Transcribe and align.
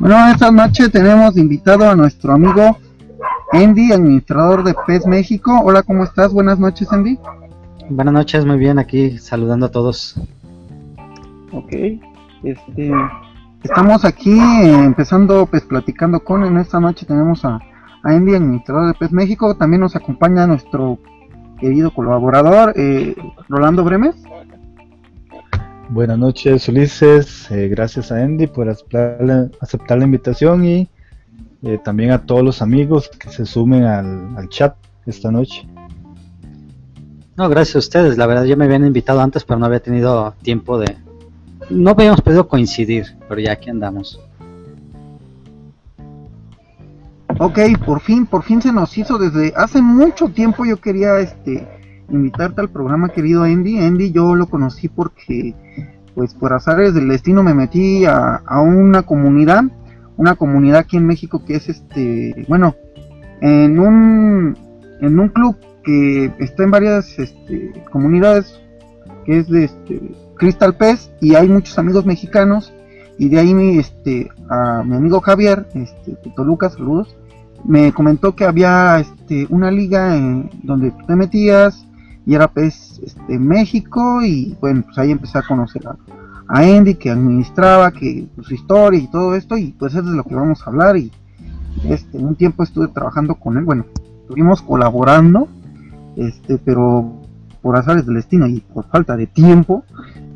Bueno, 0.00 0.28
esta 0.30 0.50
noche 0.50 0.88
tenemos 0.88 1.36
invitado 1.36 1.90
a 1.90 1.94
nuestro 1.94 2.32
amigo 2.32 2.78
Andy, 3.52 3.92
administrador 3.92 4.64
de 4.64 4.74
PES 4.86 5.06
México. 5.06 5.60
Hola, 5.62 5.82
¿cómo 5.82 6.04
estás? 6.04 6.32
Buenas 6.32 6.58
noches, 6.58 6.90
Andy. 6.90 7.18
Buenas 7.90 8.14
noches, 8.14 8.46
muy 8.46 8.56
bien, 8.56 8.78
aquí 8.78 9.18
saludando 9.18 9.66
a 9.66 9.70
todos. 9.70 10.18
Ok, 11.68 12.00
este, 12.44 12.90
estamos 13.62 14.06
aquí 14.06 14.32
eh, 14.32 14.84
empezando, 14.84 15.44
pues 15.44 15.64
platicando 15.64 16.24
con, 16.24 16.46
en 16.46 16.56
esta 16.56 16.80
noche 16.80 17.04
tenemos 17.04 17.44
a, 17.44 17.56
a 17.56 17.60
Andy, 18.04 18.34
administrador 18.34 18.86
de 18.86 18.94
PES 18.94 19.12
México. 19.12 19.54
También 19.54 19.82
nos 19.82 19.94
acompaña 19.94 20.46
nuestro 20.46 20.98
querido 21.60 21.92
colaborador, 21.92 22.72
eh, 22.74 23.14
Rolando 23.50 23.84
Bremes. 23.84 24.16
Buenas 25.90 26.18
noches 26.18 26.66
Ulises, 26.70 27.50
eh, 27.50 27.68
gracias 27.68 28.10
a 28.12 28.16
Andy 28.16 28.46
por 28.46 28.70
aceptar 28.70 29.18
la, 29.20 29.50
aceptar 29.60 29.98
la 29.98 30.04
invitación 30.04 30.64
y 30.64 30.88
eh, 31.62 31.78
también 31.84 32.12
a 32.12 32.24
todos 32.24 32.42
los 32.42 32.62
amigos 32.62 33.10
que 33.10 33.28
se 33.28 33.44
sumen 33.44 33.84
al, 33.84 34.38
al, 34.38 34.48
chat 34.48 34.74
esta 35.04 35.30
noche. 35.30 35.68
No, 37.36 37.48
gracias 37.50 37.76
a 37.76 37.78
ustedes, 37.80 38.16
la 38.16 38.26
verdad 38.26 38.44
ya 38.44 38.56
me 38.56 38.64
habían 38.64 38.86
invitado 38.86 39.20
antes 39.20 39.44
pero 39.44 39.60
no 39.60 39.66
había 39.66 39.80
tenido 39.80 40.32
tiempo 40.42 40.78
de... 40.78 40.96
No 41.70 41.90
habíamos 41.90 42.20
podido 42.20 42.48
coincidir, 42.48 43.06
pero 43.28 43.40
ya 43.40 43.52
aquí 43.52 43.70
andamos. 43.70 44.20
Ok, 47.38 47.58
por 47.84 48.00
fin, 48.00 48.26
por 48.26 48.42
fin 48.42 48.60
se 48.60 48.72
nos 48.72 48.96
hizo 48.96 49.18
desde 49.18 49.52
hace 49.54 49.80
mucho 49.80 50.28
tiempo 50.28 50.64
yo 50.64 50.80
quería 50.80 51.20
este 51.20 51.68
invitarte 52.10 52.60
al 52.60 52.70
programa 52.70 53.10
querido 53.10 53.44
Andy. 53.44 53.78
Andy 53.78 54.10
yo 54.10 54.34
lo 54.34 54.46
conocí 54.46 54.88
porque 54.88 55.54
pues 56.14 56.34
por 56.34 56.52
azares 56.52 56.94
del 56.94 57.08
destino 57.08 57.42
me 57.42 57.54
metí 57.54 58.04
a, 58.06 58.42
a, 58.44 58.60
una 58.60 59.02
comunidad, 59.02 59.62
una 60.16 60.34
comunidad 60.34 60.80
aquí 60.80 60.96
en 60.96 61.06
México 61.06 61.44
que 61.44 61.56
es 61.56 61.68
este, 61.68 62.44
bueno, 62.48 62.74
en 63.40 63.78
un, 63.78 64.58
en 65.00 65.18
un 65.18 65.28
club 65.28 65.56
que 65.84 66.32
está 66.40 66.64
en 66.64 66.70
varias 66.72 67.18
este, 67.18 67.72
comunidades, 67.92 68.60
que 69.24 69.38
es 69.38 69.48
de 69.48 69.64
este, 69.64 70.00
Crystal 70.38 70.74
Pez, 70.74 71.10
y 71.20 71.34
hay 71.34 71.48
muchos 71.48 71.78
amigos 71.78 72.06
mexicanos, 72.06 72.72
y 73.18 73.28
de 73.28 73.38
ahí 73.38 73.54
mi, 73.54 73.78
este, 73.78 74.30
a 74.48 74.82
mi 74.84 74.96
amigo 74.96 75.20
Javier, 75.20 75.68
este, 75.74 76.16
Toluca, 76.36 76.70
saludos, 76.70 77.16
me 77.64 77.92
comentó 77.92 78.34
que 78.34 78.44
había 78.44 79.00
este, 79.00 79.46
una 79.50 79.70
liga 79.70 80.16
donde 80.62 80.92
tú 80.92 81.06
te 81.06 81.16
metías, 81.16 81.88
y 82.28 82.34
era 82.34 82.46
pues 82.46 83.00
este, 83.02 83.38
México 83.38 84.22
y 84.22 84.54
bueno 84.60 84.82
pues 84.82 84.98
ahí 84.98 85.10
empecé 85.10 85.38
a 85.38 85.42
conocer 85.42 85.88
a, 85.88 85.96
a 86.46 86.60
Andy 86.60 86.94
que 86.94 87.10
administraba 87.10 87.90
que 87.90 88.28
pues, 88.34 88.48
su 88.48 88.54
historia 88.54 89.00
y 89.00 89.10
todo 89.10 89.34
esto 89.34 89.56
y 89.56 89.68
pues 89.68 89.94
es 89.94 90.04
de 90.04 90.12
lo 90.12 90.24
que 90.24 90.34
vamos 90.34 90.60
a 90.60 90.66
hablar 90.66 90.98
y 90.98 91.10
este 91.84 92.18
un 92.18 92.34
tiempo 92.34 92.62
estuve 92.62 92.88
trabajando 92.88 93.34
con 93.36 93.56
él 93.56 93.64
bueno 93.64 93.86
estuvimos 94.20 94.60
colaborando 94.60 95.48
este 96.16 96.58
pero 96.58 97.22
por 97.62 97.76
azares 97.76 98.06
del 98.06 98.16
destino 98.16 98.46
y 98.46 98.60
por 98.60 98.86
falta 98.86 99.16
de 99.16 99.26
tiempo 99.26 99.84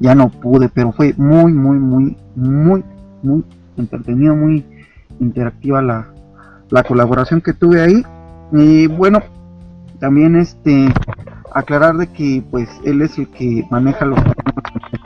ya 0.01 0.15
no 0.15 0.29
pude 0.29 0.69
pero 0.69 0.93
fue 0.93 1.15
muy 1.17 1.53
muy 1.53 1.79
muy 1.79 2.17
muy 2.35 2.85
muy 3.23 3.45
entretenido 3.77 4.35
muy 4.35 4.65
interactiva 5.21 5.83
la, 5.83 6.09
la 6.71 6.83
colaboración 6.83 7.41
que 7.41 7.53
tuve 7.53 7.81
ahí 7.81 8.03
y 8.53 8.87
bueno 8.87 9.21
también 9.99 10.37
este 10.37 10.93
aclarar 11.55 11.97
de 11.97 12.09
que 12.09 12.43
pues 12.51 12.69
él 12.85 13.03
es 13.03 13.19
el 13.19 13.29
que 13.29 13.65
maneja 13.71 14.05
los 14.05 14.19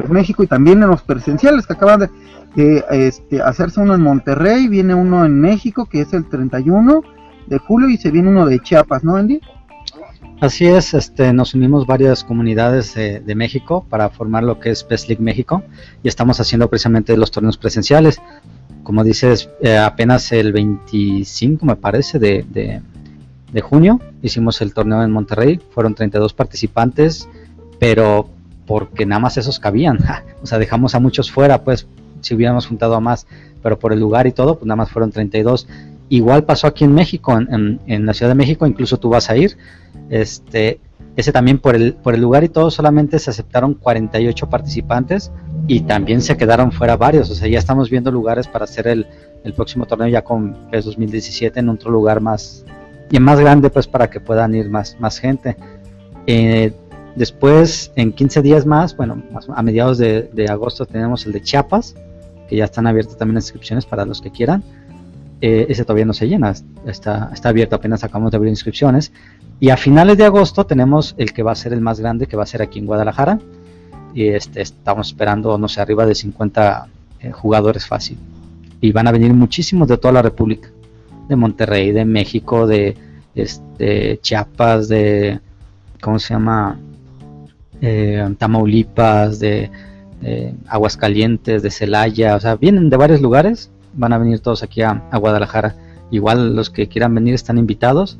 México 0.08 0.42
y 0.42 0.46
también 0.46 0.82
en 0.82 0.88
los 0.88 1.02
presenciales 1.02 1.66
que 1.66 1.72
acaban 1.72 2.00
de, 2.00 2.10
de 2.54 2.84
este, 2.90 3.42
hacerse 3.42 3.80
uno 3.80 3.94
en 3.94 4.02
Monterrey, 4.02 4.68
viene 4.68 4.94
uno 4.94 5.24
en 5.24 5.40
México 5.40 5.86
que 5.86 6.00
es 6.00 6.12
el 6.12 6.28
31 6.28 7.02
de 7.46 7.58
julio 7.58 7.88
y 7.88 7.96
se 7.96 8.10
viene 8.10 8.28
uno 8.28 8.46
de 8.46 8.60
Chiapas, 8.60 9.04
¿no 9.04 9.16
Andy? 9.16 9.40
Así 10.40 10.66
es, 10.66 10.92
este, 10.92 11.32
nos 11.32 11.54
unimos 11.54 11.86
varias 11.86 12.22
comunidades 12.22 12.94
de, 12.94 13.34
México 13.34 13.86
para 13.88 14.10
formar 14.10 14.44
lo 14.44 14.60
que 14.60 14.70
es 14.70 14.86
Best 14.86 15.08
League 15.08 15.22
México 15.22 15.62
y 16.02 16.08
estamos 16.08 16.40
haciendo 16.40 16.68
precisamente 16.68 17.16
los 17.16 17.30
torneos 17.30 17.56
presenciales. 17.56 18.20
Como 18.82 19.02
dices, 19.02 19.48
eh, 19.62 19.78
apenas 19.78 20.30
el 20.32 20.52
25 20.52 21.64
me 21.64 21.76
parece 21.76 22.18
de, 22.18 22.44
de 22.48 22.82
de 23.52 23.60
junio 23.60 24.00
hicimos 24.22 24.60
el 24.60 24.74
torneo 24.74 25.02
en 25.02 25.10
Monterrey, 25.10 25.60
fueron 25.70 25.94
32 25.94 26.34
participantes, 26.34 27.28
pero 27.78 28.28
porque 28.66 29.06
nada 29.06 29.20
más 29.20 29.36
esos 29.36 29.58
cabían, 29.58 29.98
o 30.42 30.46
sea, 30.46 30.58
dejamos 30.58 30.94
a 30.94 31.00
muchos 31.00 31.30
fuera, 31.30 31.62
pues 31.62 31.86
si 32.20 32.34
hubiéramos 32.34 32.66
juntado 32.66 32.94
a 32.94 33.00
más, 33.00 33.26
pero 33.62 33.78
por 33.78 33.92
el 33.92 34.00
lugar 34.00 34.26
y 34.26 34.32
todo, 34.32 34.56
pues 34.56 34.66
nada 34.66 34.76
más 34.76 34.90
fueron 34.90 35.10
32. 35.10 35.68
Igual 36.08 36.44
pasó 36.44 36.68
aquí 36.68 36.84
en 36.84 36.94
México, 36.94 37.36
en, 37.36 38.06
la 38.06 38.14
Ciudad 38.14 38.30
de 38.30 38.36
México, 38.36 38.66
incluso 38.66 38.96
tú 38.98 39.08
vas 39.08 39.28
a 39.28 39.36
ir, 39.36 39.56
este, 40.08 40.78
ese 41.16 41.32
también 41.32 41.58
por 41.58 41.74
el, 41.74 41.94
por 41.94 42.14
el 42.14 42.20
lugar 42.20 42.44
y 42.44 42.48
todo 42.48 42.70
solamente 42.70 43.18
se 43.18 43.30
aceptaron 43.30 43.74
48 43.74 44.48
participantes 44.48 45.32
y 45.66 45.80
también 45.80 46.22
se 46.22 46.36
quedaron 46.36 46.70
fuera 46.70 46.96
varios, 46.96 47.28
o 47.30 47.34
sea, 47.34 47.48
ya 47.48 47.58
estamos 47.58 47.90
viendo 47.90 48.12
lugares 48.12 48.46
para 48.46 48.64
hacer 48.64 48.86
el, 48.86 49.06
próximo 49.56 49.86
torneo 49.86 50.08
ya 50.08 50.22
con 50.22 50.68
PES 50.70 50.86
2017 50.86 51.60
en 51.60 51.68
otro 51.68 51.90
lugar 51.90 52.20
más, 52.20 52.64
y 53.10 53.18
más 53.20 53.38
grande 53.38 53.70
pues 53.70 53.86
para 53.86 54.10
que 54.10 54.20
puedan 54.20 54.54
ir 54.54 54.68
más, 54.70 55.18
gente. 55.20 55.56
Eh, 56.26 56.72
después, 57.14 57.92
en 57.94 58.12
15 58.12 58.42
días 58.42 58.66
más, 58.66 58.96
bueno, 58.96 59.22
a 59.54 59.62
mediados 59.62 59.98
de, 59.98 60.28
de, 60.32 60.46
agosto 60.48 60.84
tenemos 60.84 61.26
el 61.26 61.32
de 61.32 61.42
Chiapas, 61.42 61.94
que 62.48 62.56
ya 62.56 62.64
están 62.64 62.88
abiertas 62.88 63.16
también 63.16 63.36
las 63.36 63.44
inscripciones 63.44 63.86
para 63.86 64.04
los 64.04 64.20
que 64.20 64.30
quieran. 64.30 64.64
Eh, 65.40 65.66
ese 65.68 65.84
todavía 65.84 66.06
no 66.06 66.14
se 66.14 66.26
llena, 66.26 66.54
está, 66.86 67.30
está 67.32 67.50
abierto, 67.50 67.76
apenas 67.76 68.02
acabamos 68.04 68.30
de 68.30 68.38
abrir 68.38 68.50
inscripciones. 68.50 69.12
Y 69.60 69.70
a 69.70 69.76
finales 69.76 70.16
de 70.16 70.24
agosto 70.24 70.66
tenemos 70.66 71.14
el 71.18 71.32
que 71.32 71.42
va 71.42 71.52
a 71.52 71.54
ser 71.54 71.72
el 71.72 71.80
más 71.80 72.00
grande, 72.00 72.26
que 72.26 72.36
va 72.36 72.42
a 72.42 72.46
ser 72.46 72.62
aquí 72.62 72.78
en 72.78 72.86
Guadalajara. 72.86 73.38
Y 74.14 74.28
este, 74.28 74.62
estamos 74.62 75.08
esperando, 75.08 75.58
no 75.58 75.68
sé, 75.68 75.80
arriba 75.80 76.06
de 76.06 76.14
50 76.14 76.88
eh, 77.20 77.32
jugadores 77.32 77.86
fácil. 77.86 78.18
Y 78.80 78.92
van 78.92 79.08
a 79.08 79.12
venir 79.12 79.32
muchísimos 79.34 79.88
de 79.88 79.98
toda 79.98 80.12
la 80.12 80.22
República 80.22 80.70
de 81.28 81.36
Monterrey, 81.36 81.92
de 81.92 82.04
México, 82.04 82.66
de 82.66 82.96
este, 83.34 84.18
Chiapas, 84.22 84.88
de, 84.88 85.40
¿cómo 86.00 86.18
se 86.18 86.34
llama? 86.34 86.78
Eh, 87.80 88.34
Tamaulipas, 88.38 89.38
de, 89.38 89.70
de, 90.20 90.54
Aguascalientes, 90.66 91.62
de 91.62 91.70
Celaya, 91.70 92.36
o 92.36 92.40
sea, 92.40 92.56
vienen 92.56 92.88
de 92.88 92.96
varios 92.96 93.20
lugares, 93.20 93.70
van 93.96 94.12
a 94.12 94.18
venir 94.18 94.40
todos 94.40 94.62
aquí 94.62 94.82
a, 94.82 95.02
a, 95.10 95.18
Guadalajara. 95.18 95.74
Igual 96.10 96.54
los 96.54 96.70
que 96.70 96.88
quieran 96.88 97.14
venir 97.14 97.34
están 97.34 97.58
invitados. 97.58 98.18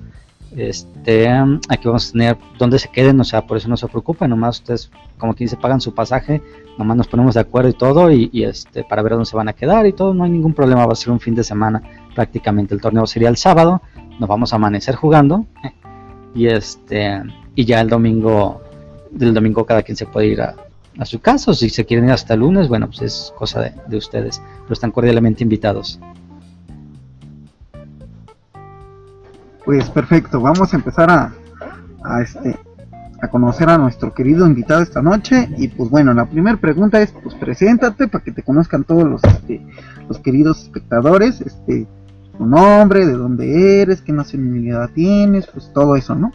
Este, 0.56 1.28
aquí 1.69 1.87
vamos 1.87 2.09
a 2.09 2.12
tener 2.12 2.37
donde 2.59 2.78
se 2.78 2.88
queden, 2.88 3.20
o 3.20 3.25
sea, 3.25 3.47
por 3.47 3.56
eso 3.59 3.69
no 3.69 3.76
se 3.76 3.86
preocupen, 3.88 4.31
nomás 4.31 4.60
ustedes, 4.60 4.91
como 5.19 5.34
quien 5.34 5.47
dice, 5.47 5.56
pagan 5.56 5.81
su 5.81 5.92
pasaje, 5.92 6.41
nomás 6.78 6.97
nos 6.97 7.09
ponemos 7.09 7.34
de 7.34 7.41
acuerdo 7.41 7.69
y 7.69 7.75
todo, 7.75 8.10
y, 8.10 8.31
y 8.32 8.44
este, 8.44 8.82
para 8.84 9.03
ver 9.03 9.12
dónde 9.12 9.26
se 9.26 9.36
van 9.36 9.48
a 9.48 9.53
quedar 9.53 9.86
y 9.86 9.92
todo, 9.92 10.15
no 10.15 10.25
hay 10.25 10.31
ningún 10.31 10.54
problema, 10.54 10.86
va 10.86 10.92
a 10.92 10.97
ser 10.97 11.12
un 11.12 11.20
fin 11.20 11.34
de 11.34 11.44
semana 11.44 11.82
prácticamente 12.16 12.75
el 12.75 12.81
torneo 12.81 13.06
sería 13.06 13.28
el 13.28 13.36
sábado, 13.36 13.82
nos 14.19 14.28
vamos 14.28 14.53
a 14.53 14.56
amanecer 14.56 14.97
jugando 14.97 15.47
y 16.34 16.47
este 16.47 17.22
y 17.54 17.65
ya 17.65 17.81
el 17.81 17.88
domingo 17.88 18.62
del 19.10 19.34
domingo 19.34 19.65
cada 19.65 19.83
quien 19.83 19.97
se 19.97 20.06
puede 20.06 20.28
ir 20.28 20.41
a, 20.41 20.56
a 20.98 21.04
su 21.04 21.21
casa 21.21 21.51
o 21.51 21.54
si 21.54 21.69
se 21.69 21.84
quieren 21.84 22.07
ir 22.07 22.13
hasta 22.13 22.34
el 22.34 22.41
lunes, 22.41 22.69
bueno, 22.69 22.87
pues 22.87 23.03
es 23.03 23.33
cosa 23.37 23.60
de, 23.60 23.75
de 23.87 23.97
ustedes, 23.97 24.41
pero 24.63 24.72
están 24.72 24.91
cordialmente 24.91 25.43
invitados. 25.43 26.01
Pues 29.65 29.91
perfecto, 29.91 30.41
vamos 30.41 30.72
a 30.72 30.77
empezar 30.77 31.10
a, 31.10 31.34
a 32.04 32.22
este 32.22 32.59
a 33.21 33.28
conocer 33.28 33.69
a 33.69 33.78
nuestro 33.78 34.13
querido 34.13 34.47
invitado 34.47 34.83
esta 34.83 35.01
noche 35.01 35.48
y 35.57 35.69
pues 35.69 35.89
bueno 35.89 36.13
la 36.13 36.27
primera 36.27 36.59
pregunta 36.59 37.01
es 37.01 37.13
pues 37.13 37.34
preséntate 37.34 38.09
para 38.09 38.22
que 38.22 38.33
te 38.33 38.43
conozcan 38.43 38.84
todos 38.84 39.04
los 39.04 39.25
este, 39.25 39.65
los 40.09 40.19
queridos 40.19 40.65
espectadores 40.65 41.41
este 41.41 41.87
tu 42.37 42.45
nombre 42.45 43.07
de 43.07 43.13
dónde 43.13 43.81
eres 43.81 44.03
qué 44.03 44.13
nacionalidad 44.13 44.91
tienes 44.95 45.47
pues 45.47 45.72
todo 45.72 45.97
eso 45.97 46.15
no 46.15 46.33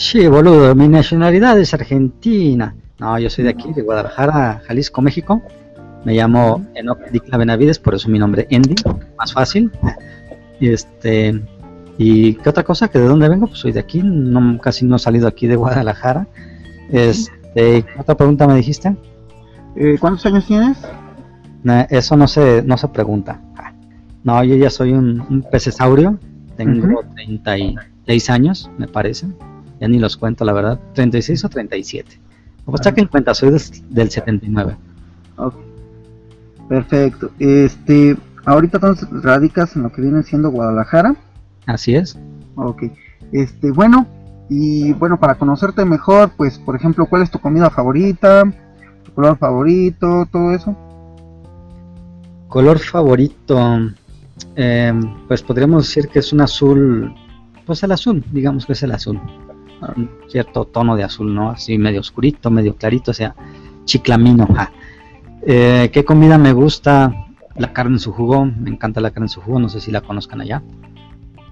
sí 0.00 0.26
boludo 0.26 0.74
mi 0.74 0.88
nacionalidad 0.88 1.58
es 1.60 1.74
argentina 1.74 2.74
no 2.98 3.18
yo 3.18 3.28
soy 3.28 3.44
de 3.44 3.50
aquí 3.50 3.70
de 3.74 3.82
Guadalajara 3.82 4.62
Jalisco 4.66 5.02
México 5.02 5.42
me 6.06 6.14
llamo 6.14 6.64
Enoch 6.74 7.00
Dicla 7.12 7.36
Benavides 7.36 7.78
por 7.78 7.94
eso 7.94 8.08
mi 8.08 8.18
nombre 8.18 8.48
Andy 8.50 8.76
más 9.18 9.34
fácil 9.34 9.70
y 10.58 10.70
este 10.70 11.42
y 12.02 12.32
qué 12.36 12.48
otra 12.48 12.62
cosa, 12.62 12.88
que 12.88 12.98
de 12.98 13.04
dónde 13.04 13.28
vengo, 13.28 13.46
pues 13.46 13.58
soy 13.58 13.72
de 13.72 13.80
aquí, 13.80 14.00
no, 14.02 14.58
casi 14.58 14.86
no 14.86 14.96
he 14.96 14.98
salido 14.98 15.28
aquí 15.28 15.46
de 15.46 15.54
Guadalajara. 15.54 16.26
Este, 16.88 17.82
¿qué 17.82 17.86
otra 17.98 18.16
pregunta 18.16 18.46
me 18.46 18.54
dijiste? 18.54 18.96
Eh, 19.76 19.98
¿Cuántos 20.00 20.24
años 20.24 20.46
tienes? 20.46 20.78
eso 21.90 22.16
no 22.16 22.26
se, 22.26 22.62
no 22.62 22.78
se 22.78 22.88
pregunta. 22.88 23.42
No, 24.24 24.42
yo 24.42 24.56
ya 24.56 24.70
soy 24.70 24.94
un, 24.94 25.20
un 25.20 25.42
pecesaurio. 25.42 26.18
Tengo 26.56 27.02
36 27.14 28.30
años, 28.30 28.70
me 28.78 28.88
parece. 28.88 29.26
Ya 29.80 29.88
ni 29.88 29.98
los 29.98 30.16
cuento, 30.16 30.44
la 30.44 30.52
verdad. 30.52 30.78
36 30.94 31.44
o 31.44 31.48
37. 31.48 32.20
Pues 32.64 32.80
que 32.82 33.00
en 33.00 33.06
cuenta, 33.08 33.34
soy 33.34 33.50
del, 33.50 34.10
79. 34.10 34.76
Perfecto. 36.68 37.30
Este, 37.38 38.16
ahorita 38.44 38.76
entonces 38.76 39.08
radicas 39.22 39.74
en 39.74 39.82
lo 39.82 39.92
que 39.92 40.02
viene 40.02 40.22
siendo 40.22 40.50
Guadalajara. 40.50 41.16
Así 41.66 41.94
es. 41.94 42.18
Ok. 42.54 42.84
Este, 43.32 43.70
bueno, 43.72 44.06
y 44.48 44.92
bueno, 44.92 45.18
para 45.18 45.36
conocerte 45.36 45.84
mejor, 45.84 46.32
pues, 46.36 46.58
por 46.58 46.76
ejemplo, 46.76 47.06
¿cuál 47.06 47.22
es 47.22 47.30
tu 47.30 47.38
comida 47.38 47.70
favorita? 47.70 48.44
¿Tu 49.04 49.12
color 49.12 49.38
favorito? 49.38 50.28
Todo 50.30 50.52
eso. 50.52 50.76
Color 52.48 52.78
favorito. 52.78 53.78
Em, 54.56 55.26
pues 55.26 55.42
podríamos 55.42 55.86
decir 55.86 56.08
que 56.08 56.18
es 56.18 56.32
un 56.32 56.40
azul. 56.40 57.14
Pues 57.66 57.82
el 57.82 57.92
azul, 57.92 58.24
digamos 58.32 58.66
que 58.66 58.72
es 58.72 58.82
el 58.82 58.92
azul. 58.92 59.20
Un 59.96 60.10
cierto 60.28 60.64
tono 60.64 60.96
de 60.96 61.04
azul, 61.04 61.34
¿no? 61.34 61.50
Así 61.50 61.78
medio 61.78 62.00
oscurito, 62.00 62.50
medio 62.50 62.74
clarito, 62.74 63.10
o 63.10 63.14
sea, 63.14 63.34
chiclamino. 63.84 64.46
Eh, 65.42 65.90
¿Qué 65.92 66.04
comida 66.04 66.36
me 66.38 66.52
gusta? 66.52 67.26
La 67.56 67.72
carne 67.72 67.94
en 67.94 67.98
su 67.98 68.12
jugo, 68.12 68.44
me 68.44 68.70
encanta 68.70 69.00
la 69.00 69.10
carne 69.10 69.24
en 69.24 69.30
su 69.30 69.40
jugo, 69.40 69.58
no 69.58 69.68
sé 69.68 69.80
si 69.80 69.90
la 69.90 70.02
conozcan 70.02 70.40
allá. 70.40 70.62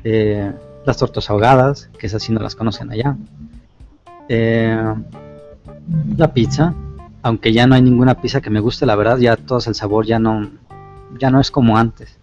Eh, 0.05 0.53
las 0.85 0.97
tortas 0.97 1.29
ahogadas, 1.31 1.91
que 1.99 2.07
esas 2.07 2.23
sí 2.23 2.33
no 2.33 2.41
las 2.41 2.55
conocen 2.55 2.91
allá. 2.91 3.17
Eh, 4.29 4.95
la 6.17 6.33
pizza, 6.33 6.75
aunque 7.23 7.53
ya 7.53 7.67
no 7.67 7.75
hay 7.75 7.83
ninguna 7.83 8.21
pizza 8.21 8.41
que 8.41 8.51
me 8.51 8.61
guste, 8.61 8.87
la 8.87 8.95
verdad, 8.95 9.19
ya 9.19 9.37
todo 9.37 9.59
el 9.67 9.75
sabor 9.75 10.07
ya 10.07 10.19
no, 10.19 10.51
ya 11.19 11.31
no 11.31 11.41
es 11.41 11.51
como 11.51 11.77
antes. 11.77 12.19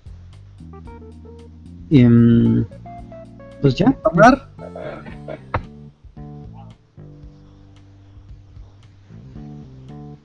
Y, 1.89 2.03
mm, 2.03 2.65
pues 3.61 3.75
ya. 3.75 3.91
¿Tomar? 4.03 4.49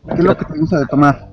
¿Qué 0.06 0.14
es 0.14 0.24
lo 0.24 0.36
que 0.36 0.44
te 0.44 0.58
gusta 0.58 0.78
de 0.78 0.86
tomar? 0.86 1.28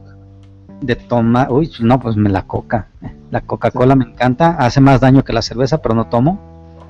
De 0.81 0.95
tomar, 0.95 1.51
uy, 1.51 1.71
no, 1.79 1.99
pues 1.99 2.15
me 2.15 2.29
la 2.29 2.43
coca. 2.43 2.87
La 3.31 3.41
Coca-Cola 3.41 3.95
me 3.95 4.05
encanta, 4.05 4.51
hace 4.57 4.79
más 4.79 5.01
daño 5.01 5.23
que 5.23 5.33
la 5.33 5.41
cerveza, 5.41 5.79
pero 5.79 5.95
no 5.95 6.07
tomo. 6.07 6.39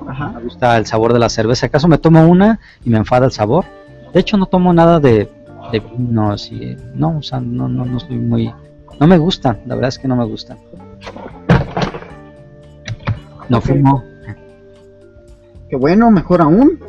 Me 0.06 0.44
gusta 0.44 0.78
el 0.78 0.86
sabor 0.86 1.14
de 1.14 1.20
la 1.20 1.30
cerveza. 1.30 1.66
¿Acaso 1.66 1.88
me 1.88 1.98
tomo 1.98 2.28
una 2.28 2.60
y 2.84 2.90
me 2.90 2.98
enfada 2.98 3.26
el 3.26 3.32
sabor? 3.32 3.66
De 4.14 4.20
hecho, 4.20 4.38
no 4.38 4.46
tomo 4.46 4.74
nada 4.74 5.00
de, 5.00 5.30
de 5.72 5.80
vino, 5.80 6.32
así. 6.32 6.78
No, 6.94 7.18
o 7.18 7.22
sea, 7.22 7.40
no, 7.40 7.68
no, 7.68 7.86
no 7.86 8.00
soy 8.00 8.18
muy. 8.18 8.54
No 9.00 9.08
me 9.08 9.18
gusta, 9.18 9.60
la 9.66 9.76
verdad 9.76 9.90
es 9.90 10.00
que 10.00 10.08
no 10.08 10.16
me 10.16 10.26
gusta. 10.26 10.58
No 13.50 13.62
fumo. 13.62 14.04
Qué 15.70 15.76
bueno, 15.76 16.10
mejor 16.12 16.42
aún. 16.42 16.80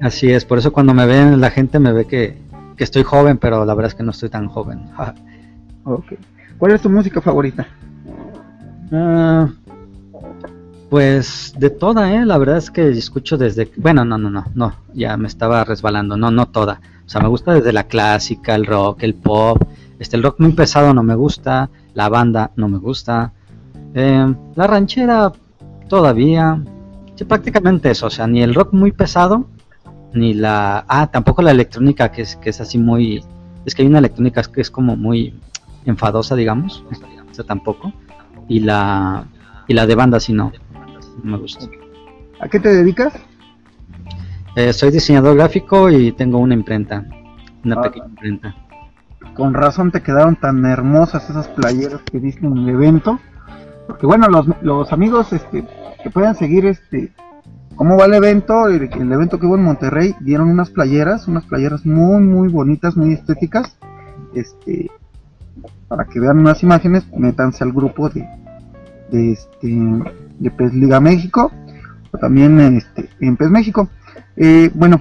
Así 0.00 0.30
es, 0.30 0.44
por 0.44 0.58
eso 0.58 0.72
cuando 0.72 0.92
me 0.92 1.06
ven 1.06 1.40
la 1.40 1.50
gente 1.50 1.78
me 1.78 1.92
ve 1.92 2.06
que, 2.06 2.36
que 2.76 2.84
estoy 2.84 3.02
joven, 3.02 3.38
pero 3.38 3.64
la 3.64 3.74
verdad 3.74 3.90
es 3.90 3.94
que 3.94 4.02
no 4.02 4.10
estoy 4.10 4.28
tan 4.28 4.48
joven. 4.48 4.90
okay. 5.84 6.18
¿Cuál 6.58 6.72
es 6.72 6.82
tu 6.82 6.90
música 6.90 7.20
favorita? 7.20 7.66
Ah, 8.92 9.48
pues 10.88 11.54
de 11.58 11.70
toda, 11.70 12.14
¿eh? 12.14 12.24
La 12.24 12.38
verdad 12.38 12.58
es 12.58 12.70
que 12.70 12.88
escucho 12.88 13.36
desde... 13.36 13.70
Bueno, 13.76 14.04
no, 14.04 14.16
no, 14.18 14.30
no, 14.30 14.44
no, 14.54 14.74
ya 14.94 15.16
me 15.16 15.28
estaba 15.28 15.64
resbalando, 15.64 16.16
no, 16.16 16.30
no 16.30 16.46
toda. 16.46 16.80
O 17.04 17.08
sea, 17.08 17.20
me 17.20 17.28
gusta 17.28 17.54
desde 17.54 17.72
la 17.72 17.84
clásica, 17.84 18.54
el 18.54 18.66
rock, 18.66 19.02
el 19.02 19.14
pop. 19.14 19.62
Este, 19.98 20.16
el 20.16 20.22
rock 20.22 20.40
muy 20.40 20.52
pesado 20.52 20.92
no 20.94 21.02
me 21.02 21.14
gusta, 21.14 21.70
la 21.94 22.08
banda 22.08 22.52
no 22.56 22.68
me 22.68 22.78
gusta. 22.78 23.32
Eh, 23.94 24.34
la 24.54 24.66
ranchera 24.66 25.32
todavía. 25.88 26.62
Sí, 27.14 27.24
prácticamente 27.24 27.90
eso, 27.90 28.06
o 28.06 28.10
sea, 28.10 28.26
ni 28.26 28.42
el 28.42 28.54
rock 28.54 28.72
muy 28.72 28.92
pesado, 28.92 29.46
ni 30.16 30.34
la... 30.34 30.84
Ah, 30.88 31.08
tampoco 31.08 31.42
la 31.42 31.50
electrónica, 31.52 32.10
que 32.10 32.22
es, 32.22 32.36
que 32.36 32.50
es 32.50 32.60
así 32.60 32.78
muy... 32.78 33.22
Es 33.64 33.74
que 33.74 33.82
hay 33.82 33.88
una 33.88 33.98
electrónica 33.98 34.42
que 34.42 34.60
es 34.60 34.70
como 34.70 34.96
muy 34.96 35.34
enfadosa, 35.84 36.34
digamos. 36.34 36.84
O 37.30 37.34
sea, 37.34 37.44
tampoco. 37.44 37.92
Y 38.48 38.60
la, 38.60 39.26
y 39.66 39.74
la 39.74 39.86
de 39.86 39.94
banda, 39.94 40.20
sí 40.20 40.32
no 40.32 40.52
me 41.22 41.36
gusta. 41.36 41.66
¿A 42.40 42.48
qué 42.48 42.60
te 42.60 42.68
dedicas? 42.68 43.14
Eh, 44.54 44.72
soy 44.72 44.90
diseñador 44.90 45.36
gráfico 45.36 45.90
y 45.90 46.12
tengo 46.12 46.38
una 46.38 46.54
imprenta, 46.54 47.04
una 47.64 47.76
ah. 47.76 47.82
pequeña 47.82 48.06
imprenta. 48.06 48.56
Con 49.34 49.52
razón 49.52 49.90
te 49.90 50.02
quedaron 50.02 50.36
tan 50.36 50.64
hermosas 50.64 51.28
esas 51.28 51.48
playeras 51.48 52.00
que 52.10 52.18
viste 52.18 52.46
en 52.46 52.56
el 52.56 52.68
evento. 52.70 53.18
Porque 53.86 54.06
bueno, 54.06 54.28
los, 54.28 54.46
los 54.62 54.92
amigos 54.92 55.32
este, 55.32 55.66
que 56.02 56.10
puedan 56.10 56.34
seguir 56.34 56.66
este 56.66 57.12
cómo 57.76 57.96
va 57.96 58.06
el 58.06 58.14
evento, 58.14 58.66
el, 58.68 59.12
evento 59.12 59.38
que 59.38 59.46
hubo 59.46 59.56
en 59.56 59.62
Monterrey, 59.62 60.14
dieron 60.20 60.50
unas 60.50 60.70
playeras, 60.70 61.28
unas 61.28 61.44
playeras 61.44 61.86
muy 61.86 62.22
muy 62.22 62.48
bonitas, 62.48 62.96
muy 62.96 63.12
estéticas. 63.12 63.76
Este 64.34 64.90
para 65.88 66.04
que 66.04 66.18
vean 66.18 66.38
unas 66.38 66.62
imágenes, 66.62 67.06
métanse 67.16 67.62
al 67.62 67.72
grupo 67.72 68.08
de, 68.08 68.26
de 69.10 69.32
este 69.32 69.68
de 70.38 70.50
PES 70.50 70.74
Liga 70.74 71.00
México, 71.00 71.52
o 72.10 72.18
también 72.18 72.58
este, 72.76 73.08
en 73.20 73.36
PES 73.36 73.50
México. 73.50 73.88
Eh, 74.36 74.70
bueno, 74.74 75.00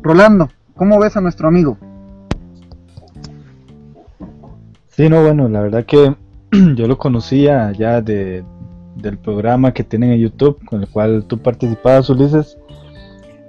Rolando, 0.00 0.48
¿cómo 0.76 0.98
ves 1.00 1.16
a 1.16 1.20
nuestro 1.20 1.48
amigo? 1.48 1.76
Sí, 4.88 5.08
no, 5.10 5.22
bueno, 5.22 5.48
la 5.48 5.60
verdad 5.60 5.84
que 5.84 6.16
yo 6.74 6.86
lo 6.86 6.96
conocía 6.96 7.72
ya 7.72 8.00
de, 8.00 8.44
del 8.96 9.18
programa 9.18 9.72
que 9.72 9.84
tienen 9.84 10.12
en 10.12 10.20
YouTube, 10.20 10.64
con 10.64 10.82
el 10.82 10.88
cual 10.88 11.24
tú 11.26 11.38
participabas, 11.38 12.10
Ulises. 12.10 12.58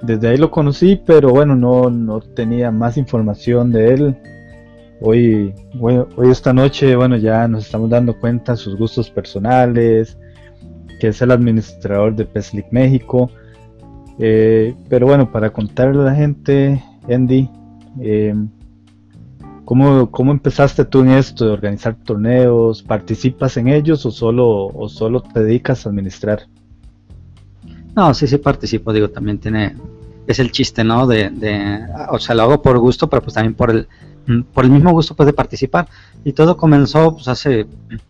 Desde 0.02 0.30
ahí 0.30 0.38
lo 0.38 0.52
conocí, 0.52 1.02
pero 1.06 1.30
bueno, 1.30 1.56
no, 1.56 1.90
no 1.90 2.20
tenía 2.20 2.72
más 2.72 2.98
información 2.98 3.72
de 3.72 3.94
él. 3.94 4.18
Hoy, 5.02 5.54
hoy, 5.80 6.30
esta 6.30 6.54
noche, 6.54 6.96
bueno, 6.96 7.18
ya 7.18 7.48
nos 7.48 7.66
estamos 7.66 7.90
dando 7.90 8.20
cuenta 8.20 8.54
de 8.54 8.58
sus 8.58 8.76
gustos 8.78 9.10
personales, 9.10 10.18
que 11.00 11.08
es 11.08 11.22
el 11.22 11.32
administrador 11.32 12.16
de 12.16 12.26
PES 12.26 12.54
México. 12.72 13.32
Eh, 14.20 14.76
pero 14.90 15.08
bueno, 15.08 15.32
para 15.32 15.52
contarle 15.52 16.02
a 16.02 16.06
la 16.06 16.16
gente, 16.16 16.84
Andy, 17.10 17.50
eh, 18.02 18.36
¿cómo, 19.68 20.32
empezaste 20.32 20.86
tú 20.86 21.02
en 21.02 21.10
esto 21.10 21.46
de 21.46 21.52
organizar 21.52 21.94
torneos? 21.96 22.82
¿Participas 22.82 23.58
en 23.58 23.68
ellos 23.68 24.06
o 24.06 24.12
solo, 24.12 24.68
o 24.68 24.88
solo 24.88 25.22
te 25.22 25.44
dedicas 25.44 25.86
a 25.86 25.90
administrar? 25.90 26.48
No, 27.94 28.14
sí, 28.14 28.28
sí 28.28 28.38
participo, 28.38 28.94
digo, 28.94 29.10
también 29.10 29.40
tiene, 29.40 29.76
es 30.26 30.40
el 30.40 30.54
chiste, 30.54 30.86
¿no? 30.86 31.06
De, 31.06 31.30
de, 31.32 31.82
o 32.10 32.18
sea, 32.18 32.34
lo 32.34 32.44
hago 32.44 32.62
por 32.62 32.80
gusto, 32.80 33.10
pero 33.10 33.22
pues 33.22 33.34
también 33.34 33.56
por 33.56 33.72
el, 33.72 33.88
por 34.54 34.64
el 34.64 34.72
mismo 34.72 34.92
gusto 34.92 35.16
pues 35.16 35.28
de 35.28 35.34
participar. 35.34 35.90
Y 36.24 36.32
todo 36.32 36.56
comenzó 36.56 37.16
pues 37.16 37.28
hace, 37.28 37.68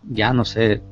ya 0.08 0.34
no 0.34 0.46
sé, 0.46 0.84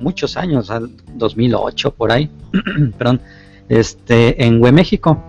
muchos 0.00 0.36
años, 0.36 0.72
al 0.72 0.90
2008 1.14 1.94
por 1.94 2.10
ahí, 2.10 2.28
perdón, 2.98 3.20
este, 3.68 4.44
en 4.44 4.60
Web 4.60 4.74
México. 4.74 5.22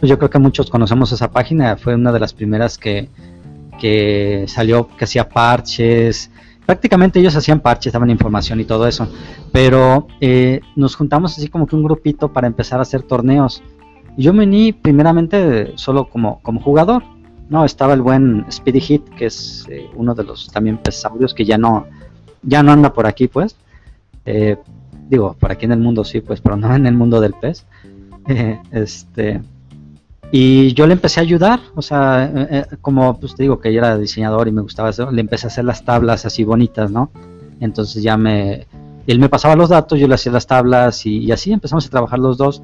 Pues 0.00 0.08
yo 0.08 0.16
creo 0.16 0.30
que 0.30 0.38
muchos 0.38 0.70
conocemos 0.70 1.12
esa 1.12 1.30
página, 1.30 1.76
fue 1.76 1.94
una 1.94 2.10
de 2.10 2.20
las 2.20 2.32
primeras 2.32 2.78
que, 2.78 3.10
que 3.78 4.44
salió, 4.48 4.88
que 4.88 5.04
hacía 5.04 5.28
parches, 5.28 6.30
prácticamente 6.66 7.20
ellos 7.20 7.36
hacían 7.36 7.60
parches, 7.60 7.92
daban 7.92 8.10
información 8.10 8.60
y 8.60 8.64
todo 8.64 8.86
eso, 8.86 9.08
pero 9.52 10.08
eh, 10.20 10.60
nos 10.76 10.96
juntamos 10.96 11.36
así 11.36 11.48
como 11.48 11.66
que 11.66 11.76
un 11.76 11.84
grupito 11.84 12.32
para 12.32 12.46
empezar 12.46 12.78
a 12.78 12.82
hacer 12.82 13.02
torneos. 13.02 13.62
Yo 14.16 14.32
me 14.32 14.44
uní 14.44 14.72
primeramente 14.72 15.72
solo 15.76 16.08
como, 16.08 16.40
como 16.42 16.60
jugador, 16.60 17.02
no, 17.48 17.64
estaba 17.64 17.92
el 17.94 18.02
buen 18.02 18.46
Speedy 18.50 18.80
Hit, 18.80 19.08
que 19.10 19.26
es 19.26 19.66
eh, 19.68 19.88
uno 19.94 20.14
de 20.14 20.24
los 20.24 20.48
también 20.48 20.78
pesaurios 20.78 21.34
que 21.34 21.44
ya 21.44 21.58
no, 21.58 21.86
ya 22.42 22.62
no 22.62 22.72
anda 22.72 22.92
por 22.92 23.06
aquí, 23.06 23.28
pues. 23.28 23.56
Eh, 24.24 24.56
digo, 25.08 25.36
por 25.38 25.52
aquí 25.52 25.66
en 25.66 25.72
el 25.72 25.80
mundo 25.80 26.04
sí, 26.04 26.20
pues, 26.20 26.40
pero 26.40 26.56
no 26.56 26.74
en 26.74 26.86
el 26.86 26.94
mundo 26.94 27.20
del 27.20 27.34
pez. 27.34 27.66
este, 28.72 29.42
y 30.32 30.72
yo 30.74 30.86
le 30.86 30.94
empecé 30.94 31.20
a 31.20 31.22
ayudar, 31.22 31.60
o 31.74 31.82
sea, 31.82 32.24
eh, 32.24 32.48
eh, 32.50 32.76
como 32.80 33.18
pues 33.20 33.34
te 33.34 33.44
digo 33.44 33.60
que 33.60 33.72
yo 33.72 33.78
era 33.78 33.96
diseñador 33.96 34.48
y 34.48 34.52
me 34.52 34.62
gustaba 34.62 34.90
eso, 34.90 35.10
le 35.10 35.20
empecé 35.20 35.46
a 35.46 35.48
hacer 35.48 35.64
las 35.64 35.84
tablas 35.84 36.26
así 36.26 36.44
bonitas, 36.44 36.90
¿no? 36.90 37.10
Entonces 37.60 38.02
ya 38.02 38.16
me, 38.16 38.66
él 39.06 39.18
me 39.18 39.28
pasaba 39.28 39.54
los 39.54 39.68
datos, 39.68 39.98
yo 39.98 40.08
le 40.08 40.14
hacía 40.14 40.32
las 40.32 40.46
tablas 40.46 41.04
y, 41.06 41.30
así 41.30 41.52
empezamos 41.52 41.86
a 41.86 41.90
trabajar 41.90 42.18
los 42.18 42.38
dos, 42.38 42.62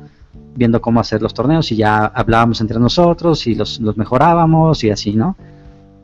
viendo 0.56 0.80
cómo 0.80 1.00
hacer 1.00 1.22
los 1.22 1.34
torneos 1.34 1.70
y 1.70 1.76
ya 1.76 2.06
hablábamos 2.06 2.60
entre 2.60 2.78
nosotros 2.78 3.46
y 3.46 3.54
los, 3.54 3.80
mejorábamos 3.96 4.82
y 4.84 4.90
así, 4.90 5.14
¿no? 5.14 5.36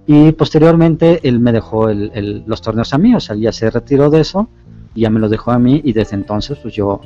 Y 0.06 0.32
posteriormente 0.32 1.20
él 1.28 1.40
me 1.40 1.50
dejó 1.52 1.88
los 1.88 2.62
torneos 2.62 2.94
a 2.94 2.98
mí, 2.98 3.14
o 3.14 3.20
sea, 3.20 3.34
ya 3.34 3.50
se 3.50 3.70
retiró 3.70 4.08
de 4.08 4.20
eso 4.20 4.48
y 4.94 5.00
ya 5.00 5.10
me 5.10 5.18
los 5.18 5.30
dejó 5.30 5.50
a 5.50 5.58
mí 5.58 5.80
y 5.82 5.92
desde 5.92 6.14
entonces 6.14 6.58
pues 6.58 6.74
yo, 6.74 7.00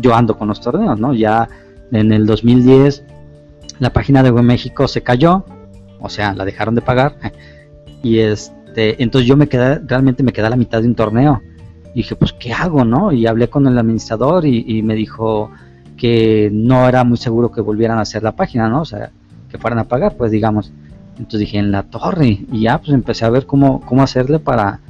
yo 0.00 0.14
ando 0.14 0.38
con 0.38 0.48
los 0.48 0.60
torneos, 0.60 0.98
¿no? 0.98 1.12
Ya 1.12 1.48
en 1.92 2.12
el 2.12 2.24
2010 2.24 3.04
la 3.80 3.92
página 3.92 4.22
de 4.22 4.30
México 4.30 4.86
se 4.86 5.02
cayó, 5.02 5.44
o 5.98 6.08
sea, 6.08 6.34
la 6.34 6.44
dejaron 6.44 6.74
de 6.74 6.82
pagar 6.82 7.16
Y 8.02 8.18
este, 8.18 9.02
entonces 9.02 9.28
yo 9.28 9.36
me 9.36 9.48
quedé, 9.48 9.80
realmente 9.80 10.22
me 10.22 10.32
quedé 10.32 10.46
a 10.46 10.50
la 10.50 10.56
mitad 10.56 10.80
de 10.80 10.88
un 10.88 10.94
torneo. 10.94 11.42
Y 11.94 11.98
dije, 11.98 12.14
pues, 12.14 12.32
¿qué 12.32 12.52
hago, 12.52 12.84
no? 12.84 13.10
Y 13.10 13.26
hablé 13.26 13.48
con 13.48 13.66
el 13.66 13.76
administrador 13.76 14.46
y, 14.46 14.64
y 14.66 14.82
me 14.82 14.94
dijo 14.94 15.50
que 15.96 16.50
no 16.52 16.88
era 16.88 17.02
muy 17.02 17.16
seguro 17.16 17.50
que 17.50 17.60
volvieran 17.60 17.98
a 17.98 18.02
hacer 18.02 18.22
la 18.22 18.36
página, 18.36 18.68
¿no? 18.68 18.82
O 18.82 18.84
sea, 18.84 19.10
que 19.50 19.58
fueran 19.58 19.80
a 19.80 19.84
pagar, 19.84 20.16
pues 20.16 20.30
digamos. 20.30 20.72
Entonces 21.18 21.40
dije, 21.40 21.58
en 21.58 21.72
la 21.72 21.82
torre. 21.82 22.46
Y 22.52 22.60
ya, 22.60 22.78
pues 22.78 22.90
empecé 22.90 23.24
a 23.24 23.30
ver 23.30 23.46
cómo, 23.46 23.80
cómo 23.80 24.02
hacerle 24.02 24.38
para, 24.38 24.80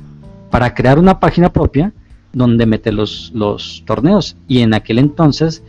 para 0.51 0.75
crear 0.75 0.99
una 0.99 1.19
página 1.19 1.53
propia 1.53 1.93
donde 2.33 2.67
meter 2.67 2.95
los, 2.95 3.33
los 3.35 3.83
torneos. 3.87 4.37
Y 4.47 4.61
en 4.61 4.75
aquel 4.75 4.99
entonces 4.99 5.63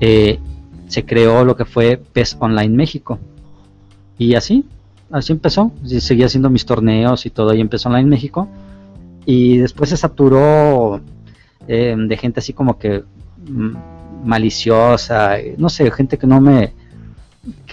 eh, 0.00 0.38
se 0.94 1.04
creó 1.04 1.44
lo 1.44 1.56
que 1.56 1.64
fue 1.64 2.00
PES 2.12 2.36
Online 2.38 2.74
México. 2.74 3.18
Y 4.16 4.36
así, 4.36 4.64
así 5.10 5.32
empezó. 5.32 5.72
Y 5.84 6.00
seguía 6.00 6.26
haciendo 6.26 6.50
mis 6.50 6.64
torneos 6.64 7.26
y 7.26 7.30
todo 7.30 7.50
ahí 7.50 7.60
empezó 7.60 7.88
Online 7.88 8.08
México. 8.08 8.48
Y 9.26 9.58
después 9.58 9.90
se 9.90 9.96
saturó 9.96 11.00
eh, 11.66 11.96
de 11.98 12.16
gente 12.16 12.38
así 12.38 12.52
como 12.52 12.78
que 12.78 13.02
mm, 13.48 13.76
maliciosa, 14.24 15.36
no 15.58 15.68
sé, 15.68 15.90
gente 15.90 16.16
que 16.16 16.28
no 16.28 16.40
me, 16.40 16.72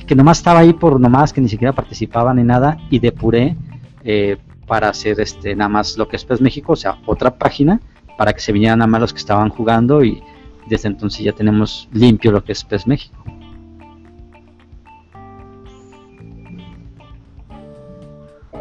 que, 0.07 0.15
nomás 0.15 0.39
estaba 0.39 0.61
ahí 0.61 0.73
por 0.73 0.99
nomás, 0.99 1.31
que 1.31 1.41
ni 1.41 1.49
siquiera 1.49 1.73
participaba 1.73 2.33
ni 2.33 2.43
nada, 2.43 2.77
y 2.89 2.99
depuré 2.99 3.55
eh, 4.03 4.37
para 4.65 4.89
hacer 4.89 5.19
este 5.19 5.55
nada 5.55 5.69
más 5.69 5.97
lo 5.97 6.07
que 6.07 6.15
es 6.15 6.25
PES 6.25 6.41
México, 6.41 6.73
o 6.73 6.75
sea, 6.75 6.97
otra 7.05 7.35
página, 7.37 7.79
para 8.17 8.33
que 8.33 8.41
se 8.41 8.51
vinieran 8.51 8.79
nada 8.79 8.87
más 8.87 9.01
los 9.01 9.13
que 9.13 9.19
estaban 9.19 9.49
jugando, 9.49 10.03
y 10.03 10.21
desde 10.67 10.87
entonces 10.87 11.23
ya 11.23 11.33
tenemos 11.33 11.89
limpio 11.91 12.31
lo 12.31 12.43
que 12.43 12.51
es 12.51 12.63
PES 12.63 12.87
México. 12.87 13.23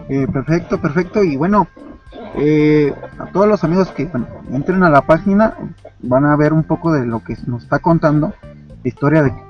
Eh, 0.09 0.27
perfecto, 0.27 0.81
perfecto, 0.81 1.23
y 1.23 1.37
bueno, 1.37 1.69
eh, 2.35 2.93
a 3.19 3.27
todos 3.27 3.47
los 3.47 3.63
amigos 3.63 3.91
que 3.93 4.11
entren 4.53 4.83
a 4.83 4.91
la 4.91 5.03
página 5.03 5.57
van 6.01 6.25
a 6.25 6.37
ver 6.37 6.53
un 6.53 6.65
poco 6.65 6.93
de 6.93 7.07
lo 7.07 7.23
que 7.23 7.37
nos 7.47 7.63
está 7.63 7.79
contando 7.79 8.35
la 8.83 8.89
historia 8.89 9.23
de 9.23 9.31
que 9.31 9.43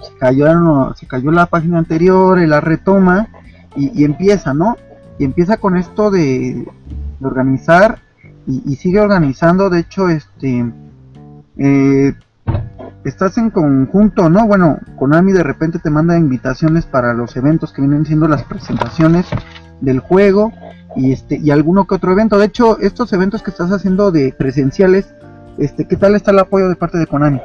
se 0.99 1.07
cayó, 1.07 1.30
la 1.30 1.47
página 1.47 1.78
anterior, 1.78 2.38
la 2.40 2.61
retoma 2.61 3.28
y, 3.76 4.04
empieza, 4.04 4.52
¿no? 4.52 4.76
Y 5.19 5.25
empieza 5.25 5.57
con 5.59 5.76
esto 5.76 6.11
de, 6.11 6.66
organizar 7.23 8.00
y, 8.47 8.75
sigue 8.76 9.00
organizando. 9.00 9.71
De 9.71 9.80
hecho, 9.80 10.09
este 10.09 10.64
eh, 11.57 12.14
estás 13.04 13.38
en 13.38 13.50
conjunto, 13.50 14.28
¿no? 14.28 14.47
Bueno, 14.47 14.78
Konami 14.97 15.33
de 15.33 15.42
repente 15.42 15.78
te 15.78 15.90
manda 15.90 16.16
invitaciones 16.16 16.87
para 16.87 17.14
los 17.14 17.37
eventos 17.37 17.73
que 17.73 17.83
vienen 17.83 18.04
siendo 18.04 18.28
las 18.28 18.45
presentaciones 18.45 19.26
del 19.80 20.00
juego 20.00 20.52
y 20.97 21.12
este 21.12 21.38
y 21.38 21.50
alguno 21.50 21.87
que 21.87 21.95
otro 21.95 22.12
evento. 22.12 22.38
De 22.38 22.47
hecho, 22.47 22.78
estos 22.80 23.12
eventos 23.12 23.42
que 23.42 23.50
estás 23.50 23.71
haciendo 23.71 24.11
de 24.11 24.35
presenciales, 24.37 25.14
este, 25.59 25.87
¿qué 25.87 25.97
tal 25.97 26.14
está 26.14 26.30
el 26.30 26.38
apoyo 26.38 26.69
de 26.69 26.76
parte 26.76 26.99
de 26.99 27.07
Konami? 27.07 27.40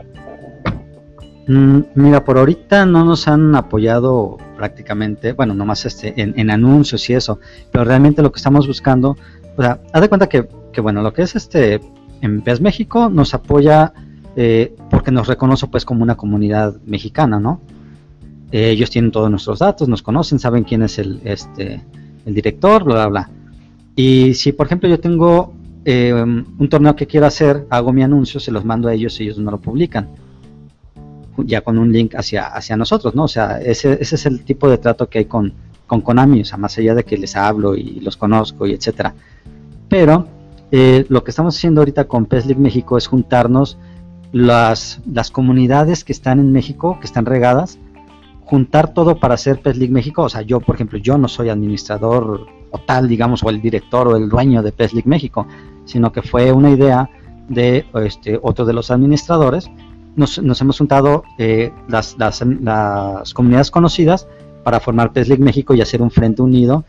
Mm, 1.48 1.80
mira, 1.94 2.26
por 2.26 2.38
ahorita 2.38 2.86
no 2.86 3.06
nos 3.06 3.28
han 3.28 3.56
apoyado 3.56 4.38
prácticamente, 4.58 5.34
bueno, 5.34 5.54
nomás 5.54 5.86
este, 5.86 6.14
en, 6.18 6.50
anuncios 6.50 7.10
y 7.10 7.14
eso, 7.14 7.40
pero 7.72 7.84
realmente 7.86 8.24
lo 8.24 8.32
que 8.32 8.38
estamos 8.38 8.68
buscando, 8.68 9.16
o 9.56 9.62
sea, 9.62 9.80
haz 9.94 10.02
de 10.02 10.10
cuenta 10.10 10.28
que, 10.28 10.48
que 10.74 10.82
bueno, 10.82 11.04
lo 11.04 11.14
que 11.14 11.22
es 11.22 11.36
este, 11.36 11.82
en 12.22 12.42
PES 12.42 12.62
México 12.62 13.10
nos 13.10 13.36
apoya 13.36 13.94
eh, 14.36 14.75
porque 14.89 15.12
nos 15.12 15.27
reconoce 15.27 15.68
pues 15.68 15.86
como 15.86 16.04
una 16.04 16.15
comunidad 16.15 16.75
mexicana, 16.86 17.39
¿no? 17.39 17.62
Eh, 18.51 18.70
ellos 18.70 18.89
tienen 18.89 19.12
todos 19.12 19.30
nuestros 19.30 19.60
datos, 19.60 19.88
nos 19.88 20.01
conocen, 20.01 20.39
saben 20.39 20.63
quién 20.63 20.84
es 20.84 21.00
el, 21.00 21.22
este, 21.24 21.82
el 22.25 22.34
director, 22.34 22.84
bla, 22.84 22.96
bla, 22.96 23.08
bla. 23.08 23.30
Y 23.96 24.34
si, 24.34 24.51
por 24.51 24.68
ejemplo, 24.68 24.89
yo 24.89 25.00
tengo 25.00 25.54
eh, 25.86 26.13
un 26.13 26.70
torneo 26.70 26.96
que 26.96 27.08
quiero 27.08 27.25
hacer, 27.25 27.65
hago 27.70 27.94
mi 27.94 28.04
anuncio, 28.04 28.39
se 28.39 28.51
los 28.51 28.65
mando 28.65 28.88
a 28.88 28.94
ellos 28.94 29.20
y 29.20 29.24
ellos 29.24 29.38
no 29.39 29.51
lo 29.51 29.60
publican 29.60 30.10
ya 31.38 31.62
con 31.62 31.77
un 31.77 31.92
link 31.92 32.15
hacia, 32.15 32.48
hacia 32.48 32.77
nosotros, 32.77 33.15
¿no? 33.15 33.24
O 33.24 33.27
sea, 33.27 33.60
ese, 33.60 33.98
ese 34.00 34.15
es 34.15 34.25
el 34.25 34.44
tipo 34.44 34.70
de 34.70 34.77
trato 34.77 35.10
que 35.10 35.20
hay 35.20 35.25
con, 35.25 35.54
con 35.88 36.01
Konami, 36.01 36.42
o 36.42 36.46
sea, 36.46 36.58
más 36.58 36.77
allá 36.77 36.96
de 36.96 37.04
que 37.04 37.18
les 37.18 37.36
hablo 37.36 37.75
y 37.75 38.00
los 38.00 38.18
conozco 38.18 38.65
y 38.65 38.74
etcétera. 38.74 39.13
Pero 39.89 40.27
eh, 40.72 41.06
lo 41.10 41.24
que 41.24 41.32
estamos 41.32 41.56
haciendo 41.56 41.82
ahorita 41.82 42.06
con 42.06 42.25
PES 42.25 42.46
League 42.48 42.62
México 42.62 42.98
es 42.98 43.08
juntarnos 43.08 43.77
las, 44.36 45.00
las 45.10 45.32
comunidades 45.32 46.04
que 46.04 46.12
están 46.12 46.42
en 46.42 46.51
México, 46.51 46.98
que 47.00 47.06
están 47.06 47.25
regadas, 47.25 47.80
juntar 48.44 48.94
todo 48.94 49.18
para 49.18 49.36
hacer 49.36 49.62
PES 49.62 49.77
League 49.77 49.94
México. 49.94 50.24
O 50.24 50.30
sea, 50.30 50.42
yo, 50.42 50.60
por 50.60 50.75
ejemplo, 50.75 50.98
yo 50.98 51.18
no 51.18 51.30
soy 51.30 51.48
administrador 51.48 52.46
o 52.70 52.77
tal, 52.80 53.08
digamos, 53.08 53.44
o 53.44 53.50
el 53.50 53.62
director 53.62 54.10
o 54.10 54.18
el 54.18 54.27
dueño 54.27 54.62
de 54.62 54.74
PES 54.74 54.94
League 54.94 55.10
México, 55.10 55.48
sino 55.86 56.12
que 56.12 56.22
fue 56.22 56.51
una 56.51 56.70
idea 56.70 57.10
de 57.48 57.86
este, 58.04 58.38
otro 58.42 58.65
de 58.65 58.74
los 58.74 58.92
administradores 58.92 59.72
nos, 60.18 60.38
hemos 60.38 60.77
juntado 60.77 61.24
eh, 61.38 61.72
las, 61.88 62.18
las, 62.18 62.42
las, 62.42 63.34
comunidades 63.34 63.72
conocidas 63.72 64.27
para 64.65 64.82
formar 64.82 65.13
PES 65.13 65.30
League 65.30 65.44
México 65.44 65.74
y 65.74 65.82
hacer 65.82 66.01
un 66.01 66.12
frente 66.12 66.42
unido, 66.42 66.84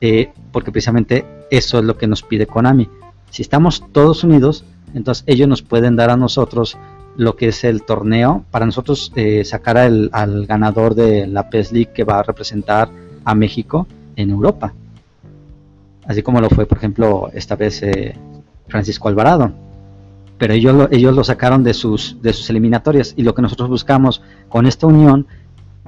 eh, 0.00 0.30
porque 0.52 0.70
precisamente 0.70 1.26
eso 1.50 1.80
es 1.80 1.84
lo 1.84 1.96
que 1.96 2.06
nos 2.06 2.22
pide 2.22 2.46
Konami. 2.46 2.88
Si 3.30 3.42
estamos 3.42 3.84
todos 3.90 4.22
unidos, 4.22 4.64
entonces 4.96 5.24
ellos 5.26 5.46
nos 5.46 5.62
pueden 5.62 5.94
dar 5.94 6.10
a 6.10 6.16
nosotros 6.16 6.76
lo 7.16 7.36
que 7.36 7.48
es 7.48 7.64
el 7.64 7.82
torneo, 7.82 8.44
para 8.50 8.66
nosotros 8.66 9.12
eh, 9.14 9.44
sacar 9.44 9.76
al, 9.76 10.46
ganador 10.46 10.94
de 10.94 11.26
la 11.26 11.48
PES 11.48 11.72
League 11.72 11.90
que 11.94 12.04
va 12.04 12.18
a 12.18 12.22
representar 12.22 12.88
a 13.24 13.34
México 13.34 13.86
en 14.16 14.30
Europa. 14.30 14.72
Así 16.06 16.22
como 16.22 16.40
lo 16.40 16.48
fue, 16.48 16.66
por 16.66 16.78
ejemplo, 16.78 17.30
esta 17.32 17.56
vez 17.56 17.82
Francisco 18.68 19.08
Alvarado. 19.08 19.52
Pero 20.38 20.54
ellos 20.54 20.74
lo, 20.74 20.90
ellos 20.90 21.14
lo 21.14 21.24
sacaron 21.24 21.62
de 21.62 21.74
sus, 21.74 22.20
de 22.22 22.32
sus 22.32 22.48
eliminatorias. 22.50 23.14
Y 23.16 23.22
lo 23.22 23.34
que 23.34 23.42
nosotros 23.42 23.68
buscamos 23.68 24.22
con 24.48 24.66
esta 24.66 24.86
unión 24.86 25.26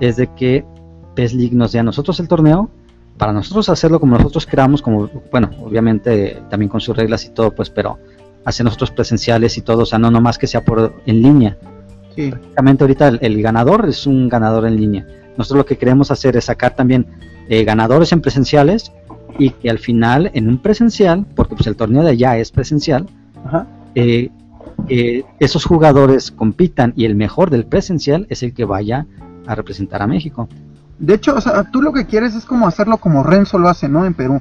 es 0.00 0.16
de 0.16 0.26
que 0.34 0.64
PES 1.14 1.34
League 1.34 1.56
nos 1.56 1.72
dé 1.72 1.78
a 1.78 1.82
nosotros 1.82 2.18
el 2.20 2.28
torneo 2.28 2.70
para 3.18 3.32
nosotros 3.32 3.68
hacerlo 3.68 4.00
como 4.00 4.16
nosotros 4.16 4.46
queramos, 4.46 4.80
como, 4.80 5.10
bueno, 5.30 5.50
obviamente 5.60 6.40
también 6.48 6.70
con 6.70 6.80
sus 6.80 6.96
reglas 6.96 7.24
y 7.26 7.30
todo, 7.30 7.50
pues, 7.50 7.68
pero 7.68 7.98
hacer 8.48 8.64
nosotros 8.64 8.90
presenciales 8.90 9.56
y 9.58 9.62
todo, 9.62 9.82
o 9.82 9.86
sea, 9.86 9.98
no 9.98 10.10
nomás 10.10 10.38
que 10.38 10.46
sea 10.46 10.64
por 10.64 10.94
en 11.06 11.22
línea. 11.22 11.56
Sí. 12.14 12.30
Prácticamente 12.30 12.84
ahorita 12.84 13.08
el, 13.08 13.42
ganador 13.42 13.88
es 13.88 14.06
un 14.06 14.28
ganador 14.28 14.66
en 14.66 14.76
línea. 14.76 15.06
Nosotros 15.36 15.58
lo 15.58 15.66
que 15.66 15.78
queremos 15.78 16.10
hacer 16.10 16.36
es 16.36 16.46
sacar 16.46 16.74
también 16.74 17.06
eh, 17.48 17.64
ganadores 17.64 18.12
en 18.12 18.20
presenciales 18.20 18.92
y 19.38 19.50
que 19.50 19.70
al 19.70 19.78
final 19.78 20.30
en 20.34 20.48
un 20.48 20.58
presencial, 20.58 21.24
porque 21.36 21.54
pues 21.54 21.66
el 21.66 21.76
torneo 21.76 22.02
de 22.02 22.10
allá 22.10 22.36
es 22.38 22.50
presencial, 22.50 23.06
Ajá. 23.44 23.66
Eh, 23.94 24.30
esos 25.38 25.64
jugadores 25.64 26.30
compitan 26.30 26.92
y 26.96 27.04
el 27.04 27.14
mejor 27.14 27.50
del 27.50 27.66
presencial 27.66 28.26
es 28.30 28.42
el 28.42 28.54
que 28.54 28.64
vaya 28.64 29.06
a 29.46 29.54
representar 29.54 30.02
a 30.02 30.06
México. 30.06 30.48
De 30.98 31.14
hecho, 31.14 31.34
o 31.34 31.40
sea, 31.40 31.64
tú 31.70 31.82
lo 31.82 31.92
que 31.92 32.06
quieres 32.06 32.34
es 32.34 32.44
como 32.44 32.66
hacerlo 32.66 32.98
como 32.98 33.22
Renzo 33.22 33.58
lo 33.58 33.68
hace, 33.68 33.88
¿no? 33.88 34.04
En 34.04 34.14
Perú. 34.14 34.40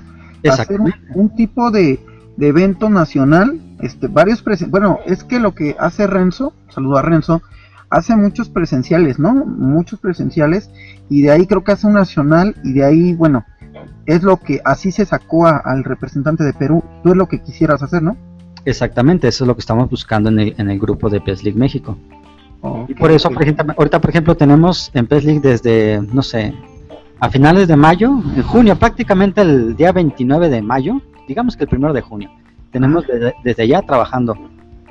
Hacer 0.50 0.80
un, 1.14 1.30
tipo 1.36 1.72
de, 1.72 2.00
evento 2.40 2.90
nacional, 2.90 3.60
este, 3.82 4.08
varios 4.08 4.44
bueno, 4.70 5.00
es 5.06 5.24
que 5.24 5.40
lo 5.40 5.54
que 5.54 5.76
hace 5.80 6.08
Renzo, 6.08 6.54
saludo 6.70 6.98
a 6.98 7.02
Renzo, 7.02 7.42
hace 7.90 8.16
muchos 8.16 8.50
presenciales, 8.50 9.20
¿no? 9.20 9.34
Muchos 9.34 10.00
presenciales 10.00 10.70
y 11.10 11.22
de 11.22 11.32
ahí 11.32 11.46
creo 11.46 11.64
que 11.64 11.72
hace 11.72 11.88
un 11.88 11.94
nacional 11.94 12.56
y 12.64 12.74
de 12.74 12.84
ahí, 12.84 13.14
bueno, 13.14 13.46
es 14.06 14.24
lo 14.24 14.38
que 14.38 14.62
así 14.66 14.92
se 14.92 15.06
sacó 15.06 15.48
al 15.48 15.84
representante 15.84 16.44
de 16.44 16.54
Perú. 16.54 16.84
Tú 17.04 17.12
es 17.12 17.16
lo 17.16 17.28
que 17.28 17.42
quisieras 17.42 17.84
hacer, 17.84 18.02
¿no? 18.02 18.18
Exactamente, 18.66 19.28
eso 19.28 19.44
es 19.44 19.48
lo 19.48 19.56
que 19.56 19.62
estamos 19.62 19.90
buscando 19.90 20.30
en 20.30 20.40
el, 20.40 20.56
en 20.58 20.70
el 20.70 20.80
grupo 20.80 21.10
de 21.10 21.22
PES 21.22 21.44
League 21.44 21.60
México. 21.60 21.98
y 22.88 22.94
por 22.96 23.12
eso, 23.12 23.30
por 23.30 23.44
ejemplo, 23.44 23.74
ahorita, 23.78 24.02
por 24.02 24.10
ejemplo, 24.10 24.36
tenemos 24.36 24.92
en 24.94 25.08
PES 25.08 25.24
League 25.24 25.40
desde, 25.42 26.02
no 26.02 26.22
sé, 26.22 26.54
a 27.20 27.30
finales 27.30 27.68
de 27.68 27.78
mayo, 27.78 28.12
en 28.36 28.44
junio, 28.44 28.78
prácticamente 28.78 29.42
el 29.42 29.76
día 29.76 29.92
29 29.92 30.50
de 30.50 30.62
mayo, 30.62 31.02
digamos 31.28 31.56
que 31.56 31.64
el 31.64 31.70
primero 31.70 31.94
de 31.94 32.02
junio, 32.02 32.30
tenemos 32.78 33.06
desde, 33.44 33.64
allá 33.64 33.82
trabajando 33.82 34.36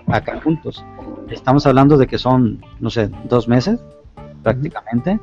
acá 0.08 0.40
juntos. 0.42 0.84
Estamos 1.30 1.66
hablando 1.66 1.96
de 1.96 2.08
que 2.08 2.18
son, 2.18 2.60
no 2.80 2.90
sé, 2.90 3.08
dos 3.28 3.46
meses 3.46 3.78
prácticamente, 4.42 5.20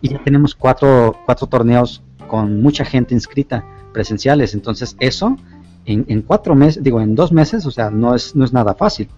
y 0.00 0.08
ya 0.08 0.18
tenemos 0.24 0.54
cuatro, 0.54 1.14
cuatro 1.26 1.46
torneos 1.46 2.02
con 2.26 2.62
mucha 2.62 2.86
gente 2.86 3.12
inscrita 3.12 3.66
presenciales. 3.92 4.54
Entonces, 4.54 4.96
eso 4.98 5.36
en, 5.84 6.22
cuatro 6.22 6.54
meses, 6.54 6.82
digo, 6.82 7.02
en 7.02 7.14
dos 7.14 7.32
meses, 7.32 7.66
o 7.66 7.70
sea, 7.70 7.90
no 7.90 8.14
es, 8.14 8.34
no 8.34 8.46
es 8.46 8.52
nada 8.54 8.74
fácil. 8.74 9.10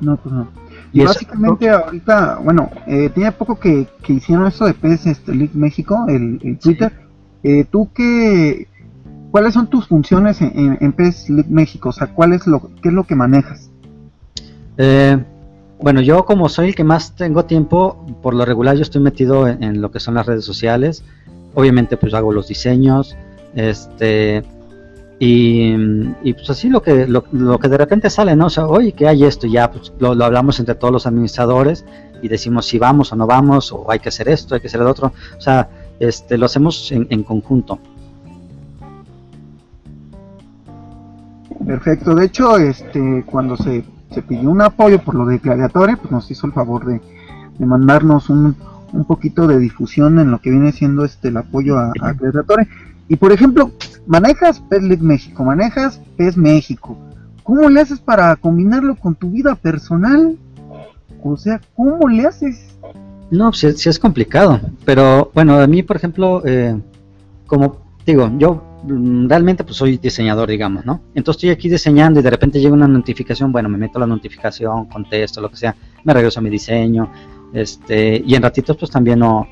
No, 0.00 0.16
pues 0.16 0.34
no. 0.34 0.48
Y, 0.94 1.04
básicamente 1.04 1.68
ahorita, 1.68 2.40
bueno, 2.42 2.70
eh, 2.86 3.10
tiene 3.10 3.32
poco 3.32 3.60
que, 3.60 3.86
hicieron 4.08 4.46
eso 4.46 4.64
de 4.64 4.72
PES 4.72 5.06
este, 5.06 5.34
League 5.34 5.52
México, 5.52 6.06
el, 6.08 6.58
Twitter. 6.58 6.90
Eh, 7.42 7.66
¿Tú 7.70 7.90
qué, 7.94 8.66
cuáles 9.36 9.52
son 9.52 9.66
tus 9.66 9.86
funciones 9.86 10.40
en, 10.40 10.78
en, 10.80 10.94
México? 11.50 11.90
O 11.90 11.92
sea, 11.92 12.06
¿cuál 12.06 12.32
es 12.32 12.46
lo, 12.46 12.70
¿qué 12.80 12.88
es 12.88 12.94
lo 12.94 13.04
que 13.04 13.14
manejas? 13.14 13.68
Eh, 14.78 15.22
bueno, 15.78 16.00
yo 16.00 16.24
como 16.24 16.48
soy 16.48 16.68
el 16.68 16.74
que 16.74 16.84
más 16.84 17.14
tengo 17.16 17.44
tiempo, 17.44 18.06
por 18.22 18.32
lo 18.32 18.46
regular 18.46 18.76
yo 18.76 18.80
estoy 18.80 19.02
metido 19.02 19.46
en, 19.46 19.82
lo 19.82 19.90
que 19.90 20.00
son 20.00 20.14
las 20.14 20.24
redes 20.24 20.46
sociales. 20.46 21.04
Obviamente 21.52 21.98
pues 21.98 22.14
hago 22.14 22.32
los 22.32 22.48
diseños, 22.48 23.14
este 23.54 24.42
Y, 25.18 26.32
pues 26.32 26.48
así 26.48 26.70
lo 26.70 26.80
que, 26.80 27.06
lo, 27.06 27.58
que 27.58 27.68
de 27.68 27.76
repente 27.76 28.08
sale, 28.08 28.34
¿no? 28.36 28.46
O 28.46 28.50
sea, 28.50 28.66
oye, 28.66 28.92
que 28.92 29.06
hay 29.06 29.24
esto, 29.24 29.46
ya 29.46 29.70
pues, 29.70 29.92
lo, 29.98 30.12
hablamos 30.24 30.58
entre 30.60 30.76
todos 30.76 30.94
los 30.94 31.06
administradores 31.06 31.84
y 32.22 32.28
decimos 32.28 32.64
si 32.64 32.78
vamos 32.78 33.12
o 33.12 33.16
no 33.16 33.26
vamos, 33.26 33.70
o 33.70 33.90
hay 33.90 33.98
que 33.98 34.08
hacer 34.08 34.30
esto, 34.30 34.54
hay 34.54 34.62
que 34.62 34.68
hacer 34.68 34.80
el 34.80 34.86
otro. 34.86 35.12
O 35.36 35.40
sea, 35.42 35.68
este, 36.00 36.38
lo 36.38 36.46
hacemos 36.46 36.90
en, 36.90 37.06
en 37.10 37.22
conjunto. 37.22 37.78
Perfecto, 41.66 42.14
de 42.14 42.26
hecho, 42.26 42.56
este, 42.58 43.24
cuando 43.26 43.56
se, 43.56 43.84
se 44.12 44.22
pidió 44.22 44.50
un 44.50 44.62
apoyo 44.62 45.02
por 45.02 45.16
lo 45.16 45.26
de 45.26 45.38
Gladiatore, 45.38 45.96
pues 45.96 46.12
nos 46.12 46.30
hizo 46.30 46.46
el 46.46 46.52
favor 46.52 46.86
de, 46.86 47.00
de 47.58 47.66
mandarnos 47.66 48.30
un, 48.30 48.54
un 48.92 49.04
poquito 49.04 49.46
de 49.48 49.58
difusión 49.58 50.18
en 50.20 50.30
lo 50.30 50.40
que 50.40 50.50
viene 50.50 50.70
siendo 50.72 51.04
este 51.04 51.28
el 51.28 51.36
apoyo 51.36 51.76
a, 51.76 51.92
a. 52.00 52.14
Y 53.08 53.16
por 53.16 53.32
ejemplo, 53.32 53.72
manejas 54.06 54.60
PES 54.60 54.82
League 54.82 55.02
México, 55.02 55.44
manejas 55.44 56.00
PES 56.16 56.36
México. 56.36 56.96
¿Cómo 57.42 57.68
le 57.68 57.80
haces 57.80 58.00
para 58.00 58.34
combinarlo 58.36 58.96
con 58.96 59.14
tu 59.14 59.30
vida 59.30 59.54
personal? 59.54 60.36
O 61.22 61.36
sea, 61.36 61.60
¿cómo 61.74 62.08
le 62.08 62.26
haces? 62.26 62.76
No, 63.30 63.52
sí, 63.52 63.72
sí 63.72 63.88
es 63.88 63.98
complicado. 63.98 64.60
Pero 64.84 65.30
bueno, 65.34 65.60
a 65.60 65.66
mí, 65.66 65.82
por 65.82 65.96
ejemplo, 65.96 66.42
eh, 66.44 66.80
como 67.46 67.78
digo, 68.04 68.30
yo 68.38 68.62
realmente 68.86 69.64
pues 69.64 69.76
soy 69.76 69.98
diseñador, 69.98 70.48
digamos, 70.48 70.84
¿no? 70.84 71.00
Entonces 71.14 71.38
estoy 71.38 71.50
aquí 71.50 71.68
diseñando 71.68 72.20
y 72.20 72.22
de 72.22 72.30
repente 72.30 72.60
llega 72.60 72.74
una 72.74 72.88
notificación, 72.88 73.52
bueno, 73.52 73.68
me 73.68 73.78
meto 73.78 73.98
la 73.98 74.06
notificación, 74.06 74.86
contesto, 74.86 75.40
lo 75.40 75.50
que 75.50 75.56
sea, 75.56 75.74
me 76.04 76.14
regreso 76.14 76.40
a 76.40 76.42
mi 76.42 76.50
diseño, 76.50 77.10
este, 77.52 78.22
y 78.24 78.34
en 78.34 78.42
ratitos 78.42 78.76
pues 78.76 78.90
también 78.90 79.18
no, 79.18 79.46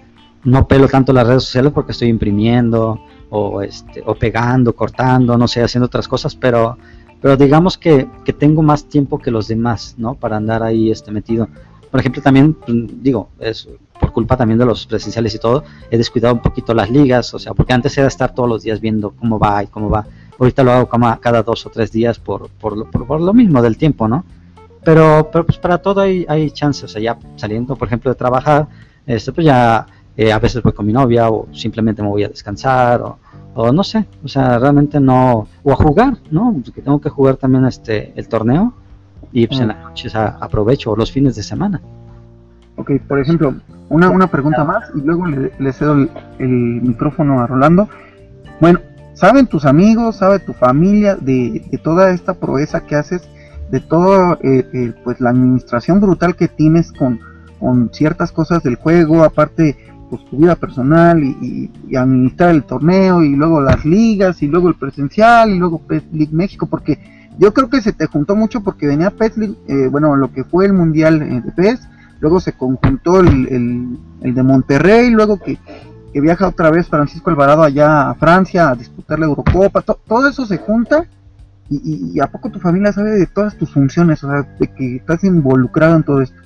no 0.44 0.68
pelo 0.68 0.88
tanto 0.88 1.12
las 1.12 1.26
redes 1.26 1.44
sociales 1.44 1.72
porque 1.72 1.92
estoy 1.92 2.08
imprimiendo, 2.08 3.00
o, 3.30 3.62
este, 3.62 4.02
o 4.06 4.14
pegando, 4.14 4.74
cortando, 4.74 5.36
no 5.36 5.48
sé, 5.48 5.62
haciendo 5.62 5.86
otras 5.86 6.06
cosas, 6.06 6.36
pero, 6.36 6.78
pero 7.20 7.36
digamos 7.36 7.76
que, 7.76 8.08
que 8.24 8.32
tengo 8.32 8.62
más 8.62 8.88
tiempo 8.88 9.18
que 9.18 9.30
los 9.30 9.48
demás, 9.48 9.94
¿no? 9.98 10.14
Para 10.14 10.36
andar 10.36 10.62
ahí 10.62 10.90
este, 10.90 11.10
metido. 11.10 11.48
Por 11.94 12.00
ejemplo, 12.00 12.20
también, 12.22 12.56
mm, 12.66 13.02
digo, 13.02 13.28
es 13.38 13.68
por 14.00 14.10
culpa 14.10 14.36
también 14.36 14.58
de 14.58 14.66
los 14.66 14.84
presenciales 14.84 15.32
y 15.36 15.38
todo, 15.38 15.62
he 15.92 15.96
descuidado 15.96 16.34
un 16.34 16.40
poquito 16.40 16.74
las 16.74 16.90
ligas, 16.90 17.32
o 17.34 17.38
sea, 17.38 17.54
porque 17.54 17.72
antes 17.72 17.96
era 17.96 18.08
estar 18.08 18.34
todos 18.34 18.48
los 18.48 18.64
días 18.64 18.80
viendo 18.80 19.12
cómo 19.12 19.38
va 19.38 19.62
y 19.62 19.68
cómo 19.68 19.88
va. 19.88 20.04
Ahorita 20.36 20.64
lo 20.64 20.72
hago 20.72 20.88
cada 21.20 21.44
dos 21.44 21.64
o 21.66 21.70
tres 21.70 21.92
días 21.92 22.18
por, 22.18 22.48
por, 22.50 22.90
por, 22.90 23.20
lo 23.20 23.32
mismo 23.32 23.62
del 23.62 23.76
tiempo, 23.76 24.08
¿no? 24.08 24.24
Pero, 24.82 25.30
pero 25.30 25.46
pues 25.46 25.56
para 25.58 25.78
todo 25.78 26.00
hay, 26.00 26.26
hay 26.28 26.50
chances, 26.50 26.82
o 26.82 26.88
sea, 26.88 27.00
ya 27.00 27.16
saliendo, 27.36 27.76
por 27.76 27.86
ejemplo, 27.86 28.10
de 28.10 28.16
trabajar, 28.16 28.66
este, 29.06 29.30
pues 29.30 29.46
ya 29.46 29.86
eh, 30.16 30.32
a 30.32 30.40
veces 30.40 30.64
voy 30.64 30.72
con 30.72 30.86
mi 30.86 30.92
novia 30.92 31.30
o 31.30 31.46
simplemente 31.52 32.02
me 32.02 32.08
voy 32.08 32.24
a 32.24 32.28
descansar 32.28 33.02
o, 33.02 33.18
o 33.54 33.70
no 33.70 33.84
sé, 33.84 34.04
o 34.24 34.26
sea, 34.26 34.58
realmente 34.58 34.98
no, 34.98 35.46
o 35.62 35.70
a 35.70 35.76
jugar, 35.76 36.18
¿no? 36.32 36.56
Porque 36.64 36.82
tengo 36.82 37.00
que 37.00 37.08
jugar 37.08 37.36
también 37.36 37.64
este 37.66 38.12
el 38.16 38.26
torneo 38.26 38.74
y 39.34 39.48
pues 39.48 39.60
en 39.60 39.68
las 39.68 39.82
noches 39.82 40.14
aprovecho, 40.14 40.94
los 40.94 41.10
fines 41.10 41.34
de 41.34 41.42
semana. 41.42 41.82
Ok, 42.76 42.92
por 43.08 43.18
ejemplo, 43.18 43.54
una, 43.88 44.08
una 44.08 44.28
pregunta 44.28 44.62
más 44.62 44.90
y 44.94 45.00
luego 45.00 45.26
le, 45.26 45.72
cedo 45.72 46.08
el, 46.38 46.48
micrófono 46.48 47.40
a 47.40 47.46
Rolando. 47.48 47.88
Bueno, 48.60 48.78
¿saben 49.14 49.48
tus 49.48 49.64
amigos, 49.64 50.16
sabe 50.16 50.38
tu 50.38 50.52
familia 50.52 51.16
de, 51.16 51.66
de 51.68 51.78
toda 51.78 52.10
esta 52.10 52.34
proeza 52.34 52.86
que 52.86 52.94
haces, 52.94 53.28
de 53.72 53.80
toda 53.80 54.38
eh, 54.40 54.68
eh, 54.72 54.92
pues 55.02 55.20
la 55.20 55.30
administración 55.30 56.00
brutal 56.00 56.36
que 56.36 56.46
tienes 56.46 56.92
con, 56.92 57.18
con 57.58 57.90
ciertas 57.92 58.30
cosas 58.30 58.62
del 58.62 58.76
juego, 58.76 59.24
aparte 59.24 59.76
pues, 60.10 60.24
tu 60.26 60.36
vida 60.36 60.54
personal 60.54 61.20
y, 61.24 61.70
administrar 61.96 62.50
el 62.50 62.62
torneo 62.62 63.24
y 63.24 63.34
luego 63.34 63.60
las 63.60 63.84
ligas 63.84 64.42
y 64.44 64.46
luego 64.46 64.68
el 64.68 64.76
presencial 64.76 65.50
y 65.50 65.58
luego 65.58 65.80
League 65.88 66.32
México 66.32 66.66
porque 66.66 67.23
yo 67.38 67.52
creo 67.52 67.68
que 67.68 67.80
se 67.80 67.92
te 67.92 68.06
juntó 68.06 68.36
mucho 68.36 68.62
porque 68.62 68.86
venía 68.86 69.10
PES 69.10 69.32
eh, 69.38 69.88
bueno 69.90 70.16
lo 70.16 70.32
que 70.32 70.44
fue 70.44 70.66
el 70.66 70.72
mundial 70.72 71.22
eh, 71.22 71.42
de 71.44 71.52
PES 71.52 71.88
luego 72.20 72.40
se 72.40 72.52
conjuntó 72.52 73.20
el, 73.20 73.98
el, 74.22 74.34
de 74.34 74.42
Monterrey 74.42 75.10
luego 75.10 75.38
que, 75.38 75.58
viaja 76.20 76.46
otra 76.46 76.70
vez 76.70 76.88
Francisco 76.88 77.30
Alvarado 77.30 77.64
allá 77.64 78.10
a 78.10 78.14
Francia 78.14 78.70
a 78.70 78.74
disputar 78.76 79.18
la 79.18 79.26
Eurocopa 79.26 79.82
todo 79.82 80.28
eso 80.28 80.46
se 80.46 80.58
junta 80.58 81.06
y, 81.68 82.12
y, 82.14 82.20
a 82.20 82.26
poco 82.26 82.50
tu 82.50 82.60
familia 82.60 82.92
sabe 82.92 83.12
de 83.12 83.26
todas 83.26 83.56
tus 83.56 83.70
funciones 83.72 84.22
o 84.22 84.30
sea 84.30 84.46
de 84.60 84.66
que 84.68 84.96
estás 84.96 85.24
involucrado 85.24 85.96
en 85.96 86.02
todo 86.04 86.20
esto 86.22 86.36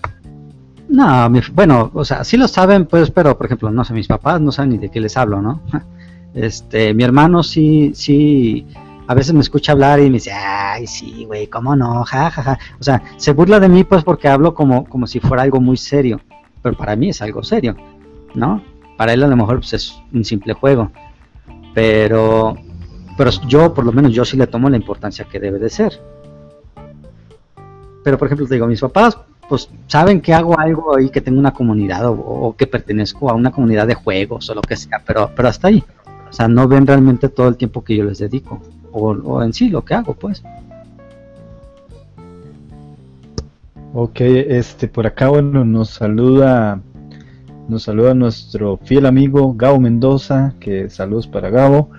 no, 0.88 1.30
bueno, 1.52 1.90
o 1.92 2.04
sea, 2.04 2.24
sí 2.24 2.36
lo 2.36 2.48
saben, 2.48 2.86
pues, 2.86 3.10
pero 3.10 3.36
por 3.36 3.46
ejemplo, 3.46 3.70
no 3.70 3.84
sé, 3.84 3.92
mis 3.92 4.08
papás 4.08 4.40
no 4.40 4.50
saben 4.50 4.70
ni 4.70 4.78
de 4.78 4.88
qué 4.90 5.00
les 5.00 5.16
hablo, 5.16 5.40
¿no? 5.42 5.62
Este, 6.34 6.92
mi 6.92 7.02
hermano 7.02 7.42
sí, 7.42 7.92
sí, 7.94 8.66
a 9.08 9.14
veces 9.14 9.32
me 9.32 9.40
escucha 9.40 9.72
hablar 9.72 10.00
y 10.00 10.04
me 10.04 10.18
dice, 10.18 10.32
ay, 10.32 10.86
sí, 10.86 11.24
güey, 11.24 11.46
¿cómo 11.46 11.74
no? 11.74 12.04
Ja, 12.04 12.30
ja, 12.30 12.42
ja. 12.42 12.58
O 12.78 12.82
sea, 12.82 13.02
se 13.16 13.32
burla 13.32 13.58
de 13.58 13.68
mí, 13.70 13.82
pues, 13.82 14.04
porque 14.04 14.28
hablo 14.28 14.52
como, 14.52 14.84
como 14.84 15.06
si 15.06 15.18
fuera 15.18 15.42
algo 15.44 15.62
muy 15.62 15.78
serio, 15.78 16.20
pero 16.62 16.76
para 16.76 16.94
mí 16.94 17.08
es 17.08 17.22
algo 17.22 17.42
serio, 17.42 17.74
¿no? 18.34 18.62
Para 18.98 19.14
él 19.14 19.24
a 19.24 19.26
lo 19.26 19.34
mejor 19.34 19.60
pues, 19.60 19.72
es 19.72 19.98
un 20.12 20.26
simple 20.26 20.52
juego, 20.52 20.92
pero, 21.72 22.58
pero 23.16 23.30
yo, 23.46 23.72
por 23.72 23.86
lo 23.86 23.92
menos, 23.92 24.12
yo 24.12 24.26
sí 24.26 24.36
le 24.36 24.46
tomo 24.46 24.68
la 24.68 24.76
importancia 24.76 25.24
que 25.24 25.40
debe 25.40 25.58
de 25.58 25.70
ser. 25.70 25.98
Pero, 28.04 28.18
por 28.18 28.28
ejemplo, 28.28 28.46
te 28.46 28.54
digo, 28.56 28.66
mis 28.66 28.82
papás, 28.82 29.16
pues 29.48 29.70
saben 29.86 30.20
que 30.20 30.34
hago 30.34 30.58
algo 30.58 30.98
ahí, 30.98 31.08
que 31.08 31.22
tengo 31.22 31.38
una 31.38 31.54
comunidad 31.54 32.02
o, 32.06 32.54
que 32.58 32.66
pertenezco 32.66 33.30
a 33.30 33.34
una 33.34 33.52
comunidad 33.52 33.86
de 33.86 33.94
juegos 33.94 34.50
o 34.50 34.54
lo 34.54 34.60
que 34.60 34.76
sea, 34.76 35.02
pero, 35.06 35.30
pero 35.34 35.48
hasta 35.48 35.68
ahí. 35.68 35.82
O 36.28 36.32
sea, 36.34 36.46
no 36.46 36.68
ven 36.68 36.86
realmente 36.86 37.30
todo 37.30 37.48
el 37.48 37.56
tiempo 37.56 37.82
que 37.82 37.96
yo 37.96 38.04
les 38.04 38.18
dedico 38.18 38.60
o, 38.98 39.42
en 39.42 39.52
sí 39.52 39.68
lo 39.68 39.84
que 39.84 39.94
hago, 39.94 40.14
pues. 40.14 40.42
Ok, 43.94 44.20
este 44.20 44.86
por 44.86 45.06
acá 45.06 45.28
bueno 45.28 45.64
nos 45.64 45.90
saluda 45.90 46.80
nos 47.68 47.84
saluda 47.84 48.14
nuestro 48.14 48.78
fiel 48.78 49.06
amigo 49.06 49.54
Gabo 49.54 49.80
Mendoza, 49.80 50.54
que 50.60 50.90
saludos 50.90 51.26
para 51.26 51.50
Gabo. 51.50 51.90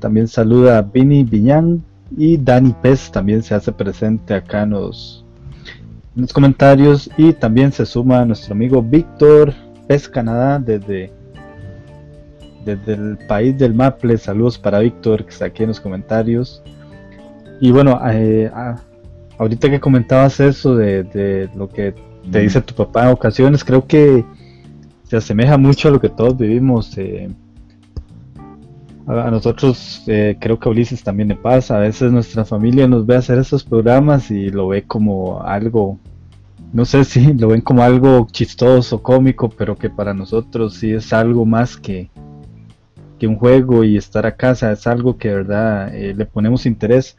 También 0.00 0.28
saluda 0.28 0.82
Vini 0.82 1.24
Viñán 1.24 1.84
y 2.16 2.36
Dani 2.36 2.74
Pez 2.82 3.10
también 3.10 3.42
se 3.42 3.54
hace 3.54 3.72
presente 3.72 4.34
acá 4.34 4.62
en 4.62 4.70
los, 4.70 5.24
en 6.16 6.22
los 6.22 6.32
comentarios 6.32 7.10
y 7.16 7.32
también 7.32 7.72
se 7.72 7.86
suma 7.86 8.24
nuestro 8.24 8.54
amigo 8.54 8.82
Víctor 8.82 9.54
Pez 9.86 10.08
Canadá 10.08 10.58
desde, 10.58 11.12
desde 12.64 12.94
el 12.94 13.18
país 13.28 13.56
del 13.58 13.74
Maple. 13.74 14.18
Saludos 14.18 14.58
para 14.58 14.80
Víctor 14.80 15.24
que 15.24 15.30
está 15.30 15.46
aquí 15.46 15.62
en 15.62 15.68
los 15.68 15.80
comentarios. 15.80 16.62
Y 17.60 17.70
bueno, 17.70 18.00
eh, 18.10 18.50
ah, 18.54 18.76
ahorita 19.38 19.70
que 19.70 19.80
comentabas 19.80 20.40
eso 20.40 20.76
de, 20.76 21.48
lo 21.54 21.68
que 21.68 21.94
te 22.30 22.40
dice 22.40 22.60
tu 22.60 22.74
papá 22.74 23.04
en 23.04 23.12
ocasiones, 23.12 23.64
creo 23.64 23.86
que 23.86 24.24
se 25.04 25.16
asemeja 25.16 25.58
mucho 25.58 25.88
a 25.88 25.90
lo 25.90 26.00
que 26.00 26.08
todos 26.08 26.36
vivimos. 26.36 26.96
Eh, 26.96 27.28
a 29.06 29.30
nosotros, 29.30 30.04
eh, 30.06 30.36
creo 30.38 30.58
que 30.58 30.68
a 30.68 30.72
Ulises 30.72 31.02
también 31.02 31.28
le 31.28 31.34
pasa, 31.34 31.76
a 31.76 31.80
veces 31.80 32.12
nuestra 32.12 32.44
familia 32.44 32.86
nos 32.86 33.06
ve 33.06 33.16
hacer 33.16 33.38
estos 33.38 33.64
programas 33.64 34.30
y 34.30 34.50
lo 34.50 34.68
ve 34.68 34.84
como 34.84 35.42
algo, 35.42 35.98
no 36.72 36.84
sé 36.84 37.04
si 37.04 37.32
lo 37.34 37.48
ven 37.48 37.60
como 37.60 37.82
algo 37.82 38.28
chistoso, 38.30 39.02
cómico, 39.02 39.48
pero 39.50 39.76
que 39.76 39.90
para 39.90 40.14
nosotros 40.14 40.74
sí 40.74 40.92
es 40.92 41.12
algo 41.12 41.44
más 41.44 41.76
que, 41.76 42.08
que 43.20 43.28
un 43.28 43.36
juego 43.36 43.84
y 43.84 43.96
estar 43.96 44.26
a 44.26 44.34
casa, 44.34 44.72
es 44.72 44.88
algo 44.88 45.16
que 45.18 45.28
de 45.28 45.34
verdad 45.36 45.94
eh, 45.94 46.14
le 46.16 46.26
ponemos 46.26 46.66
interés. 46.66 47.16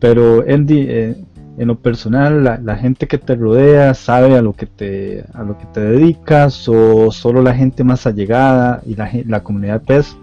Pero 0.00 0.44
Andy, 0.48 0.86
eh, 0.88 1.14
en 1.58 1.68
lo 1.68 1.76
personal, 1.78 2.42
la, 2.42 2.76
gente 2.76 3.06
que 3.06 3.18
te 3.18 3.36
rodea 3.36 3.94
sabe 3.94 4.36
a 4.36 4.42
lo 4.42 4.52
que 4.54 4.66
te, 4.66 5.24
a 5.32 5.44
lo 5.44 5.56
que 5.56 5.66
te 5.66 5.80
dedicas 5.80 6.68
o 6.68 7.12
solo 7.12 7.42
la 7.42 7.54
gente 7.54 7.84
más 7.84 8.06
allegada 8.06 8.82
y 8.84 8.96
la, 8.96 9.10
la 9.26 9.42
comunidad 9.44 9.82
PES 9.82 10.16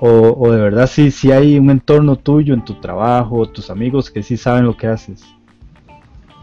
o, 0.00 0.50
de 0.50 0.60
verdad 0.60 0.86
si 0.86 1.10
si 1.10 1.32
hay 1.32 1.58
un 1.58 1.70
entorno 1.70 2.16
tuyo 2.16 2.54
en 2.54 2.64
tu 2.64 2.74
trabajo, 2.74 3.46
tus 3.46 3.70
amigos 3.70 4.10
que 4.10 4.22
sí 4.22 4.36
saben 4.36 4.64
lo 4.64 4.76
que 4.76 4.86
haces. 4.86 5.24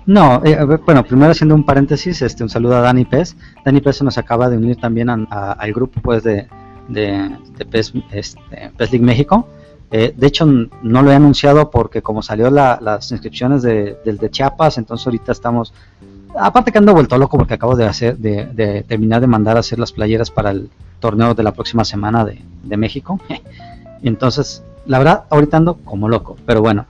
No, 0.06 0.42
eh, 0.44 0.58
bueno, 0.86 1.04
primero 1.04 1.32
haciendo 1.32 1.54
un 1.54 1.64
paréntesis, 1.64 2.22
este, 2.22 2.44
un 2.44 2.50
saludo 2.50 2.78
a 2.78 2.82
Dani 2.82 3.06
Pez. 3.06 3.38
Dani 3.64 3.80
Pez 3.80 3.98
se 3.98 4.04
nos 4.04 4.18
acaba 4.18 4.50
de 4.50 4.58
unir 4.58 4.78
también 4.78 5.10
al 5.10 5.74
grupo 5.74 6.02
pues 6.02 6.24
de, 6.24 6.48
de, 6.90 7.38
Pez, 7.70 7.94
este, 8.12 8.72
League 8.78 9.00
México. 9.00 9.48
Eh, 9.92 10.14
de 10.16 10.28
hecho, 10.28 10.46
no 10.46 11.02
lo 11.02 11.12
he 11.12 11.16
anunciado 11.16 11.72
porque 11.72 12.02
como 12.02 12.22
salió 12.22 12.50
las 12.52 13.12
inscripciones 13.12 13.62
de, 13.62 13.98
del 14.06 14.18
de 14.18 14.30
Chiapas, 14.30 14.78
entonces 14.78 15.08
ahorita 15.08 15.32
estamos... 15.32 15.74
Aparte 16.38 16.72
que 16.72 16.78
ando 16.78 16.94
vuelto 16.94 17.18
loco 17.18 17.38
porque 17.38 17.56
acabo 17.56 17.76
de 17.76 17.86
hacer, 17.86 18.18
de, 18.18 18.46
de 18.46 18.84
terminar 18.84 19.20
de 19.22 19.28
mandar 19.28 19.58
a 19.58 19.62
hacer 19.62 19.80
las 19.80 19.92
playeras 19.92 20.30
para 20.30 20.52
el, 20.52 20.70
torneo 21.00 21.34
de 21.34 21.44
la 21.44 21.54
próxima 21.54 21.86
semana 21.86 22.26
de, 22.26 22.42
de 22.64 22.78
México. 22.78 23.20
Entonces, 24.04 24.64
la 24.86 25.00
verdad, 25.00 25.24
ahorita 25.30 25.58
ando 25.58 25.76
como 25.78 26.08
loco, 26.08 26.38
pero 26.46 26.62
bueno. 26.62 26.86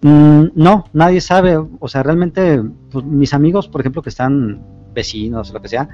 Mm, 0.00 0.46
no, 0.54 0.84
nadie 0.92 1.20
sabe, 1.20 1.56
o 1.56 1.88
sea, 1.88 2.02
realmente 2.02 2.62
pues, 2.90 3.04
mis 3.04 3.32
amigos, 3.34 3.68
por 3.68 3.80
ejemplo, 3.80 4.02
que 4.02 4.10
están 4.10 4.60
vecinos, 4.92 5.52
lo 5.52 5.60
que 5.60 5.68
sea, 5.68 5.88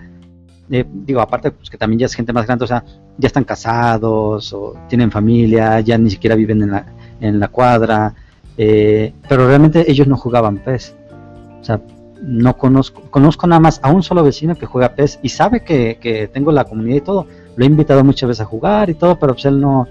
eh, 0.70 0.84
digo, 0.88 1.20
aparte 1.20 1.50
pues, 1.50 1.68
que 1.68 1.76
también 1.76 2.00
ya 2.00 2.06
es 2.06 2.14
gente 2.14 2.32
más 2.32 2.46
grande, 2.46 2.64
o 2.64 2.68
sea, 2.68 2.84
ya 3.18 3.26
están 3.26 3.44
casados 3.44 4.52
o 4.52 4.74
tienen 4.88 5.10
familia, 5.10 5.80
ya 5.80 5.98
ni 5.98 6.10
siquiera 6.10 6.36
viven 6.36 6.62
en 6.62 6.70
la, 6.70 6.86
en 7.20 7.40
la 7.40 7.48
cuadra, 7.48 8.14
eh, 8.56 9.12
pero 9.28 9.46
realmente 9.46 9.90
ellos 9.90 10.06
no 10.06 10.16
jugaban 10.16 10.58
PES. 10.58 10.94
O 11.60 11.64
sea, 11.64 11.80
no 12.22 12.56
conozco, 12.56 13.02
conozco 13.10 13.46
nada 13.46 13.60
más 13.60 13.80
a 13.82 13.90
un 13.90 14.02
solo 14.02 14.22
vecino 14.22 14.54
que 14.54 14.66
juega 14.66 14.94
PES 14.94 15.20
y 15.22 15.30
sabe 15.30 15.64
que, 15.64 15.98
que 16.00 16.28
tengo 16.28 16.52
la 16.52 16.64
comunidad 16.64 16.96
y 16.96 17.00
todo. 17.00 17.26
Lo 17.56 17.64
he 17.64 17.66
invitado 17.66 18.04
muchas 18.04 18.28
veces 18.28 18.42
a 18.42 18.46
jugar 18.46 18.90
y 18.90 18.94
todo, 18.94 19.18
pero 19.18 19.32
pues 19.32 19.46
él 19.46 19.60
no, 19.60 19.88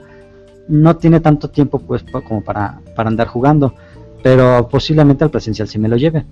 no 0.69 0.95
tiene 0.95 1.19
tanto 1.19 1.49
tiempo 1.49 1.79
pues 1.79 2.05
como 2.27 2.43
para, 2.43 2.79
para 2.95 3.09
andar 3.09 3.27
jugando. 3.27 3.73
Pero 4.23 4.67
posiblemente 4.69 5.23
al 5.23 5.29
presencial 5.29 5.67
sí 5.67 5.79
me 5.79 5.87
lo 5.87 5.97
lleve. 5.97 6.25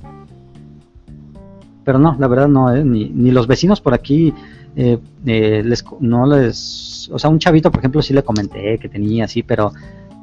Pero 1.87 1.99
no, 1.99 2.17
la 2.19 2.27
verdad 2.27 2.49
no, 2.49 2.75
eh, 2.75 2.83
ni, 2.83 3.07
ni, 3.07 3.31
los 3.31 3.47
vecinos 3.47 3.79
por 3.79 3.93
aquí, 3.93 4.33
eh, 4.75 4.99
eh, 5.25 5.61
les, 5.63 5.85
no 6.01 6.27
les... 6.27 7.09
O 7.13 7.17
sea, 7.17 7.29
un 7.29 7.39
chavito, 7.39 7.71
por 7.71 7.79
ejemplo, 7.79 8.01
sí 8.01 8.13
le 8.13 8.23
comenté 8.23 8.77
que 8.77 8.89
tenía 8.89 9.23
así, 9.23 9.41
pero, 9.41 9.71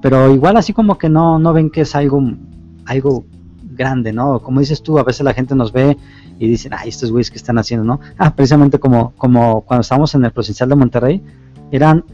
pero 0.02 0.30
igual 0.30 0.58
así 0.58 0.74
como 0.74 0.98
que 0.98 1.08
no, 1.08 1.38
no 1.38 1.54
ven 1.54 1.70
que 1.70 1.80
es 1.80 1.94
algo, 1.94 2.22
algo 2.84 3.24
grande, 3.62 4.12
¿no? 4.12 4.40
Como 4.40 4.60
dices 4.60 4.82
tú, 4.82 4.98
a 4.98 5.04
veces 5.04 5.24
la 5.24 5.32
gente 5.32 5.54
nos 5.54 5.72
ve 5.72 5.96
y 6.38 6.46
dicen, 6.46 6.72
ay, 6.76 6.90
estos 6.90 7.10
güeyes 7.10 7.30
que 7.30 7.38
están 7.38 7.56
haciendo, 7.56 7.86
¿no? 7.86 7.98
Ah, 8.18 8.36
precisamente 8.36 8.78
como, 8.78 9.14
como 9.16 9.62
cuando 9.62 9.80
estábamos 9.80 10.14
en 10.14 10.26
el 10.26 10.32
presencial 10.32 10.68
de 10.68 10.74
Monterrey, 10.74 11.22
eran, 11.70 12.04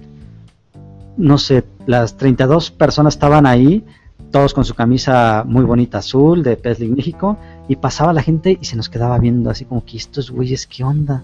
no 1.17 1.39
sé, 1.39 1.65
las 1.87 2.17
32 2.17 2.71
personas 2.71 3.15
estaban 3.15 3.47
ahí, 3.47 3.85
todos 4.31 4.55
con 4.55 4.65
su 4.65 4.75
camisa 4.77 5.43
muy 5.45 5.65
bonita 5.65 5.99
azul 5.99 6.45
de 6.45 6.57
PES 6.57 6.89
México, 6.89 7.37
y 7.69 7.77
pasaba 7.77 8.13
la 8.13 8.23
gente 8.23 8.59
y 8.61 8.65
se 8.65 8.77
nos 8.77 8.89
quedaba 8.89 9.19
viendo 9.19 9.51
así 9.51 9.65
como 9.65 9.85
que 9.85 9.97
estos 9.97 10.31
güeyes, 10.31 10.67
¿qué 10.67 10.85
onda? 10.85 11.23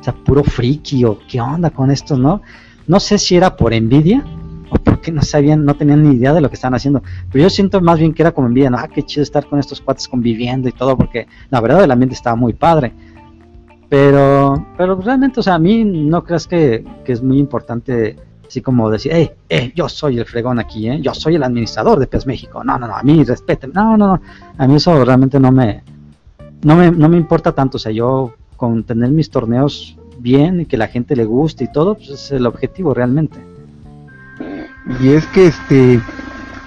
O 0.00 0.02
sea, 0.02 0.12
puro 0.12 0.44
friki 0.44 1.04
o 1.04 1.18
qué 1.28 1.40
onda 1.40 1.70
con 1.70 1.90
estos, 1.90 2.18
¿no? 2.18 2.42
No 2.86 3.00
sé 3.00 3.18
si 3.18 3.36
era 3.36 3.56
por 3.56 3.72
envidia 3.72 4.24
o 4.70 4.76
porque 4.76 5.12
no 5.12 5.22
sabían, 5.22 5.64
no 5.64 5.74
tenían 5.74 6.02
ni 6.02 6.16
idea 6.16 6.34
de 6.34 6.40
lo 6.40 6.48
que 6.48 6.56
estaban 6.56 6.74
haciendo. 6.74 7.02
Pero 7.30 7.44
yo 7.44 7.50
siento 7.50 7.80
más 7.80 7.98
bien 7.98 8.12
que 8.12 8.22
era 8.22 8.32
como 8.32 8.48
envidia, 8.48 8.70
¿no? 8.70 8.78
Ah, 8.78 8.88
qué 8.88 9.02
chido 9.02 9.22
estar 9.22 9.46
con 9.46 9.58
estos 9.58 9.80
cuates 9.80 10.08
conviviendo 10.08 10.68
y 10.68 10.72
todo, 10.72 10.96
porque 10.96 11.26
la 11.50 11.60
verdad 11.60 11.84
el 11.84 11.90
ambiente 11.90 12.14
estaba 12.14 12.36
muy 12.36 12.52
padre. 12.52 12.92
Pero, 13.88 14.66
pero 14.76 15.00
realmente, 15.00 15.40
o 15.40 15.42
sea, 15.42 15.54
a 15.54 15.58
mí 15.58 15.84
no 15.84 16.24
creas 16.24 16.46
que, 16.46 16.84
que 17.04 17.12
es 17.12 17.22
muy 17.22 17.38
importante 17.38 18.16
así 18.46 18.60
como 18.60 18.90
decir, 18.90 19.12
hey, 19.14 19.30
eh, 19.48 19.72
yo 19.74 19.88
soy 19.88 20.18
el 20.18 20.26
fregón 20.26 20.58
aquí, 20.58 20.88
¿eh? 20.88 21.00
yo 21.00 21.14
soy 21.14 21.36
el 21.36 21.42
administrador 21.42 21.98
de 21.98 22.06
PES 22.06 22.26
México. 22.26 22.62
No, 22.64 22.78
no, 22.78 22.86
no, 22.86 22.96
a 22.96 23.02
mí 23.02 23.22
respeten. 23.24 23.72
No, 23.72 23.96
no, 23.96 24.06
no, 24.06 24.20
a 24.56 24.66
mí 24.66 24.76
eso 24.76 25.04
realmente 25.04 25.40
no 25.40 25.50
me, 25.50 25.82
no 26.62 26.76
me, 26.76 26.90
no 26.90 27.08
me 27.08 27.16
importa 27.16 27.52
tanto. 27.52 27.76
O 27.76 27.80
sea, 27.80 27.92
yo 27.92 28.34
con 28.56 28.84
tener 28.84 29.10
mis 29.10 29.30
torneos 29.30 29.96
bien 30.18 30.60
y 30.60 30.66
que 30.66 30.76
la 30.76 30.88
gente 30.88 31.16
le 31.16 31.24
guste 31.24 31.64
y 31.64 31.72
todo, 31.72 31.96
pues 31.96 32.10
es 32.10 32.32
el 32.32 32.46
objetivo 32.46 32.94
realmente. 32.94 33.38
Y 35.00 35.08
es 35.10 35.26
que, 35.28 35.46
este, 35.46 36.00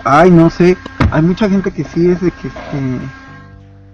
ay, 0.03 0.31
no 0.31 0.49
sé, 0.49 0.77
hay 1.11 1.21
mucha 1.21 1.49
gente 1.49 1.71
que 1.71 1.83
sí 1.83 2.09
es 2.09 2.21
de 2.21 2.31
que, 2.31 2.47
este, 2.47 2.99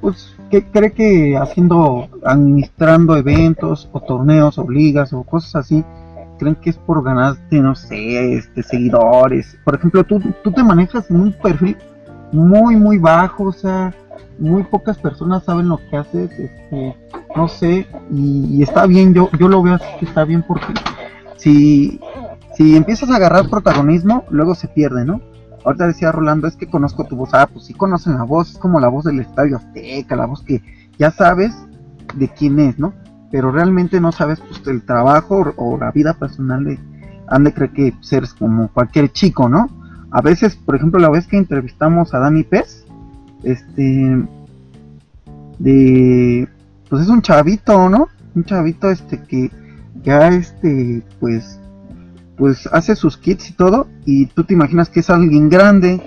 pues, 0.01 0.35
que 0.49 0.63
cree 0.65 0.91
que 0.91 1.37
haciendo, 1.37 2.07
administrando 2.23 3.17
eventos 3.17 3.89
o 3.91 3.99
torneos 3.99 4.57
o 4.57 4.69
ligas 4.69 5.11
o 5.13 5.23
cosas 5.23 5.55
así, 5.55 5.83
creen 6.43 6.55
que 6.55 6.69
es 6.71 6.77
por 6.77 7.03
ganarte, 7.03 7.59
no 7.61 7.73
sé, 7.73 8.35
este, 8.35 8.63
seguidores. 8.63 9.57
Por 9.63 9.75
ejemplo, 9.75 10.03
tú, 10.03 10.19
tú 10.43 10.51
te 10.51 10.63
manejas 10.63 11.09
en 11.09 11.21
un 11.21 11.31
perfil 11.31 11.77
muy, 12.33 12.75
muy 12.75 12.97
bajo, 12.97 13.45
o 13.45 13.51
sea, 13.51 13.93
muy 14.37 14.63
pocas 14.63 14.97
personas 14.97 15.43
saben 15.45 15.69
lo 15.69 15.79
que 15.89 15.97
haces, 15.97 16.31
este, 16.31 16.95
no 17.35 17.47
sé, 17.47 17.87
y, 18.11 18.61
está 18.61 18.85
bien, 18.85 19.13
yo, 19.13 19.29
yo 19.39 19.47
lo 19.47 19.61
veo 19.63 19.75
así 19.75 19.85
que 19.99 20.05
está 20.05 20.25
bien 20.25 20.43
porque 20.45 20.73
si, 21.37 22.01
si 22.55 22.75
empiezas 22.75 23.09
a 23.09 23.15
agarrar 23.15 23.49
protagonismo, 23.49 24.25
luego 24.29 24.55
se 24.55 24.67
pierde, 24.67 25.05
¿no? 25.05 25.21
Ahorita 25.63 25.87
decía 25.87 26.11
Rolando, 26.11 26.47
es 26.47 26.57
que 26.57 26.69
conozco 26.69 27.05
tu 27.05 27.15
voz, 27.15 27.29
ah, 27.33 27.47
pues 27.51 27.65
sí 27.65 27.73
conocen 27.73 28.15
la 28.15 28.23
voz, 28.23 28.51
es 28.51 28.57
como 28.57 28.81
la 28.81 28.89
voz 28.89 29.05
del 29.05 29.21
Estadio 29.21 29.55
Azteca, 29.55 30.15
la 30.17 30.25
voz 30.25 30.41
que 30.41 30.61
ya 30.99 31.09
sabes 31.11 31.55
de 32.15 32.27
quién 32.27 32.59
es, 32.59 32.77
¿no? 32.77 32.93
Pero 33.33 33.51
realmente 33.51 33.99
no 33.99 34.11
sabes 34.11 34.39
pues 34.41 34.61
el 34.67 34.83
trabajo 34.83 35.55
o, 35.57 35.75
la 35.75 35.89
vida 35.89 36.13
personal 36.13 36.63
de 36.63 36.77
Ande 37.27 37.51
cree 37.51 37.71
que 37.71 37.91
pues, 37.93 38.13
eres 38.13 38.31
como 38.35 38.67
cualquier 38.67 39.11
chico, 39.11 39.49
¿no? 39.49 39.69
A 40.11 40.21
veces, 40.21 40.55
por 40.55 40.75
ejemplo, 40.75 40.99
la 40.99 41.09
vez 41.09 41.25
que 41.25 41.37
entrevistamos 41.37 42.13
a 42.13 42.19
Dani 42.19 42.43
Pez, 42.43 42.85
este, 43.41 44.23
de, 45.57 46.47
pues 46.87 47.01
es 47.01 47.07
un 47.07 47.23
chavito, 47.23 47.89
¿no? 47.89 48.07
Un 48.35 48.43
chavito, 48.43 48.91
este, 48.91 49.23
que 49.23 49.49
ya, 50.03 50.27
este, 50.27 51.01
pues, 51.19 51.59
pues 52.37 52.69
hace 52.71 52.95
sus 52.95 53.17
kits 53.17 53.49
y 53.49 53.53
todo, 53.53 53.87
y 54.05 54.27
tú 54.27 54.43
te 54.43 54.53
imaginas 54.53 54.89
que 54.89 54.99
es 54.99 55.09
alguien 55.09 55.49
grande, 55.49 56.03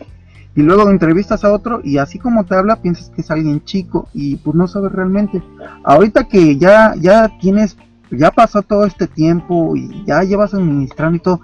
y 0.56 0.62
luego 0.62 0.90
entrevistas 0.90 1.44
a 1.44 1.52
otro, 1.52 1.80
y 1.84 1.98
así 1.98 2.18
como 2.18 2.44
te 2.44 2.54
habla, 2.54 2.76
piensas 2.76 3.10
que 3.10 3.20
es 3.20 3.30
alguien 3.30 3.62
chico, 3.62 4.08
y 4.14 4.36
pues 4.36 4.56
no 4.56 4.66
sabes 4.66 4.90
realmente. 4.90 5.42
Ahorita 5.84 6.24
que 6.24 6.56
ya, 6.56 6.94
ya 6.98 7.30
tienes, 7.38 7.76
ya 8.10 8.30
pasó 8.30 8.62
todo 8.62 8.86
este 8.86 9.06
tiempo, 9.06 9.76
y 9.76 10.04
ya 10.06 10.22
llevas 10.22 10.54
administrando 10.54 11.16
y 11.16 11.20
todo, 11.20 11.40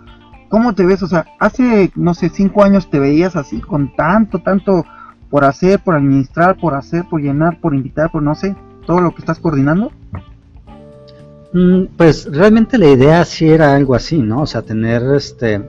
¿cómo 0.49 0.75
te 0.75 0.87
ves? 0.87 1.03
O 1.03 1.07
sea, 1.07 1.27
hace, 1.39 1.93
no 1.95 2.15
sé, 2.15 2.31
cinco 2.31 2.65
años 2.65 2.89
te 2.89 2.99
veías 2.99 3.37
así, 3.37 3.61
con 3.61 3.95
tanto, 3.95 4.39
tanto 4.39 4.85
por 5.29 5.45
hacer, 5.45 5.81
por 5.81 5.95
administrar, 5.95 6.57
por 6.57 6.75
hacer, 6.75 7.05
por 7.09 7.21
llenar, 7.21 7.61
por 7.61 7.75
invitar, 7.75 8.11
por 8.11 8.23
no 8.23 8.35
sé, 8.35 8.57
todo 8.87 9.01
lo 9.01 9.15
que 9.15 9.21
estás 9.21 9.39
coordinando? 9.39 9.93
Mm, 11.53 11.85
pues 11.99 12.27
realmente 12.33 12.79
la 12.79 12.89
idea 12.89 13.25
sí 13.27 13.49
era 13.49 13.75
algo 13.75 13.95
así, 13.95 14.19
¿no? 14.19 14.41
O 14.41 14.47
sea, 14.47 14.63
tener 14.63 15.03
este, 15.15 15.63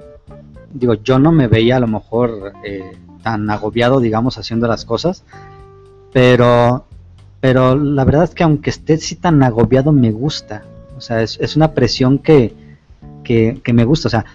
digo, 0.74 0.94
yo 0.96 1.20
no 1.20 1.32
me 1.32 1.48
veía 1.48 1.78
a 1.78 1.82
lo 1.82 1.88
mejor 1.88 2.54
eh, 2.64 2.98
tan 3.24 3.50
agobiado, 3.50 4.00
digamos, 4.00 4.38
haciendo 4.38 4.68
las 4.68 4.86
cosas, 4.86 5.24
pero, 6.12 6.86
pero 7.40 7.76
la 7.76 8.06
verdad 8.06 8.26
es 8.26 8.36
que 8.36 8.44
aunque 8.44 8.70
esté 8.70 8.94
así 8.94 9.16
tan 9.16 9.42
agobiado, 9.42 9.92
me 9.92 10.12
gusta. 10.12 10.64
O 10.96 11.02
sea, 11.02 11.22
es, 11.22 11.56
una 11.56 11.72
presión 11.72 12.20
que, 12.20 12.54
que, 13.24 13.60
que 13.64 13.74
me 13.74 13.84
gusta. 13.84 14.10
O 14.10 14.12
sea, 14.12 14.26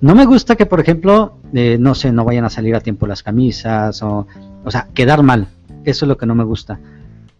no 0.00 0.14
me 0.14 0.24
gusta 0.24 0.56
que, 0.56 0.66
por 0.66 0.80
ejemplo, 0.80 1.34
eh, 1.52 1.76
no 1.78 1.94
sé, 1.94 2.12
no 2.12 2.24
vayan 2.24 2.44
a 2.44 2.50
salir 2.50 2.74
a 2.74 2.80
tiempo 2.80 3.06
las 3.06 3.22
camisas 3.22 4.02
o, 4.02 4.26
o 4.64 4.70
sea, 4.70 4.88
quedar 4.94 5.22
mal. 5.22 5.48
Eso 5.84 6.04
es 6.04 6.08
lo 6.08 6.16
que 6.16 6.26
no 6.26 6.34
me 6.34 6.44
gusta. 6.44 6.78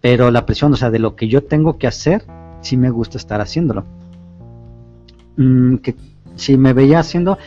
Pero 0.01 0.31
la 0.31 0.47
presión, 0.47 0.73
o 0.73 0.77
sea, 0.77 0.91
de 0.91 0.99
lo 0.99 1.17
que 1.17 1.29
yo 1.29 1.43
tengo 1.43 1.79
que 1.79 1.87
hacer, 1.87 2.25
sí 2.61 2.77
me 2.77 2.91
gusta 2.91 3.19
estar 3.19 3.41
haciéndolo. 3.41 3.85
Mm, 5.37 5.77
que 5.77 5.95
si 6.37 6.57
me 6.57 6.73
veía 6.73 7.01
haciendo, 7.01 7.39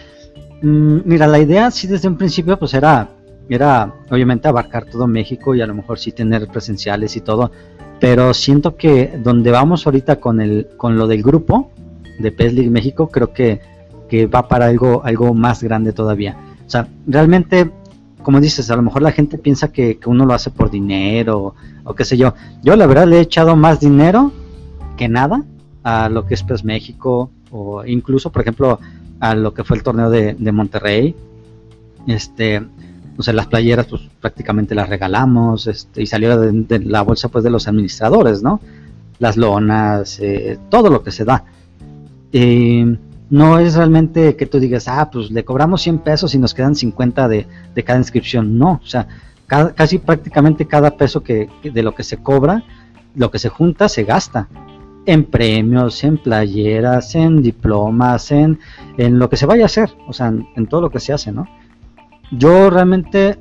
mm, 0.62 1.00
mira, 1.06 1.28
la 1.28 1.40
idea 1.40 1.72
sí 1.72 1.88
desde 1.88 2.08
un 2.08 2.18
principio, 2.18 2.58
pues 2.60 2.74
era, 2.74 3.10
era 3.56 3.94
obviamente 4.10 4.48
abarcar 4.48 4.86
todo 4.86 5.08
México 5.08 5.56
y 5.56 5.62
a 5.62 5.68
lo 5.68 5.74
mejor 5.74 6.00
sí 6.00 6.12
tener 6.12 6.48
presenciales 6.48 7.16
y 7.16 7.22
todo. 7.22 7.52
Pero 8.00 8.34
siento 8.34 8.76
que 8.76 9.20
donde 9.22 9.52
vamos 9.52 9.86
ahorita 9.86 10.20
con 10.20 10.40
el, 10.40 10.68
con 10.78 10.98
lo 10.98 11.08
del 11.08 11.22
grupo 11.22 11.72
de 12.20 12.32
PES 12.32 12.54
League 12.54 12.70
México, 12.70 13.10
creo 13.10 13.34
que 13.34 13.62
que 14.10 14.26
va 14.26 14.50
para 14.50 14.66
algo, 14.66 15.02
algo 15.06 15.34
más 15.34 15.64
grande 15.64 15.94
todavía. 15.94 16.36
O 16.68 16.70
sea, 16.70 16.90
realmente, 17.08 17.72
como 18.22 18.42
dices, 18.42 18.70
a 18.70 18.76
lo 18.76 18.82
mejor 18.82 19.02
la 19.02 19.14
gente 19.14 19.38
piensa 19.38 19.72
que, 19.72 19.98
uno 20.06 20.26
lo 20.26 20.34
hace 20.34 20.50
por 20.50 20.70
dinero 20.70 21.56
o, 21.86 21.96
qué 21.96 22.04
sé 22.04 22.18
yo. 22.18 22.34
Yo 22.62 22.76
la 22.76 22.88
verdad 22.88 23.08
le 23.08 23.18
he 23.18 23.22
echado 23.22 23.56
más 23.56 23.80
dinero 23.80 24.34
que 24.98 25.08
nada 25.08 25.46
a 25.84 26.10
lo 26.10 26.26
que 26.26 26.34
es 26.34 26.44
PES 26.44 26.66
México 26.66 27.32
o 27.52 27.86
incluso, 27.86 28.32
por 28.32 28.42
ejemplo, 28.42 28.80
a 29.22 29.36
lo 29.36 29.54
que 29.54 29.64
fue 29.64 29.78
el 29.78 29.84
torneo 29.84 30.10
de, 30.10 30.52
Monterrey. 30.52 31.16
Este, 32.08 32.66
o 33.20 33.24
sea, 33.24 33.34
las 33.34 33.48
playeras 33.48 33.86
pues 33.88 34.02
prácticamente 34.22 34.74
las 34.74 34.88
regalamos 34.88 35.68
este, 35.68 36.02
y 36.02 36.06
salió 36.06 36.40
de, 36.40 36.80
la 36.80 37.02
bolsa 37.02 37.28
pues 37.28 37.44
de 37.44 37.50
los 37.50 37.68
administradores, 37.68 38.42
¿no? 38.42 38.62
Las 39.20 39.36
lonas, 39.36 40.22
eh, 40.22 40.58
todo 40.70 40.90
lo 40.90 41.04
que 41.04 41.12
se 41.12 41.26
da. 41.26 41.44
No 43.30 43.60
es 43.60 43.76
realmente 43.76 44.38
que 44.38 44.46
tú 44.46 44.58
digas, 44.58 44.88
ah, 44.88 45.10
pues 45.12 45.30
le 45.32 45.44
cobramos 45.44 45.82
100 45.82 46.00
pesos 46.00 46.34
y 46.34 46.40
nos 46.40 46.54
quedan 46.54 46.76
50 46.76 47.28
de, 47.28 47.46
cada 47.86 48.00
inscripción. 48.00 48.58
No, 48.58 48.80
o 48.82 48.88
sea, 48.88 49.08
casi 49.48 49.98
prácticamente 49.98 50.66
cada 50.66 50.96
peso 50.96 51.22
que, 51.22 51.50
de 51.62 51.84
lo 51.84 51.94
que 51.94 52.04
se 52.04 52.24
cobra, 52.24 52.64
lo 53.16 53.30
que 53.30 53.38
se 53.38 53.50
junta, 53.50 53.90
se 53.90 54.06
gasta 54.06 54.48
en 55.06 55.26
premios, 55.26 56.04
en 56.06 56.18
playeras, 56.18 57.16
en 57.16 57.42
diplomas, 57.42 58.32
en, 58.32 58.60
en 58.98 59.20
lo 59.20 59.30
que 59.30 59.36
se 59.36 59.46
vaya 59.46 59.64
a 59.64 59.66
hacer, 59.66 59.90
o 60.08 60.14
sea, 60.14 60.28
en, 60.28 60.68
todo 60.68 60.80
lo 60.80 60.90
que 60.90 61.02
se 61.02 61.12
hace, 61.12 61.34
¿no? 61.34 61.48
Yo 62.32 62.70
realmente, 62.70 63.38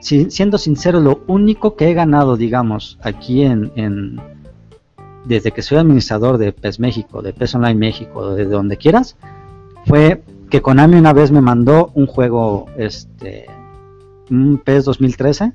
siendo 0.00 0.58
sincero, 0.58 1.00
lo 1.00 1.22
único 1.26 1.76
que 1.76 1.90
he 1.90 1.94
ganado, 1.94 2.36
digamos, 2.36 2.98
aquí 3.02 3.42
en, 3.42 3.72
en 3.76 4.20
desde 5.24 5.52
que 5.52 5.62
soy 5.62 5.78
administrador 5.78 6.38
de 6.38 6.52
PES 6.52 6.80
México, 6.80 7.22
de 7.22 7.32
PES 7.32 7.54
Online 7.56 7.74
México, 7.74 8.34
de 8.34 8.44
donde 8.44 8.76
quieras, 8.76 9.16
fue 9.86 10.22
que 10.50 10.62
Konami 10.62 10.96
una 10.96 11.12
vez 11.12 11.30
me 11.32 11.40
mandó 11.40 11.90
un 11.94 12.06
juego, 12.06 12.66
este, 12.76 13.46
un 14.30 14.58
PES 14.64 14.84
2013, 14.84 15.52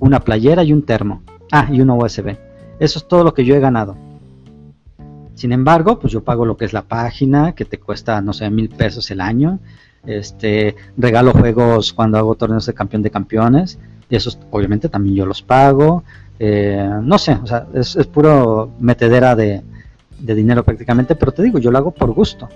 una 0.00 0.20
playera 0.20 0.64
y 0.64 0.72
un 0.72 0.82
termo. 0.82 1.22
Ah, 1.52 1.68
y 1.70 1.80
una 1.80 1.94
USB. 1.94 2.36
Eso 2.78 2.98
es 2.98 3.08
todo 3.08 3.24
lo 3.24 3.32
que 3.32 3.44
yo 3.44 3.54
he 3.54 3.60
ganado. 3.60 3.96
Sin 5.34 5.52
embargo, 5.52 5.98
pues 5.98 6.12
yo 6.12 6.24
pago 6.24 6.44
lo 6.44 6.56
que 6.56 6.64
es 6.64 6.72
la 6.72 6.82
página, 6.82 7.54
que 7.54 7.64
te 7.64 7.78
cuesta, 7.78 8.20
no 8.20 8.32
sé, 8.32 8.50
mil 8.50 8.68
pesos 8.68 9.10
el 9.10 9.20
año. 9.20 9.60
Este, 10.06 10.76
regalo 10.96 11.32
juegos 11.32 11.92
cuando 11.92 12.18
hago 12.18 12.34
torneos 12.34 12.66
de 12.66 12.74
campeón 12.74 13.02
de 13.02 13.10
campeones. 13.10 13.78
Y 14.08 14.16
esos, 14.16 14.38
obviamente, 14.50 14.88
también 14.88 15.16
yo 15.16 15.26
los 15.26 15.42
pago. 15.42 16.04
Eh, 16.38 16.88
no 17.02 17.18
sé, 17.18 17.32
o 17.32 17.46
sea, 17.46 17.66
es, 17.74 17.96
puro 18.06 18.70
metedera 18.78 19.34
de, 19.34 19.62
de 20.20 20.34
dinero 20.34 20.64
prácticamente, 20.64 21.14
pero 21.14 21.32
te 21.32 21.42
digo, 21.42 21.58
yo 21.58 21.70
lo 21.70 21.78
hago 21.78 21.90
por 21.92 22.12
gusto. 22.12 22.48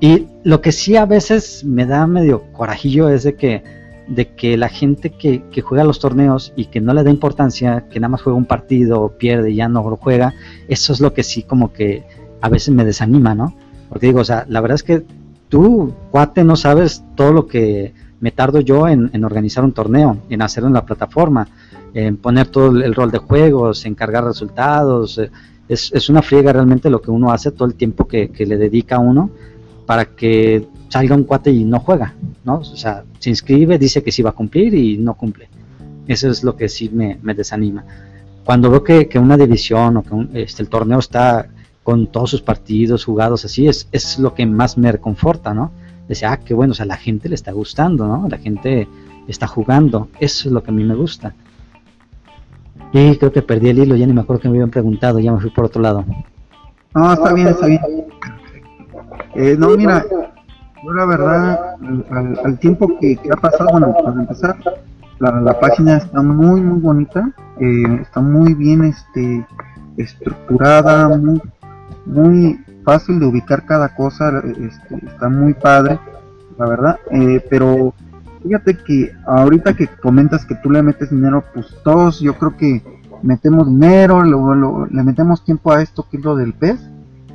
Y 0.00 0.26
lo 0.44 0.60
que 0.60 0.72
sí 0.72 0.96
a 0.96 1.06
veces 1.06 1.64
me 1.64 1.86
da 1.86 2.06
medio 2.06 2.52
corajillo 2.52 3.08
es 3.08 3.22
de 3.22 3.34
que, 3.34 3.62
de 4.08 4.28
que 4.28 4.56
la 4.56 4.68
gente 4.68 5.10
que, 5.10 5.42
que, 5.50 5.60
juega 5.60 5.84
los 5.84 6.00
torneos 6.00 6.52
y 6.56 6.66
que 6.66 6.80
no 6.80 6.94
le 6.94 7.02
da 7.02 7.10
importancia, 7.10 7.84
que 7.90 8.00
nada 8.00 8.10
más 8.10 8.22
juega 8.22 8.38
un 8.38 8.46
partido, 8.46 9.10
pierde 9.18 9.50
y 9.50 9.56
ya 9.56 9.68
no 9.68 9.88
lo 9.88 9.96
juega, 9.96 10.34
eso 10.68 10.92
es 10.92 11.00
lo 11.00 11.12
que 11.12 11.22
sí 11.22 11.42
como 11.42 11.72
que 11.72 12.04
a 12.40 12.48
veces 12.48 12.74
me 12.74 12.84
desanima, 12.84 13.34
¿no? 13.34 13.54
Porque 13.90 14.06
digo, 14.06 14.20
o 14.20 14.24
sea, 14.24 14.46
la 14.48 14.60
verdad 14.60 14.76
es 14.76 14.82
que 14.82 15.04
tú, 15.50 15.92
cuate, 16.10 16.42
no 16.42 16.56
sabes 16.56 17.04
todo 17.14 17.32
lo 17.34 17.46
que 17.46 17.92
me 18.20 18.30
tardo 18.30 18.60
yo 18.60 18.88
en, 18.88 19.24
organizar 19.24 19.64
un 19.64 19.72
torneo, 19.72 20.16
en 20.30 20.40
hacerlo 20.40 20.68
en 20.68 20.74
la 20.74 20.86
plataforma, 20.86 21.48
en 21.92 22.16
poner 22.16 22.46
todo 22.46 22.80
el 22.80 22.94
rol 22.94 23.10
de 23.10 23.18
juegos, 23.18 23.84
en 23.84 23.94
cargar 23.94 24.24
resultados. 24.24 25.18
Eh, 25.18 25.30
es, 25.68 25.90
es, 25.92 26.08
una 26.08 26.22
friega 26.22 26.52
realmente 26.52 26.88
lo 26.88 27.02
que 27.02 27.10
uno 27.10 27.30
hace 27.30 27.50
todo 27.50 27.68
el 27.68 27.74
tiempo 27.74 28.08
que, 28.08 28.30
que 28.30 28.46
le 28.46 28.56
dedica 28.56 28.96
a 28.96 29.00
uno 29.00 29.30
para 29.86 30.04
que 30.04 30.66
salga 30.88 31.14
un 31.14 31.24
cuate 31.24 31.50
y 31.50 31.64
no 31.64 31.80
juega, 31.80 32.14
¿no? 32.44 32.58
O 32.58 32.64
sea, 32.64 33.04
se 33.18 33.30
inscribe, 33.30 33.78
dice 33.78 34.02
que 34.02 34.12
sí 34.12 34.22
va 34.22 34.30
a 34.30 34.34
cumplir 34.34 34.74
y 34.74 34.98
no 34.98 35.14
cumple. 35.14 35.48
Eso 36.06 36.28
es 36.28 36.42
lo 36.42 36.56
que 36.56 36.68
sí 36.68 36.90
me, 36.90 37.18
desanima. 37.34 37.84
Cuando 38.44 38.70
veo 38.70 38.82
que, 38.82 39.18
una 39.18 39.36
división 39.36 39.96
o 39.98 40.02
que 40.02 40.42
este, 40.42 40.62
el 40.62 40.68
torneo 40.68 40.98
está 40.98 41.48
con 41.90 42.06
todos 42.06 42.30
sus 42.30 42.40
partidos 42.40 43.04
jugados 43.04 43.44
así, 43.44 43.66
es, 43.66 43.88
es 43.90 44.20
lo 44.20 44.32
que 44.32 44.46
más 44.46 44.78
me 44.78 44.92
reconforta, 44.92 45.54
¿no? 45.54 45.72
Dice, 46.08 46.24
ah, 46.24 46.38
qué 46.38 46.54
bueno, 46.54 46.70
o 46.70 46.74
sea, 46.74 46.86
la 46.86 46.96
gente 46.96 47.28
le 47.28 47.34
está 47.34 47.50
gustando, 47.50 48.06
¿no? 48.06 48.28
La 48.28 48.38
gente 48.38 48.86
está 49.26 49.48
jugando, 49.48 50.06
eso 50.20 50.48
es 50.48 50.52
lo 50.52 50.62
que 50.62 50.70
a 50.70 50.72
mí 50.72 50.84
me 50.84 50.94
gusta. 50.94 51.34
Y 52.92 53.16
creo 53.16 53.32
que 53.32 53.42
perdí 53.42 53.70
el 53.70 53.80
hilo, 53.80 53.96
ya 53.96 54.06
ni 54.06 54.12
me 54.12 54.20
acuerdo 54.20 54.42
que 54.42 54.48
me 54.48 54.54
habían 54.54 54.70
preguntado, 54.70 55.18
ya 55.18 55.32
me 55.32 55.40
fui 55.40 55.50
por 55.50 55.64
otro 55.64 55.82
lado. 55.82 56.04
No, 56.94 57.12
está 57.12 57.32
bien, 57.32 57.48
está 57.48 57.66
bien. 57.66 57.80
Eh, 59.34 59.56
no, 59.58 59.76
mira, 59.76 60.04
yo 60.84 60.92
la 60.92 61.06
verdad, 61.06 61.74
al, 62.44 62.56
tiempo 62.60 62.86
que, 63.00 63.18
ha 63.32 63.36
pasado, 63.36 63.68
bueno, 63.72 63.92
para 64.04 64.20
empezar, 64.20 64.56
la, 65.18 65.58
página 65.58 65.96
está 65.96 66.22
muy, 66.22 66.60
muy 66.60 66.78
bonita, 66.78 67.32
eh, 67.58 67.98
está 68.00 68.20
muy 68.20 68.54
bien 68.54 68.84
este, 68.84 69.44
estructurada, 69.96 71.08
muy, 71.18 71.40
muy 72.10 72.60
fácil 72.84 73.20
de 73.20 73.26
ubicar 73.26 73.64
cada 73.64 73.94
cosa, 73.94 74.42
este, 74.44 75.06
está 75.06 75.28
muy 75.28 75.54
padre, 75.54 75.98
la 76.58 76.66
verdad, 76.66 76.98
eh, 77.10 77.44
pero 77.48 77.94
fíjate 78.42 78.76
que 78.76 79.12
ahorita 79.26 79.74
que 79.74 79.86
comentas 79.86 80.44
que 80.44 80.56
tú 80.56 80.70
le 80.70 80.82
metes 80.82 81.10
dinero, 81.10 81.44
pues 81.54 81.66
todos 81.84 82.20
yo 82.20 82.36
creo 82.36 82.56
que 82.56 82.82
metemos 83.22 83.68
dinero, 83.68 84.22
le 84.24 85.02
metemos 85.02 85.44
tiempo 85.44 85.72
a 85.72 85.82
esto 85.82 86.06
que 86.10 86.16
es 86.16 86.24
lo 86.24 86.36
del 86.36 86.54
pez 86.54 86.80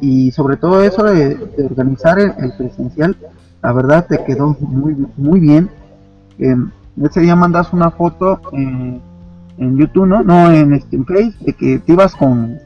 y 0.02 0.32
sobre 0.32 0.58
todo 0.58 0.84
eso 0.84 1.04
de, 1.04 1.38
organizar 1.70 2.20
el, 2.20 2.34
presencial, 2.58 3.16
la 3.62 3.72
verdad 3.72 4.08
te 4.08 4.24
quedó 4.24 4.58
muy, 4.60 4.96
muy 5.16 5.40
bien. 5.40 5.70
Eh, 6.40 6.56
ese 7.04 7.22
día 7.22 7.36
mandas 7.36 7.72
una 7.72 7.92
foto 7.92 8.42
en 9.58 9.78
YouTube, 9.78 10.08
¿no? 10.08 10.24
No, 10.24 10.52
en, 10.52 10.74
este, 10.74 10.98
Face, 11.04 11.34
de 11.42 11.54
que 11.54 11.80
te 11.80 11.94
ibas 11.94 12.16
con, 12.16 12.58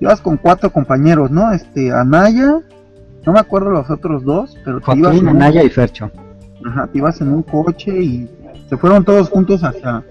ibas 0.00 0.20
con 0.20 0.36
cuatro 0.36 0.72
compañeros, 0.72 1.30
¿no? 1.30 1.52
Este, 1.52 1.92
Anaya, 1.92 2.60
no 3.26 3.32
me 3.32 3.38
acuerdo 3.38 3.70
los 3.70 3.90
otros 3.90 4.24
dos, 4.24 4.56
pero 4.64 4.80
te 4.80 4.96
ibas 4.96 5.20
Anaya 5.20 5.62
y 5.62 5.68
Fercho. 5.68 6.10
Ajá, 6.66 6.86
te 6.88 6.98
ibas 6.98 7.20
en 7.20 7.32
un 7.32 7.42
coche 7.42 8.02
y 8.02 8.30
se 8.68 8.76
fueron 8.76 9.04
todos 9.04 9.28
juntos 9.28 9.62
hacia, 9.62 10.02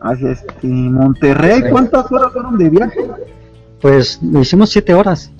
hacia 0.00 0.30
este, 0.30 0.66
Monterrey. 0.66 1.62
¿Cuántas 1.70 2.10
horas 2.10 2.32
fueron 2.32 2.58
de 2.58 2.70
viaje? 2.70 3.00
Pues 3.80 4.20
hicimos 4.22 4.70
siete 4.70 4.94
horas. 4.94 5.32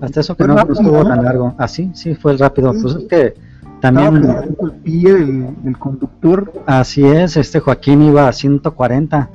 Hasta 0.00 0.20
eso 0.20 0.36
que 0.36 0.44
no, 0.44 0.58
estuvo 0.58 1.04
tan 1.04 1.24
largo. 1.24 1.54
Así, 1.58 1.88
ah, 1.90 1.96
sí, 1.96 2.14
fue 2.14 2.36
rápido. 2.36 2.72
Pues 2.72 2.94
es 2.94 3.04
que 3.04 3.34
también. 3.80 4.24
el 4.60 4.72
pie 4.82 5.14
del, 5.14 5.78
conductor. 5.78 6.52
Así 6.66 7.04
es, 7.04 7.36
este 7.36 7.60
Joaquín 7.60 8.02
iba 8.02 8.28
a 8.28 8.32
140. 8.32 9.30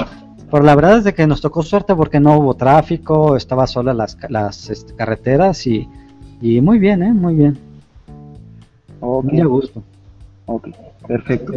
Por 0.53 0.63
la 0.63 0.75
verdad 0.75 0.99
es 0.99 1.03
de 1.03 1.15
que 1.15 1.25
nos 1.25 1.41
tocó 1.41 1.63
suerte 1.63 1.95
porque 1.95 2.19
no 2.19 2.37
hubo 2.37 2.53
tráfico, 2.53 3.35
estaba 3.35 3.65
sola 3.65 3.91
las, 3.91 4.15
las 4.29 4.69
este, 4.69 4.93
carreteras 4.93 5.65
y, 5.65 5.89
y 6.41 6.61
muy 6.61 6.77
bien, 6.77 7.01
¿eh? 7.01 7.11
Muy 7.11 7.33
bien. 7.33 7.57
Muy 9.01 9.41
a 9.41 9.45
gusto. 9.45 9.81
Ok, 10.45 10.67
perfecto. 11.07 11.53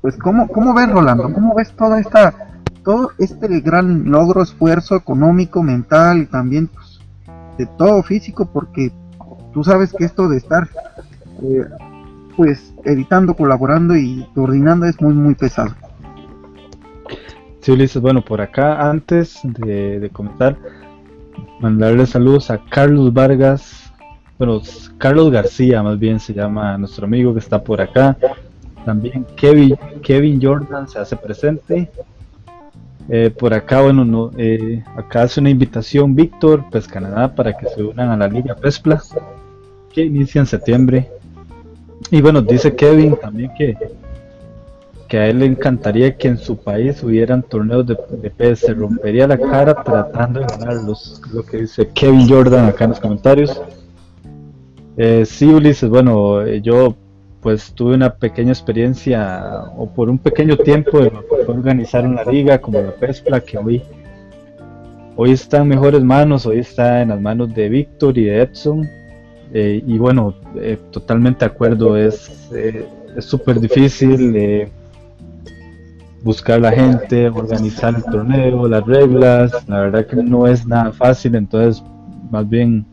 Pues, 0.00 0.16
¿cómo, 0.16 0.46
¿cómo 0.46 0.72
ves, 0.74 0.92
Rolando? 0.92 1.32
¿Cómo 1.32 1.56
ves 1.56 1.72
toda 1.72 1.98
esta, 1.98 2.52
todo 2.84 3.10
este 3.18 3.48
gran 3.62 4.08
logro, 4.08 4.42
esfuerzo 4.42 4.94
económico, 4.94 5.60
mental 5.60 6.18
y 6.18 6.26
también 6.26 6.68
pues, 6.68 7.00
de 7.58 7.66
todo 7.66 8.00
físico 8.04 8.46
porque 8.46 8.92
tú 9.52 9.64
sabes 9.64 9.92
que 9.92 10.04
esto 10.04 10.28
de 10.28 10.36
estar 10.36 10.68
eh, 11.42 11.64
pues 12.36 12.72
editando, 12.84 13.34
colaborando 13.34 13.96
y 13.96 14.24
coordinando 14.36 14.86
es 14.86 15.02
muy 15.02 15.14
muy 15.14 15.34
pesado. 15.34 15.74
Sí, 17.60 17.72
Ulises, 17.72 18.00
bueno, 18.00 18.22
por 18.22 18.40
acá 18.40 18.88
antes 18.88 19.40
de, 19.44 20.10
comenzar, 20.12 20.56
mandarle 21.60 22.06
saludos 22.06 22.50
a 22.50 22.58
Carlos 22.58 23.12
Vargas, 23.12 23.92
bueno, 24.38 24.62
Carlos 24.96 25.30
García 25.30 25.82
más 25.82 25.98
bien 25.98 26.18
se 26.18 26.32
llama 26.32 26.78
nuestro 26.78 27.04
amigo 27.04 27.34
que 27.34 27.40
está 27.40 27.62
por 27.62 27.82
acá. 27.82 28.16
También 28.86 29.26
Kevin, 29.36 29.76
Kevin 30.02 30.40
Jordan 30.42 30.88
se 30.88 30.98
hace 30.98 31.14
presente. 31.14 31.90
Eh, 33.10 33.28
por 33.28 33.52
acá, 33.52 33.82
bueno, 33.82 34.02
no, 34.02 34.30
eh, 34.38 34.82
acá 34.96 35.24
hace 35.24 35.40
una 35.40 35.50
invitación 35.50 36.14
Víctor, 36.14 36.64
pues 36.70 36.88
Canadá, 36.88 37.34
para 37.34 37.52
que 37.54 37.66
se 37.68 37.82
unan 37.82 38.08
a 38.08 38.16
la 38.16 38.28
Liga 38.28 38.54
PESPLA, 38.54 39.02
que 39.92 40.04
inicia 40.06 40.40
en 40.40 40.46
septiembre. 40.46 41.10
Y 42.10 42.22
bueno, 42.22 42.40
dice 42.40 42.74
Kevin 42.74 43.16
también 43.20 43.52
que, 43.58 43.76
que 45.10 45.18
a 45.18 45.26
él 45.26 45.40
le 45.40 45.46
encantaría 45.46 46.16
que 46.16 46.28
en 46.28 46.38
su 46.38 46.56
país 46.56 47.02
hubieran 47.02 47.42
torneos 47.42 47.84
de, 47.84 47.98
de 48.22 48.30
PES, 48.30 48.60
se 48.60 48.74
rompería 48.74 49.26
la 49.26 49.36
cara 49.36 49.74
tratando 49.82 50.38
de 50.38 50.46
ganarlos, 50.46 51.20
lo 51.34 51.42
que 51.42 51.58
dice 51.58 51.88
Kevin 51.92 52.28
Jordan 52.28 52.66
acá 52.66 52.84
en 52.84 52.90
los 52.90 53.00
comentarios. 53.00 53.60
Eh, 54.96 55.24
sí, 55.26 55.46
Ulises, 55.46 55.90
bueno, 55.90 56.46
eh, 56.46 56.60
yo 56.62 56.96
pues 57.40 57.72
tuve 57.74 57.94
una 57.94 58.14
pequeña 58.14 58.52
experiencia 58.52 59.64
o 59.76 59.90
por 59.90 60.08
un 60.08 60.18
pequeño 60.18 60.56
tiempo 60.56 61.00
de 61.00 61.10
organizar 61.48 62.06
una 62.06 62.22
liga 62.22 62.60
como 62.60 62.80
la 62.80 62.92
PESPLA 62.92 63.40
que 63.40 63.58
hoy 63.58 63.82
hoy 65.16 65.32
está 65.32 65.58
en 65.58 65.68
mejores 65.68 66.04
manos, 66.04 66.46
hoy 66.46 66.58
está 66.58 67.02
en 67.02 67.08
las 67.08 67.20
manos 67.20 67.52
de 67.52 67.68
Víctor 67.68 68.16
y 68.16 68.26
de 68.26 68.42
Edson 68.42 68.88
eh, 69.52 69.82
y 69.84 69.98
bueno, 69.98 70.34
eh, 70.54 70.78
totalmente 70.92 71.40
de 71.40 71.50
acuerdo, 71.50 71.96
es 71.96 72.48
eh, 72.54 72.86
es 73.16 73.24
súper 73.24 73.58
difícil 73.58 74.70
buscar 76.22 76.60
la 76.60 76.72
gente, 76.72 77.28
organizar 77.28 77.94
el 77.94 78.04
torneo, 78.04 78.68
las 78.68 78.84
reglas, 78.86 79.52
la 79.68 79.80
verdad 79.80 80.06
que 80.06 80.16
no 80.16 80.46
es 80.46 80.66
nada 80.66 80.92
fácil, 80.92 81.34
entonces 81.34 81.82
más 82.30 82.48
bien 82.48 82.84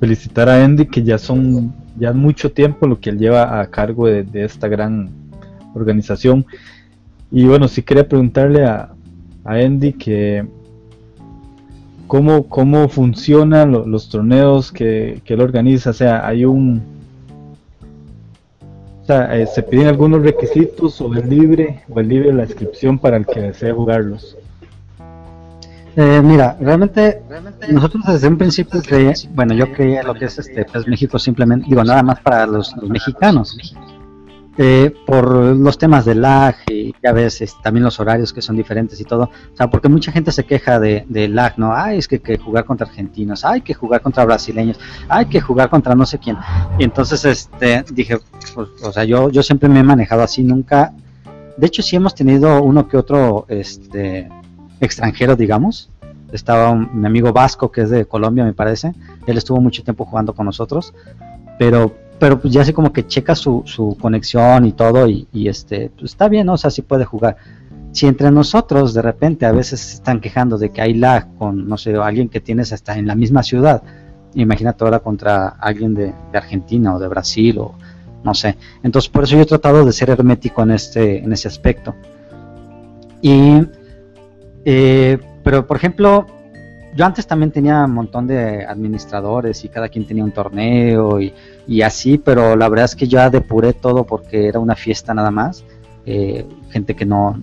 felicitar 0.00 0.48
a 0.48 0.64
Andy 0.64 0.86
que 0.86 1.02
ya 1.02 1.18
son 1.18 1.74
ya 1.98 2.12
mucho 2.12 2.52
tiempo 2.52 2.86
lo 2.86 3.00
que 3.00 3.10
él 3.10 3.18
lleva 3.18 3.60
a 3.60 3.66
cargo 3.68 4.06
de, 4.06 4.26
esta 4.44 4.68
gran 4.68 5.10
organización. 5.74 6.46
Y 7.30 7.44
bueno, 7.44 7.68
sí 7.68 7.82
quería 7.82 8.08
preguntarle 8.08 8.64
a, 8.64 8.90
a 9.44 9.54
Andy 9.54 9.92
que 9.92 10.46
cómo, 12.08 12.48
cómo 12.48 12.88
funcionan 12.88 13.70
los 13.70 14.08
torneos 14.08 14.72
que, 14.72 15.22
él 15.24 15.40
organiza. 15.40 15.90
O 15.90 15.92
sea, 15.92 16.26
hay 16.26 16.44
un... 16.44 16.97
Eh, 19.10 19.46
¿se 19.46 19.62
piden 19.62 19.86
algunos 19.86 20.22
requisitos 20.22 21.00
o 21.00 21.14
es 21.14 21.26
libre, 21.26 21.82
o 21.88 21.98
es 21.98 22.06
libre 22.06 22.32
la 22.32 22.44
inscripción 22.44 22.98
para 22.98 23.16
el 23.16 23.26
que 23.26 23.40
desee 23.40 23.72
jugarlos? 23.72 24.36
Eh, 25.96 26.20
mira, 26.22 26.56
realmente, 26.60 27.22
nosotros 27.70 28.04
desde 28.06 28.28
un 28.28 28.36
principio 28.36 28.82
creía, 28.82 29.14
bueno, 29.30 29.54
yo 29.54 29.72
creía 29.72 30.02
lo 30.02 30.14
que 30.14 30.26
es 30.26 30.38
este 30.38 30.64
pues 30.66 30.86
México 30.86 31.18
simplemente, 31.18 31.66
digo, 31.68 31.82
nada 31.82 32.02
más 32.02 32.20
para 32.20 32.46
los, 32.46 32.76
mexicanos, 32.82 33.56
eh, 34.60 34.92
por 35.06 35.32
los 35.56 35.78
temas 35.78 36.04
de 36.04 36.16
lag 36.16 36.56
y 36.68 36.92
ya 37.00 37.12
ves 37.12 37.44
también 37.62 37.84
los 37.84 38.00
horarios 38.00 38.32
que 38.32 38.42
son 38.42 38.56
diferentes 38.56 39.00
y 39.00 39.04
todo, 39.04 39.30
o 39.52 39.56
sea, 39.56 39.70
porque 39.70 39.88
mucha 39.88 40.10
gente 40.10 40.32
se 40.32 40.44
queja 40.44 40.80
de, 40.80 41.06
lag, 41.28 41.56
¿no? 41.58 41.72
Ay, 41.72 41.98
es 41.98 42.08
que, 42.08 42.18
que 42.18 42.38
jugar 42.38 42.64
contra 42.64 42.88
argentinos, 42.88 43.44
hay 43.44 43.60
que 43.60 43.72
jugar 43.72 44.00
contra 44.00 44.24
brasileños, 44.24 44.80
hay 45.08 45.26
que 45.26 45.40
jugar 45.40 45.70
contra 45.70 45.94
no 45.94 46.04
sé 46.04 46.18
quién. 46.18 46.36
Y 46.76 46.82
entonces, 46.82 47.24
este, 47.24 47.84
dije, 47.92 48.18
pues, 48.52 48.68
o 48.82 48.90
sea, 48.90 49.04
yo, 49.04 49.30
yo 49.30 49.44
siempre 49.44 49.68
me 49.68 49.78
he 49.78 49.84
manejado 49.84 50.22
así, 50.22 50.42
nunca, 50.42 50.92
de 51.56 51.66
hecho 51.66 51.80
sí 51.80 51.94
hemos 51.94 52.16
tenido 52.16 52.60
uno 52.60 52.88
que 52.88 52.96
otro, 52.96 53.46
este, 53.48 54.28
extranjero, 54.80 55.36
digamos, 55.36 55.88
estaba 56.32 56.74
mi 56.74 57.06
amigo 57.06 57.32
Vasco, 57.32 57.70
que 57.70 57.82
es 57.82 57.90
de 57.90 58.06
Colombia, 58.06 58.44
me 58.44 58.54
parece. 58.54 58.92
Él 59.26 59.38
estuvo 59.38 59.60
mucho 59.60 59.82
tiempo 59.82 60.04
jugando 60.04 60.34
con 60.34 60.46
nosotros, 60.46 60.94
pero 61.58 61.94
pero 62.18 62.40
pues 62.40 62.52
ya 62.52 62.64
sé 62.64 62.72
como 62.72 62.92
que 62.92 63.06
checa 63.06 63.34
su, 63.34 63.62
su 63.66 63.96
conexión 64.00 64.64
y 64.66 64.72
todo 64.72 65.08
y, 65.08 65.26
este 65.48 65.90
pues 65.90 66.12
está 66.12 66.28
bien, 66.28 66.46
¿no? 66.46 66.54
o 66.54 66.56
sea, 66.58 66.70
sí 66.70 66.82
puede 66.82 67.04
jugar. 67.04 67.36
Si 67.92 68.06
entre 68.06 68.30
nosotros 68.30 68.94
de 68.94 69.02
repente 69.02 69.46
a 69.46 69.52
veces 69.52 69.80
se 69.80 69.94
están 69.94 70.20
quejando 70.20 70.58
de 70.58 70.70
que 70.70 70.82
hay 70.82 70.94
lag 70.94 71.34
con, 71.38 71.68
no 71.68 71.78
sé, 71.78 71.94
alguien 71.96 72.28
que 72.28 72.40
tienes 72.40 72.72
hasta 72.72 72.98
en 72.98 73.06
la 73.06 73.14
misma 73.14 73.42
ciudad, 73.42 73.82
imagínate 74.34 74.84
ahora 74.84 75.00
contra 75.00 75.48
alguien 75.48 75.94
de, 75.94 76.12
Argentina 76.32 76.94
o 76.94 76.98
de 76.98 77.08
Brasil 77.08 77.58
o 77.58 77.74
no 78.24 78.34
sé. 78.34 78.56
Entonces 78.82 79.08
por 79.08 79.24
eso 79.24 79.36
yo 79.36 79.42
he 79.42 79.46
tratado 79.46 79.84
de 79.84 79.92
ser 79.92 80.10
hermético 80.10 80.62
en 80.62 80.72
este, 80.72 81.18
en 81.18 81.32
ese 81.32 81.48
aspecto. 81.48 81.94
Y, 83.22 83.62
eh, 84.64 85.18
pero 85.42 85.66
por 85.66 85.76
ejemplo, 85.76 86.26
yo 86.98 87.06
antes 87.06 87.28
también 87.28 87.52
tenía 87.52 87.84
un 87.84 87.94
montón 87.94 88.26
de 88.26 88.66
administradores 88.66 89.64
y 89.64 89.68
cada 89.68 89.88
quien 89.88 90.04
tenía 90.04 90.24
un 90.24 90.32
torneo 90.32 91.20
y, 91.20 91.80
así, 91.82 92.18
pero 92.18 92.56
la 92.56 92.68
verdad 92.68 92.86
es 92.86 92.96
que 92.96 93.06
ya 93.06 93.30
depuré 93.30 93.72
todo 93.72 94.02
porque 94.02 94.48
era 94.48 94.58
una 94.58 94.74
fiesta 94.74 95.14
nada 95.14 95.30
más. 95.30 95.64
Eh, 96.06 96.44
gente 96.70 96.96
que 96.96 97.06
no, 97.06 97.38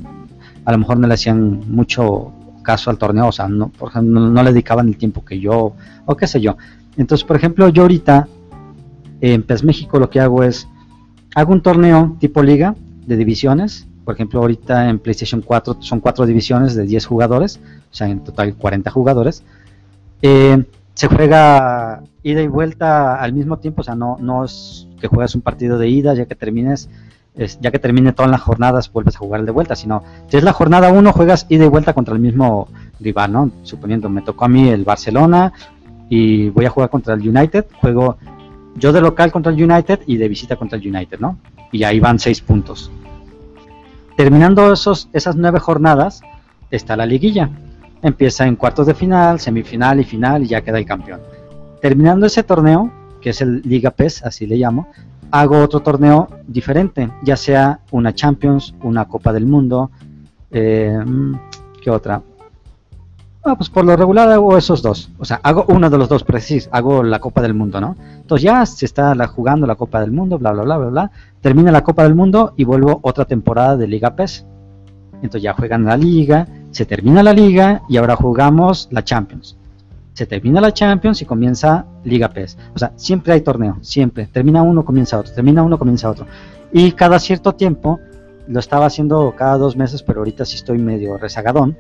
a 0.66 0.72
lo 0.74 0.78
mejor 0.78 1.00
no 1.00 1.08
le 1.08 1.14
hacían 1.14 1.62
mucho 1.72 2.34
caso 2.64 2.90
al 2.90 2.98
torneo, 2.98 3.28
o 3.28 3.32
sea, 3.32 3.48
no, 3.48 3.72
no, 4.02 4.44
le 4.44 4.52
dedicaban 4.52 4.90
el 4.90 4.98
tiempo 4.98 5.24
que 5.24 5.40
yo, 5.40 5.74
o 6.06 6.18
qué 6.18 6.28
sé 6.28 6.42
yo. 6.42 6.58
Entonces, 6.98 7.26
por 7.26 7.38
ejemplo, 7.38 7.70
yo 7.70 7.84
ahorita 7.84 8.28
en 9.22 9.42
PES 9.42 9.64
México 9.64 10.00
lo 10.00 10.10
que 10.10 10.20
hago 10.20 10.44
es, 10.44 10.68
hago 11.34 11.54
un 11.54 11.62
torneo 11.62 12.18
tipo 12.20 12.44
liga 12.44 12.76
de 13.08 13.16
divisiones, 13.16 13.88
por 14.06 14.16
ejemplo, 14.16 14.40
ahorita 14.40 14.90
en 14.90 15.00
PlayStation 15.00 15.42
4 15.42 15.78
son 15.82 16.00
cuatro 16.00 16.26
divisiones 16.26 16.76
de 16.76 16.84
10 16.84 17.06
jugadores, 17.06 17.60
o 17.92 17.96
sea, 17.96 18.08
en 18.08 18.24
total 18.24 18.56
40 18.56 18.92
jugadores. 18.92 19.44
Eh, 20.22 20.64
se 20.94 21.08
juega 21.08 22.04
ida 22.24 22.42
y 22.42 22.48
vuelta 22.48 23.16
al 23.16 23.34
mismo 23.34 23.58
tiempo, 23.58 23.82
o 23.82 23.84
sea, 23.84 23.96
no, 23.96 24.18
no 24.22 24.46
es 24.46 24.88
que 25.02 25.08
juegas 25.08 25.36
un 25.36 25.42
partido 25.42 25.78
de 25.78 25.90
ida, 25.90 26.14
ya 26.14 26.26
que 26.26 26.36
termines 26.36 26.90
ya 27.60 27.72
que 27.72 27.80
termine 27.80 28.14
todas 28.14 28.32
las 28.32 28.42
jornadas 28.42 28.92
vuelves 28.92 29.16
a 29.16 29.20
jugar 29.20 29.42
el 29.42 29.46
de 29.46 29.52
vuelta, 29.52 29.76
sino 29.76 30.04
si 30.30 30.38
es 30.38 30.44
la 30.44 30.54
jornada 30.54 30.92
1 30.92 31.12
juegas 31.12 31.46
ida 31.50 31.66
y 31.66 31.68
vuelta 31.68 31.94
contra 31.94 32.14
el 32.14 32.22
mismo 32.22 32.70
rival, 33.00 33.32
¿no? 33.32 33.52
Suponiendo 33.64 34.10
me 34.10 34.22
tocó 34.22 34.46
a 34.46 34.48
mí 34.48 34.70
el 34.70 34.86
Barcelona 34.86 35.52
y 36.08 36.50
voy 36.50 36.66
a 36.66 36.70
jugar 36.70 36.90
contra 36.90 37.14
el 37.14 37.28
United, 37.28 37.66
juego 37.82 38.18
yo 38.76 38.94
de 38.94 39.02
local 39.02 39.32
contra 39.32 39.52
el 39.52 39.62
United 39.62 40.02
y 40.08 40.18
de 40.18 40.30
visita 40.30 40.56
contra 40.56 40.78
el 40.78 40.88
United, 40.88 41.20
¿no? 41.20 41.38
Y 41.72 41.84
ahí 41.84 42.00
van 42.00 42.20
6 42.20 42.42
puntos. 42.42 42.90
Terminando 44.16 44.72
esos, 44.72 45.10
esas 45.14 45.36
9 45.36 45.60
jornadas 45.60 46.22
está 46.72 46.96
la 46.96 47.06
liguilla. 47.06 47.50
Empieza 48.02 48.46
en 48.48 48.56
cuartos 48.56 48.88
de 48.88 48.94
final, 48.94 49.40
semifinal 49.40 50.00
y 50.00 50.04
final 50.04 50.44
y 50.44 50.48
ya 50.48 50.62
queda 50.62 50.78
el 50.78 50.86
campeón. 50.86 51.22
Terminando 51.82 52.26
ese 52.26 52.44
torneo, 52.44 52.92
que 53.22 53.32
es 53.32 53.42
el 53.42 53.62
Liga 53.64 53.92
PES, 53.92 54.24
así 54.24 54.46
le 54.46 54.58
llamo, 54.58 54.88
hago 55.32 55.60
otro 55.62 55.82
torneo 55.82 56.30
diferente, 56.48 57.10
ya 57.24 57.36
sea 57.36 57.80
una 57.92 58.14
Champions, 58.14 58.76
una 58.84 59.06
Copa 59.06 59.34
del 59.34 59.46
Mundo, 59.46 59.92
eh, 60.52 60.98
¿qué 61.82 61.90
otra? 61.90 62.22
Ah, 63.48 63.56
pues 63.56 63.70
por 63.70 63.86
lo 63.86 63.96
regular 63.96 64.30
hago 64.32 64.58
esos 64.58 64.82
dos, 64.82 65.12
o 65.20 65.24
sea, 65.24 65.40
hago 65.44 65.66
uno 65.68 65.88
de 65.92 66.00
los 66.00 66.10
dos, 66.10 66.24
precisos, 66.24 66.68
hago 66.74 67.04
la 67.04 67.20
Copa 67.20 67.44
del 67.44 67.54
Mundo, 67.54 67.80
¿no? 67.80 67.96
Entonces 68.16 68.44
ya 68.44 68.66
se 68.66 68.86
está 68.86 69.16
jugando 69.28 69.68
la 69.68 69.76
Copa 69.76 70.02
del 70.02 70.12
Mundo, 70.12 70.40
bla, 70.40 70.52
bla, 70.52 70.64
bla, 70.64 70.78
bla, 70.78 70.88
bla, 70.90 71.12
termina 71.42 71.72
la 71.72 71.84
Copa 71.84 72.04
del 72.04 72.16
Mundo 72.16 72.54
y 72.58 72.64
vuelvo 72.64 73.00
otra 73.04 73.26
temporada 73.26 73.78
de 73.78 73.88
Liga 73.88 74.16
PES. 74.16 74.48
Entonces 75.18 75.44
ya 75.44 75.54
juegan 75.54 75.86
la 75.86 75.96
liga, 75.96 76.48
se 76.72 76.88
termina 76.88 77.22
la 77.22 77.34
liga 77.34 77.84
y 77.88 77.98
ahora 77.98 78.16
jugamos 78.16 78.88
la 78.92 79.04
Champions 79.04 79.56
se 80.16 80.26
termina 80.26 80.62
la 80.62 80.74
Champions 80.74 81.22
y 81.22 81.26
comienza 81.26 81.86
Liga 82.06 82.30
PES. 82.30 82.58
O 82.74 82.80
sea, 82.80 82.94
siempre 82.96 83.34
hay 83.34 83.42
torneo, 83.42 83.78
siempre. 83.82 84.28
Termina 84.28 84.64
uno, 84.64 84.86
comienza 84.86 85.20
otro, 85.20 85.34
termina 85.34 85.62
uno, 85.62 85.78
comienza 85.78 86.10
otro. 86.10 86.26
Y 86.72 86.94
cada 86.94 87.20
cierto 87.20 87.54
tiempo, 87.54 88.00
lo 88.48 88.60
estaba 88.60 88.86
haciendo 88.86 89.34
cada 89.38 89.58
dos 89.58 89.76
meses, 89.76 90.04
pero 90.04 90.20
ahorita 90.20 90.46
sí 90.46 90.56
estoy 90.56 90.78
medio 90.78 91.18
rezagadón, 91.18 91.78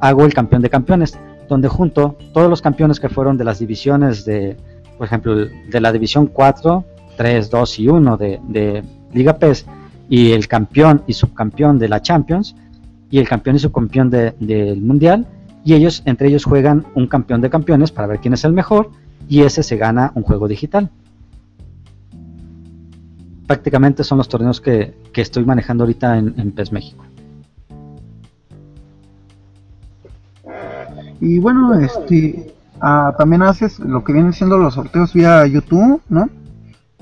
hago 0.00 0.24
el 0.24 0.34
campeón 0.34 0.62
de 0.62 0.70
campeones, 0.70 1.18
donde 1.48 1.68
junto 1.68 2.16
todos 2.32 2.48
los 2.48 2.62
campeones 2.62 3.00
que 3.00 3.08
fueron 3.08 3.36
de 3.36 3.44
las 3.44 3.58
divisiones 3.58 4.24
de, 4.24 4.56
por 4.96 5.06
ejemplo, 5.06 5.34
de 5.36 5.80
la 5.80 5.92
división 5.92 6.26
4, 6.26 6.84
3, 7.16 7.50
2 7.50 7.78
y 7.78 7.88
1 7.88 8.16
de, 8.16 8.40
de 8.48 8.84
Liga 9.12 9.38
PES, 9.38 9.66
y 10.08 10.32
el 10.32 10.48
campeón 10.48 11.02
y 11.06 11.14
subcampeón 11.14 11.78
de 11.78 11.88
la 11.88 12.02
Champions, 12.02 12.54
y 13.10 13.18
el 13.18 13.28
campeón 13.28 13.56
y 13.56 13.58
subcampeón 13.58 14.10
del 14.10 14.80
Mundial, 14.80 15.26
y 15.64 15.74
ellos 15.74 16.02
entre 16.04 16.28
ellos 16.28 16.44
juegan 16.44 16.84
un 16.94 17.06
campeón 17.06 17.40
de 17.40 17.50
campeones 17.50 17.90
para 17.90 18.06
ver 18.06 18.18
quién 18.18 18.34
es 18.34 18.44
el 18.44 18.52
mejor 18.52 18.90
y 19.28 19.42
ese 19.42 19.62
se 19.62 19.76
gana 19.76 20.12
un 20.14 20.22
juego 20.22 20.46
digital. 20.46 20.90
Prácticamente 23.46 24.04
son 24.04 24.18
los 24.18 24.28
torneos 24.28 24.60
que, 24.60 24.94
estoy 25.14 25.44
manejando 25.44 25.84
ahorita 25.84 26.18
en, 26.18 26.52
PES 26.52 26.72
México. 26.72 27.04
Y 31.20 31.38
bueno, 31.38 31.74
este 31.74 32.54
ah, 32.80 33.14
también 33.16 33.42
haces 33.42 33.78
lo 33.78 34.04
que 34.04 34.12
vienen 34.12 34.32
siendo 34.32 34.58
los 34.58 34.74
sorteos 34.74 35.12
vía 35.14 35.46
YouTube, 35.46 36.00
¿no? 36.08 36.28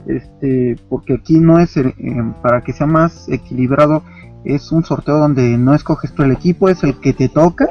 Este, 0.07 0.77
porque 0.89 1.15
aquí 1.15 1.39
no 1.39 1.59
es 1.59 1.77
eh, 1.77 1.95
para 2.43 2.63
que 2.63 2.73
sea 2.73 2.87
más 2.87 3.29
equilibrado, 3.29 4.03
es 4.45 4.73
un 4.73 4.85
sorteo 4.85 5.19
donde 5.19 5.57
no 5.57 5.75
escoges 5.75 6.13
tú 6.13 6.25
el 6.25 6.33
equipo, 6.33 6.69
es 6.69 6.83
el 6.83 6.99
que 6.99 7.13
te 7.13 7.29
toca 7.29 7.69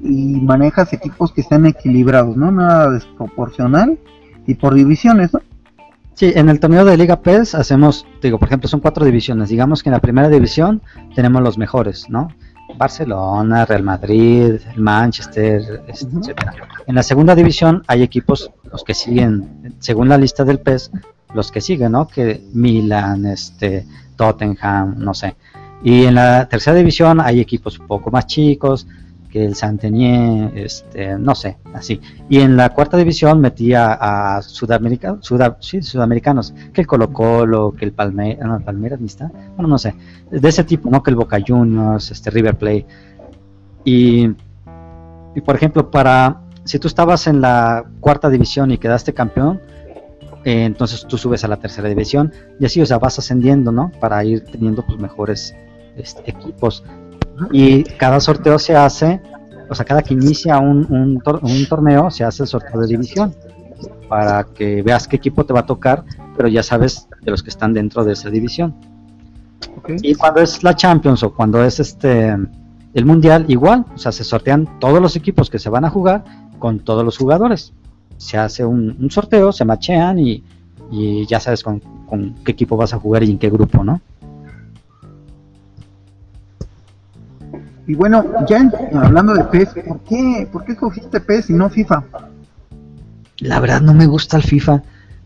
y 0.00 0.40
manejas 0.40 0.92
equipos 0.92 1.32
que 1.32 1.42
estén 1.42 1.66
equilibrados, 1.66 2.36
¿no? 2.36 2.50
Nada 2.50 2.90
desproporcional 2.90 3.98
y 4.46 4.54
por 4.54 4.74
divisiones, 4.74 5.32
¿no? 5.32 5.40
Sí, 6.22 6.32
en 6.36 6.48
el 6.48 6.60
torneo 6.60 6.84
de 6.84 6.96
Liga 6.96 7.20
PES 7.20 7.56
hacemos, 7.56 8.06
digo, 8.22 8.38
por 8.38 8.46
ejemplo, 8.46 8.68
son 8.68 8.78
cuatro 8.78 9.04
divisiones. 9.04 9.48
Digamos 9.48 9.82
que 9.82 9.88
en 9.88 9.94
la 9.94 9.98
primera 9.98 10.28
división 10.28 10.80
tenemos 11.16 11.42
los 11.42 11.58
mejores, 11.58 12.08
¿no? 12.08 12.28
Barcelona, 12.78 13.64
Real 13.64 13.82
Madrid, 13.82 14.60
Manchester, 14.76 15.82
etcétera. 15.88 16.54
En 16.86 16.94
la 16.94 17.02
segunda 17.02 17.34
división 17.34 17.82
hay 17.88 18.04
equipos, 18.04 18.52
los 18.70 18.84
que 18.84 18.94
siguen, 18.94 19.74
según 19.80 20.08
la 20.08 20.16
lista 20.16 20.44
del 20.44 20.60
PES, 20.60 20.92
los 21.34 21.50
que 21.50 21.60
siguen, 21.60 21.90
¿no? 21.90 22.06
Que 22.06 22.40
Milan, 22.52 23.26
este, 23.26 23.84
Tottenham, 24.14 24.94
no 24.98 25.14
sé. 25.14 25.34
Y 25.82 26.04
en 26.04 26.14
la 26.14 26.48
tercera 26.48 26.76
división 26.76 27.20
hay 27.20 27.40
equipos 27.40 27.80
un 27.80 27.88
poco 27.88 28.12
más 28.12 28.28
chicos, 28.28 28.86
que 29.32 29.46
el 29.46 29.54
Santenier, 29.54 30.52
este, 30.54 31.16
no 31.18 31.34
sé, 31.34 31.56
así. 31.72 31.98
Y 32.28 32.40
en 32.40 32.54
la 32.54 32.68
cuarta 32.68 32.98
división 32.98 33.40
metía 33.40 33.96
a 33.98 34.42
sí, 34.42 35.82
sudamericanos, 35.82 36.54
que 36.72 36.82
el 36.82 36.86
Colo 36.86 37.12
Colo, 37.14 37.72
que 37.72 37.86
el 37.86 37.92
Palmeiras, 37.92 38.46
no, 38.46 38.60
Palmeiras 38.60 39.00
ni 39.00 39.06
está, 39.06 39.32
bueno, 39.56 39.68
no 39.68 39.78
sé, 39.78 39.94
de 40.30 40.46
ese 40.46 40.64
tipo, 40.64 40.90
¿no? 40.90 41.02
Que 41.02 41.10
el 41.10 41.16
Boca 41.16 41.38
Juniors, 41.44 42.10
este 42.10 42.30
River 42.30 42.56
Plate. 42.56 42.86
Y, 43.84 44.30
y 45.34 45.40
por 45.40 45.56
ejemplo, 45.56 45.90
para, 45.90 46.42
si 46.64 46.78
tú 46.78 46.86
estabas 46.86 47.26
en 47.26 47.40
la 47.40 47.86
cuarta 48.00 48.28
división 48.28 48.70
y 48.70 48.76
quedaste 48.76 49.14
campeón, 49.14 49.62
eh, 50.44 50.64
entonces 50.64 51.06
tú 51.06 51.16
subes 51.16 51.42
a 51.44 51.48
la 51.48 51.56
tercera 51.56 51.88
división 51.88 52.32
y 52.60 52.66
así, 52.66 52.82
o 52.82 52.86
sea, 52.86 52.98
vas 52.98 53.18
ascendiendo, 53.18 53.72
¿no? 53.72 53.90
Para 53.98 54.22
ir 54.24 54.44
teniendo 54.44 54.84
pues 54.84 54.98
mejores 54.98 55.54
este, 55.96 56.30
equipos 56.30 56.84
y 57.50 57.84
cada 57.84 58.20
sorteo 58.20 58.58
se 58.58 58.76
hace, 58.76 59.20
o 59.68 59.74
sea, 59.74 59.84
cada 59.84 60.02
que 60.02 60.14
inicia 60.14 60.58
un, 60.58 60.86
un, 60.90 61.66
torneo 61.68 62.10
se 62.10 62.24
hace 62.24 62.42
el 62.42 62.48
sorteo 62.48 62.80
de 62.80 62.86
división 62.86 63.34
para 64.08 64.44
que 64.44 64.82
veas 64.82 65.08
qué 65.08 65.16
equipo 65.16 65.44
te 65.44 65.52
va 65.52 65.60
a 65.60 65.66
tocar, 65.66 66.04
pero 66.36 66.48
ya 66.48 66.62
sabes 66.62 67.08
de 67.22 67.30
los 67.30 67.42
que 67.42 67.50
están 67.50 67.72
dentro 67.72 68.04
de 68.04 68.12
esa 68.12 68.30
división. 68.30 68.74
Y 70.02 70.14
cuando 70.14 70.40
es 70.40 70.62
la 70.62 70.74
Champions 70.74 71.22
o 71.22 71.34
cuando 71.34 71.64
es 71.64 71.80
este 71.80 72.36
el 72.94 73.06
Mundial, 73.06 73.46
igual, 73.48 73.86
o 73.94 73.98
sea, 73.98 74.12
se 74.12 74.22
sortean 74.22 74.78
todos 74.78 75.00
los 75.00 75.16
equipos 75.16 75.48
que 75.48 75.58
se 75.58 75.70
van 75.70 75.84
a 75.84 75.90
jugar 75.90 76.24
con 76.58 76.80
todos 76.80 77.04
los 77.04 77.16
jugadores. 77.16 77.72
Se 78.18 78.36
hace 78.36 78.64
un, 78.64 79.10
sorteo, 79.10 79.50
se 79.50 79.64
machean 79.64 80.18
y, 80.18 80.44
y 80.90 81.26
ya 81.26 81.40
sabes 81.40 81.62
con, 81.62 81.80
con, 82.06 82.34
qué 82.44 82.52
equipo 82.52 82.76
vas 82.76 82.92
a 82.92 82.98
jugar 82.98 83.22
y 83.22 83.30
en 83.30 83.38
qué 83.38 83.48
grupo, 83.48 83.82
¿no? 83.82 84.00
Y 87.86 87.94
bueno, 87.94 88.24
ya 88.46 88.70
hablando 88.94 89.34
de 89.34 89.44
PES, 89.44 89.74
¿por 89.86 90.00
qué, 90.00 90.48
¿por 90.52 90.64
qué 90.64 90.76
cogiste 90.76 91.20
PES 91.20 91.50
y 91.50 91.54
no 91.54 91.68
FIFA? 91.68 92.04
La 93.38 93.58
verdad 93.58 93.80
no 93.80 93.92
me 93.92 94.06
gusta 94.06 94.36
el 94.36 94.44
FIFA. 94.44 94.82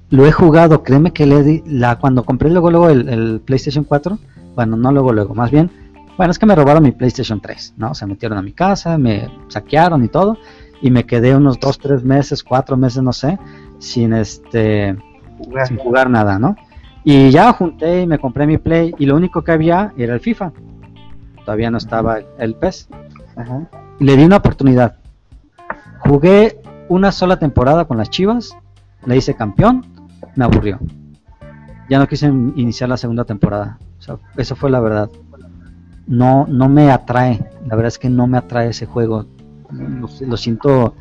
Lo 0.09 0.25
he 0.25 0.33
jugado, 0.33 0.83
créeme 0.83 1.13
que 1.13 1.27
le 1.27 1.43
di, 1.43 1.63
la, 1.67 1.97
cuando 1.97 2.25
compré 2.25 2.49
luego, 2.49 2.71
luego 2.71 2.89
el, 2.89 3.41
PlayStation 3.45 3.85
4, 3.85 4.19
bueno, 4.55 4.77
no 4.77 4.91
luego, 4.93 5.13
luego, 5.13 5.35
más 5.35 5.51
bien, 5.51 5.71
bueno, 6.17 6.31
es 6.31 6.39
que 6.39 6.47
me 6.47 6.55
robaron 6.55 6.83
mi 6.83 6.93
PlayStation 6.93 7.41
3, 7.41 7.75
¿no? 7.77 7.95
Se 7.95 8.07
metieron 8.07 8.39
a 8.39 8.43
mi 8.43 8.53
casa, 8.53 8.97
me 8.97 9.29
saquearon 9.49 10.05
y 10.05 10.09
todo, 10.09 10.39
y 10.81 10.91
me 10.91 11.05
quedé 11.05 11.37
unos 11.37 11.61
2, 11.61 11.79
3 11.79 12.05
meses, 12.05 12.43
4 12.43 12.77
meses, 12.77 13.03
no 13.03 13.13
sé, 13.13 13.39
sin 13.79 14.15
este, 14.15 14.97
sin 15.67 15.77
jugar 15.77 16.09
nada, 16.09 16.39
¿no? 16.39 16.57
Y 17.05 17.31
ya 17.31 17.53
junté 17.53 18.03
y 18.03 18.07
me 18.07 18.19
compré 18.19 18.47
mi 18.47 18.57
Play, 18.59 18.95
y 18.99 19.05
lo 19.05 19.17
único 19.17 19.43
que 19.43 19.53
había 19.53 19.93
era 19.99 20.15
el 20.15 20.21
FIFA 20.21 20.53
todavía 21.47 21.71
no 21.71 21.79
estaba 21.79 22.19
el, 22.39 22.55
pez. 22.57 22.89
Le 24.01 24.17
di 24.17 24.25
una 24.25 24.39
oportunidad. 24.39 24.97
Jugué 26.01 26.61
una 26.89 27.13
sola 27.13 27.39
temporada 27.39 27.87
con 27.87 27.97
las 27.97 28.11
Chivas, 28.11 28.55
la 29.07 29.17
hice 29.17 29.35
campeón, 29.35 29.87
me 30.35 30.45
aburrió. 30.45 30.79
Ya 31.89 32.01
no 32.01 32.09
quise 32.09 32.27
iniciar 32.27 32.91
la 32.91 32.97
segunda 32.97 33.25
temporada. 33.25 33.79
O 34.09 34.19
eso 34.37 34.57
fue 34.57 34.71
la 34.71 34.81
verdad. 34.81 35.09
No, 36.09 36.47
no 36.49 36.69
me 36.69 36.91
atrae. 36.91 37.49
La 37.65 37.77
verdad 37.77 37.89
es 37.89 37.99
que 37.99 38.11
no 38.11 38.27
me 38.27 38.39
atrae 38.39 38.71
ese 38.71 38.87
juego. 38.87 39.27
Lo, 39.71 40.37
siento. 40.37 40.95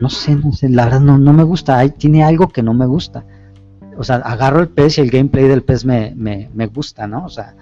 No 0.00 0.08
sé, 0.08 0.36
no 0.36 0.52
sé. 0.52 0.68
La 0.68 0.84
verdad 0.84 1.00
no, 1.00 1.18
no 1.18 1.32
me 1.32 1.42
gusta. 1.42 1.78
Hay, 1.78 1.90
tiene 1.90 2.22
algo 2.22 2.48
que 2.48 2.62
no 2.62 2.74
me 2.74 2.86
gusta. 2.86 3.24
O 3.98 4.04
sea, 4.04 4.16
agarro 4.16 4.60
el 4.60 4.68
pez 4.68 4.98
y 4.98 5.00
el 5.00 5.10
gameplay 5.10 5.48
del 5.48 5.64
pez 5.64 5.84
me, 5.84 6.12
me, 6.14 6.48
me 6.54 6.66
gusta, 6.68 7.08
¿no? 7.08 7.24
O 7.24 7.28
sea, 7.28 7.56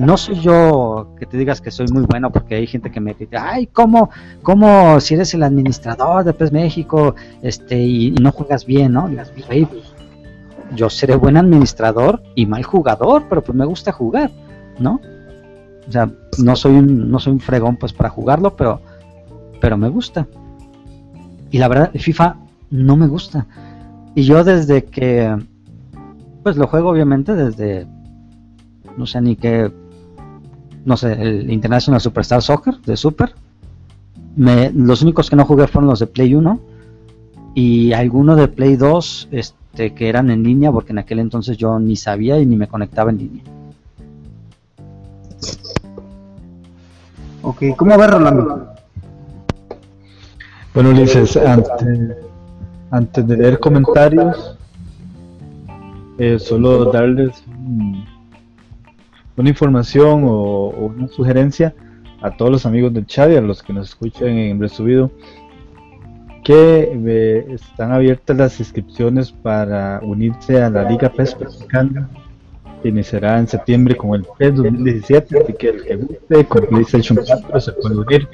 no 0.00 0.16
soy 0.16 0.40
yo 0.40 1.14
que 1.18 1.26
te 1.26 1.36
digas 1.36 1.60
que 1.60 1.70
soy 1.70 1.86
muy 1.92 2.04
bueno 2.04 2.32
porque 2.32 2.54
hay 2.54 2.66
gente 2.66 2.90
que 2.90 3.00
me 3.00 3.12
dice, 3.12 3.36
ay, 3.36 3.66
¿cómo, 3.66 4.08
cómo 4.42 4.98
si 4.98 5.14
eres 5.14 5.34
el 5.34 5.42
administrador 5.42 6.24
de 6.24 6.32
PES 6.32 6.52
México 6.52 7.14
este, 7.42 7.78
y, 7.78 8.10
no 8.12 8.32
juegas 8.32 8.64
bien, 8.64 8.92
¿no? 8.94 9.10
yo 10.74 10.88
seré 10.88 11.16
buen 11.16 11.36
administrador 11.36 12.22
y 12.34 12.46
mal 12.46 12.62
jugador, 12.62 13.24
pero 13.28 13.42
pues 13.42 13.56
me 13.56 13.66
gusta 13.66 13.92
jugar, 13.92 14.30
¿no? 14.78 15.00
O 15.86 15.92
sea, 15.92 16.10
no 16.38 16.56
soy 16.56 16.76
un, 16.76 17.10
no 17.10 17.18
soy 17.18 17.34
un 17.34 17.40
fregón 17.40 17.76
pues 17.76 17.92
para 17.92 18.08
jugarlo, 18.08 18.56
pero, 18.56 18.80
pero 19.60 19.76
me 19.76 19.88
gusta. 19.90 20.26
Y 21.50 21.58
la 21.58 21.68
verdad, 21.68 21.90
FIFA 21.92 22.36
no 22.70 22.96
me 22.96 23.06
gusta. 23.06 23.46
Y 24.14 24.22
yo 24.22 24.44
desde 24.44 24.84
que, 24.84 25.36
pues 26.42 26.56
lo 26.56 26.68
juego 26.68 26.88
obviamente 26.88 27.34
desde, 27.34 27.86
no 28.96 29.04
sé 29.04 29.20
ni 29.20 29.36
qué 29.36 29.70
no 30.84 30.96
sé, 30.96 31.12
el 31.12 31.50
International 31.50 32.00
Superstar 32.00 32.42
Soccer 32.42 32.80
de 32.80 32.96
Super. 32.96 33.34
Me, 34.36 34.70
los 34.72 35.02
únicos 35.02 35.28
que 35.28 35.36
no 35.36 35.44
jugué 35.44 35.66
fueron 35.66 35.88
los 35.88 35.98
de 35.98 36.06
Play 36.06 36.34
1 36.34 36.60
y 37.54 37.92
algunos 37.92 38.36
de 38.36 38.48
Play 38.48 38.76
2 38.76 39.28
este, 39.32 39.94
que 39.94 40.08
eran 40.08 40.30
en 40.30 40.42
línea, 40.42 40.70
porque 40.72 40.92
en 40.92 40.98
aquel 40.98 41.18
entonces 41.18 41.56
yo 41.56 41.78
ni 41.78 41.96
sabía 41.96 42.40
y 42.40 42.46
ni 42.46 42.56
me 42.56 42.68
conectaba 42.68 43.10
en 43.10 43.18
línea. 43.18 43.44
Ok, 47.42 47.62
¿cómo 47.76 47.96
ver 47.96 48.10
Rolando? 48.10 48.74
Bueno, 50.74 50.90
Ulises, 50.90 51.36
antes, 51.36 52.16
antes 52.90 53.26
de 53.26 53.36
leer 53.36 53.58
comentarios, 53.58 54.56
eh, 56.18 56.38
solo 56.38 56.92
darles 56.92 57.42
una 59.40 59.48
información 59.48 60.24
o, 60.24 60.68
una 60.68 61.08
sugerencia 61.08 61.74
a 62.22 62.36
todos 62.36 62.50
los 62.50 62.66
amigos 62.66 62.92
del 62.92 63.06
chat 63.06 63.30
y 63.32 63.36
a 63.36 63.40
los 63.40 63.62
que 63.62 63.72
nos 63.72 63.88
escuchan 63.88 64.28
en 64.28 64.60
resubido 64.60 65.10
que 66.44 66.92
eh, 66.92 67.46
están 67.50 67.92
abiertas 67.92 68.36
las 68.36 68.60
inscripciones 68.60 69.32
para 69.32 70.00
unirse 70.02 70.62
a 70.62 70.70
la 70.70 70.88
Liga 70.88 71.10
PES 71.10 71.36
que 72.82 72.88
iniciará 72.88 73.38
en 73.38 73.46
septiembre 73.46 73.96
con 73.96 74.14
el 74.14 74.26
PES 74.38 74.54
2017 74.56 75.38
así 75.38 75.52
que 75.54 75.68
el 75.68 75.82
que 75.82 75.96
guste 75.96 76.44
con 76.46 76.66
PlayStation 76.66 77.18
4 77.26 77.60
se 77.60 77.72
puede 77.72 77.96
unir 77.96 78.28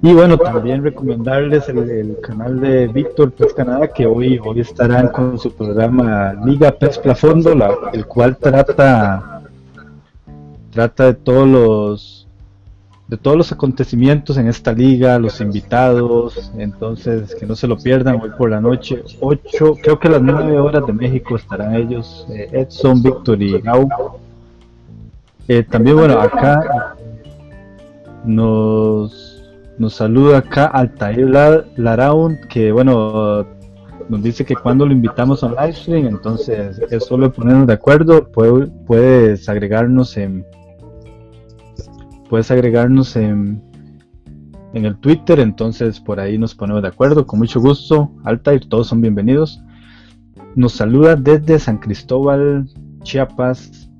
y 0.00 0.12
bueno, 0.12 0.38
también 0.38 0.84
recomendarles 0.84 1.68
el, 1.68 2.18
canal 2.20 2.60
de 2.60 2.86
Víctor 2.86 3.32
Pes 3.32 3.52
Canadá, 3.52 3.88
que 3.88 4.06
hoy, 4.06 4.38
hoy 4.44 4.60
estarán 4.60 5.08
con 5.08 5.38
su 5.38 5.52
programa 5.52 6.34
Liga 6.44 6.70
Pes 6.70 6.98
Plafondo, 6.98 7.54
la, 7.54 7.74
el 7.92 8.06
cual 8.06 8.36
trata, 8.36 9.42
trata 10.70 11.06
de 11.06 11.14
todos 11.14 11.48
los 11.48 12.18
de 13.08 13.16
todos 13.16 13.38
los 13.38 13.50
acontecimientos 13.52 14.36
en 14.36 14.48
esta 14.48 14.70
liga, 14.72 15.18
los 15.18 15.40
invitados, 15.40 16.52
entonces 16.58 17.34
que 17.34 17.46
no 17.46 17.56
se 17.56 17.66
lo 17.66 17.78
pierdan 17.78 18.20
hoy 18.20 18.30
por 18.36 18.50
la 18.50 18.60
noche, 18.60 19.02
8, 19.20 19.76
creo 19.82 19.98
que 19.98 20.08
a 20.08 20.10
las 20.12 20.22
9 20.22 20.60
horas 20.60 20.86
de 20.86 20.92
México 20.92 21.36
estarán 21.36 21.74
ellos, 21.74 22.26
eh, 22.28 22.50
Edson, 22.52 23.02
Víctor 23.02 23.42
y 23.42 23.58
Gau. 23.62 23.88
Eh, 25.48 25.62
también 25.62 25.96
bueno, 25.96 26.20
acá 26.20 26.94
nos 28.26 29.27
nos 29.78 29.94
saluda 29.94 30.38
acá 30.38 30.66
Altair 30.66 31.28
Laraun, 31.76 32.38
que 32.48 32.72
bueno, 32.72 33.46
nos 34.08 34.22
dice 34.22 34.44
que 34.44 34.54
cuando 34.56 34.86
lo 34.86 34.92
invitamos 34.92 35.42
a 35.42 35.46
un 35.46 35.52
live 35.54 35.72
stream, 35.72 36.06
entonces 36.06 36.80
es 36.90 37.04
solo 37.04 37.32
ponernos 37.32 37.66
de 37.66 37.74
acuerdo, 37.74 38.30
puedes 38.86 39.48
agregarnos 39.48 40.16
en 40.16 40.44
puedes 42.28 42.50
agregarnos 42.50 43.16
en 43.16 43.62
en 44.74 44.84
el 44.84 44.96
Twitter, 44.98 45.40
entonces 45.40 46.00
por 46.00 46.20
ahí 46.20 46.38
nos 46.38 46.54
ponemos 46.54 46.82
de 46.82 46.88
acuerdo, 46.88 47.26
con 47.26 47.38
mucho 47.38 47.60
gusto, 47.60 48.12
Altair, 48.24 48.68
todos 48.68 48.88
son 48.88 49.00
bienvenidos. 49.00 49.62
Nos 50.54 50.72
saluda 50.72 51.16
desde 51.16 51.58
San 51.58 51.78
Cristóbal, 51.78 52.68
Chiapas. 53.02 53.90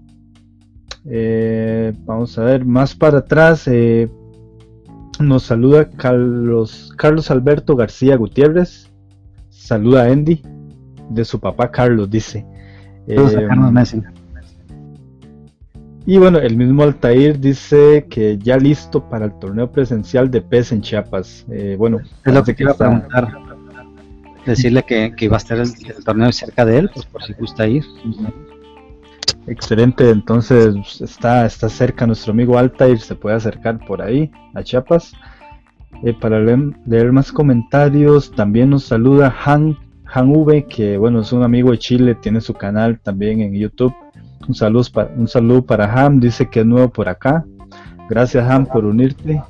Eh, 1.06 1.92
vamos 2.04 2.38
a 2.38 2.44
ver, 2.44 2.64
más 2.64 2.94
para 2.94 3.18
atrás, 3.18 3.66
eh, 3.66 4.10
nos 5.20 5.44
saluda 5.44 5.88
Carlos, 5.90 6.92
Carlos 6.96 7.30
Alberto 7.30 7.76
García 7.76 8.16
Gutiérrez. 8.16 8.90
Saluda 9.50 10.04
a 10.04 10.12
Andy. 10.12 10.42
De 11.10 11.24
su 11.24 11.40
papá 11.40 11.70
Carlos, 11.70 12.10
dice. 12.10 12.44
Eh, 13.06 13.16
y 16.06 16.16
bueno, 16.16 16.38
el 16.38 16.56
mismo 16.56 16.82
Altair 16.82 17.38
dice 17.38 18.06
que 18.08 18.38
ya 18.38 18.56
listo 18.56 19.08
para 19.08 19.26
el 19.26 19.38
torneo 19.38 19.70
presencial 19.70 20.30
de 20.30 20.40
PES 20.40 20.72
en 20.72 20.80
Chiapas. 20.80 21.44
Eh, 21.50 21.76
bueno, 21.78 22.00
es 22.24 22.34
lo 22.34 22.42
que 22.42 22.54
quiero 22.54 22.74
preguntar. 22.74 23.28
Decirle 24.46 24.82
que, 24.84 25.12
que, 25.14 25.28
va 25.28 25.36
a 25.36 25.38
estar 25.38 25.58
el, 25.58 25.68
el, 25.68 26.04
torneo 26.04 26.32
cerca 26.32 26.64
de 26.64 26.78
él, 26.78 26.90
pues 26.94 27.04
por 27.04 27.22
si 27.22 27.34
gusta 27.34 27.66
ir. 27.66 27.84
Excelente, 29.49 30.11
entonces 30.11 31.01
está, 31.01 31.46
está 31.46 31.70
cerca 31.70 32.07
nuestro 32.07 32.32
amigo 32.32 32.59
Altair, 32.59 33.01
se 33.01 33.14
puede 33.14 33.36
acercar 33.36 33.78
por 33.86 34.03
ahí 34.03 34.30
a 34.55 34.62
Chiapas. 34.62 35.14
Eh, 36.05 36.12
para 36.12 36.38
leer, 36.38 37.12
más 37.12 37.32
comentarios, 37.32 38.30
también 38.30 38.68
nos 38.68 38.84
saluda 38.84 39.34
Han, 39.46 39.78
Han 40.05 40.28
V, 40.28 40.66
que 40.66 40.99
bueno, 40.99 41.22
es 41.22 41.32
un 41.32 41.42
amigo 41.42 41.70
de 41.70 41.78
Chile, 41.78 42.14
tiene 42.14 42.42
su 42.42 42.53
canal 42.53 43.01
también 43.01 43.40
en 43.40 43.55
YouTube. 43.55 43.94
Un 44.46 44.55
saludo, 44.55 44.84
para, 44.92 45.11
un 45.16 45.26
saludo 45.26 45.62
para 45.62 45.94
Han, 45.94 46.20
dice 46.20 46.51
que 46.51 46.61
es 46.61 46.66
nuevo 46.66 46.90
por 46.90 47.09
acá. 47.09 47.46
Gracias 48.11 48.49
Han 48.51 48.66
por 48.66 48.84
unirte. 48.84 49.42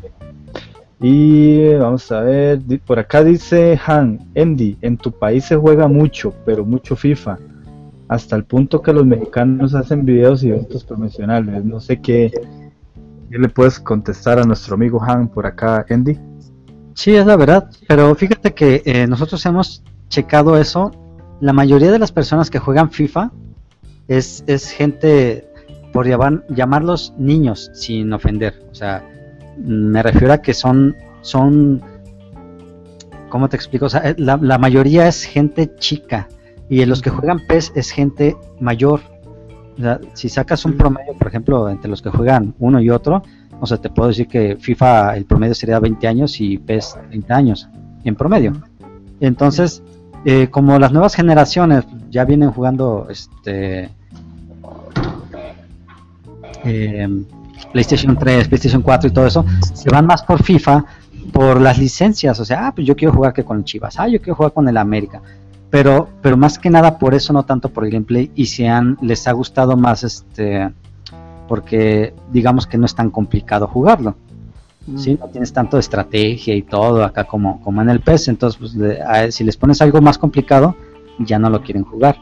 Y 1.00 1.74
vamos 1.74 2.10
a 2.12 2.20
ver, 2.20 2.60
por 2.86 3.00
acá 3.00 3.24
dice 3.24 3.78
Han, 3.84 4.30
Andy, 4.36 4.78
en 4.80 4.96
tu 4.96 5.10
país 5.10 5.44
se 5.44 5.56
juega 5.56 5.88
mucho, 5.88 6.32
pero 6.44 6.64
mucho 6.64 6.94
FIFA 6.94 7.36
hasta 8.08 8.36
el 8.36 8.44
punto 8.44 8.80
que 8.80 8.92
los 8.92 9.06
mexicanos 9.06 9.74
hacen 9.74 10.04
videos 10.04 10.42
y 10.42 10.48
eventos 10.48 10.84
promocionales. 10.84 11.64
No 11.64 11.78
sé 11.78 12.00
qué, 12.00 12.32
le 13.30 13.48
puedes 13.50 13.78
contestar 13.78 14.38
a 14.38 14.44
nuestro 14.44 14.74
amigo 14.74 15.02
Han 15.02 15.28
por 15.28 15.46
acá, 15.46 15.84
Andy. 15.88 16.18
Sí, 16.94 17.14
es 17.14 17.26
la 17.26 17.36
verdad, 17.36 17.70
pero 17.86 18.12
fíjate 18.14 18.54
que 18.54 18.82
eh, 18.84 19.06
nosotros 19.06 19.44
hemos 19.46 19.84
checado 20.08 20.56
eso. 20.56 20.90
La 21.40 21.52
mayoría 21.52 21.92
de 21.92 21.98
las 21.98 22.10
personas 22.10 22.50
que 22.50 22.58
juegan 22.58 22.90
FIFA 22.90 23.30
es, 24.08 24.42
es 24.46 24.70
gente, 24.70 25.46
por 25.92 26.06
llamarlos 26.08 27.14
niños, 27.18 27.70
sin 27.74 28.12
ofender. 28.12 28.66
O 28.72 28.74
sea, 28.74 29.04
me 29.58 30.02
refiero 30.02 30.32
a 30.32 30.38
que 30.38 30.54
son, 30.54 30.96
son 31.20 31.82
¿cómo 33.28 33.48
te 33.48 33.56
explico? 33.56 33.86
O 33.86 33.90
sea, 33.90 34.14
la, 34.16 34.38
la 34.40 34.58
mayoría 34.58 35.06
es 35.06 35.22
gente 35.22 35.72
chica 35.76 36.26
y 36.68 36.82
en 36.82 36.88
los 36.88 37.02
que 37.02 37.10
juegan 37.10 37.46
PES 37.46 37.72
es 37.74 37.90
gente 37.90 38.36
mayor. 38.60 39.00
O 39.78 39.80
sea, 39.80 40.00
si 40.14 40.28
sacas 40.28 40.64
un 40.64 40.76
promedio, 40.76 41.14
por 41.14 41.28
ejemplo, 41.28 41.68
entre 41.68 41.88
los 41.88 42.02
que 42.02 42.10
juegan 42.10 42.54
uno 42.58 42.80
y 42.80 42.90
otro, 42.90 43.22
o 43.60 43.66
sea, 43.66 43.78
te 43.78 43.90
puedo 43.90 44.08
decir 44.08 44.28
que 44.28 44.56
FIFA 44.56 45.16
el 45.16 45.24
promedio 45.24 45.54
sería 45.54 45.78
20 45.78 46.06
años 46.06 46.40
y 46.40 46.58
PES 46.58 46.98
30 47.08 47.34
años 47.34 47.68
en 48.04 48.14
promedio. 48.14 48.52
Entonces, 49.20 49.82
eh, 50.24 50.48
como 50.50 50.78
las 50.78 50.92
nuevas 50.92 51.14
generaciones 51.14 51.84
ya 52.10 52.24
vienen 52.24 52.50
jugando 52.50 53.06
este 53.08 53.90
em, 56.64 57.24
PlayStation 57.72 58.16
3, 58.16 58.48
PlayStation 58.48 58.82
4 58.82 59.08
y 59.08 59.12
todo 59.12 59.26
eso, 59.26 59.44
se 59.74 59.90
van 59.90 60.06
más 60.06 60.22
por 60.22 60.42
FIFA 60.42 60.84
por 61.32 61.60
las 61.60 61.78
licencias. 61.78 62.38
O 62.40 62.44
sea, 62.44 62.66
ah, 62.68 62.74
pues 62.74 62.86
yo 62.86 62.96
quiero 62.96 63.14
jugar 63.14 63.32
que 63.32 63.44
con 63.44 63.64
Chivas, 63.64 63.98
ah, 63.98 64.08
yo 64.08 64.20
quiero 64.20 64.34
jugar 64.34 64.52
con 64.52 64.68
el 64.68 64.76
América 64.76 65.22
pero 65.70 66.08
pero 66.22 66.36
más 66.36 66.58
que 66.58 66.70
nada 66.70 66.98
por 66.98 67.14
eso 67.14 67.32
no 67.32 67.44
tanto 67.44 67.68
por 67.68 67.84
el 67.84 67.90
gameplay 67.90 68.30
y 68.34 68.46
si 68.46 68.66
han 68.66 68.96
les 69.02 69.26
ha 69.26 69.32
gustado 69.32 69.76
más 69.76 70.02
este 70.02 70.70
porque 71.46 72.14
digamos 72.32 72.66
que 72.66 72.78
no 72.78 72.86
es 72.86 72.94
tan 72.94 73.10
complicado 73.10 73.66
jugarlo 73.66 74.16
mm. 74.86 74.98
¿sí? 74.98 75.18
no 75.20 75.28
tienes 75.28 75.52
tanto 75.52 75.76
de 75.76 75.80
estrategia 75.80 76.54
y 76.54 76.62
todo 76.62 77.04
acá 77.04 77.24
como 77.24 77.60
como 77.60 77.82
en 77.82 77.90
el 77.90 78.00
PES 78.00 78.28
entonces 78.28 78.58
pues, 78.58 79.34
si 79.34 79.44
les 79.44 79.56
pones 79.56 79.82
algo 79.82 80.00
más 80.00 80.18
complicado 80.18 80.74
ya 81.18 81.38
no 81.38 81.50
lo 81.50 81.62
quieren 81.62 81.84
jugar 81.84 82.16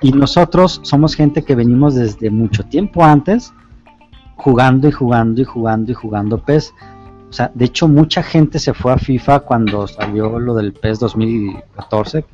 y 0.00 0.12
nosotros 0.12 0.80
somos 0.82 1.14
gente 1.14 1.42
que 1.42 1.54
venimos 1.54 1.94
desde 1.94 2.30
mucho 2.30 2.64
tiempo 2.64 3.04
antes 3.04 3.52
jugando 4.36 4.88
y 4.88 4.92
jugando 4.92 5.40
y 5.42 5.44
jugando 5.44 5.92
y 5.92 5.94
jugando 5.94 6.38
PES 6.38 6.72
o 7.34 7.36
sea, 7.36 7.50
de 7.52 7.64
hecho 7.64 7.88
mucha 7.88 8.22
gente 8.22 8.60
se 8.60 8.72
fue 8.74 8.92
a 8.92 8.96
FIFA 8.96 9.40
cuando 9.40 9.88
salió 9.88 10.38
lo 10.38 10.54
del 10.54 10.72
PES 10.72 11.00
2014, 11.00 12.24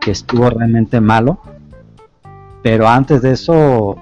que, 0.00 0.10
estuvo 0.10 0.48
realmente 0.48 1.02
malo. 1.02 1.38
Pero 2.62 2.88
antes 2.88 3.20
de 3.20 3.32
eso, 3.32 3.94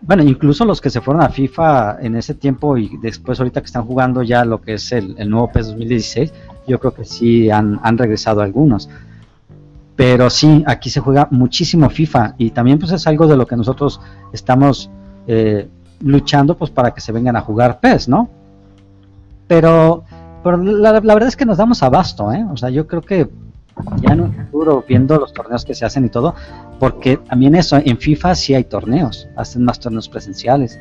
bueno, 0.00 0.24
incluso 0.24 0.64
los 0.64 0.80
que 0.80 0.90
se 0.90 1.00
fueron 1.00 1.22
a 1.22 1.28
FIFA 1.28 1.98
en 2.00 2.16
ese 2.16 2.34
tiempo 2.34 2.76
y 2.76 2.96
después 3.00 3.38
ahorita 3.38 3.60
que 3.60 3.66
están 3.66 3.84
jugando 3.84 4.24
ya 4.24 4.44
lo 4.44 4.60
que 4.60 4.74
es 4.74 4.90
el, 4.90 5.14
nuevo 5.30 5.52
PES 5.52 5.68
2016, 5.68 6.34
yo 6.66 6.80
creo 6.80 6.92
que 6.92 7.04
sí 7.04 7.50
han, 7.50 7.78
han, 7.84 7.96
regresado 7.96 8.40
algunos. 8.40 8.90
Pero 9.94 10.28
sí, 10.28 10.64
aquí 10.66 10.90
se 10.90 10.98
juega 10.98 11.28
muchísimo 11.30 11.88
FIFA 11.88 12.34
y 12.36 12.50
también 12.50 12.80
pues 12.80 12.90
es 12.90 13.06
algo 13.06 13.28
de 13.28 13.36
lo 13.36 13.46
que 13.46 13.54
nosotros 13.54 14.00
estamos 14.32 14.90
eh, 15.28 15.68
luchando 16.00 16.56
pues 16.56 16.72
para 16.72 16.92
que 16.92 17.00
se 17.00 17.12
vengan 17.12 17.36
a 17.36 17.42
jugar 17.42 17.78
PES, 17.78 18.08
¿no? 18.08 18.41
Pero, 19.52 20.02
pero 20.42 20.56
la, 20.56 20.92
verdad 20.98 21.28
es 21.28 21.36
que 21.36 21.44
nos 21.44 21.58
damos 21.58 21.82
abasto, 21.82 22.32
¿eh? 22.32 22.42
O 22.50 22.56
sea, 22.56 22.70
yo 22.70 22.86
creo 22.86 23.02
que 23.02 23.28
ya 24.00 24.14
en 24.14 24.22
un 24.22 24.32
futuro, 24.32 24.82
viendo 24.88 25.18
los 25.18 25.34
torneos 25.34 25.66
que 25.66 25.74
se 25.74 25.84
hacen 25.84 26.06
y 26.06 26.08
todo, 26.08 26.34
porque 26.78 27.18
también 27.18 27.54
eso, 27.54 27.76
en 27.76 27.98
FIFA 27.98 28.34
sí 28.34 28.54
hay 28.54 28.64
torneos, 28.64 29.28
hacen 29.36 29.62
más 29.62 29.78
torneos 29.78 30.08
presenciales 30.08 30.80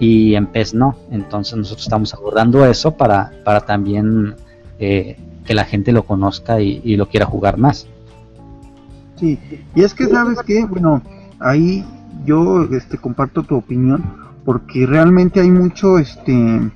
y 0.00 0.34
en 0.34 0.48
PES 0.48 0.74
no, 0.74 0.96
entonces 1.12 1.56
nosotros 1.56 1.86
estamos 1.86 2.12
abordando 2.14 2.66
eso 2.66 2.96
para, 2.96 3.30
para 3.44 3.60
también 3.60 4.34
eh, 4.80 5.16
que 5.44 5.54
la 5.54 5.64
gente 5.64 5.92
lo 5.92 6.02
conozca 6.02 6.60
y, 6.60 6.96
lo 6.96 7.08
quiera 7.08 7.26
jugar 7.26 7.58
más. 7.58 7.86
Sí, 9.20 9.38
y 9.76 9.82
es 9.82 9.94
que 9.94 10.06
sabes 10.06 10.40
que, 10.44 10.66
bueno, 10.66 11.00
ahí 11.38 11.84
yo 12.24 12.64
este, 12.72 12.98
comparto 12.98 13.44
tu 13.44 13.54
opinión 13.54 14.02
porque 14.44 14.84
realmente 14.84 15.38
hay 15.38 15.50
mucho, 15.50 15.98
este, 15.98 16.72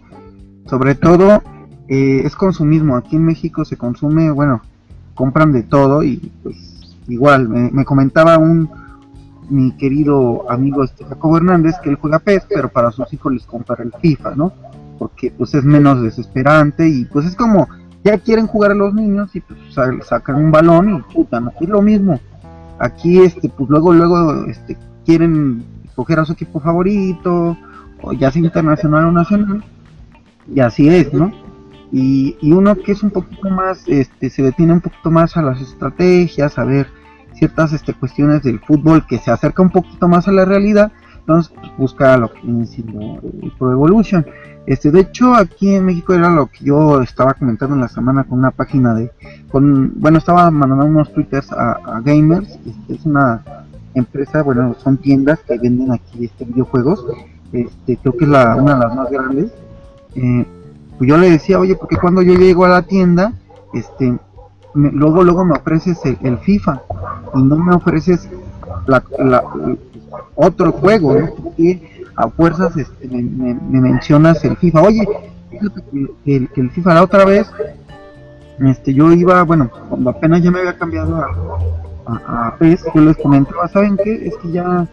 sobre 0.67 0.95
todo 0.95 1.43
eh, 1.89 2.23
es 2.25 2.35
consumismo. 2.35 2.97
Aquí 2.97 3.17
en 3.17 3.25
México 3.25 3.65
se 3.65 3.77
consume, 3.77 4.31
bueno, 4.31 4.63
compran 5.15 5.53
de 5.53 5.63
todo 5.63 6.03
y 6.03 6.33
pues 6.43 6.57
igual 7.09 7.49
me, 7.49 7.85
comentaba 7.85 8.39
un 8.39 8.69
mi 9.49 9.71
querido 9.77 10.51
amigo 10.51 10.83
este 10.83 11.05
Jacobo 11.05 11.37
Hernández 11.37 11.77
que 11.83 11.91
él 11.91 11.97
juega 11.97 12.19
PES, 12.19 12.47
pero 12.49 12.69
para 12.69 12.91
sus 12.91 13.13
hijos 13.13 13.33
les 13.33 13.47
compra 13.47 13.77
el 13.83 13.93
FIFA, 13.93 14.35
¿no? 14.35 14.53
Porque 14.99 15.31
pues 15.31 15.55
es 15.55 15.65
menos 15.65 16.03
desesperante 16.03 16.89
y 16.89 17.05
pues 17.05 17.27
es 17.27 17.37
como 17.37 17.69
ya 18.03 18.19
quieren 18.19 18.49
jugar 18.49 18.73
a 18.73 18.75
los 18.75 18.93
niños 18.95 19.35
y 19.35 19.41
pues 19.41 19.59
sacan 20.05 20.37
un 20.37 20.51
balón 20.51 20.97
y 20.97 21.15
puta, 21.15 21.41
no 21.41 21.53
es 21.61 21.69
lo 21.69 21.81
mismo. 21.81 22.21
Aquí 22.79 23.21
este 23.21 23.49
pues 23.49 23.71
luego 23.71 23.93
luego 23.93 24.47
este 24.47 24.77
quieren 25.05 25.65
escoger 25.85 26.19
a 26.19 26.25
su 26.25 26.33
equipo 26.33 26.59
favorito, 26.59 27.57
o 28.03 28.13
ya 28.13 28.33
sea 28.33 28.43
internacional 28.43 29.07
o 29.07 29.13
nacional, 29.13 29.65
y 30.55 30.61
así 30.61 30.89
es, 30.89 31.13
¿no? 31.13 31.33
Y, 31.93 32.37
y, 32.41 32.53
uno 32.53 32.77
que 32.77 32.93
es 32.93 33.03
un 33.03 33.11
poquito 33.11 33.49
más, 33.49 33.87
este, 33.87 34.29
se 34.29 34.43
detiene 34.43 34.73
un 34.73 34.81
poquito 34.81 35.11
más 35.11 35.37
a 35.37 35.43
las 35.43 35.61
estrategias, 35.61 36.59
a 36.59 36.65
ver 36.65 36.89
ciertas 37.35 37.73
este, 37.73 37.95
cuestiones 37.95 38.43
del 38.43 38.59
fútbol 38.61 39.07
que 39.07 39.19
se 39.19 39.31
acerca 39.31 39.63
un 39.63 39.71
poquito 39.71 40.09
más 40.09 40.27
a 40.27 40.33
la 40.33 40.45
realidad, 40.45 40.91
entonces 41.19 41.53
pues, 41.55 41.71
busca 41.77 42.17
lo 42.17 42.33
que 42.33 42.41
viene 42.43 42.67
siendo 42.67 43.21
el 43.43 43.53
Pro 43.59 43.73
Evolution. 43.73 44.27
Este, 44.67 44.91
de 44.91 45.01
hecho, 45.01 45.35
aquí 45.35 45.75
en 45.75 45.85
México 45.85 46.13
era 46.13 46.29
lo 46.29 46.47
que 46.47 46.65
yo 46.65 47.01
estaba 47.01 47.35
comentando 47.35 47.77
en 47.77 47.83
la 47.83 47.89
semana 47.89 48.25
con 48.25 48.39
una 48.39 48.51
página 48.51 48.95
de, 48.95 49.13
con, 49.51 49.93
bueno, 50.01 50.19
estaba 50.19 50.51
mandando 50.51 50.87
unos 50.87 51.13
twitters 51.13 51.53
a, 51.53 51.73
a 51.73 52.01
gamers, 52.01 52.59
este, 52.67 52.95
es 52.95 53.07
una 53.07 53.43
empresa, 53.95 54.43
bueno, 54.43 54.75
son 54.83 54.99
tiendas 54.99 55.39
que 55.41 55.57
venden 55.57 55.93
aquí 55.93 56.25
este 56.25 56.45
videojuegos, 56.45 57.07
este, 57.53 57.97
creo 57.97 58.17
que 58.17 58.25
es 58.25 58.31
la, 58.31 58.57
una 58.57 58.75
de 58.75 58.81
las 58.81 58.97
más 58.97 59.11
grandes. 59.11 59.53
Eh, 60.17 60.47
pues 60.99 61.11
yo 61.11 61.17
le 61.19 61.31
decía, 61.31 61.59
oye, 61.59 61.77
porque 61.77 61.97
cuando 61.97 62.23
yo 62.23 62.35
llego 62.35 62.65
a 62.65 62.69
la 62.69 62.83
tienda, 62.83 63.33
este, 63.75 64.17
luego 64.75 65.23
luego 65.23 65.45
me 65.45 65.57
ofreces 65.57 65.99
el, 66.23 66.39
FIFA 66.39 66.83
y 67.35 67.43
no 67.43 67.57
me 67.57 67.75
ofreces 67.75 68.29
la, 68.87 69.03
otro 70.35 70.73
juego. 70.73 71.17
Porque 71.43 72.07
a 72.17 72.29
fuerzas 72.29 72.75
este, 72.77 73.09
me, 73.09 73.55
mencionas 73.55 74.43
el 74.45 74.57
FIFA. 74.57 74.83
Oye, 74.83 75.07
que 75.51 76.37
el, 76.37 76.49
el 76.55 76.71
FIFA 76.71 76.95
la 76.95 77.03
otra 77.03 77.25
vez, 77.27 77.47
este, 78.59 78.95
yo 78.95 79.13
iba, 79.13 79.43
bueno, 79.43 79.71
cuando 79.91 80.11
apenas 80.11 80.43
ya 80.43 80.51
me 80.51 80.61
había 80.61 80.79
cambiado 80.79 81.17
a, 81.17 82.47
a, 82.47 82.57
PES, 82.57 82.85
yo 82.95 83.01
les 83.03 83.17
comentaba, 83.19 83.69
¿saben 83.69 83.99
qué? 84.03 84.27
Es 84.27 84.37
que 84.39 84.51
ya, 84.51 84.87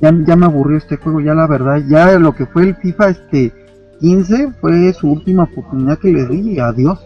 ya, 0.00 0.14
ya 0.26 0.36
me 0.36 0.46
aburrió 0.46 0.78
este 0.78 0.96
juego, 0.96 1.20
ya 1.20 1.34
la 1.34 1.46
verdad, 1.46 1.82
ya 1.86 2.18
lo 2.18 2.34
que 2.34 2.46
fue 2.46 2.62
el 2.62 2.76
FIFA 2.76 3.10
este 3.10 3.59
15 4.00 4.52
fue 4.60 4.92
su 4.94 5.10
última 5.10 5.44
oportunidad 5.44 5.98
que 5.98 6.12
les 6.12 6.28
di 6.28 6.58
adiós. 6.58 6.98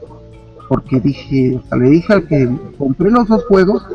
Porque 0.68 0.98
dije, 0.98 1.60
o 1.62 1.68
sea, 1.68 1.76
le 1.76 1.90
dije 1.90 2.12
al 2.12 2.26
que 2.26 2.48
compré 2.78 3.10
los 3.10 3.28
dos 3.28 3.44
juegos 3.44 3.86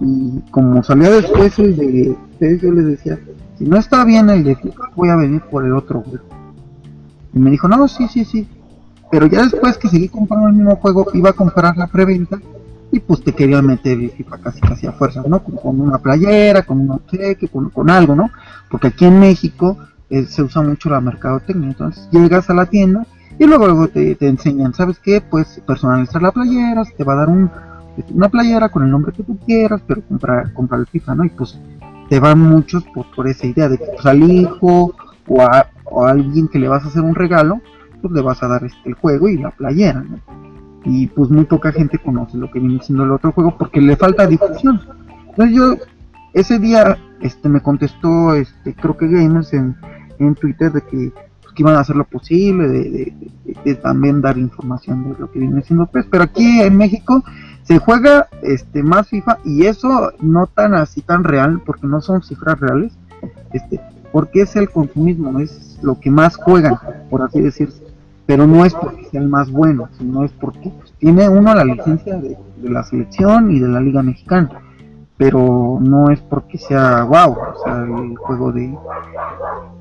y 0.00 0.40
como 0.50 0.82
salía 0.82 1.10
después 1.10 1.58
el 1.58 1.76
de 1.76 2.16
PES, 2.38 2.62
yo 2.62 2.72
les 2.72 2.86
decía, 2.86 3.18
si 3.58 3.64
no 3.64 3.76
está 3.76 4.04
bien 4.04 4.30
el 4.30 4.44
de 4.44 4.54
FIFA, 4.54 4.90
voy 4.94 5.08
a 5.08 5.16
venir 5.16 5.42
por 5.50 5.64
el 5.64 5.74
otro 5.74 6.02
juego. 6.02 6.24
Y 7.34 7.38
me 7.40 7.50
dijo, 7.50 7.66
no, 7.66 7.88
sí, 7.88 8.06
sí, 8.08 8.24
sí. 8.24 8.48
Pero 9.10 9.26
ya 9.26 9.42
después 9.42 9.76
que 9.76 9.88
seguí 9.88 10.08
comprando 10.08 10.48
el 10.48 10.54
mismo 10.54 10.76
juego, 10.76 11.06
iba 11.14 11.30
a 11.30 11.32
comprar 11.32 11.76
la 11.76 11.88
preventa 11.88 12.38
y 12.92 13.00
pues 13.00 13.22
te 13.22 13.32
quería 13.32 13.60
meter 13.60 13.98
FIFA 14.10 14.38
casi 14.38 14.60
casi 14.60 14.86
a 14.86 14.92
fuerzas, 14.92 15.26
¿no? 15.26 15.42
Con, 15.42 15.80
una 15.80 15.98
playera, 15.98 16.62
con 16.62 16.80
un 16.80 16.90
obsequio, 16.92 17.50
con, 17.50 17.70
con 17.70 17.90
algo, 17.90 18.14
¿no? 18.14 18.30
Porque 18.70 18.88
aquí 18.88 19.04
en 19.04 19.18
México 19.18 19.76
eh, 20.10 20.24
se 20.24 20.42
usa 20.42 20.62
mucho 20.62 20.90
la 20.90 21.00
mercadotecnia, 21.00 21.68
entonces 21.68 22.08
llegas 22.10 22.48
a 22.50 22.54
la 22.54 22.66
tienda 22.66 23.06
y 23.38 23.46
luego, 23.46 23.66
luego 23.66 23.88
te, 23.88 24.16
enseñan, 24.20 24.74
¿sabes 24.74 24.98
qué? 24.98 25.20
Pues 25.20 25.62
personalizar 25.66 26.22
la 26.22 26.32
playera, 26.32 26.82
te 26.96 27.04
va 27.04 27.12
a 27.12 27.16
dar 27.16 27.28
un, 27.28 27.50
una 28.12 28.28
playera 28.28 28.68
con 28.68 28.82
el 28.82 28.90
nombre 28.90 29.12
que 29.12 29.22
tú 29.22 29.38
quieras, 29.38 29.80
pero 29.86 30.02
comprar, 30.02 30.52
comprar 30.54 30.80
el 30.80 30.86
FIFA, 30.86 31.14
¿no? 31.14 31.24
Y 31.24 31.30
pues 31.30 31.58
te 32.08 32.18
van 32.18 32.40
muchos 32.40 32.84
por, 32.84 33.06
por 33.14 33.28
esa 33.28 33.46
idea 33.46 33.68
de 33.68 33.78
que 33.78 33.84
pues, 33.94 34.06
al 34.06 34.22
hijo 34.22 34.94
o 35.28 35.42
a, 35.42 35.68
o 35.84 36.04
a 36.04 36.10
alguien 36.10 36.48
que 36.48 36.58
le 36.58 36.68
vas 36.68 36.84
a 36.84 36.88
hacer 36.88 37.02
un 37.02 37.14
regalo, 37.14 37.60
pues 38.02 38.12
le 38.12 38.22
vas 38.22 38.42
a 38.42 38.48
dar 38.48 38.64
este, 38.64 38.88
el 38.88 38.94
juego 38.94 39.28
y 39.28 39.38
la 39.38 39.50
playera, 39.50 40.00
¿no? 40.00 40.18
y 40.84 41.06
pues 41.08 41.28
muy 41.30 41.44
poca 41.44 41.72
gente 41.72 41.98
conoce 41.98 42.38
lo 42.38 42.50
que 42.50 42.60
viene 42.60 42.82
siendo 42.82 43.04
el 43.04 43.12
otro 43.12 43.32
juego 43.32 43.56
porque 43.56 43.80
le 43.80 43.96
falta 43.96 44.26
difusión. 44.26 44.80
Entonces 45.30 45.54
yo 45.54 45.76
ese 46.32 46.58
día 46.58 46.96
este 47.20 47.48
me 47.48 47.60
contestó 47.60 48.34
este 48.34 48.74
creo 48.74 48.96
que 48.96 49.08
gamers 49.08 49.52
en, 49.52 49.76
en 50.24 50.34
Twitter 50.34 50.72
de 50.72 50.82
que, 50.82 51.12
pues, 51.42 51.54
iban 51.56 51.74
a 51.74 51.80
hacer 51.80 51.96
lo 51.96 52.04
posible 52.04 52.68
de, 52.68 53.74
también 53.82 54.20
dar 54.20 54.38
información 54.38 55.12
de 55.12 55.18
lo 55.18 55.30
que 55.30 55.40
viene 55.40 55.62
siendo 55.62 55.86
pues 55.86 56.06
pero 56.10 56.24
aquí 56.24 56.60
en 56.60 56.76
México 56.76 57.22
se 57.64 57.78
juega 57.78 58.28
este 58.42 58.82
más 58.82 59.08
FIFA 59.08 59.38
y 59.44 59.66
eso 59.66 60.12
no 60.20 60.46
tan 60.46 60.74
así 60.74 61.02
tan 61.02 61.24
real 61.24 61.60
porque 61.66 61.86
no 61.86 62.00
son 62.00 62.22
cifras 62.22 62.60
reales 62.60 62.92
este 63.52 63.80
porque 64.12 64.42
es 64.42 64.56
el 64.56 64.70
consumismo 64.70 65.40
es 65.40 65.78
lo 65.82 65.98
que 65.98 66.10
más 66.10 66.36
juegan 66.36 66.78
por 67.10 67.22
así 67.22 67.40
decirse 67.40 67.88
pero 68.28 68.46
no 68.46 68.66
es 68.66 68.74
porque 68.74 69.06
sea 69.06 69.22
el 69.22 69.28
más 69.30 69.50
bueno, 69.50 69.88
sino 69.96 70.22
es 70.22 70.32
porque 70.32 70.70
pues, 70.78 70.92
tiene 70.98 71.30
uno 71.30 71.54
la 71.54 71.64
licencia 71.64 72.18
de, 72.18 72.36
la 72.62 72.82
selección 72.84 73.50
y 73.50 73.58
de 73.58 73.68
la 73.68 73.80
Liga 73.80 74.02
Mexicana, 74.02 74.50
pero 75.18 75.78
no 75.82 76.10
es 76.10 76.20
porque 76.20 76.56
sea 76.56 77.02
wow, 77.02 77.32
o 77.32 77.64
sea, 77.64 77.74
el 77.82 78.16
juego 78.16 78.52
de 78.52 78.74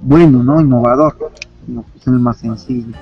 bueno, 0.01 0.43
¿no? 0.43 0.59
Innovador, 0.59 1.31
no, 1.67 1.85
es 1.95 2.07
el 2.07 2.13
más 2.13 2.37
sencillo. 2.37 2.97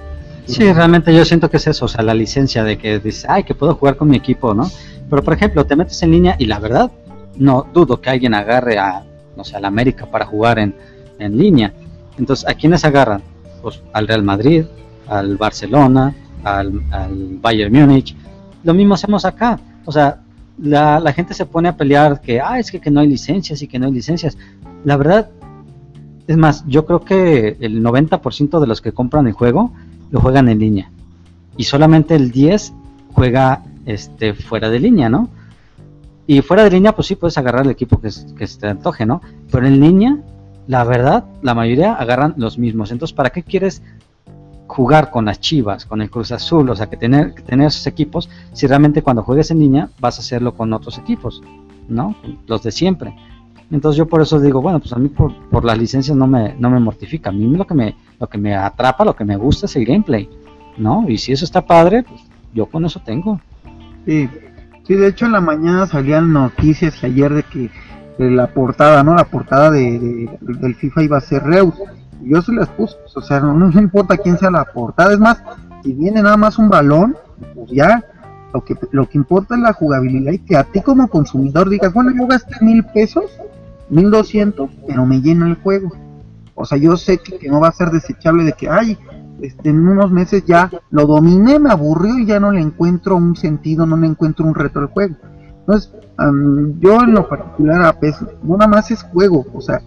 Sí, 0.46 0.72
realmente 0.72 1.16
yo 1.16 1.26
siento 1.26 1.50
que 1.50 1.58
es 1.58 1.66
eso, 1.66 1.86
o 1.86 1.88
sea, 1.88 2.04
la 2.04 2.14
licencia 2.14 2.64
de 2.64 2.78
que 2.78 3.00
dices, 3.00 3.26
ay, 3.28 3.44
que 3.44 3.56
puedo 3.56 3.74
jugar 3.76 3.98
con 3.98 4.10
mi 4.10 4.18
equipo, 4.18 4.54
¿no? 4.54 4.70
Pero 5.10 5.24
por 5.24 5.34
ejemplo, 5.34 5.66
te 5.66 5.76
metes 5.76 6.04
en 6.04 6.12
línea 6.12 6.36
y 6.38 6.46
la 6.46 6.60
verdad, 6.60 6.92
no 7.38 7.66
dudo 7.74 8.00
que 8.00 8.12
alguien 8.12 8.36
agarre 8.36 8.78
a, 8.78 9.04
no 9.36 9.44
sé, 9.44 9.56
al 9.56 9.66
América 9.66 10.06
para 10.06 10.26
jugar 10.26 10.60
en, 10.60 10.76
en 11.18 11.38
línea. 11.38 11.74
Entonces, 12.18 12.48
¿a 12.48 12.54
quiénes 12.54 12.86
agarran? 12.86 13.24
Pues 13.62 13.82
al 13.94 14.08
Real 14.08 14.24
Madrid, 14.24 14.66
al 15.08 15.38
Barcelona, 15.38 16.14
al, 16.44 16.82
Bayern 17.42 17.74
Múnich. 17.74 18.16
Lo 18.64 18.74
mismo 18.74 18.94
hacemos 18.94 19.26
acá. 19.26 19.60
O 19.86 19.92
sea, 19.92 20.20
la, 20.58 21.14
gente 21.14 21.34
se 21.34 21.46
pone 21.46 21.70
a 21.70 21.78
pelear 21.78 22.22
que, 22.22 22.42
ah, 22.42 22.60
es 22.60 22.72
que, 22.72 22.80
que 22.80 22.92
no 22.92 23.00
hay 23.00 23.08
licencias 23.08 23.62
y 23.62 23.68
que 23.68 23.80
no 23.80 23.88
hay 23.88 23.92
licencias. 23.92 24.38
La 24.84 24.98
verdad, 24.98 25.30
es 26.28 26.38
más, 26.38 26.64
yo 26.68 26.86
creo 26.86 27.02
que 27.02 27.58
el 27.60 27.84
90% 27.84 28.60
de 28.60 28.68
los 28.68 28.82
que 28.82 28.92
compran 28.92 29.28
el 29.28 29.34
juego 29.34 29.72
lo 30.12 30.20
juegan 30.20 30.50
en 30.50 30.60
línea. 30.60 30.92
Y 31.58 31.66
solamente 31.66 32.16
el 32.16 32.32
10 32.32 32.74
juega 33.14 33.64
este, 33.86 34.34
fuera 34.34 34.70
de 34.70 34.80
línea, 34.80 35.10
¿no? 35.10 35.30
Y 36.28 36.42
fuera 36.42 36.64
de 36.64 36.72
línea, 36.72 36.96
pues 36.96 37.08
sí 37.08 37.16
puedes 37.16 37.38
agarrar 37.38 37.66
el 37.66 37.72
equipo 37.72 38.02
que, 38.02 38.10
que 38.38 38.48
te 38.48 38.68
antoje, 38.68 39.06
¿no? 39.06 39.22
Pero 39.52 39.68
en 39.68 39.80
línea, 39.80 40.18
la 40.68 40.84
verdad, 40.84 41.26
la 41.44 41.54
mayoría 41.54 41.94
agarran 41.94 42.34
los 42.38 42.58
mismos. 42.58 42.92
Entonces, 42.92 43.16
¿para 43.16 43.30
qué 43.30 43.44
quieres 43.44 43.84
jugar 44.68 45.12
con 45.12 45.26
las 45.26 45.40
Chivas, 45.40 45.86
con 45.86 46.02
el 46.02 46.10
Cruz 46.10 46.32
Azul, 46.32 46.70
o 46.70 46.76
sea, 46.76 46.88
que 46.88 46.98
tener, 46.98 47.34
tener 47.44 47.68
esos 47.68 47.88
equipos, 47.88 48.30
si 48.54 48.68
realmente 48.68 49.02
cuando 49.02 49.24
juegues 49.24 49.52
en 49.52 49.60
línea 49.60 49.90
vas 50.00 50.18
a 50.18 50.22
hacerlo 50.22 50.54
con 50.54 50.74
otros 50.74 50.98
equipos, 50.98 51.42
¿no? 51.88 52.16
Los 52.48 52.64
de 52.64 52.72
siempre. 52.72 53.16
Entonces 53.72 53.98
yo 53.98 54.08
por 54.08 54.22
eso 54.22 54.40
digo, 54.40 54.62
bueno, 54.62 54.80
pues 54.80 54.94
a 54.94 54.98
mí 54.98 55.10
por, 55.10 55.66
las 55.66 55.78
licencias 55.78 56.16
no 56.16 56.28
me, 56.28 56.56
no 56.60 56.70
me 56.70 56.80
mortifica. 56.80 57.30
A 57.30 57.34
mí 57.34 57.46
lo 57.48 57.66
que 57.66 57.74
me, 57.74 57.96
lo 58.20 58.28
que 58.28 58.38
me 58.38 58.56
atrapa, 58.56 59.06
lo 59.06 59.16
que 59.16 59.26
me 59.26 59.38
gusta 59.38 59.66
es 59.66 59.76
el 59.76 59.86
gameplay, 59.86 60.30
¿no? 60.78 61.06
Y 61.08 61.18
si 61.18 61.32
eso 61.32 61.46
está 61.46 61.66
padre, 61.66 62.04
pues 62.04 62.22
yo 62.54 62.68
con 62.68 62.86
eso 62.86 63.02
tengo. 63.04 63.40
Sí, 64.06 64.30
sí, 64.86 64.96
de 64.96 65.08
hecho 65.08 65.26
en 65.26 65.32
la 65.32 65.42
mañana 65.42 65.88
salían 65.88 66.32
noticias 66.32 67.04
ayer 67.04 67.34
de 67.34 67.44
que 67.44 67.70
la 68.18 68.48
portada, 68.48 69.04
¿no? 69.04 69.16
La 69.16 69.26
portada 69.26 69.72
de, 69.72 70.30
del 70.42 70.76
FIFA 70.76 71.04
iba 71.04 71.18
a 71.18 71.22
ser 71.22 71.44
Reus. 71.44 71.74
Yo 72.26 72.42
se 72.42 72.54
las 72.54 72.70
puse, 72.70 72.96
o 73.14 73.22
sea, 73.22 73.40
no, 73.40 73.54
no 73.54 73.80
importa 73.80 74.18
quién 74.18 74.38
sea 74.38 74.52
la 74.52 74.66
portada, 74.66 75.14
es 75.14 75.20
más, 75.20 75.42
si 75.84 75.94
viene 75.94 76.22
nada 76.22 76.38
más 76.38 76.58
un 76.58 76.70
balón, 76.70 77.16
pues 77.54 77.72
ya, 77.72 78.04
lo 78.54 78.64
que, 78.64 78.76
lo 78.92 79.08
que 79.08 79.18
importa 79.18 79.56
es 79.56 79.62
la 79.62 79.74
jugabilidad 79.74 80.32
y 80.32 80.40
que 80.40 80.58
a 80.58 80.64
ti 80.64 80.82
como 80.82 81.08
consumidor 81.08 81.70
digas, 81.70 81.94
bueno, 81.94 82.12
yo 82.18 82.26
gasté 82.26 82.56
mil 82.62 82.84
pesos, 82.86 83.26
mil 83.90 84.10
doscientos, 84.10 84.70
pero 84.88 85.06
me 85.06 85.22
llena 85.22 85.48
el 85.48 85.56
juego. 85.56 85.92
O 86.56 86.66
sea, 86.66 86.78
yo 86.78 86.96
sé 86.96 87.18
que, 87.18 87.50
no 87.50 87.60
va 87.60 87.68
a 87.68 87.74
ser 87.74 87.92
desechable 87.92 88.46
de 88.46 88.54
que, 88.54 88.70
ay, 88.70 88.98
este, 89.42 89.70
en 89.70 89.86
unos 89.88 90.10
meses 90.10 90.46
ya 90.46 90.72
lo 90.90 91.06
dominé, 91.06 91.60
me 91.60 91.70
aburrió 91.70 92.18
y 92.18 92.26
ya 92.26 92.40
no 92.40 92.52
le 92.52 92.62
encuentro 92.62 93.18
un 93.18 93.36
sentido, 93.36 93.86
no 93.86 93.98
le 93.98 94.08
encuentro 94.08 94.46
un 94.46 94.56
reto 94.56 94.80
al 94.80 94.88
juego. 94.88 95.16
Entonces, 95.60 95.92
yo 96.80 97.02
en 97.02 97.14
lo 97.14 97.28
particular 97.28 97.84
a 97.84 98.00
PES, 98.00 98.24
no 98.44 98.58
nada 98.58 98.70
más 98.70 98.90
es 98.92 99.04
juego, 99.04 99.46
o 99.54 99.62
sea, 99.62 99.82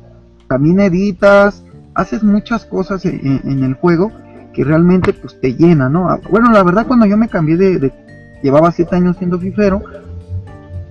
también 0.46 0.80
editas, 0.80 1.64
haces 1.98 2.22
muchas 2.22 2.64
cosas 2.64 3.04
en, 3.04 3.64
el 3.64 3.74
juego 3.74 4.12
que 4.54 4.62
realmente 4.62 5.12
pues 5.12 5.38
te 5.40 5.54
llena, 5.54 5.88
¿no? 5.88 6.08
Ah, 6.08 6.20
bueno, 6.30 6.52
la 6.52 6.62
verdad 6.62 6.86
cuando 6.86 7.06
yo 7.06 7.16
me 7.16 7.28
cambié 7.28 7.56
de, 7.56 7.92
llevaba 8.40 8.70
siete 8.70 8.94
años 8.94 9.16
siendo 9.16 9.36
fifero, 9.36 9.82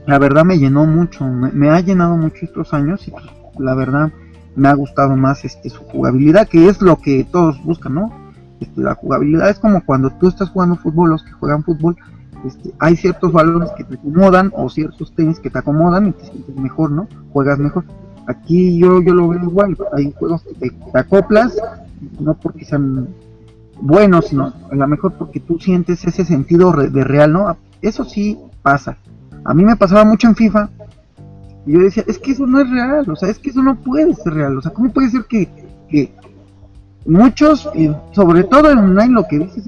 la 0.05 0.19
verdad 0.19 0.43
me 0.43 0.59
llenó 0.59 0.85
mucho, 0.85 1.25
me, 1.25 1.69
ha 1.69 1.79
llenado 1.79 2.17
mucho 2.17 2.45
estos 2.45 2.73
años 2.73 3.07
y 3.07 3.11
pues, 3.11 3.23
la 3.57 3.73
verdad 3.73 4.11
me 4.57 4.67
ha 4.67 4.73
gustado 4.73 5.15
más 5.15 5.45
este 5.45 5.69
su 5.69 5.81
jugabilidad, 5.83 6.45
que 6.45 6.67
es 6.67 6.81
lo 6.81 6.97
que 6.97 7.23
todos 7.23 7.63
buscan, 7.63 7.93
¿no? 7.93 8.11
Este, 8.59 8.81
la 8.81 8.95
jugabilidad 8.95 9.49
es 9.49 9.59
como 9.59 9.85
cuando 9.85 10.09
tú 10.09 10.27
estás 10.27 10.49
jugando 10.49 10.75
fútbol, 10.75 11.11
los 11.11 11.23
que 11.23 11.31
juegan 11.31 11.63
fútbol, 11.63 11.95
este, 12.45 12.73
hay 12.79 12.97
ciertos 12.97 13.31
valores 13.31 13.71
que 13.77 13.85
te 13.85 13.95
acomodan 13.95 14.51
o 14.53 14.69
ciertos 14.69 15.15
tenis 15.15 15.39
que 15.39 15.49
te 15.49 15.59
acomodan 15.59 16.07
y 16.07 16.11
te 16.11 16.25
sientes 16.25 16.55
mejor, 16.57 16.91
¿no? 16.91 17.07
Juegas 17.31 17.59
mejor. 17.59 17.85
Aquí 18.27 18.77
yo, 18.77 19.01
yo 19.01 19.13
lo 19.13 19.29
veo 19.29 19.41
igual, 19.43 19.77
hay 19.93 20.13
juegos 20.17 20.43
que 20.43 20.69
te, 20.69 20.99
acoplas, 20.99 21.57
no 22.19 22.33
porque 22.33 22.65
sean 22.65 23.07
buenos, 23.79 24.27
sino 24.27 24.53
a 24.69 24.75
lo 24.75 24.87
mejor 24.87 25.13
porque 25.13 25.39
tú 25.39 25.59
sientes 25.59 26.03
ese 26.05 26.25
sentido 26.25 26.71
de 26.71 27.03
real, 27.03 27.31
¿no? 27.31 27.57
Eso 27.81 28.03
sí 28.03 28.37
pasa. 28.61 28.97
A 29.45 29.53
mí 29.53 29.63
me 29.63 29.77
pasaba 29.77 30.03
mucho 30.03 30.27
en 30.27 30.35
FIFA 30.35 30.69
y 31.65 31.73
yo 31.73 31.79
decía, 31.79 32.03
es 32.05 32.19
que 32.19 32.31
eso 32.31 32.45
no 32.45 32.59
es 32.59 32.69
real, 32.69 33.09
o 33.09 33.15
sea, 33.15 33.29
es 33.29 33.39
que 33.39 33.49
eso 33.49 33.63
no 33.63 33.75
puede 33.75 34.13
ser 34.13 34.33
real, 34.33 34.57
o 34.57 34.61
sea, 34.61 34.73
¿cómo 34.73 34.91
puede 34.91 35.09
ser 35.09 35.23
que, 35.23 35.47
que 35.89 36.13
muchos, 37.05 37.69
sobre 38.11 38.43
todo 38.43 38.71
en 38.71 38.77
online, 38.77 39.13
lo 39.13 39.27
que 39.27 39.39
dices 39.39 39.63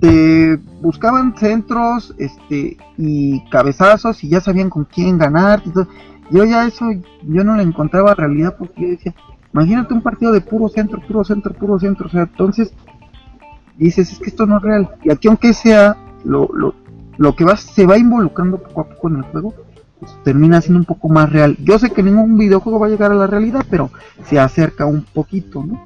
te 0.00 0.58
buscaban 0.80 1.36
centros 1.36 2.14
este 2.18 2.78
y 2.96 3.44
cabezazos 3.50 4.24
y 4.24 4.30
ya 4.30 4.40
sabían 4.40 4.70
con 4.70 4.84
quién 4.84 5.18
ganar. 5.18 5.62
Yo 6.30 6.44
ya 6.44 6.66
eso, 6.66 6.86
yo 7.22 7.44
no 7.44 7.56
le 7.56 7.62
encontraba 7.62 8.14
realidad 8.14 8.56
porque 8.58 8.82
yo 8.82 8.88
decía, 8.88 9.14
imagínate 9.52 9.94
un 9.94 10.02
partido 10.02 10.32
de 10.32 10.40
puro 10.40 10.68
centro, 10.68 11.00
puro 11.00 11.24
centro, 11.24 11.52
puro 11.54 11.78
centro. 11.78 12.06
O 12.06 12.10
sea, 12.10 12.22
entonces 12.22 12.72
dices, 13.76 14.12
es 14.12 14.18
que 14.18 14.30
esto 14.30 14.46
no 14.46 14.58
es 14.58 14.62
real. 14.62 14.88
Y 15.02 15.10
aquí 15.10 15.28
aunque 15.28 15.52
sea 15.52 15.96
lo, 16.24 16.48
lo, 16.52 16.74
lo 17.16 17.34
que 17.34 17.44
va, 17.44 17.56
se 17.56 17.86
va 17.86 17.98
involucrando 17.98 18.58
poco 18.58 18.82
a 18.82 18.88
poco 18.88 19.08
en 19.08 19.16
el 19.16 19.22
juego, 19.22 19.54
pues 19.98 20.16
termina 20.24 20.60
siendo 20.60 20.80
un 20.80 20.86
poco 20.86 21.08
más 21.08 21.30
real. 21.30 21.56
Yo 21.62 21.78
sé 21.78 21.90
que 21.90 22.02
ningún 22.02 22.38
videojuego 22.38 22.78
va 22.78 22.86
a 22.86 22.90
llegar 22.90 23.12
a 23.12 23.16
la 23.16 23.26
realidad, 23.26 23.64
pero 23.68 23.90
se 24.24 24.38
acerca 24.38 24.86
un 24.86 25.02
poquito, 25.02 25.64
¿no? 25.64 25.84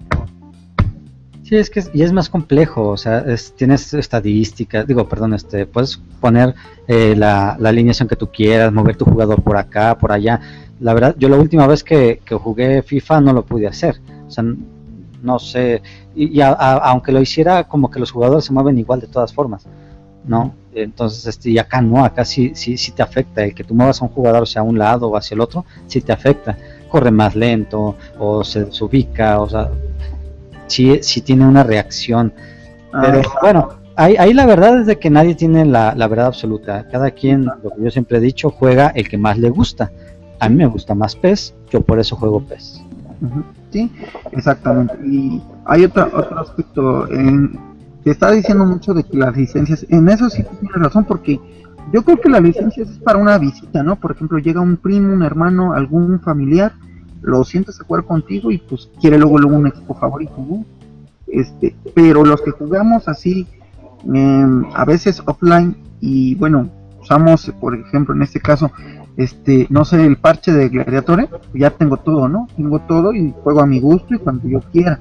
Sí, 1.45 1.57
es 1.57 1.69
que 1.69 1.85
y 1.93 2.03
es 2.03 2.11
más 2.11 2.31
complejo, 2.31 2.89
o 2.89 2.97
sea, 2.97 3.23
tienes 3.55 3.93
estadísticas, 3.93 4.87
digo, 4.87 5.07
perdón, 5.07 5.35
este, 5.35 5.67
puedes 5.67 6.01
poner 6.19 6.55
eh, 6.89 7.15
la, 7.15 7.59
la, 7.61 7.69
alineación 7.69 8.09
que 8.09 8.17
tú 8.17 8.31
quieras, 8.33 8.73
mover 8.73 8.97
tu 8.97 9.05
jugador 9.05 9.43
por 9.43 9.59
acá, 9.59 9.99
por 9.99 10.11
allá. 10.11 10.41
La 10.81 10.95
verdad, 10.95 11.15
yo 11.19 11.29
la 11.29 11.37
última 11.37 11.67
vez 11.67 11.85
que, 11.85 12.21
jugué 12.43 12.83
FIFA 12.83 13.21
no 13.21 13.35
lo 13.35 13.45
pude 13.45 13.67
hacer, 13.67 14.01
o 14.27 14.31
sea, 14.31 14.43
no 15.23 15.39
sé, 15.39 15.83
y, 16.17 16.41
aunque 16.41 17.13
lo 17.13 17.21
hiciera, 17.21 17.65
como 17.65 17.91
que 17.91 18.01
los 18.01 18.11
jugadores 18.11 18.47
se 18.47 18.53
mueven 18.55 18.79
igual 18.79 19.01
de 19.01 19.07
todas 19.09 19.35
formas, 19.35 19.67
¿no? 20.27 20.55
Entonces, 20.75 21.27
este, 21.27 21.51
y 21.51 21.59
acá 21.59 21.83
no, 21.83 22.07
acá 22.07 22.25
sí, 22.25 22.53
sí, 22.55 22.79
sí 22.79 22.93
te 22.93 23.03
afecta, 23.03 23.45
el 23.45 23.55
que 23.55 23.65
tú 23.65 23.75
muevas 23.75 24.01
a 24.01 24.07
un 24.07 24.11
jugador 24.13 24.45
hacia 24.45 24.63
un 24.63 24.79
lado 24.79 25.09
o 25.09 25.17
hacia 25.17 25.35
el 25.35 25.43
otro, 25.43 25.67
sí 25.89 26.01
te 26.01 26.13
afecta, 26.13 26.57
corre 26.89 27.11
más 27.11 27.37
lento 27.37 27.97
o 28.19 28.43
se, 28.43 28.73
se 28.73 28.83
ubica, 28.83 29.41
o 29.41 29.49
sea, 29.49 29.71
sí, 30.67 30.99
sí 31.03 31.21
tiene 31.21 31.47
una 31.47 31.63
reacción. 31.63 32.33
Pero 32.93 33.21
ah. 33.21 33.39
bueno, 33.43 33.69
ahí, 33.97 34.17
ahí, 34.17 34.33
la 34.33 34.47
verdad 34.47 34.81
es 34.81 34.87
de 34.87 34.99
que 34.99 35.11
nadie 35.11 35.35
tiene 35.35 35.65
la, 35.65 35.95
verdad 36.09 36.27
absoluta. 36.27 36.87
Cada 36.89 37.11
quien, 37.11 37.45
lo 37.45 37.71
que 37.75 37.83
yo 37.83 37.91
siempre 37.91 38.19
he 38.19 38.21
dicho, 38.21 38.51
juega 38.51 38.89
el 38.89 39.09
que 39.09 39.19
más 39.19 39.39
le 39.39 39.51
gusta. 39.51 39.91
A 40.41 40.49
mí 40.49 40.57
me 40.57 40.67
gusta 40.67 40.95
más 40.95 41.17
PES, 41.17 41.55
yo 41.71 41.81
por 41.81 41.99
eso 41.99 42.17
juego 42.17 42.41
PES. 42.41 42.83
Sí, 43.71 43.91
exactamente. 44.33 44.95
Y 45.07 45.43
hay 45.65 45.85
otro, 45.85 46.11
otro 46.13 46.41
aspecto. 46.41 47.11
En, 47.11 47.59
te 48.03 48.11
está 48.11 48.31
diciendo 48.31 48.65
mucho 48.67 48.93
de 48.93 49.03
que 49.03 49.17
las 49.17 49.37
licencias, 49.37 49.87
en 49.89 50.09
eso 50.09 50.29
sí 50.29 50.45
tienes 50.61 50.77
razón, 50.77 51.05
porque 51.05 51.41
yo 51.93 52.03
creo 52.03 52.21
que 52.21 52.29
la 52.29 52.41
licencia 52.41 52.83
es 52.83 52.91
para 52.99 53.19
una 53.19 53.39
visita, 53.39 53.83
¿no? 53.83 53.97
Por 53.97 54.13
ejemplo, 54.13 54.39
llega 54.39 54.61
un 54.61 54.77
primo, 54.77 55.13
un 55.13 55.23
hermano, 55.23 55.73
algún 55.73 56.21
familiar 56.21 56.73
lo 57.25 57.43
sientes 57.43 57.81
a 57.81 57.85
jugar 57.85 58.05
contigo 58.05 58.51
y 58.51 58.59
pues 58.59 58.91
quiere 59.01 59.19
luego 59.19 59.39
luego 59.39 59.57
un 59.57 59.67
equipo 59.67 59.95
favorito. 59.95 60.35
Este, 61.27 61.75
pero 61.95 62.25
los 62.25 62.41
que 62.43 62.51
jugamos 62.51 63.09
así, 63.09 63.47
em, 64.05 64.65
a 64.75 64.85
veces 64.85 65.23
offline 65.25 65.77
y 66.01 66.35
bueno, 66.35 66.69
usamos 67.01 67.51
por 67.61 67.75
ejemplo 67.75 68.15
en 68.15 68.23
este 68.23 68.41
caso, 68.41 68.71
este, 69.17 69.67
no 69.71 69.85
sé, 69.85 70.05
el 70.05 70.17
parche 70.17 70.53
de 70.53 70.69
Gladiatore, 70.69 71.29
ya 71.55 71.71
tengo 71.71 71.97
todo, 71.97 72.29
¿no? 72.29 72.49
Tengo 72.57 72.81
todo 72.81 73.15
y 73.15 73.33
juego 73.43 73.61
a 73.61 73.67
mi 73.67 73.81
gusto 73.81 74.15
y 74.15 74.19
cuando 74.19 74.47
yo 74.49 74.61
quiera. 74.73 75.01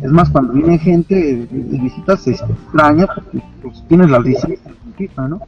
Es 0.00 0.10
más, 0.10 0.30
cuando 0.30 0.52
viene 0.52 0.78
gente 0.78 1.14
de, 1.14 1.78
visitas 1.78 2.22
se 2.22 2.32
extraña 2.32 3.06
porque 3.06 3.42
pues, 3.62 3.82
tienes 3.88 4.10
la 4.10 4.18
licencia 4.18 4.70
¿no? 5.16 5.40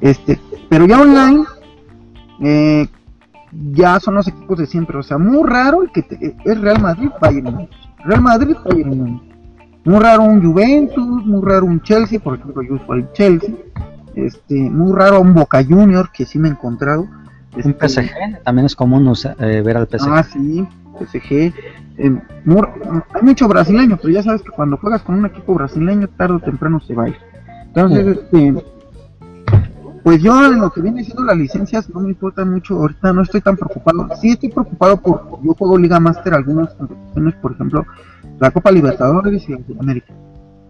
Este, 0.00 0.38
pero 0.68 0.86
ya 0.86 1.00
online, 1.00 1.44
eh, 2.40 2.86
ya 3.72 4.00
son 4.00 4.14
los 4.14 4.28
equipos 4.28 4.58
de 4.58 4.66
siempre. 4.66 4.98
O 4.98 5.02
sea, 5.02 5.18
muy 5.18 5.48
raro 5.48 5.82
el 5.82 5.90
que 5.90 6.04
es 6.44 6.60
Real 6.60 6.80
Madrid, 6.80 7.10
Bayern 7.20 7.68
Real 8.04 8.20
Madrid, 8.20 8.56
Bayern 8.64 9.20
Muy 9.84 9.98
raro 9.98 10.22
un 10.22 10.42
Juventus, 10.42 11.26
muy 11.26 11.42
raro 11.44 11.66
un 11.66 11.80
Chelsea, 11.82 12.20
por 12.20 12.38
ejemplo, 12.38 12.62
yo 12.62 12.74
uso 12.74 12.94
el 12.94 13.10
Chelsea. 13.12 13.54
Este, 14.14 14.54
muy 14.54 14.96
raro 14.96 15.20
un 15.20 15.34
Boca 15.34 15.64
Junior, 15.64 16.10
que 16.12 16.24
sí 16.24 16.38
me 16.38 16.48
he 16.48 16.52
encontrado. 16.52 17.02
un 17.02 17.30
este, 17.56 17.88
PSG, 17.88 18.42
también 18.44 18.66
es 18.66 18.76
común 18.76 19.12
eh, 19.38 19.62
ver 19.62 19.76
al 19.76 19.88
PSG. 19.88 20.08
Ah, 20.08 20.22
sí, 20.22 20.66
PSG. 20.98 21.32
Eh, 21.32 21.52
hay 21.96 23.22
mucho 23.22 23.48
brasileño, 23.48 23.96
pero 23.96 24.12
ya 24.12 24.22
sabes 24.22 24.42
que 24.42 24.50
cuando 24.50 24.76
juegas 24.76 25.02
con 25.02 25.16
un 25.16 25.26
equipo 25.26 25.54
brasileño, 25.54 26.08
tarde 26.08 26.34
o 26.34 26.40
temprano 26.40 26.80
se 26.80 26.94
va 26.94 27.04
a 27.04 27.08
ir. 27.08 27.16
Entonces, 27.66 28.06
este 28.06 28.54
pues 30.04 30.22
yo 30.22 30.44
en 30.44 30.60
lo 30.60 30.70
que 30.70 30.82
viene 30.82 31.02
siendo 31.02 31.24
las 31.24 31.36
licencias 31.38 31.88
no 31.88 32.00
me 32.00 32.10
importa 32.10 32.44
mucho, 32.44 32.74
ahorita 32.76 33.14
no 33.14 33.22
estoy 33.22 33.40
tan 33.40 33.56
preocupado. 33.56 34.06
Sí 34.20 34.32
estoy 34.32 34.50
preocupado 34.50 35.00
por, 35.00 35.42
yo 35.42 35.54
juego 35.54 35.78
Liga 35.78 35.98
Master 35.98 36.34
algunas 36.34 36.74
competiciones, 36.74 37.34
por 37.36 37.52
ejemplo, 37.52 37.86
la 38.38 38.50
Copa 38.50 38.70
Libertadores 38.70 39.48
y 39.48 39.54
América. 39.80 40.12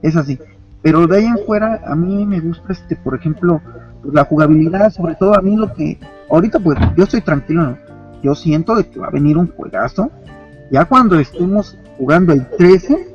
Es 0.03 0.14
así. 0.14 0.39
Pero 0.82 1.09
de 1.09 1.16
ahí 1.16 1.24
en 1.24 1.39
fuera, 1.45 1.82
a 1.85 1.97
mí 1.97 2.24
me 2.24 2.39
gusta, 2.39 2.72
este, 2.72 2.95
por 2.95 3.16
ejemplo, 3.16 3.61
la 4.05 4.24
jugabilidad, 4.24 4.93
sobre 4.93 5.16
todo 5.16 5.37
a 5.37 5.43
mí 5.43 5.57
lo 5.57 5.74
que, 5.74 5.99
ahorita 6.30 6.61
pues 6.61 6.78
yo 6.97 7.03
estoy 7.03 7.22
tranquilo, 7.22 7.76
yo 8.22 8.37
siento 8.37 8.76
de 8.76 8.89
que 8.89 9.01
va 9.01 9.09
a 9.09 9.11
venir 9.11 9.37
un 9.37 9.49
juegazo. 9.49 10.12
Ya 10.70 10.85
cuando 10.85 11.18
estemos 11.18 11.76
jugando 11.99 12.32
el 12.32 12.49
13, 12.51 13.14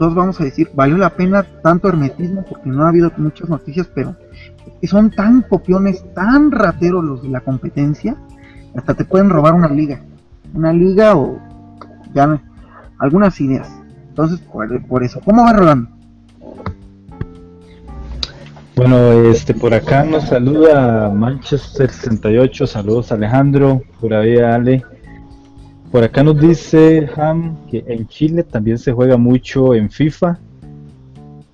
todos 0.00 0.16
vamos 0.16 0.40
a 0.40 0.44
decir, 0.44 0.68
valió 0.74 0.96
la 0.98 1.10
pena 1.10 1.46
tanto 1.62 1.88
hermetismo 1.88 2.44
porque 2.48 2.70
no 2.70 2.82
ha 2.82 2.88
habido 2.88 3.12
muchas 3.18 3.48
noticias, 3.48 3.88
pero 3.94 4.16
que 4.80 4.86
son 4.86 5.10
tan 5.10 5.42
copiones, 5.42 6.04
tan 6.14 6.50
rateros 6.50 7.04
los 7.04 7.22
de 7.22 7.28
la 7.28 7.40
competencia, 7.40 8.16
hasta 8.74 8.94
te 8.94 9.04
pueden 9.04 9.30
robar 9.30 9.54
una 9.54 9.68
liga. 9.68 10.02
Una 10.54 10.72
liga 10.72 11.16
o 11.16 11.38
ya 12.14 12.40
algunas 12.98 13.40
ideas. 13.40 13.70
Entonces, 14.08 14.40
por, 14.88 15.02
eso, 15.02 15.20
¿cómo 15.24 15.44
va 15.44 15.52
Rolando? 15.52 15.90
Bueno, 18.76 19.12
este 19.30 19.52
por 19.52 19.74
acá 19.74 20.04
nos 20.04 20.28
saluda 20.28 21.10
Manchester 21.10 21.90
68, 21.90 22.66
saludos 22.66 23.12
Alejandro, 23.12 23.82
por 24.00 24.14
ahí 24.14 24.38
Ale. 24.38 24.82
Por 25.92 26.02
acá 26.02 26.22
nos 26.22 26.40
dice 26.40 27.08
Ham 27.16 27.66
que 27.66 27.84
en 27.86 28.06
Chile 28.06 28.42
también 28.42 28.78
se 28.78 28.92
juega 28.92 29.16
mucho 29.16 29.74
en 29.74 29.90
FIFA, 29.90 30.38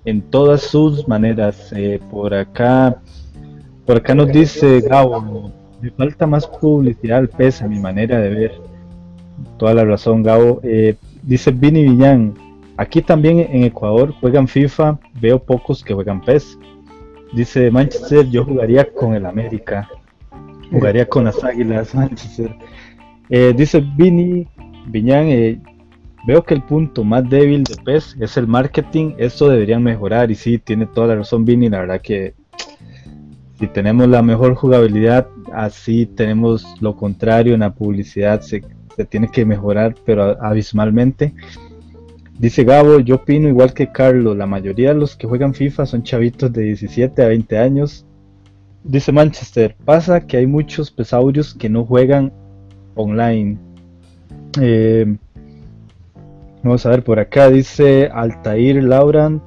en 0.07 0.21
todas 0.21 0.61
sus 0.61 1.07
maneras. 1.07 1.71
Eh, 1.75 1.99
por 2.09 2.33
acá 2.33 2.97
por 3.85 3.95
acá 3.95 4.13
nos 4.13 4.29
dice 4.33 4.81
Gabo, 4.81 5.49
le 5.81 5.91
falta 5.91 6.27
más 6.27 6.45
publicidad 6.45 7.19
al 7.19 7.29
PES 7.29 7.61
a 7.61 7.67
mi 7.67 7.79
manera 7.79 8.19
de 8.19 8.29
ver. 8.29 8.51
Toda 9.57 9.73
la 9.73 9.85
razón, 9.85 10.23
Gabo. 10.23 10.59
Eh, 10.63 10.95
dice 11.23 11.51
Vini 11.51 11.83
Villán, 11.83 12.33
aquí 12.75 13.01
también 13.01 13.39
en 13.39 13.63
Ecuador 13.63 14.13
juegan 14.19 14.47
FIFA, 14.47 14.99
veo 15.21 15.39
pocos 15.39 15.85
que 15.85 15.93
juegan 15.93 16.19
PES. 16.21 16.59
Dice 17.33 17.71
Manchester, 17.71 18.29
yo 18.29 18.43
jugaría 18.43 18.91
con 18.93 19.13
el 19.13 19.25
América. 19.25 19.89
Jugaría 20.69 21.07
con 21.07 21.23
las 21.23 21.41
Águilas, 21.41 21.95
Manchester. 21.95 22.53
Eh, 23.29 23.53
dice 23.55 23.81
Vini 23.95 24.47
Viñán, 24.87 25.27
eh, 25.27 25.61
veo 26.27 26.43
que 26.43 26.53
el 26.53 26.61
punto 26.61 27.05
más 27.05 27.27
débil 27.29 27.63
de 27.63 27.77
PES 27.77 28.17
es 28.19 28.35
el 28.35 28.47
marketing. 28.47 29.13
Esto 29.17 29.47
deberían 29.47 29.81
mejorar. 29.81 30.29
Y 30.29 30.35
sí, 30.35 30.59
tiene 30.59 30.85
toda 30.85 31.07
la 31.07 31.15
razón 31.15 31.45
Vini. 31.45 31.69
La 31.69 31.79
verdad 31.79 32.01
que 32.01 32.35
si 33.57 33.67
tenemos 33.67 34.09
la 34.09 34.21
mejor 34.21 34.53
jugabilidad, 34.55 35.27
así 35.53 36.05
tenemos 36.05 36.65
lo 36.81 36.97
contrario 36.97 37.53
en 37.53 37.61
la 37.61 37.73
publicidad. 37.73 38.41
Se, 38.41 38.61
tiene 39.09 39.29
que 39.29 39.45
mejorar, 39.45 39.95
pero 40.05 40.37
abismalmente. 40.43 41.33
Dice 42.37 42.65
Gabo, 42.65 42.99
yo 42.99 43.15
opino 43.15 43.47
igual 43.47 43.73
que 43.73 43.91
Carlos, 43.91 44.35
la 44.35 44.45
mayoría 44.45 44.89
de 44.89 44.99
los 44.99 45.15
que 45.15 45.27
juegan 45.27 45.53
FIFA 45.53 45.85
son 45.85 46.03
chavitos 46.03 46.51
de 46.51 46.63
17 46.63 47.23
a 47.23 47.29
20 47.29 47.57
años. 47.57 48.05
Dice 48.83 49.11
Manchester, 49.13 49.75
pasa 49.85 50.27
que 50.27 50.37
hay 50.37 50.45
muchos 50.45 50.91
pesaurios 50.91 51.55
que 51.55 51.69
no 51.69 51.85
juegan 51.85 52.33
online. 52.95 53.57
Eh, 54.59 55.15
vamos 56.63 56.85
a 56.85 56.89
ver 56.89 57.03
por 57.03 57.19
acá, 57.19 57.49
dice 57.49 58.09
Altair 58.13 58.83
Lauran, 58.83 59.41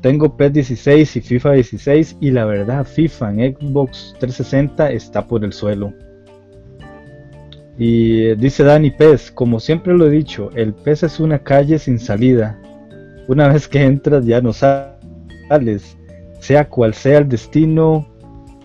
tengo 0.00 0.36
PES 0.36 0.52
16 0.52 1.16
y 1.16 1.20
FIFA 1.22 1.52
16 1.52 2.16
y 2.20 2.30
la 2.30 2.44
verdad 2.44 2.84
FIFA 2.84 3.30
en 3.32 3.56
Xbox 3.56 4.14
360 4.18 4.90
está 4.90 5.26
por 5.26 5.44
el 5.44 5.52
suelo. 5.52 5.94
Y 7.78 8.34
dice 8.36 8.62
Dani 8.62 8.90
Pez, 8.90 9.30
como 9.32 9.58
siempre 9.58 9.94
lo 9.94 10.06
he 10.06 10.10
dicho, 10.10 10.50
el 10.54 10.74
pez 10.74 11.02
es 11.02 11.18
una 11.18 11.38
calle 11.40 11.78
sin 11.78 11.98
salida. 11.98 12.60
Una 13.26 13.48
vez 13.48 13.66
que 13.66 13.82
entras 13.82 14.26
ya 14.26 14.40
no 14.40 14.52
sales. 14.52 15.96
Sea 16.38 16.68
cual 16.68 16.94
sea 16.94 17.18
el 17.18 17.28
destino 17.28 18.06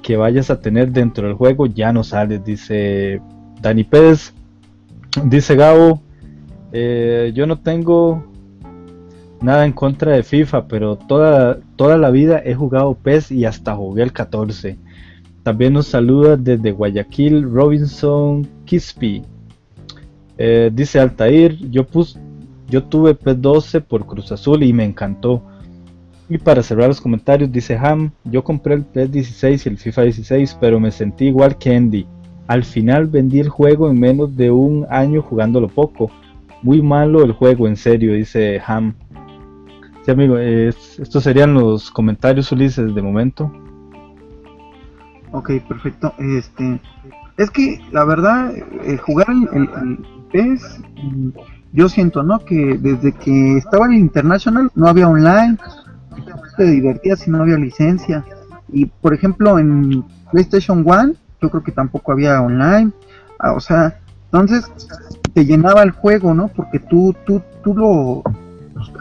que 0.03 0.17
vayas 0.17 0.49
a 0.49 0.59
tener 0.59 0.91
dentro 0.91 1.26
del 1.26 1.36
juego, 1.36 1.65
ya 1.65 1.93
no 1.93 2.03
sales, 2.03 2.43
dice 2.43 3.22
Dani 3.61 3.84
Pez. 3.84 4.34
Dice 5.24 5.55
Gabo, 5.55 6.01
eh, 6.72 7.32
yo 7.34 7.45
no 7.45 7.59
tengo 7.59 8.24
nada 9.41 9.65
en 9.65 9.72
contra 9.72 10.13
de 10.13 10.24
FIFA, 10.24 10.67
pero 10.67 10.97
toda, 10.97 11.59
toda 11.76 11.97
la 11.97 12.09
vida 12.09 12.41
he 12.43 12.53
jugado 12.53 12.95
PES 12.95 13.32
y 13.32 13.45
hasta 13.45 13.76
jugué 13.76 14.03
el 14.03 14.13
14. 14.13 14.78
También 15.43 15.74
nos 15.74 15.88
saluda 15.88 16.36
desde 16.38 16.72
Guayaquil 16.72 17.43
Robinson 17.43 18.47
Kispi. 18.65 19.24
Eh, 20.38 20.70
dice 20.74 20.99
Altair, 20.99 21.57
yo, 21.70 21.86
pus, 21.86 22.17
yo 22.70 22.84
tuve 22.84 23.17
P12 23.17 23.82
por 23.82 24.05
Cruz 24.05 24.32
Azul 24.32 24.63
y 24.63 24.74
me 24.74 24.86
encantó. 24.86 25.41
Y 26.30 26.38
para 26.38 26.61
cerrar 26.61 26.89
los 26.89 27.01
comentarios 27.01 27.51
dice 27.51 27.76
Ham, 27.76 28.11
yo 28.24 28.43
compré 28.43 28.76
el 28.76 28.86
PS16 28.86 29.65
y 29.65 29.70
el 29.70 29.78
FIFA 29.78 30.03
16, 30.03 30.57
pero 30.61 30.80
me 30.80 30.91
sentí 30.91 31.26
igual 31.26 31.57
que 31.57 31.76
Andy. 31.76 32.05
Al 32.47 32.63
final 32.63 33.07
vendí 33.07 33.39
el 33.39 33.49
juego 33.49 33.89
en 33.89 33.99
menos 33.99 34.36
de 34.36 34.51
un 34.51 34.86
año 34.89 35.22
jugándolo 35.22 35.67
poco. 35.67 36.11
Muy 36.62 36.82
malo 36.82 37.24
el 37.24 37.32
juego, 37.32 37.68
en 37.68 37.76
serio, 37.76 38.14
dice 38.14 38.62
Ham. 38.66 38.93
Sí, 40.03 40.12
amigo, 40.12 40.38
estos 40.38 41.24
serían 41.24 41.53
los 41.53 41.91
comentarios, 41.91 42.51
Ulises, 42.51 42.93
de 42.93 43.01
momento. 43.01 43.51
Ok, 45.32 45.51
perfecto. 45.68 46.14
Este, 46.18 46.82
es 47.38 47.51
que 47.51 47.80
la 47.91 48.03
verdad, 48.03 48.53
eh, 48.55 48.97
jugar 48.97 49.28
el, 49.30 49.99
PES, 50.32 50.82
mm, 51.03 51.30
yo 51.74 51.88
siento, 51.88 52.24
¿no? 52.24 52.39
Que 52.39 52.78
desde 52.78 53.14
que 53.14 53.57
estaba 53.57 53.86
en 53.86 53.93
el 53.93 53.99
International 53.99 54.72
no 54.76 54.88
había 54.88 55.07
online, 55.07 55.57
te 56.57 56.64
divertías 56.64 57.20
si 57.20 57.32
no 57.32 57.41
había 57.41 57.57
licencia. 57.57 58.26
Y 58.72 58.86
por 58.86 59.14
ejemplo, 59.14 59.60
en 59.60 60.03
PlayStation 60.32 60.84
1, 60.86 61.14
yo 61.41 61.49
creo 61.49 61.64
que 61.64 61.72
tampoco 61.72 62.12
había 62.12 62.41
online. 62.41 62.91
Ah, 63.39 63.53
o 63.53 63.60
sea, 63.60 63.99
entonces 64.26 64.70
te 65.39 65.45
llenaba 65.45 65.83
el 65.83 65.91
juego, 65.91 66.33
¿no? 66.33 66.49
Porque 66.49 66.79
tú, 66.79 67.15
tú, 67.25 67.41
tú 67.63 67.73
lo, 67.73 68.23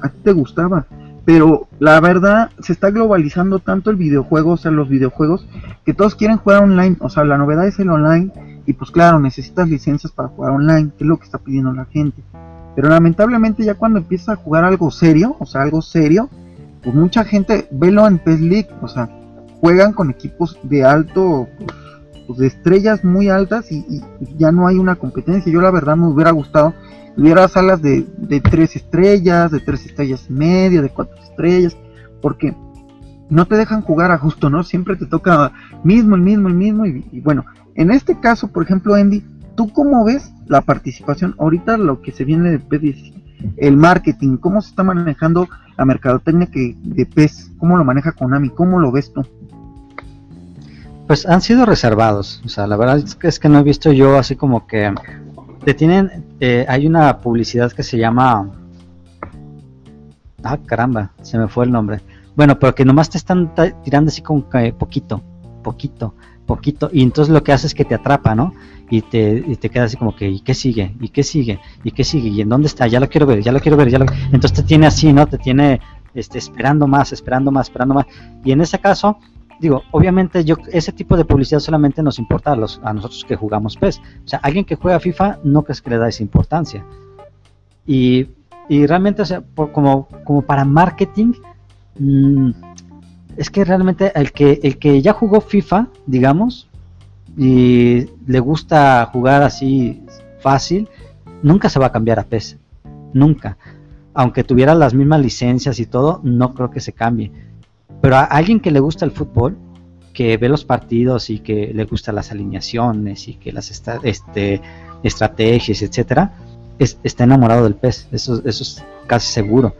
a 0.02 0.08
ti 0.08 0.18
te 0.22 0.32
gustaba 0.32 0.86
pero 1.28 1.68
la 1.78 2.00
verdad 2.00 2.48
se 2.58 2.72
está 2.72 2.90
globalizando 2.90 3.58
tanto 3.58 3.90
el 3.90 3.96
videojuego, 3.96 4.52
o 4.52 4.56
sea, 4.56 4.70
los 4.70 4.88
videojuegos, 4.88 5.46
que 5.84 5.92
todos 5.92 6.14
quieren 6.14 6.38
jugar 6.38 6.62
online, 6.62 6.96
o 7.00 7.10
sea, 7.10 7.22
la 7.22 7.36
novedad 7.36 7.66
es 7.66 7.78
el 7.78 7.90
online, 7.90 8.62
y 8.64 8.72
pues 8.72 8.90
claro, 8.90 9.20
necesitas 9.20 9.68
licencias 9.68 10.10
para 10.10 10.30
jugar 10.30 10.52
online, 10.52 10.90
que 10.96 11.04
es 11.04 11.06
lo 11.06 11.18
que 11.18 11.26
está 11.26 11.36
pidiendo 11.36 11.70
la 11.74 11.84
gente. 11.84 12.22
Pero 12.74 12.88
lamentablemente 12.88 13.62
ya 13.62 13.74
cuando 13.74 13.98
empieza 13.98 14.32
a 14.32 14.36
jugar 14.36 14.64
algo 14.64 14.90
serio, 14.90 15.36
o 15.38 15.44
sea, 15.44 15.60
algo 15.60 15.82
serio, 15.82 16.30
pues 16.82 16.94
mucha 16.94 17.24
gente, 17.24 17.68
velo 17.72 18.06
en 18.06 18.20
PES 18.20 18.40
League, 18.40 18.70
o 18.80 18.88
sea, 18.88 19.10
juegan 19.60 19.92
con 19.92 20.08
equipos 20.08 20.58
de 20.62 20.82
alto, 20.82 21.46
pues, 21.58 21.70
de 22.36 22.46
estrellas 22.46 23.04
muy 23.04 23.28
altas 23.28 23.72
y, 23.72 24.02
ya 24.36 24.52
no 24.52 24.66
hay 24.66 24.76
una 24.76 24.96
competencia. 24.96 25.52
Yo 25.52 25.60
la 25.60 25.70
verdad 25.70 25.96
me 25.96 26.06
hubiera 26.06 26.30
gustado 26.30 26.74
hubiera 27.16 27.48
salas 27.48 27.82
de, 27.82 28.06
de 28.16 28.40
tres 28.40 28.76
estrellas, 28.76 29.50
de 29.50 29.58
tres 29.58 29.84
estrellas 29.84 30.26
y 30.30 30.32
media, 30.32 30.80
de 30.80 30.88
cuatro 30.88 31.16
estrellas, 31.20 31.76
porque 32.22 32.54
no 33.28 33.46
te 33.46 33.56
dejan 33.56 33.82
jugar 33.82 34.10
a 34.10 34.18
justo, 34.18 34.48
¿no? 34.50 34.62
Siempre 34.62 34.96
te 34.96 35.06
toca 35.06 35.52
mismo, 35.84 36.14
el 36.14 36.22
mismo, 36.22 36.48
el 36.48 36.54
mismo, 36.54 36.86
y, 36.86 37.20
bueno, 37.20 37.44
en 37.74 37.90
este 37.90 38.18
caso, 38.18 38.48
por 38.48 38.62
ejemplo, 38.62 38.94
Andy, 38.94 39.22
¿tú 39.56 39.72
cómo 39.72 40.04
ves 40.04 40.32
la 40.46 40.62
participación? 40.62 41.34
Ahorita 41.38 41.76
lo 41.76 42.00
que 42.00 42.12
se 42.12 42.24
viene 42.24 42.50
de 42.50 42.58
PES, 42.58 43.12
el 43.56 43.76
marketing, 43.76 44.36
¿cómo 44.36 44.62
se 44.62 44.70
está 44.70 44.82
manejando 44.82 45.48
la 45.76 45.84
mercadotecnia 45.84 46.48
de 46.52 47.06
PES? 47.06 47.52
¿Cómo 47.58 47.76
lo 47.76 47.84
maneja 47.84 48.12
Konami? 48.12 48.50
¿Cómo 48.50 48.80
lo 48.80 48.90
ves 48.90 49.12
tú? 49.12 49.22
Pues 51.08 51.24
han 51.24 51.40
sido 51.40 51.64
reservados, 51.64 52.42
o 52.44 52.50
sea, 52.50 52.66
la 52.66 52.76
verdad 52.76 52.98
es 52.98 53.14
que, 53.14 53.28
es 53.28 53.40
que 53.40 53.48
no 53.48 53.58
he 53.58 53.62
visto 53.62 53.90
yo 53.90 54.18
así 54.18 54.36
como 54.36 54.66
que 54.66 54.92
te 55.64 55.72
tienen, 55.72 56.26
eh, 56.38 56.66
hay 56.68 56.86
una 56.86 57.18
publicidad 57.18 57.72
que 57.72 57.82
se 57.82 57.96
llama, 57.96 58.52
ah 60.42 60.58
caramba, 60.66 61.12
se 61.22 61.38
me 61.38 61.48
fue 61.48 61.64
el 61.64 61.72
nombre. 61.72 62.02
Bueno, 62.36 62.58
pero 62.58 62.74
que 62.74 62.84
nomás 62.84 63.08
te 63.08 63.16
están 63.16 63.54
tirando 63.82 64.10
así 64.10 64.20
como 64.20 64.50
que 64.50 64.74
poquito, 64.74 65.22
poquito, 65.62 66.12
poquito, 66.44 66.90
y 66.92 67.02
entonces 67.02 67.32
lo 67.32 67.42
que 67.42 67.52
hace 67.52 67.68
es 67.68 67.74
que 67.74 67.86
te 67.86 67.94
atrapa, 67.94 68.34
¿no? 68.34 68.52
Y 68.90 69.00
te, 69.00 69.42
y 69.46 69.56
te 69.56 69.70
queda 69.70 69.84
así 69.84 69.96
como 69.96 70.14
que, 70.14 70.28
¿y 70.28 70.40
qué 70.40 70.52
sigue? 70.52 70.94
¿Y 71.00 71.08
qué 71.08 71.22
sigue? 71.22 71.58
¿Y 71.84 71.90
qué 71.90 72.04
sigue? 72.04 72.28
¿Y 72.28 72.42
en 72.42 72.50
dónde 72.50 72.66
está? 72.66 72.86
Ya 72.86 73.00
lo 73.00 73.08
quiero 73.08 73.24
ver, 73.24 73.40
ya 73.42 73.50
lo 73.52 73.60
quiero 73.60 73.78
ver, 73.78 73.88
ya 73.88 73.98
lo... 73.98 74.04
Entonces 74.30 74.52
te 74.52 74.62
tiene 74.62 74.86
así, 74.86 75.10
¿no? 75.14 75.26
Te 75.26 75.38
tiene 75.38 75.80
este, 76.14 76.36
esperando 76.36 76.86
más, 76.86 77.12
esperando 77.14 77.50
más, 77.50 77.68
esperando 77.68 77.94
más. 77.94 78.06
Y 78.44 78.52
en 78.52 78.60
ese 78.60 78.78
caso, 78.78 79.18
digo, 79.60 79.82
obviamente 79.90 80.44
yo 80.44 80.56
ese 80.72 80.92
tipo 80.92 81.16
de 81.16 81.24
publicidad 81.24 81.60
solamente 81.60 82.02
nos 82.02 82.18
importa 82.18 82.52
a, 82.52 82.56
los, 82.56 82.80
a 82.82 82.92
nosotros 82.92 83.24
que 83.24 83.36
jugamos 83.36 83.76
PES. 83.76 84.00
O 84.24 84.28
sea, 84.28 84.40
alguien 84.42 84.64
que 84.64 84.76
juega 84.76 85.00
FIFA 85.00 85.40
no 85.44 85.62
crees 85.62 85.82
que 85.82 85.90
le 85.90 85.98
da 85.98 86.08
esa 86.08 86.22
importancia. 86.22 86.84
Y, 87.86 88.28
y 88.68 88.86
realmente, 88.86 89.22
o 89.22 89.24
sea, 89.24 89.42
como, 89.54 90.08
como 90.24 90.42
para 90.42 90.64
marketing, 90.64 91.32
mm, 91.98 92.50
es 93.36 93.50
que 93.50 93.64
realmente 93.64 94.12
el 94.14 94.32
que, 94.32 94.60
el 94.62 94.78
que 94.78 95.00
ya 95.00 95.12
jugó 95.12 95.40
FIFA, 95.40 95.88
digamos, 96.06 96.68
y 97.36 98.06
le 98.26 98.40
gusta 98.40 99.08
jugar 99.12 99.42
así 99.42 100.02
fácil, 100.40 100.88
nunca 101.42 101.68
se 101.68 101.78
va 101.78 101.86
a 101.86 101.92
cambiar 101.92 102.18
a 102.18 102.24
PES. 102.24 102.58
Nunca. 103.12 103.56
Aunque 104.12 104.44
tuviera 104.44 104.74
las 104.74 104.92
mismas 104.92 105.20
licencias 105.20 105.78
y 105.78 105.86
todo, 105.86 106.20
no 106.24 106.54
creo 106.54 106.70
que 106.70 106.80
se 106.80 106.92
cambie 106.92 107.32
pero 108.00 108.16
a 108.16 108.24
alguien 108.24 108.60
que 108.60 108.70
le 108.70 108.80
gusta 108.80 109.04
el 109.04 109.10
fútbol, 109.10 109.56
que 110.12 110.36
ve 110.36 110.48
los 110.48 110.64
partidos 110.64 111.30
y 111.30 111.38
que 111.40 111.72
le 111.72 111.84
gustan 111.84 112.16
las 112.16 112.32
alineaciones 112.32 113.28
y 113.28 113.34
que 113.34 113.52
las 113.52 113.70
este, 113.70 114.60
estrategias, 115.02 115.82
etcétera, 115.82 116.32
está 116.78 117.24
enamorado 117.24 117.64
del 117.64 117.74
pez, 117.74 118.08
eso, 118.12 118.42
eso 118.44 118.62
es 118.62 118.84
casi 119.06 119.32
seguro. 119.32 119.74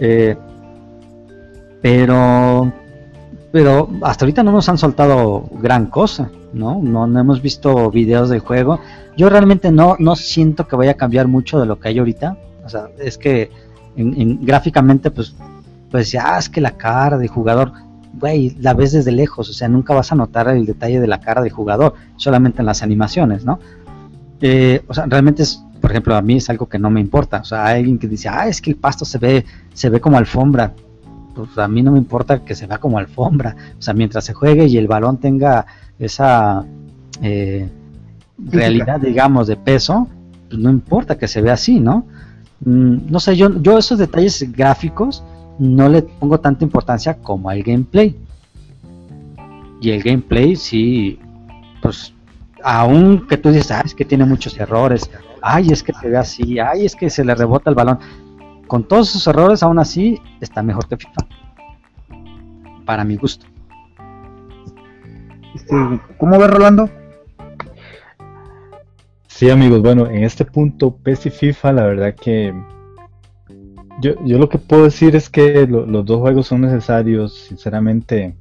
Eh, 0.00 0.36
pero, 1.80 2.72
pero 3.52 3.88
hasta 4.02 4.24
ahorita 4.24 4.42
no 4.42 4.52
nos 4.52 4.68
han 4.68 4.78
soltado 4.78 5.48
gran 5.60 5.86
cosa, 5.86 6.30
¿no? 6.52 6.80
No, 6.82 7.04
hemos 7.18 7.40
visto 7.40 7.90
videos 7.90 8.30
del 8.30 8.40
juego. 8.40 8.80
Yo 9.16 9.28
realmente 9.28 9.70
no, 9.70 9.96
no 9.98 10.16
siento 10.16 10.66
que 10.66 10.76
vaya 10.76 10.92
a 10.92 10.94
cambiar 10.94 11.28
mucho 11.28 11.60
de 11.60 11.66
lo 11.66 11.78
que 11.78 11.88
hay 11.88 11.98
ahorita. 11.98 12.36
O 12.64 12.68
sea, 12.68 12.88
es 12.98 13.16
que 13.16 13.50
en, 13.96 14.44
gráficamente, 14.44 15.10
pues 15.10 15.34
pues 15.90 16.10
ya 16.10 16.38
es 16.38 16.48
que 16.48 16.60
la 16.60 16.72
cara 16.72 17.18
de 17.18 17.28
jugador, 17.28 17.72
güey, 18.14 18.56
la 18.60 18.74
ves 18.74 18.92
desde 18.92 19.12
lejos, 19.12 19.48
o 19.48 19.52
sea, 19.52 19.68
nunca 19.68 19.94
vas 19.94 20.12
a 20.12 20.14
notar 20.14 20.48
el 20.48 20.66
detalle 20.66 21.00
de 21.00 21.06
la 21.06 21.20
cara 21.20 21.42
de 21.42 21.50
jugador, 21.50 21.94
solamente 22.16 22.60
en 22.60 22.66
las 22.66 22.82
animaciones, 22.82 23.44
¿no? 23.44 23.58
Eh, 24.40 24.82
o 24.86 24.94
sea, 24.94 25.06
realmente 25.06 25.42
es, 25.42 25.62
por 25.80 25.90
ejemplo, 25.90 26.14
a 26.14 26.22
mí 26.22 26.36
es 26.36 26.50
algo 26.50 26.68
que 26.68 26.78
no 26.78 26.90
me 26.90 27.00
importa, 27.00 27.40
o 27.40 27.44
sea, 27.44 27.66
hay 27.66 27.80
alguien 27.80 27.98
que 27.98 28.08
dice, 28.08 28.28
ah, 28.28 28.48
es 28.48 28.60
que 28.60 28.70
el 28.70 28.76
pasto 28.76 29.04
se 29.04 29.18
ve, 29.18 29.44
se 29.72 29.90
ve 29.90 30.00
como 30.00 30.18
alfombra, 30.18 30.72
pues 31.34 31.56
a 31.58 31.68
mí 31.68 31.82
no 31.82 31.92
me 31.92 31.98
importa 31.98 32.44
que 32.44 32.54
se 32.54 32.66
vea 32.66 32.78
como 32.78 32.98
alfombra, 32.98 33.56
o 33.78 33.82
sea, 33.82 33.94
mientras 33.94 34.24
se 34.24 34.34
juegue 34.34 34.66
y 34.66 34.76
el 34.76 34.88
balón 34.88 35.18
tenga 35.18 35.66
esa, 35.98 36.64
eh, 37.22 37.68
realidad, 38.38 39.00
digamos, 39.00 39.46
de 39.46 39.56
peso, 39.56 40.08
pues 40.48 40.60
no 40.60 40.70
importa 40.70 41.18
que 41.18 41.28
se 41.28 41.42
vea 41.42 41.54
así, 41.54 41.80
¿no? 41.80 42.06
Mm, 42.60 43.10
no 43.10 43.20
sé, 43.20 43.36
yo, 43.36 43.60
yo 43.60 43.78
esos 43.78 43.98
detalles 43.98 44.50
gráficos 44.52 45.22
no 45.58 45.88
le 45.88 46.02
pongo 46.02 46.38
tanta 46.40 46.64
importancia 46.64 47.14
como 47.14 47.50
al 47.50 47.62
gameplay. 47.62 48.16
Y 49.80 49.90
el 49.90 50.02
gameplay 50.02 50.56
sí, 50.56 51.18
pues, 51.82 52.12
aún 52.62 53.26
que 53.28 53.36
tú 53.36 53.50
dices, 53.50 53.70
ah, 53.70 53.82
es 53.84 53.94
que 53.94 54.04
tiene 54.04 54.24
muchos 54.24 54.58
errores, 54.58 55.10
ay, 55.42 55.68
es 55.70 55.82
que 55.82 55.92
se 55.92 56.08
ve 56.08 56.16
así, 56.16 56.58
ay, 56.58 56.86
es 56.86 56.96
que 56.96 57.10
se 57.10 57.24
le 57.24 57.34
rebota 57.34 57.70
el 57.70 57.76
balón. 57.76 57.98
Con 58.66 58.86
todos 58.86 59.10
esos 59.10 59.26
errores, 59.26 59.62
aún 59.62 59.78
así, 59.78 60.20
está 60.40 60.62
mejor 60.62 60.86
que 60.88 60.96
FIFA. 60.96 61.26
Para 62.84 63.04
mi 63.04 63.16
gusto. 63.16 63.46
Este, 65.54 65.74
¿Cómo 66.18 66.38
ves, 66.38 66.50
Rolando? 66.50 66.90
Sí, 69.26 69.50
amigos, 69.50 69.82
bueno, 69.82 70.06
en 70.06 70.24
este 70.24 70.44
punto, 70.44 70.96
PES 70.96 71.26
y 71.26 71.30
FIFA, 71.30 71.72
la 71.72 71.84
verdad 71.84 72.14
que 72.14 72.52
yo, 74.00 74.14
yo 74.24 74.38
lo 74.38 74.48
que 74.48 74.58
puedo 74.58 74.84
decir 74.84 75.16
es 75.16 75.28
que 75.28 75.66
los 75.66 76.04
dos 76.04 76.20
juegos 76.20 76.46
son 76.46 76.60
necesarios, 76.62 77.34
sinceramente, 77.48 78.36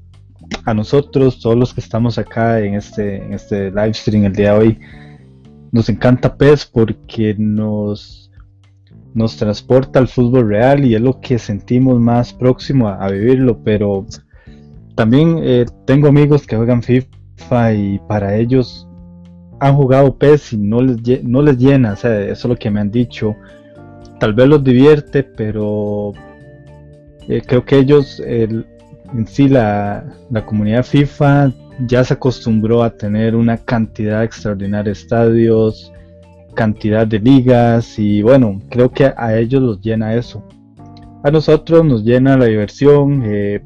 a 0.65 0.73
nosotros, 0.73 1.39
todos 1.39 1.55
los 1.55 1.73
que 1.73 1.81
estamos 1.81 2.17
acá 2.17 2.59
en 2.59 2.75
este, 2.75 3.17
en 3.17 3.33
este 3.33 3.69
live 3.71 3.93
stream 3.93 4.25
el 4.25 4.33
día 4.33 4.53
de 4.53 4.59
hoy, 4.59 4.79
nos 5.71 5.89
encanta 5.89 6.37
PES 6.37 6.65
porque 6.67 7.35
nos, 7.37 8.31
nos 9.13 9.35
transporta 9.37 9.99
al 9.99 10.07
fútbol 10.07 10.47
real 10.47 10.85
y 10.85 10.95
es 10.95 11.01
lo 11.01 11.19
que 11.19 11.39
sentimos 11.39 11.99
más 11.99 12.33
próximo 12.33 12.87
a, 12.87 13.07
vivirlo, 13.09 13.61
pero 13.63 14.05
también 14.95 15.39
eh, 15.41 15.65
tengo 15.85 16.07
amigos 16.07 16.45
que 16.45 16.55
juegan 16.55 16.83
FIFA 16.83 17.73
y 17.73 17.99
para 18.07 18.35
ellos 18.35 18.87
han 19.59 19.75
jugado 19.75 20.17
PES 20.17 20.53
y 20.53 20.57
no 20.57 20.81
les, 20.81 21.23
no 21.23 21.41
les 21.41 21.57
llena, 21.57 21.93
o 21.93 21.95
sea, 21.95 22.21
eso 22.21 22.31
es 22.31 22.45
lo 22.45 22.55
que 22.55 22.69
me 22.69 22.79
han 22.79 22.91
dicho 22.91 23.35
tal 24.19 24.33
vez 24.33 24.47
los 24.47 24.63
divierte, 24.63 25.23
pero 25.23 26.13
eh, 27.27 27.41
creo 27.45 27.65
que 27.65 27.77
ellos, 27.77 28.21
en 28.25 28.65
sí 29.27 29.47
la, 29.47 30.05
comunidad 30.45 30.83
FIFA 30.83 31.51
ya 31.87 32.03
se 32.03 32.13
acostumbró 32.13 32.83
a 32.83 32.89
tener 32.89 33.35
una 33.35 33.57
cantidad 33.57 34.23
extraordinaria 34.23 34.85
de 34.85 34.91
estadios, 34.91 35.91
cantidad 36.55 37.05
de 37.05 37.19
ligas 37.19 37.99
y 37.99 38.21
bueno, 38.23 38.59
creo 38.69 38.91
que 38.91 39.13
a 39.15 39.37
ellos 39.37 39.61
los 39.61 39.81
llena 39.81 40.15
eso. 40.15 40.43
A 41.23 41.31
nosotros 41.31 41.85
nos 41.85 42.03
llena 42.03 42.37
la 42.37 42.45
diversión, 42.45 43.21
eh, 43.25 43.61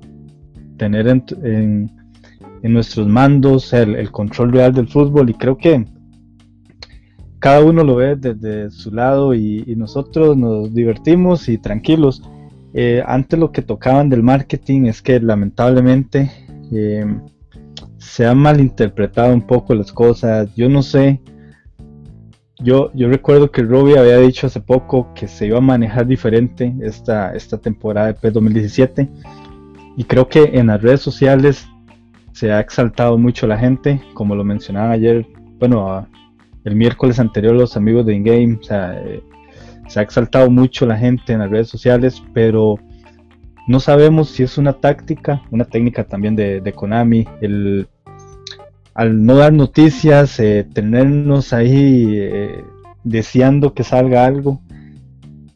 tener 0.77 1.07
en, 1.07 1.91
nuestros 2.63 3.07
mandos 3.07 3.73
el, 3.73 4.11
control 4.11 4.51
real 4.51 4.73
del 4.73 4.87
fútbol 4.87 5.29
y 5.29 5.33
creo 5.33 5.57
que 5.57 5.85
cada 7.41 7.63
uno 7.63 7.83
lo 7.83 7.95
ve 7.95 8.15
desde 8.15 8.69
su 8.69 8.91
lado 8.91 9.33
y, 9.33 9.65
nosotros 9.75 10.37
nos 10.37 10.73
divertimos 10.73 11.49
y 11.49 11.57
tranquilos. 11.57 12.21
Eh, 12.73 13.03
antes 13.05 13.39
lo 13.39 13.51
que 13.51 13.63
tocaban 13.63 14.09
del 14.09 14.21
marketing 14.21 14.85
es 14.85 15.01
que 15.01 15.19
lamentablemente 15.19 16.31
eh, 16.71 17.03
se 17.97 18.27
han 18.27 18.37
malinterpretado 18.37 19.33
un 19.33 19.41
poco 19.41 19.73
las 19.73 19.91
cosas. 19.91 20.53
Yo 20.55 20.69
no 20.69 20.83
sé. 20.83 21.19
Yo, 22.59 22.91
yo 22.93 23.09
recuerdo 23.09 23.49
que 23.49 23.63
Robbie 23.63 23.97
había 23.97 24.17
dicho 24.19 24.45
hace 24.45 24.61
poco 24.61 25.11
que 25.15 25.27
se 25.27 25.47
iba 25.47 25.57
a 25.57 25.61
manejar 25.61 26.05
diferente 26.05 26.75
esta, 26.79 27.33
esta 27.33 27.57
temporada 27.57 28.07
de 28.07 28.13
PES 28.13 28.33
2017. 28.33 29.09
Y 29.97 30.03
creo 30.03 30.29
que 30.29 30.43
en 30.53 30.67
las 30.67 30.79
redes 30.79 31.01
sociales 31.01 31.67
se 32.33 32.51
ha 32.51 32.59
exaltado 32.59 33.17
mucho 33.17 33.47
la 33.47 33.57
gente, 33.57 33.99
como 34.13 34.35
lo 34.35 34.43
mencionaba 34.43 34.91
ayer, 34.91 35.25
bueno, 35.57 36.05
el 36.63 36.75
miércoles 36.75 37.19
anterior 37.19 37.55
los 37.55 37.77
amigos 37.77 38.05
de 38.05 38.15
InGame, 38.15 38.59
eh, 38.69 39.21
se 39.87 39.99
ha 39.99 40.03
exaltado 40.03 40.49
mucho 40.49 40.85
la 40.85 40.97
gente 40.97 41.33
en 41.33 41.39
las 41.39 41.49
redes 41.49 41.67
sociales, 41.67 42.23
pero 42.33 42.79
no 43.67 43.79
sabemos 43.79 44.29
si 44.29 44.43
es 44.43 44.57
una 44.57 44.73
táctica, 44.73 45.41
una 45.51 45.65
técnica 45.65 46.03
también 46.03 46.35
de, 46.35 46.73
Konami, 46.75 47.27
el, 47.41 47.87
al 48.93 49.25
no 49.25 49.35
dar 49.35 49.53
noticias, 49.53 50.39
eh, 50.39 50.67
tenernos 50.73 51.53
ahí 51.53 52.17
eh, 52.17 52.63
deseando 53.03 53.73
que 53.73 53.83
salga 53.83 54.25
algo. 54.25 54.61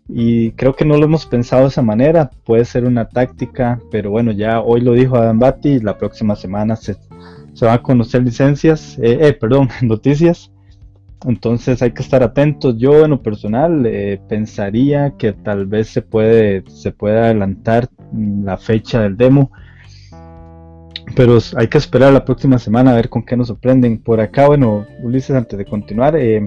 Y 0.07 0.51
creo 0.51 0.75
que 0.75 0.85
no 0.85 0.97
lo 0.97 1.05
hemos 1.05 1.25
pensado 1.25 1.63
de 1.63 1.69
esa 1.69 1.81
manera, 1.81 2.29
puede 2.45 2.63
ser 2.63 2.85
una 2.85 3.09
táctica, 3.09 3.79
pero 3.89 4.11
bueno, 4.11 4.31
ya 4.31 4.61
hoy 4.61 4.81
lo 4.81 4.93
dijo 4.93 5.15
Adam 5.15 5.39
Batti, 5.39 5.79
la 5.79 5.97
próxima 5.97 6.35
semana 6.35 6.75
se, 6.75 6.95
se 7.53 7.65
van 7.65 7.75
a 7.75 7.81
conocer 7.81 8.21
licencias, 8.23 8.99
eh, 9.01 9.35
perdón, 9.39 9.69
noticias. 9.81 10.51
Entonces 11.27 11.81
hay 11.81 11.91
que 11.91 12.01
estar 12.01 12.23
atentos. 12.23 12.75
Yo 12.77 13.03
en 13.03 13.11
lo 13.11 13.21
personal 13.21 13.85
eh, 13.85 14.19
pensaría 14.27 15.15
que 15.17 15.33
tal 15.33 15.65
vez 15.65 15.87
se 15.87 16.01
puede, 16.01 16.63
se 16.69 16.91
puede 16.91 17.19
adelantar 17.19 17.89
la 18.13 18.57
fecha 18.57 19.01
del 19.01 19.17
demo. 19.17 19.51
Pero 21.15 21.37
hay 21.55 21.67
que 21.67 21.77
esperar 21.77 22.11
la 22.13 22.25
próxima 22.25 22.59
semana 22.59 22.91
a 22.91 22.95
ver 22.95 23.09
con 23.09 23.23
qué 23.23 23.37
nos 23.37 23.47
sorprenden. 23.47 23.99
Por 23.99 24.19
acá, 24.19 24.47
bueno, 24.47 24.85
Ulises, 25.01 25.35
antes 25.35 25.57
de 25.57 25.65
continuar, 25.65 26.15
eh, 26.15 26.45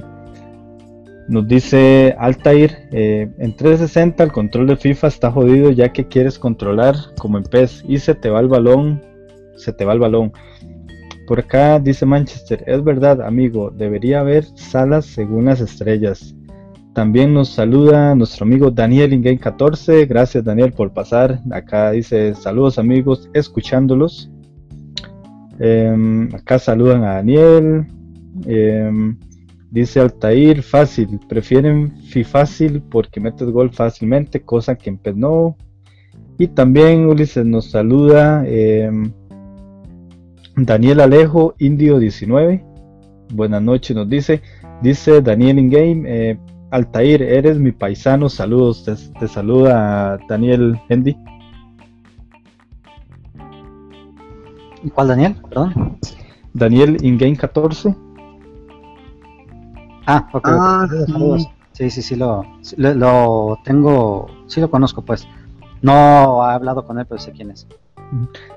nos 1.29 1.47
dice 1.47 2.17
Altair, 2.19 2.89
eh, 2.91 3.29
en 3.39 3.55
360 3.55 4.25
el 4.25 4.33
control 4.33 4.67
de 4.67 4.77
FIFA 4.77 5.09
está 5.09 5.31
jodido 5.31 5.71
ya 5.71 5.93
que 5.93 6.09
quieres 6.09 6.39
controlar 6.39 6.95
como 7.19 7.37
en 7.37 7.45
PES 7.45 7.85
y 7.87 7.99
se 7.99 8.15
te 8.15 8.31
va 8.31 8.41
el 8.41 8.49
balón, 8.49 9.03
se 9.57 9.73
te 9.73 9.85
va 9.85 9.93
el 9.93 9.99
balón. 9.99 10.33
Por 11.29 11.41
acá 11.41 11.79
dice 11.79 12.07
Manchester, 12.07 12.65
es 12.67 12.83
verdad 12.83 13.21
amigo, 13.21 13.71
debería 13.71 14.21
haber 14.21 14.47
salas 14.55 15.05
según 15.05 15.45
las 15.45 15.61
estrellas. 15.61 16.35
También 16.95 17.35
nos 17.35 17.51
saluda 17.51 18.15
nuestro 18.15 18.47
amigo 18.47 18.71
Daniel 18.71 19.13
Ingame 19.13 19.39
14. 19.39 20.07
Gracias 20.07 20.43
Daniel 20.43 20.73
por 20.73 20.95
pasar. 20.95 21.43
Acá 21.51 21.91
dice 21.91 22.35
saludos 22.35 22.79
amigos, 22.79 23.29
escuchándolos. 23.35 24.31
Em, 25.59 26.35
acá 26.35 26.59
saludan 26.59 27.05
a 27.05 27.17
Daniel. 27.17 27.87
Em, 28.47 29.15
dice 29.71 30.01
Altair, 30.01 30.63
fácil. 30.63 31.21
Prefieren 31.29 31.95
fi 32.05 32.25
fácil 32.25 32.83
porque 32.91 33.21
metes 33.21 33.51
gol 33.51 33.71
fácilmente, 33.71 34.41
cosa 34.41 34.77
que 34.77 34.89
en. 34.89 35.59
Y 36.39 36.47
también 36.47 37.07
Ulises 37.07 37.45
nos 37.45 37.71
saluda. 37.71 38.45
Em, 38.47 39.13
Daniel 40.65 41.01
Alejo, 41.01 41.55
Indio 41.59 42.01
19. 42.01 42.65
Buenas 43.33 43.63
noches, 43.63 43.95
nos 43.97 44.09
dice. 44.09 44.43
Dice 44.83 45.23
Daniel 45.23 45.59
Ingame, 45.59 46.03
eh, 46.07 46.39
Altair, 46.73 47.23
eres 47.23 47.59
mi 47.59 47.71
paisano. 47.71 48.29
Saludos, 48.29 48.85
te, 48.85 49.29
saluda 49.29 50.19
Daniel 50.29 50.77
Hendy. 50.89 51.17
¿Cuál 54.95 55.09
Daniel? 55.09 55.37
Perdón. 55.49 55.99
Daniel 56.55 56.97
Ingame 57.05 57.37
14. 57.37 57.95
Ah, 60.07 60.29
ok. 60.33 60.49
Ah, 60.49 60.89
sí. 61.73 61.91
sí, 61.91 62.03
sí, 62.03 62.17
lo, 62.17 62.45
lo 62.77 63.59
tengo, 63.63 64.27
sí 64.49 64.61
lo 64.61 64.69
conozco, 64.69 65.03
pues. 65.03 65.29
No 65.83 66.45
he 66.45 66.53
hablado 66.53 66.85
con 66.85 66.99
él, 66.99 67.07
pero 67.07 67.21
sé 67.21 67.31
quién 67.31 67.53
es. 67.53 67.69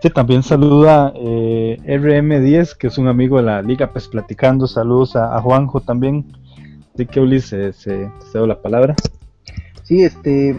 Sí, 0.02 0.10
también 0.10 0.44
saluda 0.44 1.12
eh, 1.16 1.78
RM10, 1.86 2.78
que 2.78 2.88
es 2.88 2.98
un 2.98 3.08
amigo 3.08 3.38
de 3.38 3.44
la 3.44 3.62
liga, 3.62 3.92
pues 3.92 4.08
platicando. 4.08 4.68
Saludos 4.68 5.16
a, 5.16 5.40
Juanjo 5.42 5.82
también. 5.82 6.26
Así 6.94 7.06
que 7.06 7.20
Ulises, 7.20 7.76
se 7.76 8.12
cedo 8.32 8.48
la 8.48 8.62
palabra. 8.62 8.96
Sí, 9.84 10.04
este. 10.04 10.58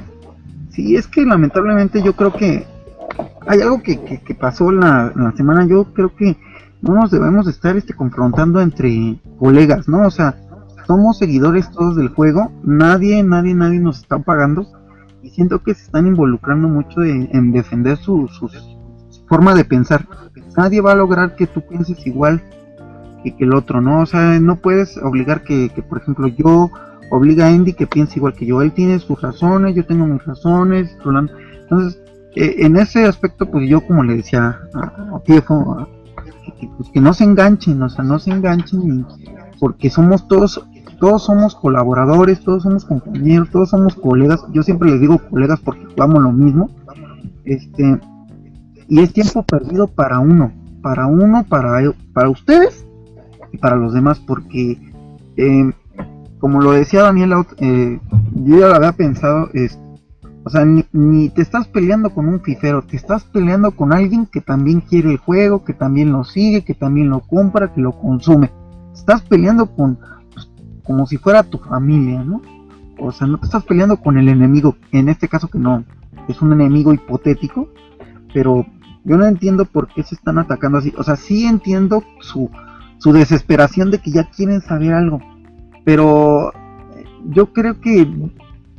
Sí, 0.71 0.97
es 0.97 1.07
que 1.07 1.23
lamentablemente 1.25 2.03
yo 2.03 2.15
creo 2.15 2.33
que 2.33 2.65
hay 3.47 3.61
algo 3.61 3.83
que, 3.83 3.99
que, 4.01 4.35
pasó 4.35 4.71
en 4.71 4.81
la, 4.81 5.33
semana. 5.37 5.67
Yo 5.67 5.85
creo 5.93 6.15
que 6.15 6.37
no 6.81 6.95
nos 6.95 7.11
debemos 7.11 7.47
estar 7.47 7.77
este, 7.77 7.95
confrontando 7.95 8.61
entre 8.61 9.19
colegas, 9.39 9.89
¿no? 9.89 10.07
O 10.07 10.11
sea, 10.11 10.37
somos 10.87 11.19
seguidores 11.19 11.71
todos 11.71 11.97
del 11.97 12.09
juego. 12.09 12.51
Nadie, 12.63 13.23
nadie, 13.23 13.55
nadie 13.55 13.81
nos 13.81 13.99
está 13.99 14.19
pagando. 14.19 14.67
Y 15.23 15.31
siento 15.31 15.63
que 15.63 15.75
se 15.75 15.85
están 15.85 16.07
involucrando 16.07 16.69
mucho 16.69 17.05
en, 17.05 17.53
defender 17.53 17.97
sus 17.97 18.43
forma 19.33 19.55
de 19.55 19.65
pensar. 19.65 20.07
Nadie 20.59 20.83
va 20.83 20.93
a 20.93 20.95
lograr 20.95 21.37
que 21.37 21.47
tú 21.47 21.63
pienses 21.63 22.07
igual 22.07 22.43
que, 23.25 23.35
el 23.39 23.55
otro, 23.55 23.81
¿no? 23.81 24.01
O 24.01 24.07
sea, 24.07 24.39
no 24.41 24.57
puedes 24.57 24.99
obligar 24.99 25.43
que, 25.43 25.71
por 25.89 26.03
ejemplo, 26.03 26.29
yo 26.29 26.71
obliga 27.11 27.47
a 27.47 27.49
Andy 27.49 27.73
que 27.73 27.87
piense 27.87 28.19
igual 28.19 28.35
que 28.35 28.45
yo. 28.45 28.61
Él 28.61 28.73
tiene 28.73 28.99
sus 28.99 29.19
razones, 29.23 29.75
yo 29.75 29.87
tengo 29.87 30.07
mis 30.07 30.23
razones. 30.27 30.95
Entonces, 31.63 32.03
eh, 32.37 32.57
en 32.59 32.77
ese 32.77 33.07
aspecto, 33.07 33.51
pues 33.51 33.67
yo 33.71 33.81
como 33.81 34.03
le 34.03 34.17
decía 34.17 34.61
a, 34.75 35.19
Tiefo, 35.25 35.89
pues, 36.77 36.91
que, 36.93 37.01
no 37.01 37.15
se 37.15 37.25
enganchen, 37.25 37.83
o 37.83 37.89
sea, 37.89 38.05
no 38.05 38.19
se 38.19 38.33
enganchen 38.33 39.07
porque 39.59 39.89
somos 39.89 40.29
todos, 40.29 40.63
todos 41.01 41.25
somos 41.25 41.55
colaboradores, 41.55 42.41
todos 42.41 42.65
somos 42.65 42.85
compañeros, 42.85 43.49
todos 43.51 43.71
somos 43.71 43.95
colegas. 43.95 44.45
Yo 44.53 44.63
siempre 44.63 44.91
les 44.91 45.01
digo 45.01 45.17
colegas 45.31 45.59
porque 45.61 45.87
jugamos 45.87 46.23
lo 46.23 46.33
mismo. 46.33 46.69
Este, 47.47 47.99
y 48.93 49.01
es 49.01 49.11
tiempo 49.15 49.43
perdido 49.43 49.87
para 49.87 50.19
uno, 50.19 50.53
para 50.83 51.07
uno, 51.07 51.47
para, 51.49 51.81
para 52.13 52.29
ustedes 52.29 52.87
y 53.51 53.57
para 53.57 53.75
los 53.75 53.95
demás, 53.95 54.21
porque 54.21 54.79
eh, 55.39 55.71
como 56.39 56.61
lo 56.61 56.73
decía 56.73 57.05
Daniel, 57.05 57.33
eh, 57.57 57.99
yo 58.35 58.61
ya 58.61 58.69
lo 58.69 58.75
había 58.75 58.93
pensado, 58.93 59.49
es, 59.55 59.81
o 60.45 60.51
sea, 60.51 60.67
ni, 60.67 61.31
te 61.31 61.41
estás 61.41 61.69
peleando 61.69 62.11
con 62.11 62.29
un 62.29 62.43
fifero, 62.43 62.83
te 62.83 62.99
estás 62.99 63.25
peleando 63.25 63.71
con 63.71 63.95
alguien 63.95 64.27
que 64.27 64.43
también 64.43 64.83
quiere 64.83 65.13
el 65.13 65.17
juego, 65.17 65.65
que 65.65 65.73
también 65.73 66.13
lo 66.13 66.23
sigue, 66.25 66.63
que 66.63 66.75
también 66.75 67.09
lo 67.09 67.21
compra, 67.21 67.73
que 67.73 67.81
lo 67.81 67.93
consume. 67.93 68.51
Estás 68.93 69.23
peleando 69.23 69.75
con, 69.75 69.99
pues, 70.35 70.51
como 70.85 71.07
si 71.07 71.17
fuera 71.17 71.45
tu 71.45 71.57
familia, 71.57 72.23
¿no? 72.23 72.43
O 72.99 73.11
sea, 73.11 73.27
no 73.27 73.39
te 73.39 73.47
estás 73.47 73.65
peleando 73.65 73.97
con 73.97 74.19
el 74.19 74.29
enemigo, 74.29 74.77
en 74.91 75.09
este 75.09 75.29
caso 75.29 75.49
que 75.49 75.59
no, 75.59 75.83
es 76.29 76.43
un 76.43 76.53
enemigo 76.53 76.93
hipotético, 76.93 77.71
pero 78.35 78.67
yo 79.05 79.17
no 79.17 79.27
entiendo 79.27 79.65
por 79.65 79.89
qué 79.89 80.03
se 80.03 80.15
están 80.15 80.39
atacando 80.39 80.79
así. 80.79 80.93
O 80.97 81.03
sea, 81.03 81.17
sí 81.17 81.47
entiendo 81.47 82.05
su, 82.21 82.51
su 82.99 83.13
desesperación 83.13 83.91
de 83.91 83.99
que 83.99 84.11
ya 84.11 84.31
quieren 84.31 84.61
saber 84.61 84.95
algo, 84.95 85.21
pero 85.85 86.53
yo 87.27 87.53
creo 87.53 87.81
que 87.81 88.07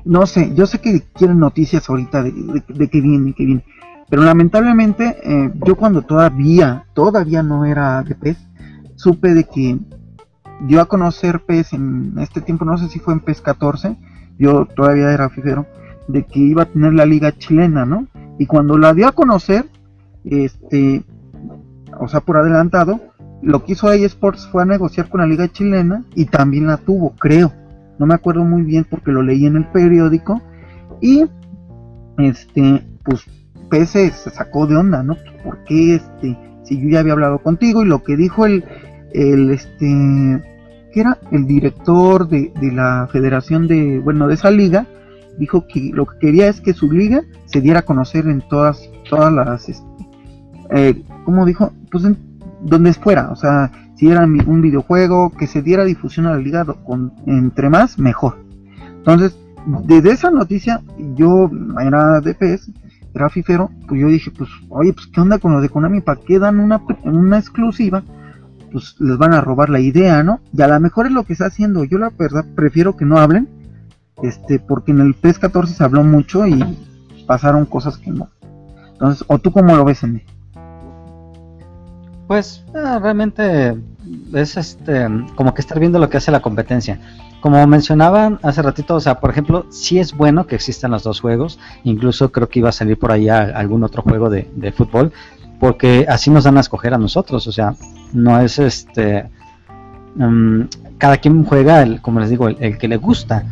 no 0.06 0.26
sé, 0.26 0.54
yo 0.54 0.68
sé 0.68 0.80
que 0.80 1.02
quieren 1.14 1.40
noticias 1.40 1.90
ahorita 1.90 2.24
de, 2.24 2.90
que 2.90 3.02
viene, 3.02 3.34
que 3.34 3.46
viene. 3.46 3.66
Pero 4.10 4.24
lamentablemente, 4.24 5.18
eh, 5.24 5.52
yo 5.66 5.76
cuando 5.76 6.02
todavía, 6.02 6.86
todavía 6.94 7.42
no 7.42 7.66
era 7.66 8.04
de 8.04 8.16
PES, 8.16 8.38
supe 8.96 9.34
de 9.34 9.46
que 9.46 9.80
dio 10.62 10.82
a 10.82 10.86
conocer 10.86 11.40
PES 11.46 11.74
en 11.74 12.14
este 12.20 12.42
tiempo, 12.42 12.66
no 12.66 12.78
sé 12.78 12.90
si 12.90 13.00
fue 13.00 13.14
en 13.14 13.22
PES 13.22 13.42
14, 13.42 13.96
yo 14.38 14.66
todavía 14.66 15.12
era 15.12 15.30
fijero, 15.30 15.66
de 16.08 16.24
que 16.24 16.40
iba 16.40 16.64
a 16.64 16.68
tener 16.68 16.94
la 16.94 17.06
liga 17.06 17.32
chilena, 17.38 17.86
¿no? 17.86 18.08
Y 18.38 18.46
cuando 18.46 18.78
la 18.78 18.94
dio 18.94 19.08
a 19.08 19.14
conocer, 19.14 19.68
este, 20.26 21.04
o 22.00 22.08
sea, 22.08 22.22
por 22.22 22.38
adelantado, 22.38 23.00
lo 23.42 23.64
que 23.64 23.74
hizo 23.74 23.92
eSports 23.92 24.48
fue 24.48 24.64
a 24.64 24.66
negociar 24.66 25.10
con 25.10 25.22
la 25.22 25.28
liga 25.28 25.52
chilena 25.52 26.04
y 26.16 26.26
también 26.26 26.68
la 26.68 26.78
tuvo, 26.78 27.14
creo. 27.20 27.52
No 28.00 28.06
me 28.06 28.14
acuerdo 28.14 28.44
muy 28.44 28.64
bien 28.64 28.86
porque 28.90 29.12
lo 29.12 29.22
leí 29.22 29.46
en 29.46 29.58
el 29.58 29.66
periódico 29.68 30.42
y 31.02 31.26
este 32.18 32.84
pues 33.04 33.26
PC 33.70 34.12
se 34.12 34.30
sacó 34.30 34.68
de 34.68 34.78
onda, 34.78 35.04
¿no? 35.04 35.18
¿Por 35.44 35.64
qué 35.66 35.96
este 35.96 36.38
si 36.64 36.82
yo 36.82 36.90
ya 36.90 37.00
había 37.00 37.14
hablado 37.14 37.40
contigo 37.40 37.84
y 37.84 37.88
lo 37.88 38.04
que 38.04 38.16
dijo 38.16 38.46
el 38.46 38.64
el 39.14 39.52
este 39.52 40.42
que 40.94 41.02
era 41.02 41.18
el 41.32 41.46
director 41.46 42.28
de, 42.28 42.52
la 42.72 43.08
federación 43.12 43.68
de 43.68 44.00
bueno 44.00 44.28
de 44.28 44.36
esa 44.36 44.52
liga 44.52 44.86
dijo 45.38 45.68
que 45.68 45.92
lo 45.94 46.06
que 46.06 46.20
quería 46.20 46.48
es 46.48 46.62
que 46.62 46.74
su 46.74 46.92
liga 46.92 47.24
se 47.46 47.62
diera 47.62 47.80
a 47.80 47.86
conocer 47.86 48.28
en 48.28 48.42
todas 48.48 48.90
todas 49.10 49.34
las 49.34 49.68
este, 49.70 49.84
eh, 50.70 51.04
como 51.26 51.46
dijo 51.46 51.72
pues 51.92 52.06
en 52.06 52.18
donde 52.62 52.94
fuera 52.94 53.32
o 53.32 53.36
sea 53.36 53.72
si 53.96 54.10
era 54.10 54.24
un 54.26 54.62
videojuego, 54.62 55.32
que 55.32 55.48
se 55.48 55.62
diera 55.62 55.86
difusión 55.86 56.26
a 56.26 56.32
la 56.32 56.38
liga, 56.38 56.66
con, 56.66 57.14
entre 57.26 57.70
más, 57.70 58.00
mejor. 58.00 58.38
Entonces, 58.98 59.38
desde 59.86 60.12
esa 60.12 60.32
noticia, 60.32 60.82
yo 61.16 61.50
era 61.80 62.20
DPS, 62.20 62.72
era 63.14 63.30
fifero, 63.30 63.70
pues 63.88 64.02
yo 64.02 64.08
dije, 64.08 64.32
pues, 64.32 64.50
oye, 64.70 64.94
pues, 64.94 65.08
¿qué 65.08 65.22
onda 65.22 65.38
con 65.38 65.54
lo 65.54 65.62
de 65.62 65.70
Konami? 65.70 66.02
¿Para 66.02 66.20
qué 66.20 66.40
dan 66.40 66.60
una, 66.60 66.82
una 67.04 67.38
exclusiva? 67.38 68.04
Pues 68.72 68.96
les 69.00 69.18
van 69.18 69.34
a 69.34 69.42
robar 69.42 69.70
la 69.70 69.80
idea, 69.80 70.24
¿no? 70.24 70.40
Y 70.52 70.62
a 70.64 70.68
lo 70.68 70.80
mejor 70.80 71.06
es 71.06 71.12
lo 71.12 71.24
que 71.24 71.34
está 71.34 71.46
haciendo. 71.46 71.84
Yo 71.84 72.00
la 72.00 72.10
verdad 72.10 72.46
prefiero 72.56 72.98
que 72.98 73.06
no 73.06 73.20
hablen, 73.20 73.48
este, 74.24 74.58
porque 74.58 74.92
en 74.92 75.02
el 75.02 75.14
PES 75.14 75.38
14 75.38 75.76
se 75.76 75.84
habló 75.84 76.04
mucho 76.04 76.48
y 76.48 76.60
pasaron 77.28 77.68
cosas 77.68 78.00
que 78.00 78.10
no. 78.10 78.30
Entonces, 78.94 79.24
¿o 79.28 79.38
tú 79.38 79.52
cómo 79.52 79.76
lo 79.76 79.86
ves, 79.86 80.04
en 80.04 80.14
mí? 80.14 80.24
Pues 82.34 82.64
eh, 82.74 83.00
realmente 83.00 83.78
es 84.34 84.58
este 84.58 85.08
como 85.36 85.54
que 85.54 85.62
estar 85.62 85.80
viendo 85.80 86.00
lo 86.00 86.10
que 86.10 86.18
hace 86.18 86.32
la 86.32 86.42
competencia. 86.42 87.00
Como 87.42 87.68
mencionaban 87.68 88.40
hace 88.42 88.64
ratito, 88.64 88.96
o 88.96 89.00
sea, 89.00 89.20
por 89.20 89.30
ejemplo, 89.30 89.68
sí 89.70 90.00
es 90.00 90.18
bueno 90.18 90.48
que 90.48 90.56
existan 90.56 90.90
los 90.90 91.04
dos 91.04 91.20
juegos, 91.20 91.60
incluso 91.84 92.32
creo 92.32 92.50
que 92.50 92.58
iba 92.58 92.70
a 92.70 92.72
salir 92.72 92.98
por 92.98 93.12
ahí 93.12 93.30
algún 93.30 93.84
otro 93.84 94.02
juego 94.02 94.32
de, 94.32 94.74
fútbol, 94.76 95.12
porque 95.60 96.08
así 96.10 96.32
nos 96.32 96.46
dan 96.46 96.58
a 96.58 96.62
escoger 96.62 96.96
a 96.96 96.98
nosotros, 96.98 97.46
o 97.46 97.52
sea, 97.52 97.76
no 98.14 98.42
es 98.42 98.58
este, 98.58 99.30
mm, 100.16 100.62
cada 100.98 101.18
quien 101.18 101.44
juega, 101.44 101.84
el, 101.84 102.02
como 102.02 102.20
les 102.20 102.32
digo, 102.32 102.48
el, 102.48 102.80
que 102.80 102.88
le 102.88 102.98
gusta. 102.98 103.46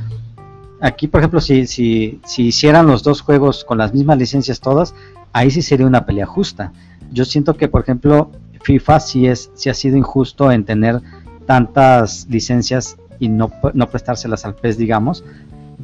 Aquí, 0.81 1.07
por 1.07 1.21
ejemplo, 1.21 1.39
si, 1.39 1.67
si, 1.67 2.19
si 2.25 2.47
hicieran 2.47 2.87
los 2.87 3.03
dos 3.03 3.21
juegos 3.21 3.63
con 3.63 3.77
las 3.77 3.93
mismas 3.93 4.17
licencias 4.17 4.59
todas, 4.59 4.95
ahí 5.33 5.51
sí 5.51 5.61
sería 5.61 5.85
una 5.85 6.03
pelea 6.03 6.25
justa. 6.25 6.73
Yo 7.11 7.25
siento 7.25 7.57
que, 7.57 7.67
por 7.67 7.81
ejemplo, 7.81 8.31
FIFA 8.63 8.99
sí, 8.99 9.27
es, 9.27 9.51
sí 9.53 9.69
ha 9.69 9.73
sido 9.73 9.97
injusto 9.97 10.51
en 10.51 10.65
tener 10.65 11.01
tantas 11.45 12.27
licencias 12.29 12.97
y 13.19 13.29
no, 13.29 13.51
no 13.73 13.89
prestárselas 13.89 14.45
al 14.45 14.55
PES, 14.55 14.77
digamos, 14.77 15.23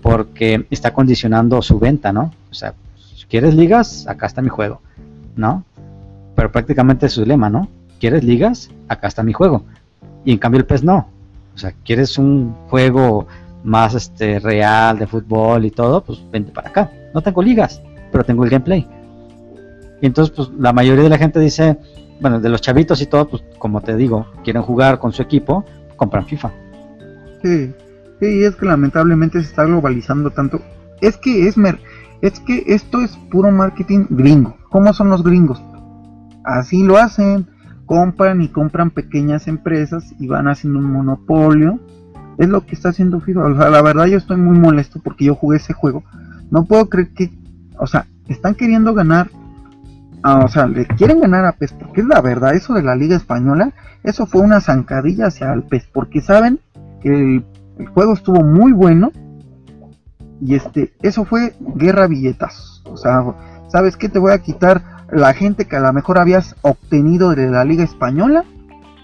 porque 0.02 0.66
está 0.70 0.94
condicionando 0.94 1.62
su 1.62 1.80
venta, 1.80 2.12
¿no? 2.12 2.34
O 2.52 2.54
sea, 2.54 2.74
si 3.16 3.26
quieres 3.26 3.54
ligas, 3.54 4.08
acá 4.08 4.26
está 4.26 4.42
mi 4.42 4.50
juego, 4.50 4.82
¿no? 5.36 5.64
Pero 6.36 6.52
prácticamente 6.52 7.08
es 7.08 7.14
su 7.14 7.26
lema, 7.26 7.50
¿no? 7.50 7.68
¿Quieres 8.00 8.24
ligas? 8.24 8.70
Acá 8.88 9.08
está 9.08 9.24
mi 9.24 9.34
juego. 9.34 9.64
Y 10.24 10.32
en 10.32 10.38
cambio 10.38 10.60
el 10.60 10.66
PES 10.66 10.84
no. 10.84 11.10
O 11.56 11.58
sea, 11.58 11.74
¿quieres 11.84 12.18
un 12.18 12.56
juego 12.70 13.28
más 13.64 13.96
este 13.96 14.40
real 14.40 15.00
de 15.00 15.08
fútbol 15.08 15.66
y 15.66 15.72
todo? 15.72 16.04
Pues 16.04 16.20
vente 16.32 16.52
para 16.52 16.70
acá. 16.70 16.92
No 17.14 17.22
tengo 17.22 17.42
ligas, 17.42 17.82
pero 18.12 18.24
tengo 18.24 18.44
el 18.44 18.50
gameplay. 18.50 18.88
Y 20.02 20.06
entonces, 20.06 20.34
pues 20.36 20.50
la 20.60 20.74
mayoría 20.74 21.04
de 21.04 21.10
la 21.10 21.18
gente 21.18 21.40
dice, 21.40 21.78
bueno, 22.20 22.40
de 22.40 22.50
los 22.50 22.62
chavitos 22.62 23.02
y 23.02 23.06
todo, 23.06 23.28
pues 23.28 23.44
como 23.58 23.82
te 23.82 23.96
digo, 23.96 24.28
quieren 24.44 24.62
jugar 24.62 25.00
con 25.00 25.12
su 25.12 25.22
equipo, 25.22 25.66
compran 25.96 26.26
FIFA. 26.26 26.52
Sí, 27.44 27.74
sí, 28.20 28.44
es 28.44 28.56
que 28.56 28.66
lamentablemente 28.66 29.40
se 29.42 29.50
está 29.50 29.66
globalizando 29.66 30.32
tanto. 30.32 30.62
Es 31.02 31.18
que 31.18 31.48
es 31.48 31.56
es 32.22 32.40
que 32.40 32.64
esto 32.68 33.02
es 33.02 33.16
puro 33.30 33.52
marketing 33.52 34.06
gringo. 34.10 34.58
¿Cómo 34.70 34.94
son 34.94 35.10
los 35.10 35.24
gringos? 35.24 35.62
Así 36.44 36.84
lo 36.84 36.98
hacen, 36.98 37.48
compran 37.86 38.42
y 38.42 38.50
compran 38.50 38.90
pequeñas 38.90 39.48
empresas 39.48 40.14
y 40.20 40.28
van 40.28 40.48
haciendo 40.48 40.80
un 40.80 40.92
monopolio. 40.92 41.80
Es 42.38 42.50
lo 42.50 42.66
que 42.66 42.76
está 42.76 42.90
haciendo 42.90 43.20
FIFA. 43.20 43.48
O 43.48 43.56
sea, 43.56 43.70
la 43.70 43.82
verdad 43.82 44.06
yo 44.06 44.18
estoy 44.18 44.38
muy 44.38 44.58
molesto 44.58 45.00
porque 45.04 45.26
yo 45.26 45.36
jugué 45.36 45.58
ese 45.58 45.74
juego. 45.74 46.04
No 46.50 46.66
puedo 46.66 46.90
creer 46.90 47.14
que, 47.14 47.32
o 47.78 47.86
sea, 47.86 48.08
están 48.28 48.56
queriendo 48.56 48.94
ganar 48.94 49.30
Ah, 50.30 50.42
o 50.44 50.50
sea, 50.50 50.68
le 50.68 50.86
quieren 50.86 51.22
ganar 51.22 51.46
a 51.46 51.54
PES, 51.54 51.72
porque 51.80 52.02
es 52.02 52.08
la 52.08 52.20
verdad, 52.20 52.54
eso 52.54 52.74
de 52.74 52.84
la 52.84 52.98
Liga 52.98 53.16
Española, 53.16 53.72
eso 54.04 54.26
fue 54.26 54.42
una 54.42 54.60
zancadilla 54.60 55.28
hacia 55.28 55.54
el 55.54 55.64
PES, 55.64 55.88
porque 55.94 56.20
saben 56.20 56.60
que 57.02 57.08
el, 57.08 57.46
juego 57.94 58.12
estuvo 58.12 58.44
muy 58.44 58.74
bueno 58.74 59.14
y 60.42 60.56
este, 60.56 60.92
eso 61.02 61.24
fue 61.24 61.56
guerra 61.76 62.08
billetas. 62.08 62.84
O 62.92 62.98
sea, 62.98 63.24
¿sabes 63.70 63.96
qué? 63.96 64.10
Te 64.10 64.20
voy 64.20 64.34
a 64.34 64.40
quitar 64.40 64.82
la 65.14 65.34
gente 65.34 65.64
que 65.64 65.78
a 65.78 65.80
lo 65.80 65.94
mejor 65.94 66.18
habías 66.18 66.58
obtenido 66.62 67.34
de 67.34 67.50
la 67.50 67.64
Liga 67.64 67.86
Española, 67.86 68.44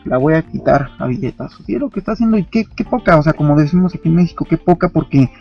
la 0.03 0.17
voy 0.17 0.33
a 0.33 0.41
quitar 0.41 0.89
a 0.99 1.07
billetas. 1.07 1.53
Y 1.65 1.75
es 1.75 1.79
lo 1.79 1.89
que 1.89 1.99
está 1.99 2.11
haciendo, 2.11 2.37
y 2.37 2.43
qué, 2.43 2.65
qué 2.65 2.83
poca, 2.83 3.15
o 3.17 3.23
sea, 3.23 3.31
como 3.31 3.57
decimos 3.57 3.95
aquí 3.95 4.09
en 4.09 4.15
México, 4.15 4.43
qué 4.43 4.57
poca, 4.57 4.89
porque 4.89 5.31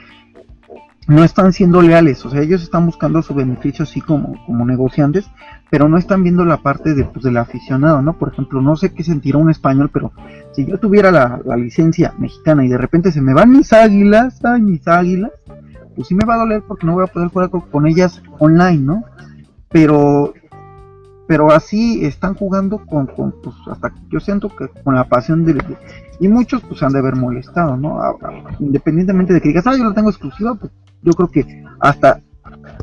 no 1.08 1.24
están 1.24 1.52
siendo 1.52 1.82
leales, 1.82 2.24
o 2.24 2.30
sea, 2.30 2.42
ellos 2.42 2.62
están 2.62 2.86
buscando 2.86 3.22
su 3.22 3.34
beneficio 3.34 3.82
así 3.82 4.00
como, 4.00 4.44
como 4.46 4.64
negociantes, 4.64 5.28
pero 5.70 5.88
no 5.88 5.98
están 5.98 6.22
viendo 6.22 6.44
la 6.44 6.58
parte 6.58 6.94
de, 6.94 7.04
pues, 7.04 7.24
del 7.24 7.38
aficionado, 7.38 8.02
¿no? 8.02 8.18
Por 8.18 8.32
ejemplo, 8.32 8.60
no 8.60 8.76
sé 8.76 8.94
qué 8.94 9.02
sentirá 9.02 9.38
un 9.38 9.50
español, 9.50 9.90
pero 9.92 10.12
si 10.52 10.64
yo 10.64 10.78
tuviera 10.78 11.10
la, 11.10 11.40
licencia 11.56 12.14
mexicana 12.18 12.64
y 12.64 12.68
de 12.68 12.78
repente 12.78 13.10
se 13.10 13.20
me 13.20 13.34
van 13.34 13.50
mis 13.50 13.72
águilas, 13.72 14.44
ay, 14.44 14.62
mis 14.62 14.86
águilas, 14.86 15.32
pues 15.96 16.08
sí 16.08 16.14
me 16.14 16.24
va 16.24 16.34
a 16.34 16.38
doler 16.38 16.62
porque 16.66 16.86
no 16.86 16.94
voy 16.94 17.04
a 17.04 17.12
poder 17.12 17.28
jugar 17.28 17.50
con, 17.50 17.86
ellas 17.86 18.22
online, 18.38 18.78
¿no? 18.78 19.04
Pero 19.70 20.34
pero 21.26 21.50
así 21.50 22.04
están 22.04 22.34
jugando 22.34 22.84
con, 22.84 23.06
con 23.06 23.32
pues 23.42 23.56
hasta 23.70 23.94
yo 24.10 24.20
siento 24.20 24.54
que 24.54 24.68
con 24.84 24.94
la 24.94 25.08
pasión 25.08 25.44
de, 25.44 25.58
y 26.20 26.28
muchos 26.28 26.60
pues 26.62 26.82
han 26.82 26.92
de 26.92 26.98
haber 26.98 27.16
molestado, 27.16 27.76
¿no? 27.76 27.98
independientemente 28.58 29.32
de 29.32 29.40
que 29.40 29.48
digas, 29.48 29.66
ah, 29.66 29.76
yo 29.76 29.84
lo 29.84 29.94
tengo 29.94 30.10
exclusiva, 30.10 30.54
pues 30.54 30.70
yo 31.02 31.12
creo 31.12 31.28
que 31.28 31.64
hasta 31.80 32.20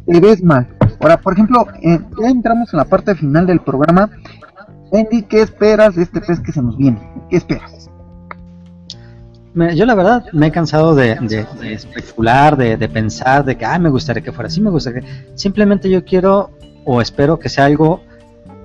te 0.06 0.20
ves 0.20 0.44
mal. 0.44 0.68
Ahora, 1.00 1.18
por 1.18 1.34
ejemplo, 1.34 1.66
eh, 1.82 2.00
ya 2.22 2.30
entramos 2.30 2.74
en 2.74 2.78
la 2.78 2.86
parte 2.86 3.16
final 3.16 3.48
del 3.48 3.62
programa. 3.62 4.10
Andy, 4.92 5.24
¿qué 5.24 5.42
esperas 5.42 5.96
de 5.96 6.04
este 6.04 6.20
test 6.20 6.44
que 6.44 6.52
se 6.52 6.62
nos 6.62 6.78
viene? 6.78 7.00
¿Qué 7.30 7.38
esperas? 7.38 7.90
yo 9.76 9.86
la 9.86 9.96
verdad 9.96 10.26
me 10.32 10.48
he 10.48 10.52
cansado 10.52 10.96
de, 10.96 11.18
especular, 11.64 12.56
de, 12.56 12.90
pensar, 12.90 13.44
de 13.44 13.58
que, 13.58 13.66
ay, 13.66 13.80
me 13.80 13.90
gustaría 13.90 14.24
que 14.24 14.32
fuera 14.32 14.48
así, 14.48 14.62
me 14.62 14.70
gustaría 14.70 15.02
que... 15.02 15.08
Simplemente 15.36 15.90
yo 15.90 16.06
quiero 16.06 16.52
o 16.86 17.02
espero 17.02 17.40
que 17.40 17.50
sea 17.50 17.66
algo, 17.66 18.02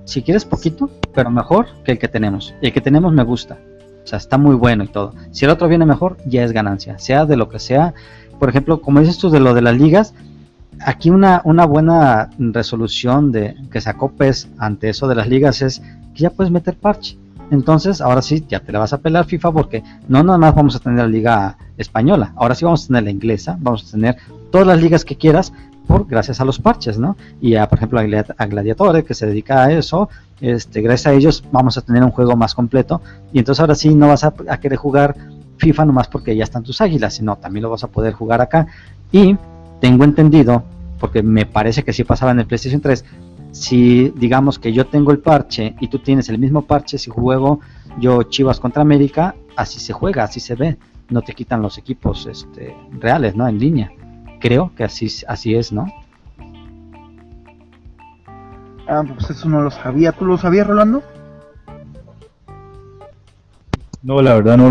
si 0.05 0.23
quieres 0.23 0.45
poquito, 0.45 0.91
pero 1.15 1.31
mejor 1.31 1.67
que 1.85 1.93
el 1.93 1.99
que 1.99 2.07
tenemos. 2.07 2.55
Y 2.61 2.67
el 2.67 2.73
que 2.73 2.81
tenemos 2.81 3.13
me 3.13 3.25
gusta. 3.25 3.59
O 4.05 4.07
sea, 4.07 4.19
está 4.19 4.37
muy 4.37 4.55
bueno 4.55 4.85
y 4.85 4.89
todo. 4.89 5.15
Si 5.31 5.47
el 5.47 5.51
otro 5.51 5.67
viene 5.67 5.87
mejor, 5.87 6.19
ya 6.27 6.45
es 6.45 6.53
ganancia. 6.53 6.99
Sea 6.99 7.25
de 7.25 7.37
lo 7.37 7.49
que 7.49 7.59
sea, 7.59 7.95
por 8.45 8.51
ejemplo, 8.51 8.83
como 8.83 9.01
dices 9.01 9.17
tú 9.17 9.31
de 9.31 9.41
lo 9.41 9.55
de 9.55 9.63
las 9.63 9.75
ligas, 9.75 10.13
aquí 10.79 11.09
una, 11.09 11.41
una 11.47 11.65
buena 11.65 12.29
resolución 12.37 13.33
de 13.33 13.57
que 13.73 13.81
sacó 13.81 14.11
PES 14.11 14.51
ante 14.59 14.91
eso 14.91 15.09
de 15.09 15.15
las 15.15 15.29
ligas 15.29 15.63
es 15.63 15.81
que 16.15 16.25
ya 16.25 16.29
puedes 16.29 16.53
meter 16.53 16.77
parche. 16.77 17.17
Entonces, 17.51 18.03
ahora 18.03 18.21
sí, 18.21 18.45
ya 18.47 18.61
te 18.61 18.71
la 18.71 18.81
vas 18.81 18.93
a 18.93 18.99
pelar 18.99 19.25
FIFA 19.25 19.51
porque 19.51 19.83
no 20.09 20.23
nada 20.23 20.37
más 20.37 20.55
vamos 20.55 20.77
a 20.77 20.79
tener 20.79 20.99
la 20.99 21.07
liga 21.07 21.57
española, 21.79 22.35
ahora 22.37 22.55
sí 22.55 22.67
vamos 22.67 22.85
a 22.85 22.89
tener 22.89 23.05
la 23.05 23.13
inglesa, 23.13 23.57
vamos 23.59 23.89
a 23.89 23.93
tener 23.93 24.17
todas 24.53 24.67
las 24.67 24.79
ligas 24.79 25.07
que 25.07 25.17
quieras 25.17 25.51
por 25.87 26.07
gracias 26.07 26.39
a 26.43 26.45
los 26.45 26.59
parches, 26.59 26.99
¿no? 26.99 27.17
Y 27.41 27.55
a, 27.55 27.67
por 27.67 27.79
ejemplo, 27.79 27.99
a 27.99 28.45
Gladiatore 28.45 29.05
que 29.05 29.15
se 29.15 29.25
dedica 29.25 29.65
a 29.65 29.73
eso, 29.73 30.11
este, 30.43 30.83
gracias 30.83 31.07
a 31.07 31.15
ellos 31.15 31.43
vamos 31.51 31.79
a 31.79 31.81
tener 31.81 32.03
un 32.03 32.11
juego 32.11 32.37
más 32.37 32.55
completo 32.55 33.01
y 33.33 33.39
entonces 33.39 33.61
ahora 33.61 33.75
sí 33.75 33.95
no 33.95 34.09
vas 34.09 34.23
a, 34.23 34.35
a 34.51 34.61
querer 34.61 34.77
jugar 34.77 35.17
FIFA 35.65 35.87
nomás 35.87 36.09
porque 36.09 36.37
ya 36.37 36.45
están 36.45 36.63
tus 36.63 36.81
águilas, 36.81 37.15
sino 37.15 37.37
también 37.37 37.63
lo 37.63 37.71
vas 37.71 37.85
a 37.85 37.89
poder 37.89 38.13
jugar 38.13 38.43
acá. 38.43 38.67
Y 39.11 39.37
tengo 39.81 40.05
entendido, 40.05 40.63
porque 41.01 41.23
me 41.23 41.47
parece 41.47 41.83
que 41.83 41.93
sí 41.93 42.05
pasaba 42.05 42.33
en 42.33 42.41
el 42.41 42.47
PlayStation 42.47 42.81
3, 42.81 43.05
si 43.51 44.11
digamos 44.11 44.59
que 44.59 44.73
yo 44.73 44.87
tengo 44.87 45.11
el 45.11 45.19
parche 45.19 45.75
y 45.81 45.89
tú 45.89 46.01
tienes 46.01 46.29
el 46.29 46.39
mismo 46.39 46.63
parche, 46.63 46.99
si 46.99 47.11
juego 47.11 47.61
yo 47.99 48.25
Chivas 48.25 48.61
contra 48.61 48.83
América, 48.83 49.35
así 49.57 49.81
se 49.81 49.93
juega, 49.93 50.25
así 50.25 50.41
se 50.41 50.55
ve, 50.55 50.77
no 51.09 51.23
te 51.23 51.33
quitan 51.33 51.63
los 51.63 51.79
equipos 51.79 52.27
este, 52.27 52.77
reales, 52.99 53.35
¿no? 53.37 53.49
En 53.49 53.59
línea. 53.59 53.91
Creo 54.41 54.73
que 54.77 54.85
así, 54.85 55.09
así 55.27 55.55
es, 55.55 55.73
¿no? 55.73 55.87
Ah, 58.87 59.03
pues 59.07 59.31
eso 59.31 59.49
no 59.49 59.63
lo 59.63 59.71
sabía. 59.71 60.13
¿Tú 60.13 60.27
lo 60.27 60.37
sabías, 60.37 60.67
Rolando? 60.67 61.03
No, 64.03 64.21
la 64.21 64.35
verdad 64.35 64.59
no, 64.59 64.71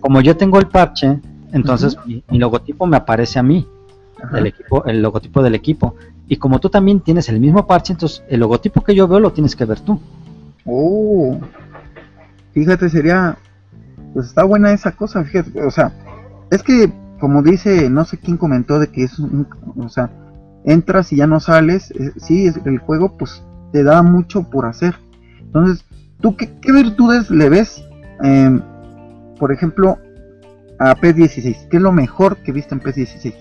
como, 0.00 0.20
yo 0.20 0.36
tengo 0.36 0.58
el 0.58 0.68
parche, 0.68 1.20
entonces 1.52 1.96
mi, 2.06 2.38
logotipo 2.38 2.86
me 2.86 2.96
aparece 2.96 3.38
a 3.38 3.42
mí, 3.42 3.66
el, 4.32 4.46
equipo, 4.46 4.84
el 4.84 5.02
logotipo 5.02 5.42
del 5.42 5.54
equipo. 5.54 5.94
Y 6.28 6.36
como 6.36 6.58
tú 6.58 6.68
también 6.70 7.00
tienes 7.00 7.28
el 7.28 7.38
mismo 7.38 7.66
parche, 7.66 7.92
entonces 7.92 8.22
el 8.28 8.40
logotipo 8.40 8.82
que 8.82 8.94
yo 8.94 9.06
veo 9.06 9.20
lo 9.20 9.32
tienes 9.32 9.54
que 9.54 9.64
ver 9.64 9.80
tú. 9.80 10.00
Oh, 10.64 11.38
fíjate, 12.52 12.88
sería, 12.88 13.36
pues 14.12 14.26
está 14.26 14.44
buena 14.44 14.72
esa 14.72 14.92
cosa, 14.92 15.22
fíjate, 15.22 15.62
o 15.62 15.70
sea, 15.70 15.92
es 16.50 16.62
que 16.62 16.92
como 17.18 17.42
dice, 17.42 17.88
no 17.90 18.04
sé 18.04 18.18
quién 18.18 18.36
comentó 18.36 18.78
de 18.78 18.88
que 18.88 19.04
es 19.04 19.18
un, 19.18 19.46
o 19.78 19.88
sea, 19.88 20.10
entras 20.64 21.12
y 21.12 21.16
ya 21.16 21.26
no 21.26 21.40
sales, 21.40 21.90
eh, 21.92 22.12
sí, 22.16 22.50
el 22.64 22.78
juego 22.78 23.16
pues 23.16 23.42
te 23.72 23.82
da 23.82 24.02
mucho 24.02 24.44
por 24.50 24.66
hacer. 24.66 24.96
Entonces, 25.40 25.84
¿tú 26.20 26.36
qué, 26.36 26.50
virtudes 26.72 27.30
le 27.30 27.48
ves, 27.48 27.82
em, 28.22 28.60
por 29.38 29.52
ejemplo, 29.52 29.98
a 30.78 30.94
P16? 30.94 31.68
¿Qué 31.68 31.76
es 31.76 31.82
lo 31.82 31.92
mejor 31.92 32.36
que 32.38 32.52
viste 32.52 32.74
en 32.74 32.80
P16? 32.80 33.34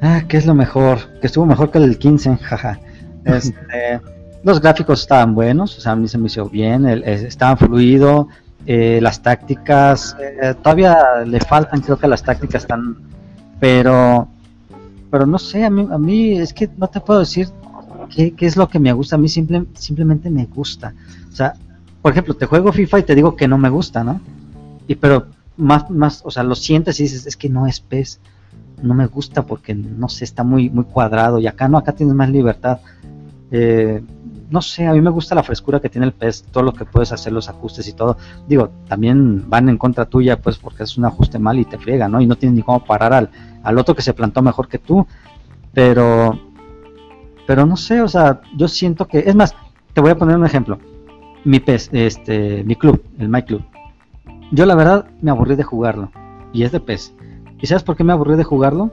Ah, 0.00 0.22
¿qué 0.28 0.36
es 0.36 0.46
lo 0.46 0.54
mejor? 0.54 0.98
Que 1.20 1.26
estuvo 1.26 1.46
mejor 1.46 1.70
que 1.70 1.78
el 1.78 1.98
15, 1.98 2.36
jaja. 2.42 2.80
Este, 3.24 4.00
los 4.42 4.60
gráficos 4.60 5.00
estaban 5.00 5.34
buenos, 5.34 5.76
o 5.76 5.80
sea, 5.80 5.92
a 5.92 5.96
mí 5.96 6.08
se 6.08 6.18
me 6.18 6.26
hizo 6.26 6.48
bien, 6.48 6.86
estaban 6.86 7.58
fluido, 7.58 8.28
eh, 8.66 9.00
las 9.02 9.22
tácticas, 9.22 10.16
eh, 10.20 10.54
todavía 10.62 10.98
le 11.26 11.40
faltan, 11.40 11.80
creo 11.80 11.98
que 11.98 12.08
las 12.08 12.22
tácticas 12.22 12.62
están, 12.62 12.96
pero, 13.60 14.28
pero 15.10 15.26
no 15.26 15.38
sé, 15.38 15.64
a 15.64 15.70
mí, 15.70 15.88
a 15.90 15.98
mí 15.98 16.38
es 16.38 16.52
que 16.52 16.68
no 16.76 16.88
te 16.88 17.00
puedo 17.00 17.20
decir 17.20 17.48
qué, 18.14 18.34
es 18.38 18.56
lo 18.56 18.68
que 18.68 18.78
me 18.78 18.92
gusta, 18.92 19.16
a 19.16 19.18
mí 19.18 19.28
simple, 19.28 19.64
simplemente 19.74 20.30
me 20.30 20.46
gusta. 20.46 20.94
O 21.30 21.34
sea, 21.34 21.54
por 22.08 22.14
ejemplo, 22.14 22.32
te 22.32 22.46
juego 22.46 22.72
FIFA 22.72 23.00
y 23.00 23.02
te 23.02 23.14
digo 23.14 23.36
que 23.36 23.46
no 23.46 23.58
me 23.58 23.68
gusta, 23.68 24.02
¿no? 24.02 24.18
Y 24.86 24.94
pero 24.94 25.26
más, 25.58 25.90
más, 25.90 26.22
o 26.24 26.30
sea, 26.30 26.42
lo 26.42 26.54
sientes 26.54 26.98
y 27.00 27.02
dices, 27.02 27.26
es 27.26 27.36
que 27.36 27.50
no 27.50 27.66
es 27.66 27.80
PES, 27.80 28.18
no 28.80 28.94
me 28.94 29.04
gusta 29.04 29.42
porque, 29.42 29.74
no 29.74 30.08
sé, 30.08 30.24
está 30.24 30.42
muy, 30.42 30.70
muy 30.70 30.84
cuadrado 30.84 31.38
y 31.38 31.46
acá 31.46 31.68
no, 31.68 31.76
acá 31.76 31.92
tienes 31.92 32.14
más 32.14 32.30
libertad. 32.30 32.78
Eh, 33.50 34.02
no 34.48 34.62
sé, 34.62 34.86
a 34.86 34.94
mí 34.94 35.02
me 35.02 35.10
gusta 35.10 35.34
la 35.34 35.42
frescura 35.42 35.80
que 35.80 35.90
tiene 35.90 36.06
el 36.06 36.14
PES, 36.14 36.44
todo 36.50 36.62
lo 36.62 36.72
que 36.72 36.86
puedes 36.86 37.12
hacer, 37.12 37.30
los 37.30 37.50
ajustes 37.50 37.86
y 37.86 37.92
todo. 37.92 38.16
Digo, 38.48 38.70
también 38.88 39.44
van 39.50 39.68
en 39.68 39.76
contra 39.76 40.06
tuya, 40.06 40.40
pues 40.40 40.56
porque 40.56 40.84
es 40.84 40.96
un 40.96 41.04
ajuste 41.04 41.38
mal 41.38 41.58
y 41.58 41.66
te 41.66 41.76
friega, 41.76 42.08
¿no? 42.08 42.22
Y 42.22 42.26
no 42.26 42.36
tienes 42.36 42.56
ni 42.56 42.62
cómo 42.62 42.82
parar 42.82 43.12
al, 43.12 43.28
al 43.62 43.76
otro 43.76 43.94
que 43.94 44.00
se 44.00 44.14
plantó 44.14 44.40
mejor 44.40 44.66
que 44.66 44.78
tú. 44.78 45.06
Pero, 45.74 46.40
pero 47.46 47.66
no 47.66 47.76
sé, 47.76 48.00
o 48.00 48.08
sea, 48.08 48.40
yo 48.56 48.66
siento 48.66 49.06
que, 49.06 49.18
es 49.18 49.34
más, 49.34 49.54
te 49.92 50.00
voy 50.00 50.12
a 50.12 50.16
poner 50.16 50.38
un 50.38 50.46
ejemplo. 50.46 50.78
Mi 51.48 51.60
PES, 51.60 51.88
este, 51.92 52.62
mi 52.62 52.76
club, 52.76 53.02
el 53.18 53.30
My 53.30 53.40
Club. 53.40 53.62
Yo 54.52 54.66
la 54.66 54.74
verdad 54.74 55.06
me 55.22 55.30
aburrí 55.30 55.56
de 55.56 55.62
jugarlo. 55.62 56.12
Y 56.52 56.62
es 56.64 56.72
de 56.72 56.80
PES. 56.80 57.14
¿Y 57.58 57.66
sabes 57.66 57.82
por 57.82 57.96
qué 57.96 58.04
me 58.04 58.12
aburrí 58.12 58.36
de 58.36 58.44
jugarlo? 58.44 58.92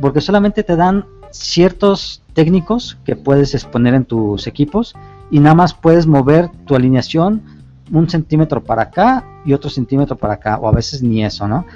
Porque 0.00 0.20
solamente 0.20 0.62
te 0.62 0.76
dan 0.76 1.06
ciertos 1.32 2.22
técnicos 2.34 2.98
que 3.04 3.16
puedes 3.16 3.52
exponer 3.56 3.94
en 3.94 4.04
tus 4.04 4.46
equipos 4.46 4.94
y 5.28 5.40
nada 5.40 5.56
más 5.56 5.74
puedes 5.74 6.06
mover 6.06 6.50
tu 6.66 6.76
alineación 6.76 7.42
un 7.90 8.08
centímetro 8.08 8.62
para 8.62 8.82
acá 8.82 9.24
y 9.44 9.52
otro 9.52 9.68
centímetro 9.68 10.14
para 10.14 10.34
acá, 10.34 10.58
o 10.58 10.68
a 10.68 10.72
veces 10.72 11.02
ni 11.02 11.24
eso, 11.24 11.48
¿no? 11.48 11.66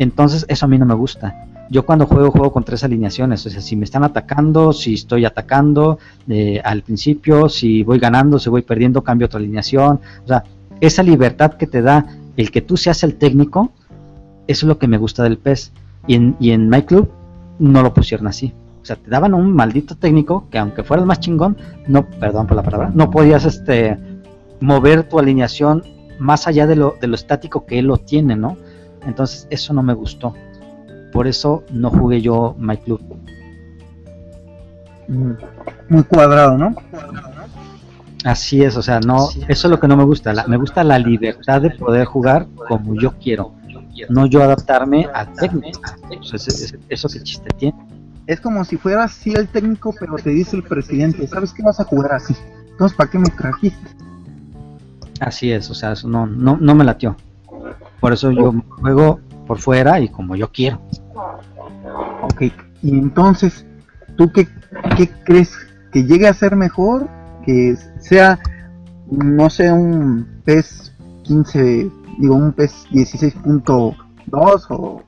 Entonces 0.00 0.44
eso 0.48 0.66
a 0.66 0.68
mí 0.68 0.78
no 0.78 0.84
me 0.84 0.94
gusta. 0.94 1.46
Yo 1.70 1.86
cuando 1.86 2.06
juego 2.06 2.30
juego 2.30 2.52
con 2.52 2.64
tres 2.64 2.84
alineaciones, 2.84 3.44
o 3.46 3.50
sea, 3.50 3.60
si 3.60 3.74
me 3.76 3.84
están 3.84 4.04
atacando, 4.04 4.72
si 4.72 4.94
estoy 4.94 5.24
atacando 5.24 5.98
eh, 6.28 6.60
al 6.62 6.82
principio, 6.82 7.48
si 7.48 7.82
voy 7.82 7.98
ganando, 7.98 8.38
si 8.38 8.50
voy 8.50 8.62
perdiendo, 8.62 9.02
cambio 9.02 9.26
otra 9.26 9.38
alineación. 9.38 10.00
O 10.24 10.28
sea, 10.28 10.44
esa 10.80 11.02
libertad 11.02 11.54
que 11.54 11.66
te 11.66 11.82
da 11.82 12.06
el 12.36 12.50
que 12.50 12.60
tú 12.60 12.76
seas 12.76 13.02
el 13.02 13.16
técnico, 13.16 13.72
eso 14.46 14.66
es 14.66 14.68
lo 14.68 14.78
que 14.78 14.88
me 14.88 14.98
gusta 14.98 15.22
del 15.22 15.38
PES. 15.38 15.72
Y 16.06 16.14
en, 16.16 16.36
y 16.38 16.50
en 16.50 16.68
My 16.68 16.82
Club 16.82 17.10
no 17.58 17.82
lo 17.82 17.94
pusieron 17.94 18.26
así. 18.26 18.52
O 18.82 18.84
sea, 18.84 18.96
te 18.96 19.08
daban 19.08 19.32
un 19.32 19.52
maldito 19.54 19.96
técnico 19.96 20.46
que 20.50 20.58
aunque 20.58 20.82
fuera 20.82 21.00
el 21.00 21.06
más 21.06 21.20
chingón, 21.20 21.56
no, 21.88 22.06
perdón 22.06 22.46
por 22.46 22.56
la 22.56 22.62
palabra, 22.62 22.92
no 22.94 23.10
podías 23.10 23.46
este 23.46 23.98
mover 24.60 25.08
tu 25.08 25.18
alineación 25.18 25.82
más 26.18 26.46
allá 26.46 26.66
de 26.66 26.76
lo, 26.76 26.96
de 27.00 27.06
lo 27.06 27.14
estático 27.14 27.64
que 27.64 27.78
él 27.78 27.86
lo 27.86 27.96
tiene, 27.96 28.36
¿no? 28.36 28.58
Entonces 29.06 29.46
eso 29.50 29.72
no 29.72 29.82
me 29.82 29.94
gustó. 29.94 30.34
Por 31.14 31.26
eso 31.26 31.64
no 31.70 31.88
jugué 31.88 32.20
yo 32.20 32.54
My 32.58 32.76
Club. 32.76 33.00
Mm, 35.08 35.32
muy 35.88 36.02
cuadrado, 36.02 36.58
¿no? 36.58 36.74
Así 38.24 38.62
es, 38.62 38.76
o 38.76 38.82
sea, 38.82 39.00
no, 39.00 39.30
eso 39.48 39.66
es 39.66 39.70
lo 39.70 39.80
que 39.80 39.88
no 39.88 39.96
me 39.96 40.04
gusta. 40.04 40.34
me 40.46 40.58
gusta 40.58 40.84
la 40.84 40.98
libertad 40.98 41.62
de 41.62 41.70
poder 41.70 42.04
jugar 42.04 42.46
como 42.68 42.94
yo 42.94 43.12
quiero, 43.18 43.54
no 44.10 44.26
yo 44.26 44.42
adaptarme 44.42 45.08
al 45.14 45.32
técnico. 45.34 45.80
Eso, 46.20 46.36
eso, 46.36 46.76
eso 46.88 47.08
que 47.08 47.22
chiste 47.22 47.48
tiene 47.56 47.78
es 48.26 48.40
como 48.40 48.64
si 48.64 48.76
fuera 48.76 49.04
así 49.04 49.32
el 49.32 49.48
técnico, 49.48 49.94
pero 49.98 50.16
te 50.16 50.30
dice 50.30 50.56
el 50.56 50.62
presidente, 50.62 51.26
¿sabes 51.26 51.52
qué 51.52 51.62
vas 51.62 51.80
a 51.80 51.84
jugar 51.84 52.14
así? 52.14 52.34
Entonces, 52.70 52.96
¿para 52.96 53.10
qué 53.10 53.18
me 53.18 53.28
trajiste? 53.28 53.90
Así 55.20 55.52
es, 55.52 55.70
o 55.70 55.74
sea, 55.74 55.92
eso 55.92 56.08
no, 56.08 56.26
no, 56.26 56.56
no 56.60 56.74
me 56.74 56.84
latió. 56.84 57.16
Por 58.00 58.12
eso 58.12 58.30
yo 58.30 58.52
juego 58.80 59.20
por 59.46 59.58
fuera 59.58 60.00
y 60.00 60.08
como 60.08 60.36
yo 60.36 60.50
quiero. 60.50 60.80
Ok, 62.22 62.42
y 62.82 62.98
entonces, 62.98 63.64
¿tú 64.16 64.32
qué, 64.32 64.48
qué 64.96 65.10
crees? 65.24 65.52
¿Que 65.92 66.04
llegue 66.04 66.28
a 66.28 66.34
ser 66.34 66.56
mejor? 66.56 67.08
¿Que 67.44 67.76
sea, 67.98 68.38
no 69.10 69.48
sé, 69.50 69.70
un 69.70 70.26
PES 70.44 70.92
15, 71.22 71.90
digo, 72.18 72.34
un 72.34 72.52
PES 72.52 72.88
16.2 72.90 74.66
o 74.70 75.02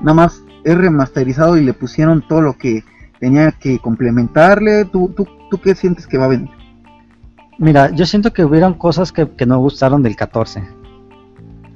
nada 0.00 0.14
más 0.14 0.42
es 0.64 0.76
remasterizado 0.76 1.56
y 1.56 1.64
le 1.64 1.72
pusieron 1.72 2.26
todo 2.26 2.40
lo 2.40 2.58
que 2.58 2.84
tenía 3.20 3.52
que 3.52 3.78
complementarle. 3.78 4.84
¿Tú, 4.84 5.12
tú, 5.16 5.26
tú 5.50 5.60
qué 5.60 5.74
sientes 5.74 6.06
que 6.06 6.18
va 6.18 6.26
a 6.26 6.28
venir? 6.28 6.50
Mira, 7.58 7.90
yo 7.90 8.04
siento 8.06 8.32
que 8.32 8.44
hubieron 8.44 8.74
cosas 8.74 9.12
que, 9.12 9.30
que 9.30 9.46
no 9.46 9.58
gustaron 9.58 10.02
del 10.02 10.16
14 10.16 10.81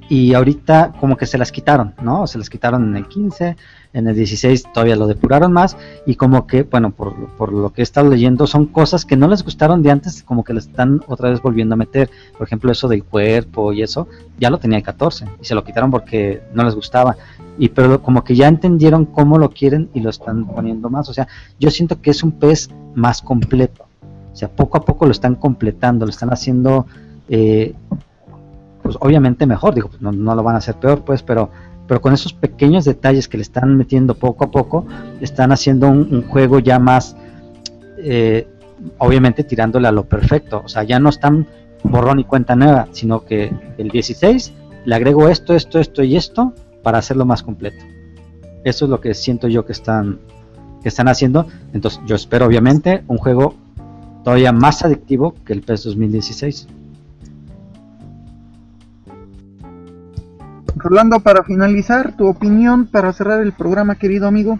y 0.09 0.33
ahorita 0.33 0.93
como 0.99 1.17
que 1.17 1.25
se 1.25 1.37
las 1.37 1.51
quitaron, 1.51 1.93
¿no? 2.01 2.27
Se 2.27 2.37
las 2.37 2.49
quitaron 2.49 2.83
en 2.89 2.95
el 2.95 3.07
15, 3.07 3.55
en 3.93 4.07
el 4.07 4.15
16 4.15 4.71
todavía 4.73 4.95
lo 4.95 5.07
depuraron 5.07 5.51
más 5.51 5.75
y 6.05 6.15
como 6.15 6.47
que, 6.47 6.63
bueno, 6.63 6.91
por, 6.91 7.13
por, 7.35 7.51
lo 7.51 7.73
que 7.73 7.81
he 7.81 7.83
estado 7.83 8.09
leyendo, 8.09 8.47
son 8.47 8.67
cosas 8.67 9.05
que 9.05 9.17
no 9.17 9.27
les 9.27 9.43
gustaron 9.43 9.81
de 9.81 9.91
antes, 9.91 10.23
como 10.23 10.43
que 10.43 10.53
le 10.53 10.59
están 10.59 11.01
otra 11.07 11.29
vez 11.29 11.41
volviendo 11.41 11.73
a 11.73 11.77
meter. 11.77 12.09
Por 12.37 12.47
ejemplo, 12.47 12.71
eso 12.71 12.87
del 12.87 13.03
cuerpo 13.03 13.73
y 13.73 13.81
eso, 13.81 14.07
ya 14.39 14.49
lo 14.49 14.59
tenía 14.59 14.77
el 14.77 14.83
14 14.83 15.25
y 15.41 15.45
se 15.45 15.55
lo 15.55 15.63
quitaron 15.63 15.91
porque 15.91 16.41
no 16.53 16.63
les 16.63 16.75
gustaba. 16.75 17.17
Y 17.57 17.69
pero 17.69 18.01
como 18.01 18.23
que 18.23 18.35
ya 18.35 18.47
entendieron 18.47 19.05
cómo 19.05 19.37
lo 19.37 19.49
quieren 19.49 19.89
y 19.93 19.99
lo 19.99 20.09
están 20.09 20.45
poniendo 20.45 20.89
más. 20.89 21.09
O 21.09 21.13
sea, 21.13 21.27
yo 21.59 21.69
siento 21.71 22.01
que 22.01 22.11
es 22.11 22.23
un 22.23 22.31
pez 22.31 22.69
más 22.95 23.21
completo. 23.21 23.85
O 24.31 24.35
sea, 24.35 24.47
poco 24.49 24.77
a 24.77 24.81
poco 24.81 25.05
lo 25.05 25.11
están 25.11 25.35
completando, 25.35 26.05
lo 26.05 26.11
están 26.11 26.31
haciendo... 26.31 26.85
Eh, 27.29 27.73
pues 28.87 28.95
obviamente 29.01 29.45
mejor, 29.45 29.75
digo, 29.75 29.89
pues 29.89 30.01
no, 30.01 30.13
lo 30.13 30.43
van 30.43 30.55
a 30.55 30.59
hacer 30.59 30.75
peor, 30.75 31.03
pues, 31.03 31.21
pero, 31.21 31.49
pero 31.89 31.99
con 31.99 32.13
esos 32.13 32.31
pequeños 32.31 32.85
detalles 32.85 33.27
que 33.27 33.35
le 33.35 33.43
están 33.43 33.75
metiendo 33.75 34.15
poco 34.15 34.45
a 34.45 34.49
poco, 34.49 34.85
están 35.19 35.51
haciendo 35.51 35.89
un, 35.89 36.23
juego 36.25 36.59
ya 36.59 36.79
más, 36.79 37.17
eh, 37.97 38.47
obviamente 38.97 39.43
tirándole 39.43 39.89
a 39.89 39.91
lo 39.91 40.05
perfecto, 40.05 40.61
o 40.63 40.69
sea, 40.69 40.83
ya 40.83 41.01
no 41.01 41.09
están 41.09 41.47
borrón 41.83 42.19
y 42.19 42.23
cuenta 42.23 42.55
nueva, 42.55 42.87
sino 42.93 43.25
que 43.25 43.53
el 43.77 43.89
16 43.89 44.53
le 44.85 44.95
agrego 44.95 45.27
esto, 45.27 45.53
esto, 45.53 45.79
esto 45.79 46.01
y 46.01 46.15
esto 46.15 46.53
para 46.81 46.99
hacerlo 46.99 47.25
más 47.25 47.43
completo. 47.43 47.83
Eso 48.63 48.85
es 48.85 48.89
lo 48.89 49.01
que 49.01 49.13
siento 49.13 49.49
yo 49.49 49.65
que 49.65 49.73
están, 49.73 50.19
que 50.81 50.87
están 50.87 51.09
haciendo. 51.09 51.45
Entonces 51.73 51.99
yo 52.05 52.15
espero 52.15 52.45
obviamente 52.45 53.03
un 53.07 53.17
juego 53.17 53.53
todavía 54.23 54.53
más 54.53 54.85
adictivo 54.85 55.35
que 55.45 55.51
el 55.51 55.61
PES 55.61 55.83
2016. 55.83 56.69
Rolando, 60.79 61.19
para 61.19 61.43
finalizar, 61.43 62.15
tu 62.17 62.27
opinión 62.27 62.87
para 62.87 63.13
cerrar 63.13 63.41
el 63.41 63.53
programa, 63.53 63.95
querido 63.95 64.27
amigo. 64.27 64.59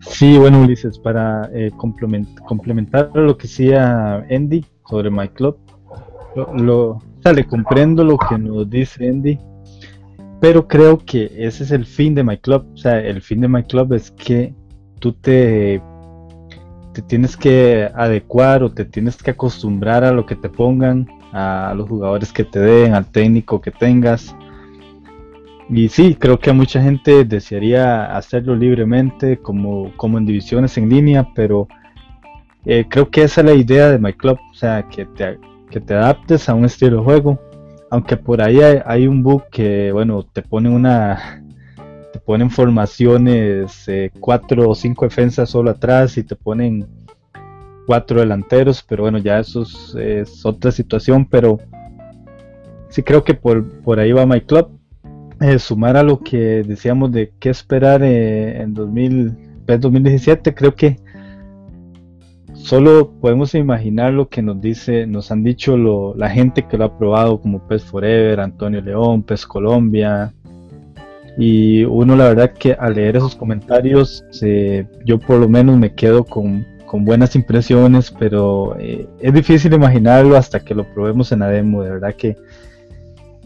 Sí, 0.00 0.38
bueno, 0.38 0.62
Ulises, 0.62 0.98
para 0.98 1.48
eh, 1.52 1.70
complementar 1.76 3.10
lo 3.14 3.36
que 3.36 3.46
decía 3.46 4.24
Andy 4.30 4.64
sobre 4.88 5.10
My 5.10 5.28
Club, 5.28 5.58
lo, 6.54 6.90
o 6.90 7.02
sea, 7.22 7.32
le 7.32 7.46
comprendo 7.46 8.04
lo 8.04 8.16
que 8.16 8.38
nos 8.38 8.68
dice 8.70 9.08
Andy, 9.08 9.38
pero 10.40 10.66
creo 10.66 10.98
que 10.98 11.30
ese 11.36 11.64
es 11.64 11.70
el 11.70 11.84
fin 11.84 12.14
de 12.14 12.24
My 12.24 12.38
Club. 12.38 12.66
O 12.72 12.76
sea, 12.76 12.98
el 12.98 13.20
fin 13.20 13.40
de 13.40 13.48
My 13.48 13.62
Club 13.64 13.92
es 13.92 14.10
que 14.10 14.54
tú 14.98 15.12
te, 15.12 15.82
te 16.94 17.02
tienes 17.02 17.36
que 17.36 17.90
adecuar 17.94 18.62
o 18.62 18.72
te 18.72 18.86
tienes 18.86 19.22
que 19.22 19.32
acostumbrar 19.32 20.02
a 20.02 20.12
lo 20.12 20.24
que 20.24 20.36
te 20.36 20.48
pongan, 20.48 21.06
a 21.32 21.74
los 21.76 21.88
jugadores 21.88 22.32
que 22.32 22.44
te 22.44 22.58
den, 22.58 22.94
al 22.94 23.06
técnico 23.06 23.60
que 23.60 23.70
tengas. 23.70 24.34
Y 25.72 25.88
sí, 25.88 26.16
creo 26.16 26.40
que 26.40 26.52
mucha 26.52 26.82
gente 26.82 27.24
desearía 27.24 28.16
hacerlo 28.16 28.56
libremente, 28.56 29.38
como, 29.38 29.92
como 29.96 30.18
en 30.18 30.26
divisiones 30.26 30.76
en 30.76 30.88
línea, 30.88 31.28
pero 31.32 31.68
eh, 32.66 32.86
creo 32.88 33.08
que 33.08 33.22
esa 33.22 33.40
es 33.42 33.46
la 33.46 33.54
idea 33.54 33.88
de 33.88 34.00
My 34.00 34.12
Club, 34.12 34.36
o 34.50 34.54
sea, 34.54 34.88
que 34.88 35.06
te, 35.06 35.38
que 35.70 35.80
te 35.80 35.94
adaptes 35.94 36.48
a 36.48 36.54
un 36.54 36.64
estilo 36.64 36.96
de 36.98 37.04
juego. 37.04 37.38
Aunque 37.88 38.16
por 38.16 38.42
ahí 38.42 38.58
hay, 38.60 39.06
un 39.06 39.22
bug 39.22 39.44
que, 39.50 39.92
bueno, 39.92 40.24
te 40.24 40.42
pone 40.42 40.68
una. 40.68 41.44
Te 42.12 42.18
ponen 42.18 42.50
formaciones, 42.50 43.88
eh, 43.88 44.10
cuatro 44.18 44.68
o 44.68 44.74
cinco 44.74 45.04
defensas 45.04 45.50
solo 45.50 45.70
atrás 45.70 46.18
y 46.18 46.24
te 46.24 46.34
ponen 46.34 46.88
cuatro 47.86 48.20
delanteros, 48.20 48.84
pero 48.88 49.04
bueno, 49.04 49.18
ya 49.18 49.38
eso 49.38 49.62
es, 49.62 50.44
otra 50.44 50.72
situación, 50.72 51.24
pero 51.24 51.58
sí 52.88 53.02
creo 53.04 53.22
que 53.22 53.34
por, 53.34 53.64
por 53.82 54.00
ahí 54.00 54.10
va 54.12 54.26
My 54.26 54.40
Club 54.40 54.79
eh, 55.40 55.58
sumar 55.58 55.96
a 55.96 56.02
lo 56.02 56.20
que 56.20 56.62
decíamos 56.62 57.12
de 57.12 57.32
qué 57.38 57.48
esperar 57.50 58.02
eh, 58.02 58.60
en 58.60 58.74
2017, 58.74 60.54
creo 60.54 60.74
que 60.74 60.98
solo 62.52 63.12
podemos 63.20 63.54
imaginar 63.54 64.12
lo 64.12 64.28
que 64.28 64.42
nos 64.42 64.60
dice, 64.60 65.06
nos 65.06 65.30
han 65.30 65.42
dicho 65.42 66.14
la 66.14 66.28
gente 66.28 66.66
que 66.68 66.76
lo 66.76 66.84
ha 66.84 66.98
probado 66.98 67.40
como 67.40 67.66
PES 67.66 67.84
Forever, 67.84 68.40
Antonio 68.40 68.82
León, 68.82 69.22
PES 69.22 69.46
Colombia. 69.46 70.34
Y 71.38 71.84
uno 71.84 72.16
la 72.16 72.28
verdad 72.28 72.52
que 72.52 72.74
al 72.74 72.94
leer 72.96 73.16
esos 73.16 73.34
comentarios, 73.34 74.24
yo 75.06 75.18
por 75.18 75.38
lo 75.40 75.48
menos 75.48 75.78
me 75.78 75.94
quedo 75.94 76.24
con, 76.24 76.66
buenas 76.92 77.34
impresiones, 77.34 78.10
pero 78.10 78.76
eh, 78.78 79.06
es 79.20 79.32
difícil 79.32 79.72
imaginarlo 79.72 80.36
hasta 80.36 80.60
que 80.60 80.74
lo 80.74 80.84
probemos 80.92 81.32
en 81.32 81.38
la 81.38 81.48
demo, 81.48 81.82
de 81.82 81.90
verdad 81.90 82.14
que 82.14 82.36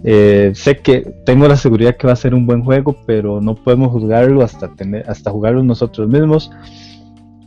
eh, 0.06 0.52
sé 0.54 0.76
que 0.78 1.00
tengo 1.24 1.48
la 1.48 1.56
seguridad 1.56 1.96
que 1.96 2.06
va 2.06 2.12
a 2.12 2.16
ser 2.16 2.34
un 2.34 2.44
buen 2.46 2.62
juego, 2.62 2.94
pero 3.06 3.40
no 3.40 3.54
podemos 3.54 3.90
juzgarlo 3.90 4.42
hasta, 4.42 4.68
tener, 4.74 5.08
hasta 5.08 5.30
jugarlo 5.30 5.62
nosotros 5.62 6.08
mismos. 6.08 6.50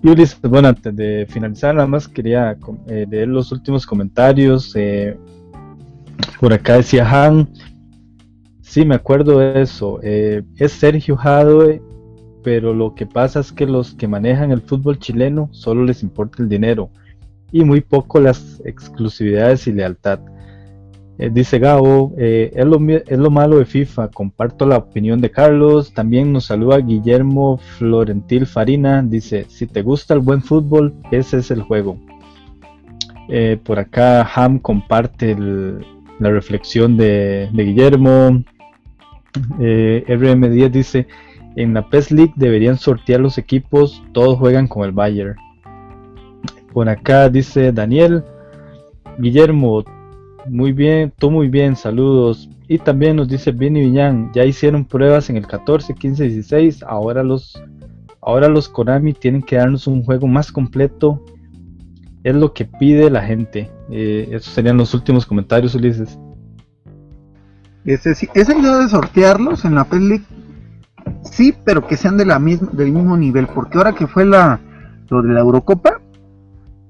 Y 0.01 0.09
bueno, 0.47 0.69
antes 0.69 0.95
de 0.95 1.27
finalizar, 1.29 1.75
nada 1.75 1.87
más 1.87 2.07
quería 2.07 2.57
eh, 2.87 3.05
leer 3.09 3.27
los 3.27 3.51
últimos 3.51 3.85
comentarios. 3.85 4.75
Eh, 4.75 5.15
por 6.39 6.51
acá 6.51 6.77
decía 6.77 7.07
Han. 7.07 7.47
Sí, 8.61 8.85
me 8.85 8.95
acuerdo 8.95 9.39
de 9.39 9.61
eso. 9.61 9.99
es 10.01 10.71
Sergio 10.71 11.15
Jadwe, 11.15 11.81
pero 12.43 12.73
lo 12.73 12.95
que 12.95 13.05
pasa 13.05 13.39
es 13.39 13.51
que 13.51 13.65
los 13.65 13.93
que 13.93 14.07
manejan 14.07 14.51
el 14.51 14.61
fútbol 14.61 14.99
chileno 14.99 15.49
solo 15.51 15.83
les 15.83 16.03
importa 16.03 16.41
el 16.41 16.49
dinero 16.49 16.89
y 17.51 17.63
muy 17.63 17.81
poco 17.81 18.19
las 18.19 18.61
exclusividades 18.65 19.67
y 19.67 19.73
lealtad. 19.73 20.19
Eh, 21.19 21.31
dice 21.33 21.57
Gabo, 21.57 22.13
eh, 22.17 22.51
es, 22.53 22.65
lo, 22.65 22.77
es, 22.89 23.17
lo, 23.17 23.31
malo 23.31 23.57
de 23.57 23.65
FIFA, 23.65 24.09
comparto 24.09 24.67
la 24.67 24.77
opinión 24.77 25.19
de 25.19 25.31
Carlos, 25.31 25.91
también 25.91 26.31
nos 26.31 26.45
saluda 26.45 26.77
Guillermo 26.77 27.57
Florentil 27.57 28.45
Farina, 28.45 29.01
dice, 29.01 29.45
si 29.49 29.65
te 29.65 29.81
gusta 29.81 30.13
el 30.13 30.19
buen 30.19 30.43
fútbol, 30.43 30.93
ese 31.09 31.37
es 31.39 31.49
el 31.49 31.63
juego. 31.63 31.97
Eh, 33.29 33.57
por 33.63 33.79
acá 33.79 34.29
Ham 34.35 34.59
comparte 34.59 35.35
la 36.19 36.29
reflexión 36.29 36.97
de, 36.97 37.49
Guillermo. 37.51 38.43
RM10 39.59 40.69
dice, 40.69 41.07
en 41.55 41.73
la 41.73 41.89
PES 41.89 42.11
League 42.11 42.33
deberían 42.35 42.77
sortear 42.77 43.19
los 43.19 43.39
equipos, 43.39 44.03
todos 44.13 44.37
juegan 44.37 44.67
con 44.67 44.85
el 44.85 44.91
Bayern. 44.91 45.35
Por 46.73 46.89
acá 46.89 47.29
dice 47.29 47.71
Daniel, 47.71 48.23
Guillermo, 49.17 49.83
muy 50.49 50.71
bien, 50.71 51.13
todo 51.17 51.31
muy 51.31 51.47
bien, 51.47 51.75
saludos. 51.75 52.49
Y 52.67 52.79
también 52.79 53.15
nos 53.15 53.27
dice 53.27 53.51
Vini 53.51 53.81
Viñán, 53.81 54.31
ya 54.33 54.43
hicieron 54.43 54.85
pruebas 54.85 55.29
en 55.29 55.37
el 55.37 55.47
14, 55.47 55.95
15, 55.95 56.23
16, 56.25 56.83
ahora 56.83 57.23
los, 57.23 57.61
ahora 58.21 58.47
los 58.49 58.67
Konami 58.67 59.13
tienen 59.13 59.41
que 59.41 59.55
darnos 59.55 59.87
un 59.87 60.03
juego 60.03 60.27
más 60.27 60.51
completo. 60.51 61.23
Es 62.23 62.35
lo 62.35 62.53
que 62.53 62.65
pide 62.65 63.09
la 63.09 63.21
gente. 63.21 63.71
Eh, 63.89 64.27
esos 64.31 64.53
serían 64.53 64.77
los 64.77 64.93
últimos 64.93 65.25
comentarios, 65.25 65.75
Ulises. 65.75 66.19
Ese, 67.85 68.11
esa 68.33 68.57
idea 68.57 68.79
de 68.79 68.89
sortearlos 68.89 69.63
en 69.63 69.75
la 69.75 69.85
peli, 69.85 70.21
sí, 71.21 71.55
pero 71.63 71.87
que 71.87 71.95
sean 71.95 72.17
de 72.17 72.25
la 72.25 72.37
misma, 72.37 72.69
del 72.73 72.91
mismo 72.91 73.15
nivel, 73.15 73.47
porque 73.47 73.77
ahora 73.77 73.93
que 73.93 74.07
fue 74.07 74.25
la, 74.25 74.59
lo 75.09 75.21
de 75.21 75.33
la 75.33 75.39
Eurocopa, 75.39 76.01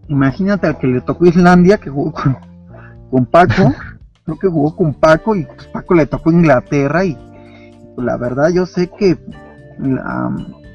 imagínate 0.07 0.65
al 0.65 0.79
que 0.79 0.87
le 0.87 1.01
tocó 1.01 1.27
Islandia, 1.27 1.77
que 1.77 1.91
jugó 1.91 2.13
con, 2.13 2.37
con 3.09 3.25
Paco, 3.25 3.73
creo 4.25 4.39
que 4.39 4.47
jugó 4.47 4.75
con 4.75 4.93
Paco 4.93 5.35
y 5.35 5.45
pues, 5.45 5.67
Paco 5.67 5.93
le 5.93 6.05
tocó 6.05 6.31
Inglaterra 6.31 7.05
y 7.05 7.17
pues, 7.95 8.05
la 8.05 8.17
verdad 8.17 8.49
yo 8.49 8.65
sé 8.65 8.89
que 8.97 9.17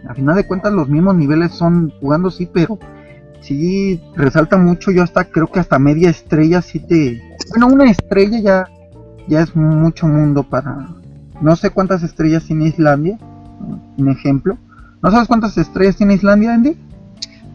a 0.08 0.14
final 0.14 0.36
de 0.36 0.46
cuentas 0.46 0.72
los 0.72 0.88
mismos 0.88 1.14
niveles 1.14 1.52
son 1.52 1.92
jugando 2.00 2.30
sí, 2.30 2.48
pero 2.52 2.78
sí 3.40 4.00
resalta 4.16 4.56
mucho, 4.56 4.90
yo 4.90 5.02
hasta 5.02 5.24
creo 5.24 5.46
que 5.46 5.60
hasta 5.60 5.78
media 5.78 6.10
estrella 6.10 6.62
sí 6.62 6.80
te... 6.80 7.20
Bueno, 7.50 7.66
una 7.68 7.90
estrella 7.90 8.38
ya, 8.40 8.68
ya 9.28 9.40
es 9.40 9.54
mucho 9.54 10.06
mundo 10.06 10.42
para... 10.42 10.88
No 11.40 11.56
sé 11.56 11.70
cuántas 11.70 12.02
estrellas 12.02 12.44
tiene 12.44 12.66
Islandia, 12.66 13.18
un 13.98 14.08
ejemplo. 14.08 14.56
¿No 15.02 15.10
sabes 15.10 15.26
cuántas 15.26 15.58
estrellas 15.58 15.96
tiene 15.96 16.14
Islandia, 16.14 16.54
Andy? 16.54 16.76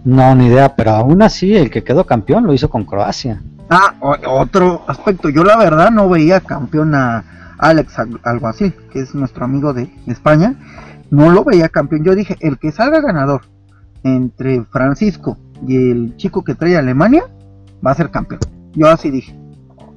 No, 0.04 0.36
ni 0.36 0.48
idea, 0.48 0.76
pero 0.76 0.92
aún 0.92 1.22
así 1.22 1.56
el 1.56 1.70
que 1.70 1.84
quedó 1.84 2.06
campeón 2.06 2.46
lo 2.46 2.54
hizo 2.54 2.70
con 2.70 2.84
Croacia. 2.84 3.42
Ah, 3.70 3.96
otro 4.02 4.84
aspecto. 4.88 5.30
Yo 5.30 5.44
la 5.44 5.58
verdad 5.58 5.92
no 5.92 6.08
veía 6.10 6.40
campeón 6.40 6.96
a 6.96 7.24
Alex 7.58 7.96
Alguacil, 8.24 8.74
que 8.92 9.00
es 9.00 9.14
nuestro 9.14 9.46
amigo 9.46 9.74
de 9.74 9.90
España. 10.08 10.56
No 11.10 11.32
lo 11.32 11.44
veía 11.44 11.70
campeón. 11.70 12.04
Yo 12.04 12.16
dije, 12.16 12.38
el 12.40 12.58
que 12.58 12.72
salga 12.72 13.02
ganador 13.02 13.42
entre 14.04 14.64
Francisco 14.66 15.38
y 15.66 15.92
el 15.92 16.16
chico 16.18 16.44
que 16.44 16.56
trae 16.56 16.76
a 16.76 16.80
Alemania, 16.80 17.24
va 17.86 17.92
a 17.92 17.96
ser 17.96 18.10
campeón. 18.10 18.42
Yo 18.74 18.88
así 18.88 19.10
dije. 19.10 19.38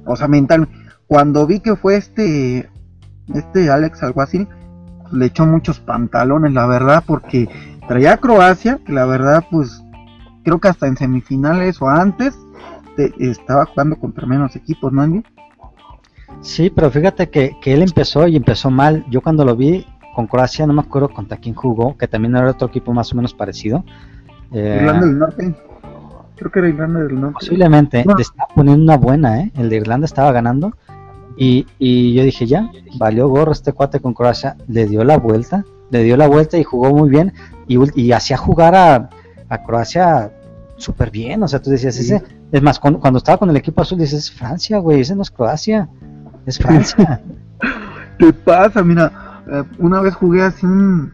O 0.05 0.15
sea, 0.15 0.27
mental. 0.27 0.67
Cuando 1.07 1.45
vi 1.45 1.59
que 1.59 1.75
fue 1.75 1.97
este, 1.97 2.69
este 3.33 3.69
Alex 3.69 4.03
Alguacil, 4.03 4.47
le 5.11 5.25
echó 5.25 5.45
muchos 5.45 5.79
pantalones, 5.79 6.53
la 6.53 6.65
verdad, 6.65 7.03
porque 7.05 7.49
traía 7.87 8.13
a 8.13 8.17
Croacia, 8.17 8.79
que 8.85 8.93
la 8.93 9.05
verdad, 9.05 9.45
pues, 9.51 9.83
creo 10.43 10.59
que 10.59 10.69
hasta 10.69 10.87
en 10.87 10.97
semifinales 10.97 11.81
o 11.81 11.89
antes, 11.89 12.37
estaba 13.19 13.65
jugando 13.65 13.97
contra 13.97 14.25
menos 14.25 14.55
equipos, 14.55 14.91
¿no, 14.91 15.01
Andy? 15.01 15.23
Sí, 16.41 16.69
pero 16.69 16.89
fíjate 16.89 17.29
que, 17.29 17.55
él 17.65 17.81
empezó 17.81 18.27
y 18.27 18.35
empezó 18.35 18.71
mal. 18.71 19.05
Yo 19.09 19.21
cuando 19.21 19.45
lo 19.45 19.55
vi 19.55 19.85
con 20.15 20.27
Croacia, 20.27 20.65
no 20.65 20.73
me 20.73 20.81
acuerdo 20.81 21.09
contra 21.09 21.37
quién 21.37 21.55
jugó, 21.55 21.97
que 21.97 22.07
también 22.07 22.35
era 22.35 22.49
otro 22.49 22.67
equipo 22.67 22.93
más 22.93 23.11
o 23.13 23.15
menos 23.15 23.33
parecido. 23.33 23.83
Eh, 24.51 24.79
Irlanda 24.81 25.05
del 25.05 25.19
Norte. 25.19 25.55
Creo 26.35 26.51
que 26.51 26.59
era 26.59 26.69
Irlanda 26.69 26.99
del 27.01 27.19
Norte. 27.19 27.33
Posiblemente, 27.39 28.03
le 28.05 28.21
estaba 28.21 28.47
poniendo 28.55 28.83
una 28.83 28.97
buena, 28.97 29.41
¿eh? 29.41 29.51
El 29.55 29.69
de 29.69 29.77
Irlanda 29.77 30.05
estaba 30.05 30.31
ganando. 30.31 30.75
Y, 31.37 31.67
y 31.77 32.13
yo 32.13 32.23
dije, 32.23 32.45
ya, 32.45 32.69
valió 32.97 33.27
gorro 33.27 33.51
este 33.51 33.73
cuate 33.73 33.99
con 33.99 34.13
Croacia. 34.13 34.57
Le 34.67 34.87
dio 34.87 35.03
la 35.03 35.17
vuelta, 35.17 35.63
le 35.91 36.03
dio 36.03 36.17
la 36.17 36.27
vuelta 36.27 36.57
y 36.57 36.63
jugó 36.63 36.89
muy 36.89 37.09
bien. 37.09 37.33
Y, 37.67 37.77
y 38.01 38.11
hacía 38.11 38.37
jugar 38.37 38.75
a, 38.75 39.09
a 39.49 39.63
Croacia 39.63 40.31
súper 40.81 41.11
bien. 41.11 41.43
O 41.43 41.47
sea, 41.47 41.61
tú 41.61 41.69
decías, 41.69 41.97
ese 41.97 42.21
es 42.51 42.61
más, 42.61 42.79
cuando, 42.79 43.17
estaba 43.17 43.37
con 43.37 43.49
el 43.49 43.57
equipo 43.57 43.81
azul 43.81 43.99
dices, 43.99 44.19
es 44.19 44.31
Francia, 44.31 44.79
güey, 44.79 45.01
ese 45.01 45.15
no 45.15 45.21
es 45.21 45.31
Croacia, 45.31 45.89
es 46.45 46.57
Francia. 46.57 47.21
¿Qué 48.19 48.33
pasa? 48.33 48.83
Mira, 48.83 49.43
eh, 49.51 49.63
una 49.79 50.01
vez 50.01 50.15
jugué 50.15 50.43
así 50.43 50.65
un, 50.65 51.13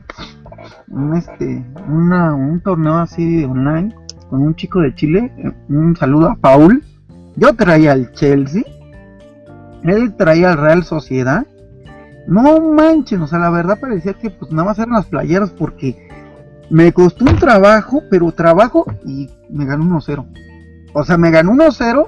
un 0.89 1.15
este, 1.15 1.65
una, 1.88 2.34
un 2.34 2.60
torneo 2.61 2.98
así 2.98 3.44
online 3.44 3.95
con 4.30 4.41
un 4.41 4.56
chico 4.56 4.81
de 4.81 4.94
Chile. 4.95 5.31
Eh, 5.38 5.52
un 5.69 5.95
saludo 5.95 6.30
a 6.30 6.35
Paul. 6.35 6.84
Yo 7.35 7.53
traía 7.53 7.91
al 7.91 8.11
Chelsea, 8.14 8.64
él 9.84 10.15
traía 10.15 10.52
al 10.52 10.57
Real 10.57 10.84
Sociedad. 10.84 11.45
No 12.27 12.60
manchen, 12.60 13.22
o 13.22 13.27
sea, 13.27 13.39
la 13.39 13.49
verdad 13.49 13.80
parecía 13.80 14.14
que 14.14 14.30
pues 14.30 14.52
nada 14.52 14.65
más 14.65 14.80
eran 14.80 14.94
las 14.94 15.06
playeras 15.06 15.52
porque 15.52 16.06
me 16.69 16.91
costó 16.91 17.26
un 17.26 17.38
trabajo, 17.38 18.03
pero 18.10 18.31
trabajo 18.31 18.85
y 19.06 19.30
me 19.49 19.65
ganó 19.65 19.85
1-0. 19.99 20.26
o 20.94 21.03
sea, 21.03 21.18
me 21.18 21.31
ganó 21.31 21.53
1-0 21.53 22.07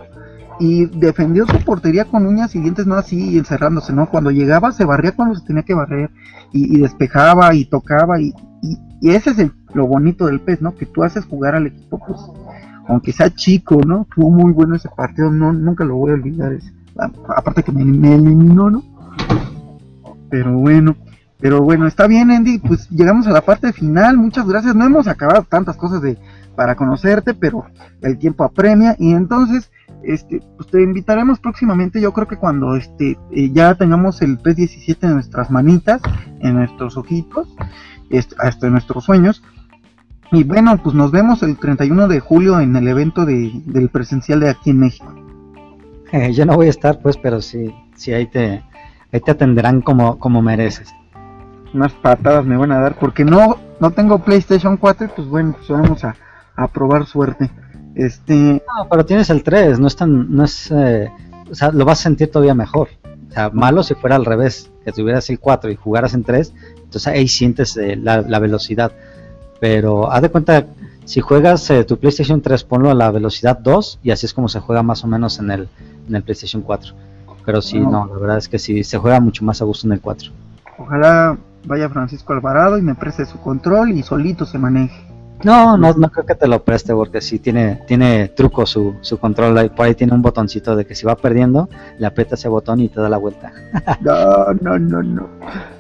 y 0.59 0.85
defendió 0.87 1.45
su 1.47 1.63
portería 1.63 2.05
con 2.05 2.25
uñas 2.25 2.53
y 2.55 2.59
dientes, 2.59 2.85
no 2.85 2.95
así, 2.95 3.37
encerrándose, 3.37 3.93
¿no? 3.93 4.09
Cuando 4.09 4.31
llegaba 4.31 4.71
se 4.71 4.83
barría 4.83 5.13
cuando 5.13 5.35
se 5.35 5.45
tenía 5.45 5.63
que 5.63 5.73
barrer 5.73 6.09
y, 6.51 6.79
despejaba 6.79 7.53
y 7.55 7.65
tocaba 7.65 8.19
y, 8.19 8.33
y, 8.61 9.09
ese 9.09 9.29
es 9.29 9.51
lo 9.73 9.87
bonito 9.87 10.25
del 10.25 10.41
pez, 10.41 10.61
¿no? 10.61 10.75
Que 10.75 10.85
tú 10.85 11.03
haces 11.03 11.25
jugar 11.25 11.55
al 11.55 11.67
equipo, 11.67 11.99
pues, 12.05 12.19
aunque 12.87 13.13
sea 13.13 13.29
chico, 13.29 13.81
¿no? 13.85 14.05
Fue 14.09 14.29
muy 14.29 14.51
bueno 14.51 14.75
ese 14.75 14.89
partido, 14.89 15.31
no, 15.31 15.53
nunca 15.53 15.85
lo 15.85 15.95
voy 15.95 16.11
a 16.11 16.15
olvidar. 16.15 16.57
Aparte 17.29 17.63
que 17.63 17.71
me 17.71 18.15
eliminó, 18.15 18.69
¿no? 18.69 18.83
Pero 20.29 20.57
bueno, 20.57 20.95
pero 21.39 21.61
bueno, 21.61 21.87
está 21.87 22.07
bien, 22.07 22.31
Andy. 22.31 22.59
Pues 22.59 22.89
llegamos 22.89 23.25
a 23.27 23.31
la 23.31 23.41
parte 23.41 23.71
final. 23.71 24.17
Muchas 24.17 24.45
gracias. 24.45 24.75
No 24.75 24.85
hemos 24.85 25.07
acabado 25.07 25.45
tantas 25.49 25.77
cosas 25.77 26.01
de 26.01 26.17
para 26.55 26.75
conocerte, 26.75 27.33
pero 27.33 27.65
el 28.01 28.17
tiempo 28.17 28.43
apremia. 28.43 28.95
Y 28.99 29.13
entonces, 29.13 29.71
este, 30.03 30.41
pues 30.57 30.69
te 30.69 30.83
invitaremos 30.83 31.39
próximamente. 31.39 32.01
Yo 32.01 32.11
creo 32.11 32.27
que 32.27 32.35
cuando 32.35 32.75
este 32.75 33.17
eh, 33.31 33.51
ya 33.53 33.75
tengamos 33.75 34.21
el 34.21 34.37
P17 34.37 34.97
en 35.03 35.13
nuestras 35.13 35.49
manitas, 35.49 36.01
en 36.41 36.55
nuestros 36.55 36.97
ojitos, 36.97 37.47
este, 38.09 38.35
hasta 38.39 38.67
en 38.67 38.73
nuestros 38.73 39.05
sueños. 39.05 39.41
Y 40.33 40.43
bueno, 40.43 40.77
pues 40.83 40.93
nos 40.93 41.11
vemos 41.11 41.41
el 41.41 41.57
31 41.57 42.09
de 42.09 42.19
julio 42.19 42.59
en 42.59 42.75
el 42.75 42.87
evento 42.87 43.25
de, 43.25 43.49
del 43.65 43.87
presencial 43.87 44.41
de 44.41 44.49
aquí 44.49 44.71
en 44.71 44.79
México. 44.79 45.15
Eh, 46.11 46.33
yo 46.33 46.45
no 46.45 46.55
voy 46.55 46.67
a 46.67 46.71
estar, 46.71 46.99
pues, 46.99 47.15
pero 47.15 47.41
sí, 47.41 47.73
sí 47.95 48.11
ahí 48.11 48.27
te, 48.27 48.61
ahí 49.13 49.21
te 49.21 49.31
atenderán 49.31 49.81
como, 49.81 50.19
como 50.19 50.41
mereces 50.41 50.93
unas 51.73 51.93
patadas 51.93 52.45
me 52.45 52.57
van 52.57 52.71
a 52.71 52.79
dar 52.79 52.95
porque 52.97 53.25
no 53.25 53.57
no 53.79 53.91
tengo 53.91 54.19
PlayStation 54.19 54.77
4 54.77 55.11
pues 55.15 55.27
bueno 55.27 55.55
pues 55.57 55.69
vamos 55.69 56.03
a, 56.03 56.15
a 56.55 56.67
probar 56.67 57.05
suerte. 57.05 57.49
Este 57.95 58.33
no, 58.35 58.87
pero 58.89 59.05
tienes 59.05 59.29
el 59.29 59.43
3 59.43 59.79
no 59.79 59.87
es 59.87 59.95
tan 59.95 60.33
no 60.35 60.43
es 60.43 60.71
eh, 60.71 61.11
o 61.49 61.55
sea 61.55 61.71
lo 61.71 61.85
vas 61.85 61.99
a 61.99 62.03
sentir 62.03 62.31
todavía 62.31 62.53
mejor. 62.53 62.89
O 63.29 63.31
sea 63.31 63.49
malo 63.49 63.83
si 63.83 63.95
fuera 63.95 64.15
al 64.15 64.25
revés 64.25 64.71
que 64.83 64.91
tuvieras 64.91 65.29
el 65.29 65.39
4 65.39 65.71
y 65.71 65.75
jugaras 65.75 66.13
en 66.13 66.23
3 66.23 66.53
entonces 66.75 67.07
ahí 67.07 67.27
sientes 67.27 67.77
eh, 67.77 67.95
la, 67.95 68.21
la, 68.21 68.39
velocidad. 68.39 68.91
Pero 69.59 70.11
haz 70.11 70.21
de 70.21 70.29
cuenta 70.29 70.65
si 71.05 71.21
juegas 71.21 71.69
eh, 71.69 71.83
tu 71.83 71.97
PlayStation 71.97 72.41
3 72.41 72.63
ponlo 72.63 72.89
a 72.89 72.93
la 72.93 73.11
velocidad 73.11 73.57
2 73.57 73.99
y 74.03 74.11
así 74.11 74.25
es 74.25 74.33
como 74.33 74.47
se 74.47 74.59
juega 74.59 74.83
más 74.83 75.03
o 75.03 75.07
menos 75.07 75.39
en 75.39 75.51
el 75.51 75.69
en 76.07 76.15
el 76.15 76.23
PlayStation 76.23 76.61
4 76.61 76.93
pero 77.45 77.61
sí 77.63 77.79
no, 77.79 77.89
no 77.89 78.13
la 78.13 78.19
verdad 78.19 78.37
es 78.37 78.47
que 78.47 78.59
sí 78.59 78.83
se 78.83 78.99
juega 78.99 79.19
mucho 79.19 79.43
más 79.43 79.59
a 79.61 79.65
gusto 79.65 79.87
en 79.87 79.93
el 79.93 80.01
4 80.01 80.31
ojalá 80.77 81.35
vaya 81.69 81.87
Francisco 81.87 82.33
Alvarado 82.33 82.77
y 82.77 82.81
me 82.81 82.95
preste 82.95 83.25
su 83.25 83.39
control 83.39 83.91
y 83.91 84.03
solito 84.03 84.45
se 84.45 84.57
maneje. 84.57 85.07
No, 85.45 85.77
no, 85.77 85.93
no 85.93 86.09
creo 86.11 86.25
que 86.25 86.35
te 86.35 86.47
lo 86.47 86.65
preste 86.65 86.93
porque 86.93 87.21
sí 87.21 87.39
tiene, 87.39 87.79
tiene 87.87 88.27
truco 88.29 88.65
su, 88.65 88.95
su 88.99 89.17
control. 89.19 89.71
Por 89.71 89.85
ahí 89.85 89.95
tiene 89.95 90.13
un 90.13 90.21
botoncito 90.21 90.75
de 90.75 90.85
que 90.85 90.95
si 90.95 91.05
va 91.05 91.15
perdiendo, 91.15 91.69
le 91.97 92.07
aprieta 92.07 92.35
ese 92.35 92.49
botón 92.49 92.81
y 92.81 92.89
te 92.89 92.99
da 92.99 93.07
la 93.07 93.17
vuelta. 93.17 93.53
no, 94.01 94.53
no, 94.59 94.77
no, 94.77 95.01
no. 95.01 95.29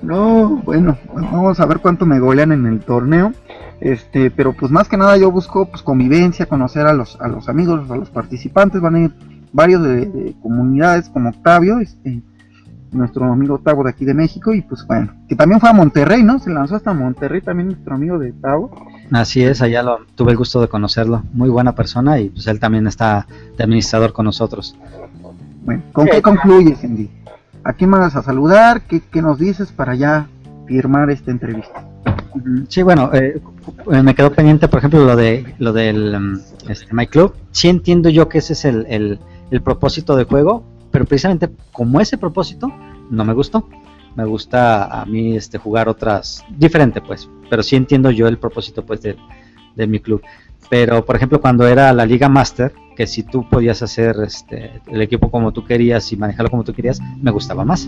No, 0.01 0.49
bueno, 0.63 0.97
vamos 1.13 1.59
a 1.59 1.65
ver 1.65 1.79
cuánto 1.79 2.05
me 2.05 2.19
golean 2.19 2.53
en 2.53 2.67
el 2.67 2.79
torneo. 2.79 3.33
Este, 3.81 4.31
pero 4.31 4.53
pues 4.53 4.71
más 4.71 4.87
que 4.87 4.95
nada 4.95 5.17
yo 5.17 5.29
busco 5.31 5.65
pues 5.65 5.81
convivencia, 5.81 6.45
conocer 6.45 6.85
a 6.85 6.93
los, 6.93 7.19
a 7.19 7.27
los 7.27 7.49
amigos, 7.49 7.89
a 7.91 7.97
los 7.97 8.09
participantes. 8.11 8.79
Van 8.79 8.95
a 8.95 8.99
ir 9.01 9.13
varios 9.51 9.83
de, 9.83 10.05
de 10.05 10.35
comunidades 10.41 11.09
como 11.09 11.29
Octavio, 11.29 11.79
este, 11.79 12.21
nuestro 12.91 13.31
amigo 13.31 13.59
Tavo 13.59 13.83
de 13.83 13.91
aquí 13.91 14.05
de 14.05 14.13
México 14.13 14.53
y 14.53 14.61
pues 14.61 14.85
bueno, 14.85 15.13
que 15.27 15.35
también 15.35 15.59
fue 15.59 15.69
a 15.69 15.73
Monterrey, 15.73 16.23
¿no? 16.23 16.39
Se 16.39 16.49
lanzó 16.49 16.75
hasta 16.75 16.93
Monterrey 16.93 17.41
también 17.41 17.67
nuestro 17.67 17.95
amigo 17.95 18.19
de 18.19 18.31
Tavo. 18.33 18.71
Así 19.11 19.43
es, 19.43 19.61
allá 19.61 19.83
lo 19.83 19.99
tuve 20.15 20.31
el 20.31 20.37
gusto 20.37 20.61
de 20.61 20.67
conocerlo, 20.67 21.23
muy 21.33 21.49
buena 21.49 21.73
persona 21.75 22.19
y 22.19 22.29
pues 22.29 22.47
él 22.47 22.59
también 22.59 22.87
está 22.87 23.27
de 23.57 23.63
administrador 23.63 24.13
con 24.13 24.25
nosotros. 24.25 24.75
Bueno, 25.65 25.83
¿con 25.93 26.07
qué 26.07 26.21
concluyes, 26.21 26.83
Andy? 26.83 27.09
¿A 27.63 27.73
quién 27.73 27.91
vas 27.91 28.15
a 28.15 28.23
saludar? 28.23 28.81
¿Qué, 28.81 29.01
¿Qué, 29.01 29.21
nos 29.21 29.37
dices 29.37 29.71
para 29.71 29.93
ya 29.95 30.27
firmar 30.65 31.09
esta 31.09 31.31
entrevista? 31.31 31.85
Sí, 32.67 32.83
bueno, 32.83 33.11
eh, 33.13 33.41
eh, 33.91 34.03
me 34.03 34.15
quedó 34.15 34.31
pendiente, 34.31 34.67
por 34.67 34.79
ejemplo, 34.79 35.03
lo 35.03 35.15
de 35.15 35.55
lo 35.57 35.73
del 35.73 36.15
um, 36.15 36.39
este, 36.67 36.93
My 36.93 37.07
Club. 37.07 37.33
Sí 37.51 37.67
entiendo 37.67 38.09
yo 38.09 38.29
que 38.29 38.37
ese 38.37 38.53
es 38.53 38.65
el, 38.65 38.85
el, 38.89 39.19
el 39.51 39.61
propósito 39.61 40.15
del 40.15 40.25
juego, 40.25 40.63
pero 40.91 41.05
precisamente 41.05 41.49
como 41.71 41.99
ese 41.99 42.17
propósito 42.17 42.71
no 43.09 43.25
me 43.25 43.33
gustó. 43.33 43.67
Me 44.15 44.25
gusta 44.25 45.01
a 45.01 45.05
mí 45.05 45.35
este 45.35 45.57
jugar 45.57 45.87
otras 45.87 46.43
diferente 46.49 46.99
pues, 46.99 47.29
pero 47.49 47.63
sí 47.63 47.75
entiendo 47.75 48.11
yo 48.11 48.27
el 48.27 48.37
propósito 48.37 48.85
pues 48.85 49.01
de, 49.01 49.15
de 49.75 49.87
mi 49.87 49.99
club. 49.99 50.21
Pero 50.69 51.05
por 51.05 51.15
ejemplo 51.15 51.39
cuando 51.39 51.67
era 51.67 51.93
la 51.93 52.05
Liga 52.05 52.27
Master, 52.27 52.73
que 52.95 53.07
si 53.07 53.23
tú 53.23 53.47
podías 53.47 53.81
hacer 53.81 54.17
este, 54.25 54.81
el 54.87 55.01
equipo 55.01 55.31
como 55.31 55.53
tú 55.53 55.63
querías 55.63 56.11
y 56.11 56.17
manejarlo 56.17 56.49
como 56.49 56.63
tú 56.63 56.73
querías, 56.73 56.99
me 57.21 57.31
gustaba 57.31 57.63
más. 57.63 57.87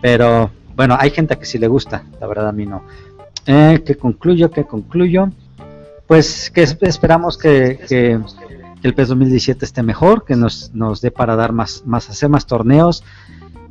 Pero 0.00 0.50
bueno, 0.74 0.96
hay 0.98 1.10
gente 1.10 1.36
que 1.36 1.44
sí 1.44 1.58
le 1.58 1.68
gusta, 1.68 2.04
la 2.20 2.26
verdad 2.26 2.48
a 2.48 2.52
mí 2.52 2.64
no. 2.66 2.82
Eh, 3.46 3.82
que 3.84 3.96
concluyo, 3.96 4.50
que 4.50 4.64
concluyo. 4.64 5.30
Pues 6.06 6.50
que 6.50 6.62
esperamos 6.62 7.36
que, 7.36 7.80
que 7.88 8.20
que 8.80 8.88
el 8.88 8.94
PES 8.94 9.08
2017 9.08 9.64
esté 9.64 9.82
mejor, 9.82 10.24
que 10.24 10.36
nos, 10.36 10.70
nos 10.74 11.00
dé 11.00 11.10
para 11.10 11.36
dar 11.36 11.52
más, 11.52 11.82
más, 11.86 12.10
hacer 12.10 12.28
más 12.28 12.46
torneos. 12.46 13.04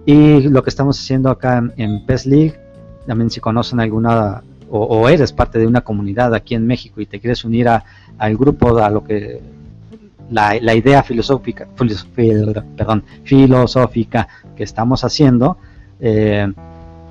Y 0.06 0.42
lo 0.50 0.64
que 0.64 0.70
estamos 0.70 1.00
haciendo 1.00 1.30
acá 1.30 1.64
en, 1.78 2.06
PES 2.06 2.26
League, 2.28 2.60
también 3.08 3.30
si 3.30 3.40
conocen 3.40 3.80
alguna 3.80 4.44
o, 4.70 5.08
eres 5.08 5.32
parte 5.32 5.60
de 5.60 5.68
una 5.68 5.82
comunidad 5.82 6.34
aquí 6.34 6.56
en 6.56 6.66
México 6.66 7.00
y 7.00 7.06
te 7.06 7.20
quieres 7.20 7.46
unir 7.46 7.70
a, 7.70 7.84
al 8.18 8.36
grupo, 8.36 8.78
a 8.80 8.90
lo 8.90 9.04
que 9.04 9.40
la, 10.32 10.58
la 10.60 10.74
idea 10.74 11.04
filosófica, 11.04 11.68
perdón, 12.76 13.04
filosófica 13.24 14.28
que 14.56 14.64
estamos 14.64 15.04
haciendo, 15.04 15.58
eh, 16.00 16.52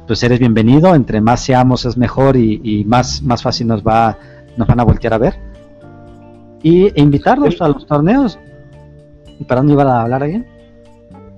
pues 0.07 0.23
eres 0.25 0.41
bienvenido. 0.41 0.95
Entre 0.95 1.21
más 1.21 1.45
seamos 1.45 1.85
es 1.85 1.97
mejor 1.97 2.37
y, 2.37 2.61
y, 2.63 2.85
más, 2.85 3.23
más 3.23 3.43
fácil 3.43 3.69
nos 3.69 3.83
va, 3.83 4.19
nos 4.57 4.67
van 4.67 4.81
a 4.81 4.85
voltear 4.85 5.15
a 5.15 5.19
ver 5.19 5.54
y 6.65 7.01
invitarlos 7.01 7.61
a 7.61 7.69
los 7.69 7.87
torneos. 7.87 8.39
¿Y 9.39 9.45
para 9.45 9.61
dónde 9.61 9.75
iba 9.75 9.83
a 9.85 10.03
hablar 10.03 10.23
alguien? 10.25 10.47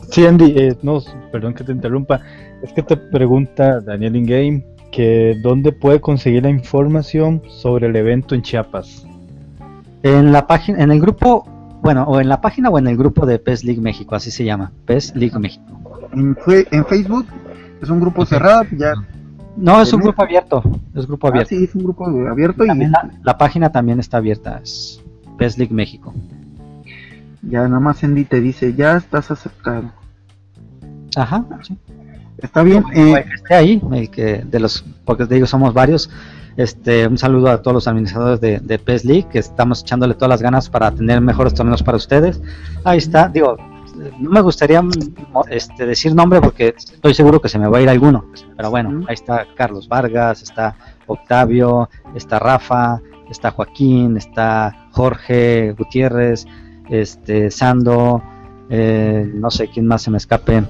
Sí, 0.08 0.24
Andy, 0.24 0.54
eh, 0.56 0.76
no, 0.82 1.00
perdón 1.32 1.52
que 1.52 1.64
te 1.64 1.72
interrumpa. 1.72 2.20
Es 2.62 2.72
que 2.72 2.82
te 2.82 2.96
pregunta 2.96 3.80
Daniel 3.80 4.16
Ingame 4.16 4.64
que 4.92 5.36
dónde 5.42 5.72
puede 5.72 6.00
conseguir 6.00 6.44
la 6.44 6.50
información 6.50 7.42
sobre 7.48 7.88
el 7.88 7.96
evento 7.96 8.34
en 8.34 8.42
Chiapas. 8.42 9.04
En 10.04 10.32
la 10.32 10.46
página, 10.46 10.82
en 10.82 10.92
el 10.92 11.00
grupo, 11.00 11.44
bueno, 11.82 12.04
o 12.04 12.20
en 12.20 12.28
la 12.28 12.40
página 12.40 12.70
o 12.70 12.78
en 12.78 12.86
el 12.86 12.96
grupo 12.96 13.26
de 13.26 13.40
PES 13.40 13.64
League 13.64 13.80
México, 13.80 14.14
así 14.14 14.30
se 14.30 14.44
llama, 14.44 14.72
PES 14.86 15.16
League 15.16 15.36
México. 15.40 15.64
En, 16.12 16.36
en 16.70 16.86
Facebook 16.86 17.26
es 17.82 17.90
un 17.90 18.00
grupo 18.00 18.24
cerrado, 18.24 18.64
ya 18.78 18.94
no, 19.56 19.80
es 19.80 19.92
un 19.92 20.02
grupo 20.02 20.22
abierto. 20.22 20.62
Es 20.94 21.06
grupo 21.06 21.26
ah, 21.26 21.30
abierto. 21.30 21.48
sí, 21.48 21.64
es 21.64 21.74
un 21.74 21.84
grupo 21.84 22.06
abierto. 22.06 22.64
y 22.64 22.68
la, 22.68 23.10
la, 23.22 23.38
página 23.38 23.72
también 23.72 23.98
está 23.98 24.18
abierta. 24.18 24.60
Es 24.62 25.02
PES 25.38 25.58
League 25.58 25.74
México. 25.74 26.14
Ya 27.42 27.62
nada 27.68 27.80
más 27.80 28.02
Andy 28.02 28.24
te 28.24 28.40
dice, 28.40 28.74
ya 28.74 28.96
estás 28.96 29.30
aceptado. 29.30 29.92
Ajá, 31.14 31.44
sí. 31.62 31.78
Está 32.38 32.62
bien. 32.62 32.84
Eh, 32.94 33.24
esté 33.34 33.54
ahí, 33.54 33.80
que 34.08 34.44
de 34.44 34.60
los, 34.60 34.84
porque 35.04 35.26
te 35.26 35.34
digo, 35.34 35.46
somos 35.46 35.72
varios. 35.72 36.10
Este, 36.56 37.06
un 37.06 37.18
saludo 37.18 37.50
a 37.50 37.60
todos 37.60 37.74
los 37.74 37.88
administradores 37.88 38.40
de, 38.40 38.58
de 38.60 38.78
PES 38.78 39.04
League, 39.04 39.26
que 39.30 39.38
estamos 39.38 39.82
echándole 39.82 40.14
todas 40.14 40.30
las 40.30 40.42
ganas 40.42 40.70
para 40.70 40.90
tener 40.90 41.20
mejores 41.20 41.54
torneos 41.54 41.82
para 41.82 41.96
ustedes. 41.96 42.40
Ahí 42.84 42.98
está, 42.98 43.28
digo, 43.28 43.56
no 44.18 44.30
me 44.30 44.40
gustaría 44.40 44.82
este, 45.50 45.86
decir 45.86 46.14
nombre 46.14 46.40
porque 46.40 46.74
estoy 46.76 47.14
seguro 47.14 47.40
que 47.40 47.48
se 47.48 47.58
me 47.58 47.68
va 47.68 47.78
a 47.78 47.82
ir 47.82 47.88
alguno. 47.88 48.26
Pero 48.56 48.70
bueno, 48.70 49.04
ahí 49.08 49.14
está 49.14 49.46
Carlos 49.54 49.88
Vargas, 49.88 50.42
está 50.42 50.76
Octavio, 51.06 51.88
está 52.14 52.38
Rafa, 52.38 53.00
está 53.30 53.50
Joaquín, 53.50 54.16
está 54.16 54.88
Jorge 54.92 55.72
Gutiérrez, 55.72 56.46
este 56.88 57.50
Sando, 57.50 58.22
eh, 58.70 59.30
no 59.34 59.50
sé 59.50 59.68
quién 59.68 59.86
más 59.86 60.02
se 60.02 60.10
me 60.10 60.18
escape. 60.18 60.64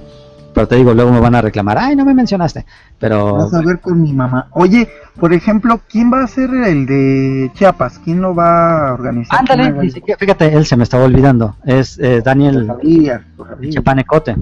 Pero 0.53 0.67
te 0.67 0.75
digo, 0.75 0.91
luego 0.95 1.11
me 1.11 1.19
van 1.19 1.35
a 1.35 1.41
reclamar, 1.41 1.77
ay, 1.77 1.95
no 1.95 2.03
me 2.03 2.15
mencionaste. 2.15 2.65
Pero. 2.97 3.35
Vas 3.35 3.53
a 3.53 3.61
ver 3.61 3.79
con 3.79 4.01
mi 4.01 4.11
mamá. 4.11 4.47
Oye, 4.53 4.89
por 5.19 5.31
ejemplo, 5.31 5.81
¿quién 5.87 6.11
va 6.11 6.23
a 6.23 6.27
ser 6.27 6.49
el 6.49 6.87
de 6.87 7.51
Chiapas? 7.53 7.99
¿Quién 8.03 8.21
lo 8.21 8.33
va 8.33 8.89
a 8.89 8.93
organizar? 8.93 9.39
Ándale, 9.39 9.91
fíjate, 10.17 10.51
él 10.51 10.65
se 10.65 10.75
me 10.75 10.83
estaba 10.83 11.05
olvidando. 11.05 11.55
Es 11.63 11.99
eh, 11.99 12.21
Daniel 12.25 12.71
Chapanecote. 13.69 14.35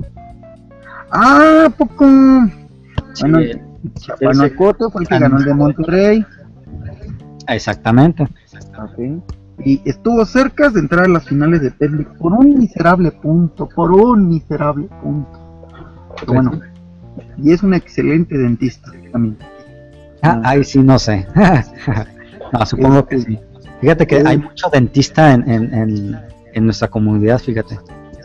Ah, 1.11 1.67
poco. 1.77 2.05
bueno, 3.19 3.39
Chapanecote 3.95 4.85
fue 4.91 5.01
el 5.01 5.07
que 5.09 5.19
ganó 5.19 5.37
el 5.37 5.43
de 5.43 5.53
Monterrey. 5.53 6.25
Exactamente. 7.47 8.27
Y 9.63 9.81
estuvo 9.85 10.25
cerca 10.25 10.69
de 10.69 10.81
entrar 10.81 11.05
a 11.05 11.07
las 11.07 11.27
finales 11.27 11.61
de 11.61 11.71
Pellic 11.71 12.09
por 12.17 12.33
un 12.33 12.57
miserable 12.57 13.11
punto, 13.11 13.69
por 13.69 13.91
un 13.91 14.27
miserable 14.27 14.87
punto. 15.01 15.39
Pero 16.19 16.33
bueno, 16.33 16.59
y 17.37 17.51
es 17.51 17.63
un 17.63 17.73
excelente 17.73 18.37
dentista 18.37 18.91
también. 19.11 19.37
Ah, 20.21 20.41
ahí 20.43 20.63
sí, 20.63 20.79
no 20.79 20.99
sé. 20.99 21.25
no, 22.53 22.65
supongo 22.65 23.05
que 23.05 23.19
sí. 23.19 23.39
Fíjate 23.81 24.07
que 24.07 24.23
hay 24.25 24.37
mucho 24.37 24.67
dentista 24.71 25.33
en, 25.33 25.49
en, 25.49 26.19
en 26.53 26.65
nuestra 26.65 26.87
comunidad, 26.87 27.39
fíjate. 27.39 27.77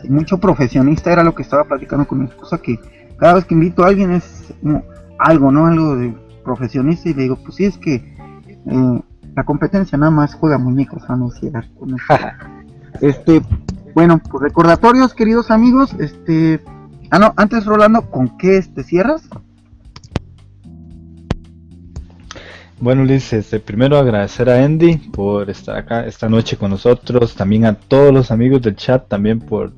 mucho 0.09 0.37
profesionista 0.37 1.11
era 1.11 1.23
lo 1.23 1.35
que 1.35 1.43
estaba 1.43 1.65
platicando 1.65 2.07
con 2.07 2.19
mi 2.19 2.25
esposa, 2.25 2.57
que 2.57 2.79
cada 3.17 3.35
vez 3.35 3.45
que 3.45 3.53
invito 3.53 3.83
a 3.83 3.87
alguien 3.87 4.13
es 4.13 4.53
algo, 5.19 5.51
¿no? 5.51 5.67
Algo 5.67 5.95
de 5.95 6.13
profesionista 6.43 7.09
y 7.09 7.13
le 7.13 7.23
digo, 7.23 7.35
pues 7.43 7.55
sí, 7.55 7.65
es 7.65 7.77
que 7.77 7.95
eh, 7.95 9.01
la 9.35 9.43
competencia 9.43 9.97
nada 9.97 10.11
más 10.11 10.33
juega 10.33 10.57
muñecos, 10.57 11.03
a 11.09 11.15
no 11.15 11.29
Este, 13.01 13.41
bueno, 13.95 14.19
pues 14.19 14.43
recordatorios, 14.43 15.13
queridos 15.13 15.51
amigos, 15.51 15.93
este... 15.99 16.59
Ah, 17.09 17.19
no, 17.19 17.33
antes 17.35 17.65
Rolando, 17.65 18.09
¿con 18.09 18.37
qué 18.37 18.57
este 18.57 18.83
cierras? 18.83 19.27
Bueno, 22.79 23.03
Luis, 23.05 23.31
este, 23.33 23.59
primero 23.59 23.97
agradecer 23.97 24.49
a 24.49 24.63
Andy 24.63 24.97
por 25.11 25.49
estar 25.49 25.77
acá 25.77 26.05
esta 26.05 26.29
noche 26.29 26.57
con 26.57 26.71
nosotros, 26.71 27.35
también 27.35 27.65
a 27.65 27.75
todos 27.75 28.13
los 28.13 28.31
amigos 28.31 28.61
del 28.61 28.75
chat, 28.75 29.07
también 29.07 29.39
por 29.39 29.73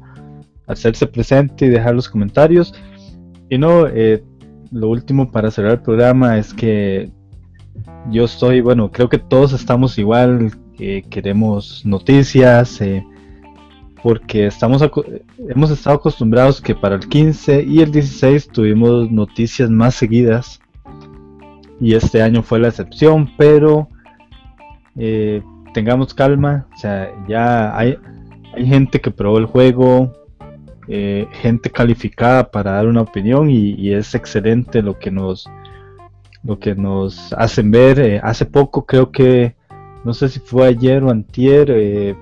hacerse 0.68 1.08
presente 1.08 1.66
y 1.66 1.70
dejar 1.70 1.96
los 1.96 2.08
comentarios. 2.08 2.74
Y 3.50 3.58
no, 3.58 3.88
eh, 3.88 4.24
lo 4.72 4.90
último 4.90 5.32
para 5.32 5.52
cerrar 5.52 5.74
el 5.74 5.82
programa 5.82 6.38
es 6.38 6.54
que 6.54 7.12
yo 8.10 8.26
estoy, 8.26 8.62
bueno, 8.62 8.92
creo 8.92 9.10
que 9.10 9.18
todos 9.18 9.54
estamos 9.54 9.98
igual, 9.98 10.52
que 10.78 11.04
queremos 11.10 11.86
noticias, 11.86 12.82
eh, 12.82 13.06
porque 14.02 14.48
estamos 14.48 14.84
hemos 15.50 15.72
estado 15.72 15.96
acostumbrados 15.96 16.60
que 16.60 16.76
para 16.76 16.96
el 16.96 17.08
15 17.08 17.64
y 17.64 17.82
el 17.82 17.92
16 17.92 18.50
tuvimos 18.50 19.10
noticias 19.12 19.70
más 19.70 19.96
seguidas. 19.96 20.60
Y 21.80 21.96
este 21.96 22.22
año 22.22 22.44
fue 22.44 22.60
la 22.60 22.70
excepción, 22.70 23.32
pero 23.38 23.88
eh, 24.98 25.42
tengamos 25.74 26.14
calma, 26.14 26.68
o 26.74 26.78
sea, 26.78 27.12
ya 27.28 27.76
hay, 27.78 27.98
hay 28.56 28.66
gente 28.66 29.02
que 29.02 29.12
probó 29.12 29.38
el 29.38 29.46
juego, 29.46 30.14
eh, 30.88 31.28
gente 31.32 31.70
calificada 31.70 32.52
para 32.52 32.72
dar 32.72 32.88
una 32.88 33.02
opinión 33.02 33.50
y, 33.50 33.94
es 33.94 34.14
excelente 34.16 34.82
lo 34.82 35.00
que 35.00 35.12
nos 35.12 35.50
lo 36.44 36.60
que 36.60 36.76
nos 36.76 37.34
hacen 37.34 37.72
ver. 37.72 38.00
Eh, 38.00 38.20
hace 38.24 38.46
poco 38.46 38.86
creo 38.86 39.12
que 39.12 39.56
no 40.04 40.14
sé 40.14 40.28
si 40.28 40.40
fue 40.40 40.68
ayer 40.68 41.02
o 41.04 41.10
antier, 41.10 41.68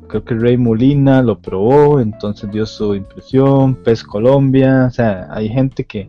creo 0.07 0.23
que 0.23 0.35
Rey 0.35 0.55
Molina 0.55 1.23
lo 1.23 1.39
probó, 1.39 1.99
entonces 1.99 2.51
dio 2.51 2.67
su 2.67 2.93
impresión, 2.93 3.73
PES 3.73 4.03
Colombia, 4.03 4.85
o 4.87 4.91
sea, 4.91 5.27
hay 5.31 5.49
gente 5.49 5.83
que 5.85 6.07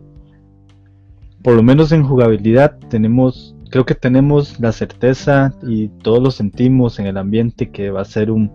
por 1.43 1.55
lo 1.55 1.61
menos 1.61 1.91
en 1.91 2.03
jugabilidad 2.03 2.77
tenemos, 2.89 3.53
creo 3.69 3.85
que 3.85 3.95
tenemos 3.95 4.59
la 4.59 4.71
certeza 4.71 5.53
y 5.61 5.89
todos 5.89 6.23
lo 6.23 6.31
sentimos 6.31 6.99
en 6.99 7.07
el 7.07 7.17
ambiente 7.17 7.69
que 7.69 7.91
va 7.91 8.01
a 8.01 8.05
ser 8.05 8.31
un, 8.31 8.49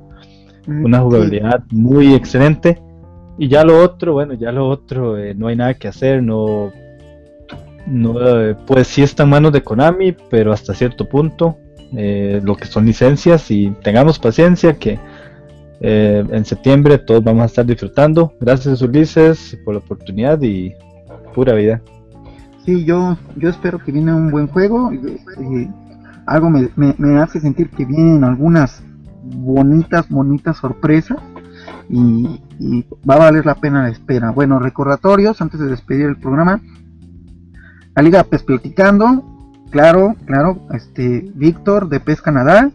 mm, 0.66 0.84
una 0.84 1.00
jugabilidad 1.00 1.62
muy 1.70 2.14
excelente. 2.14 2.80
Y 3.36 3.48
ya 3.48 3.62
lo 3.62 3.82
otro, 3.84 4.14
bueno, 4.14 4.34
ya 4.34 4.50
lo 4.50 4.68
otro, 4.68 5.18
eh, 5.18 5.34
no 5.34 5.48
hay 5.48 5.56
nada 5.56 5.74
que 5.74 5.86
hacer, 5.86 6.22
no, 6.22 6.72
no 7.88 8.40
eh, 8.40 8.56
pues 8.66 8.88
sí 8.88 9.02
está 9.02 9.24
en 9.24 9.30
manos 9.30 9.52
de 9.52 9.62
Konami, 9.62 10.14
pero 10.30 10.52
hasta 10.52 10.74
cierto 10.74 11.08
punto, 11.08 11.58
eh, 11.96 12.40
lo 12.42 12.56
que 12.56 12.66
son 12.66 12.86
licencias 12.86 13.50
y 13.50 13.70
tengamos 13.82 14.18
paciencia 14.18 14.74
que 14.74 14.98
en 15.80 16.44
septiembre 16.44 16.98
todos 16.98 17.22
vamos 17.22 17.44
a 17.44 17.46
estar 17.46 17.64
disfrutando. 17.64 18.34
Gracias 18.40 18.82
Ulises 18.82 19.56
por 19.64 19.74
la 19.74 19.80
oportunidad 19.80 20.42
y 20.42 20.74
pura 21.34 21.54
vida 21.54 21.80
sí, 22.68 22.84
yo, 22.84 23.16
yo 23.36 23.48
espero 23.48 23.78
que 23.78 23.92
viene 23.92 24.12
un 24.12 24.30
buen 24.30 24.46
juego. 24.46 24.92
Eh, 24.92 25.70
algo 26.26 26.50
me, 26.50 26.68
me, 26.76 27.18
hace 27.18 27.40
sentir 27.40 27.70
que 27.70 27.86
vienen 27.86 28.24
algunas 28.24 28.82
bonitas, 29.22 30.06
bonitas 30.10 30.58
sorpresas. 30.58 31.18
Y, 31.88 32.42
va 33.08 33.14
a 33.14 33.18
valer 33.18 33.46
la 33.46 33.54
pena 33.54 33.84
la 33.84 33.88
espera. 33.88 34.32
Bueno, 34.32 34.58
recordatorios 34.58 35.40
antes 35.40 35.60
de 35.60 35.68
despedir 35.68 36.06
el 36.06 36.16
programa. 36.16 36.60
La 37.98 38.02
Liga 38.02 38.22
PES 38.22 38.44
Platicando, 38.44 39.24
claro, 39.70 40.14
claro, 40.24 40.60
este 40.72 41.32
Víctor 41.34 41.88
de 41.88 41.98
PES 41.98 42.22
Canadá 42.22 42.70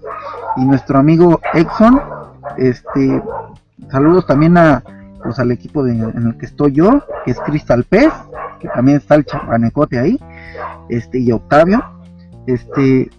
y 0.58 0.66
nuestro 0.66 1.00
amigo 1.00 1.40
Exxon. 1.54 2.02
Este, 2.58 3.24
saludos 3.90 4.28
también 4.28 4.58
a 4.58 4.84
pues 5.24 5.40
al 5.40 5.52
equipo 5.52 5.88
en 5.88 6.28
el 6.28 6.38
que 6.38 6.45
estoy 6.45 6.74
yo, 6.74 7.06
que 7.24 7.32
es 7.32 7.40
Crystal 7.40 7.86
PES 7.86 8.12
que 8.60 8.68
también 8.68 8.98
está 8.98 9.16
el 9.16 9.24
chapanecote 9.24 9.98
ahí, 9.98 10.20
este, 10.90 11.20
y 11.20 11.32
Octavio, 11.32 11.82
este, 12.45 13.10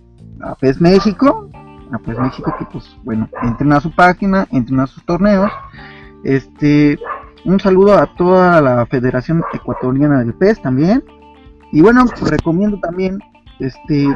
a 0.43 0.57
PES 0.57 0.83
México, 0.83 1.49
a 1.91 1.99
PES 2.01 2.19
México 2.19 2.55
que 2.59 2.67
pues 2.67 2.85
bueno, 3.03 3.31
entren 3.41 3.73
a 3.73 3.81
su 3.81 3.91
página, 3.91 4.47
entren 4.51 4.79
a 4.81 4.87
sus 4.87 5.03
torneos, 5.07 5.51
este, 6.23 6.99
un 7.47 7.59
saludo 7.61 7.97
a 7.97 8.15
toda 8.15 8.61
la 8.61 8.85
Federación 8.85 9.43
Ecuatoriana 9.55 10.19
del 10.19 10.35
PES 10.35 10.61
también, 10.61 11.03
y 11.75 11.83
bueno, 11.83 12.05
recomiendo 12.31 12.79
también, 12.79 13.19
este, 13.59 14.07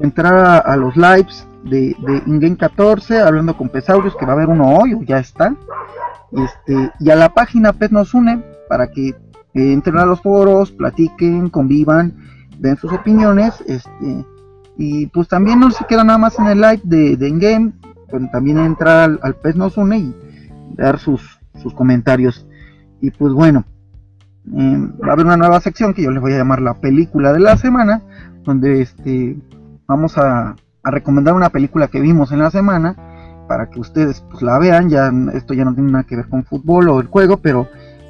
entrar 0.00 0.62
a, 0.66 0.76
los 0.76 0.96
lives 0.96 1.46
de, 1.62 1.96
de 2.00 2.22
InGame 2.26 2.56
14, 2.56 3.20
hablando 3.20 3.56
con 3.56 3.68
Pesaurios, 3.68 4.16
que 4.16 4.26
va 4.26 4.32
a 4.32 4.34
haber 4.34 4.48
uno 4.48 4.76
hoy, 4.76 4.92
o 4.92 5.02
ya 5.02 5.18
está, 5.18 5.54
este, 6.32 6.90
y 6.98 7.10
a 7.10 7.14
la 7.14 7.32
página 7.32 7.72
PES 7.72 7.92
nos 7.92 8.12
une, 8.12 8.42
para 8.68 8.88
que 8.90 9.14
entren 9.54 9.98
a 9.98 10.04
los 10.04 10.20
foros, 10.20 10.72
platiquen, 10.72 11.48
convivan, 11.48 12.12
den 12.58 12.76
sus 12.76 12.92
opiniones, 12.92 13.62
este, 13.68 14.26
y 14.76 15.06
pues 15.06 15.28
también 15.28 15.60
no 15.60 15.70
se 15.70 15.84
queda 15.84 16.02
nada 16.02 16.18
más 16.18 16.36
en 16.40 16.46
el 16.46 16.60
live 16.60 16.80
de, 16.82 17.16
de 17.16 17.72
pues 18.10 18.30
también 18.32 18.58
entrar 18.58 19.16
al, 19.22 19.36
PES 19.36 19.54
nos 19.54 19.76
une 19.76 19.98
y 19.98 20.14
dar 20.74 20.98
sus, 20.98 21.38
sus 21.62 21.72
comentarios. 21.72 22.48
Y 23.00 23.12
pues 23.12 23.32
bueno, 23.32 23.64
em, 24.52 24.92
va 25.02 25.10
a 25.10 25.12
haber 25.12 25.26
una 25.26 25.36
nueva 25.36 25.60
sección 25.60 25.94
que 25.94 26.02
yo 26.02 26.10
les 26.10 26.20
voy 26.20 26.32
a 26.32 26.38
llamar 26.38 26.60
la 26.60 26.74
película 26.74 27.32
de 27.32 27.40
la 27.40 27.56
semana, 27.56 28.02
donde 28.44 28.82
este 28.82 29.36
vamos 29.86 30.18
a, 30.18 30.56
a 30.82 30.90
recomendar 30.90 31.34
una 31.34 31.50
película 31.50 31.88
que 31.88 32.00
vimos 32.00 32.32
en 32.32 32.38
la 32.40 32.50
semana 32.50 32.96
para 33.48 33.68
que 33.70 33.80
ustedes 33.80 34.24
pues 34.30 34.42
la 34.42 34.58
vean, 34.58 34.88
ya 34.88 35.12
esto 35.34 35.54
ya 35.54 35.64
no 35.64 35.74
tiene 35.74 35.92
nada 35.92 36.04
que 36.04 36.16
ver 36.16 36.28
con 36.28 36.44
fútbol 36.44 36.88
o 36.88 37.00
el 37.00 37.06
juego, 37.08 37.38
pero 37.38 37.68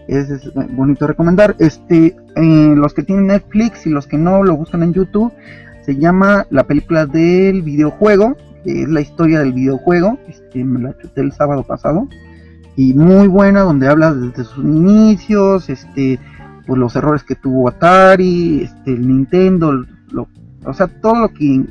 es, 0.09 0.53
bonito 0.71 1.07
recomendar. 1.07 1.57
Este, 1.59 2.17
eh, 2.37 2.75
los 2.77 2.95
que 2.95 3.03
tienen 3.03 3.29
Netflix 3.29 3.87
y 3.87 3.91
los 3.91 4.07
que 4.07 4.19
no 4.19 4.43
lo 4.43 4.57
buscan 4.57 4.83
en 4.83 4.93
YouTube, 4.93 5.33
se 5.83 5.97
llama 5.97 6.47
la 6.51 6.65
película 6.65 7.07
del 7.07 7.63
videojuego, 7.63 8.37
que 8.65 8.83
es 8.83 8.89
la 8.89 9.01
historia 9.01 9.41
del 9.41 9.53
videojuego. 9.53 10.19
Este, 10.29 10.65
me 10.65 10.81
la 10.81 10.97
chuté 10.99 11.21
el 11.21 11.33
sábado 11.33 11.63
pasado 11.63 12.09
y 12.77 12.95
muy 12.95 13.29
buena, 13.29 13.61
donde 13.61 13.89
habla 13.89 14.13
desde 14.13 14.45
sus 14.45 14.65
inicios, 14.65 15.69
este, 15.69 16.19
pues 16.67 16.79
los 16.79 16.97
errores 16.97 17.23
que 17.23 17.35
tuvo 17.35 17.69
Atari, 17.69 18.63
este, 18.63 18.93
el 18.93 19.07
Nintendo, 19.07 19.85
lo, 20.11 20.29
o 20.65 20.73
sea, 20.73 20.89
todo 20.89 21.21
lo 21.21 21.29
que, 21.29 21.65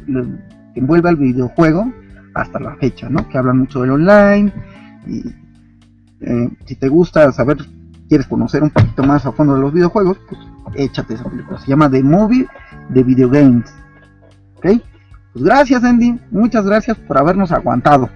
envuelve 0.76 1.10
al 1.10 1.18
videojuego 1.18 1.92
hasta 2.34 2.60
la 2.60 2.76
fecha, 2.78 3.08
¿no? 3.08 3.28
Que 3.30 3.38
hablan 3.38 3.60
mucho 3.60 3.82
del 3.82 3.92
online 3.92 4.52
y 5.06 5.24
eh, 6.22 6.50
si 6.66 6.76
te 6.76 6.88
gusta 6.88 7.32
saber 7.32 7.58
quieres 8.10 8.28
conocer 8.28 8.64
un 8.64 8.70
poquito 8.70 9.04
más 9.04 9.26
a 9.26 9.32
fondo 9.32 9.56
de 9.56 9.62
los 9.62 9.74
videojuegos, 9.74 10.18
pues 10.28 10.42
échate 10.76 11.16
esa 11.16 11.30
película. 11.30 11.60
Se 11.60 11.68
llama 11.68 11.90
The 11.90 12.04
Movie 12.04 12.48
de 12.90 13.04
Video 13.04 13.30
Games. 13.30 13.74
¿Ok? 14.58 14.82
Pues 15.34 15.46
gracias, 15.46 15.84
Andy. 15.84 16.20
Muchas 16.32 16.66
gracias 16.66 16.98
por 16.98 17.18
habernos 17.18 17.52
aguantado. 17.52 18.10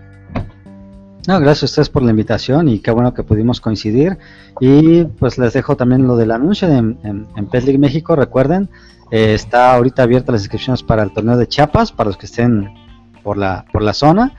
No, 1.28 1.42
gracias 1.42 1.64
a 1.64 1.66
ustedes 1.66 1.90
por 1.90 2.04
la 2.04 2.12
invitación 2.12 2.70
y 2.70 2.80
qué 2.80 2.90
bueno 2.90 3.14
que 3.14 3.22
pudimos 3.22 3.60
coincidir. 3.60 4.18
Y 4.62 5.04
pues 5.04 5.38
les 5.38 5.52
dejo 5.52 5.76
también 5.76 6.08
lo 6.08 6.16
del 6.16 6.32
anuncio 6.32 6.70
en, 6.70 6.98
en, 7.04 7.28
en 7.36 7.80
México. 7.82 8.16
Recuerden, 8.16 8.70
eh, 9.12 9.34
está 9.34 9.76
ahorita 9.76 10.04
abierta 10.04 10.32
las 10.32 10.44
inscripciones 10.44 10.84
para 10.84 11.04
el 11.04 11.12
torneo 11.12 11.36
de 11.36 11.46
Chiapas, 11.46 11.92
para 11.92 12.08
los 12.08 12.18
que 12.18 12.28
estén 12.28 12.70
por 13.24 13.38
la, 13.38 13.66
por 13.74 13.82
la 13.82 13.92
zona. 13.92 14.32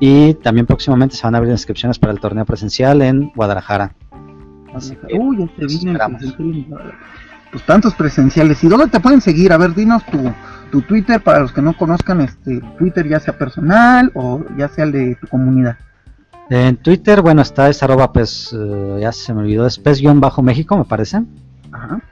Y 0.00 0.34
también 0.34 0.66
próximamente 0.66 1.14
se 1.14 1.22
van 1.22 1.36
a 1.36 1.38
abrir 1.38 1.52
inscripciones 1.52 2.00
para 2.00 2.12
el 2.12 2.18
torneo 2.18 2.44
presencial 2.44 3.02
en 3.02 3.30
Guadalajara. 3.36 3.94
Uy, 5.16 5.48
Pues 7.52 7.66
tantos 7.66 7.94
presenciales. 7.94 8.64
¿Y 8.64 8.68
dónde 8.68 8.88
te 8.88 8.98
pueden 8.98 9.20
seguir? 9.20 9.52
A 9.52 9.58
ver, 9.58 9.76
dinos 9.76 10.04
tu, 10.06 10.18
tu 10.72 10.82
Twitter 10.82 11.22
para 11.22 11.38
los 11.38 11.52
que 11.52 11.62
no 11.62 11.76
conozcan 11.76 12.20
este 12.20 12.60
Twitter, 12.78 13.08
ya 13.08 13.20
sea 13.20 13.38
personal 13.38 14.10
o 14.16 14.42
ya 14.58 14.68
sea 14.68 14.86
el 14.86 14.90
de 14.90 15.14
tu 15.14 15.28
comunidad. 15.28 15.76
En 16.52 16.76
Twitter, 16.76 17.22
bueno, 17.22 17.42
está 17.42 17.70
es 17.70 17.82
arroba 17.82 18.12
pues, 18.12 18.54
eh, 18.56 18.98
ya 19.00 19.12
se 19.12 19.32
me 19.32 19.40
olvidó, 19.40 19.66
es 19.66 19.78
pes-bajo 19.78 20.42
México, 20.42 20.76
me 20.76 20.84
parece. 20.84 21.22
Ajá. 21.70 22.02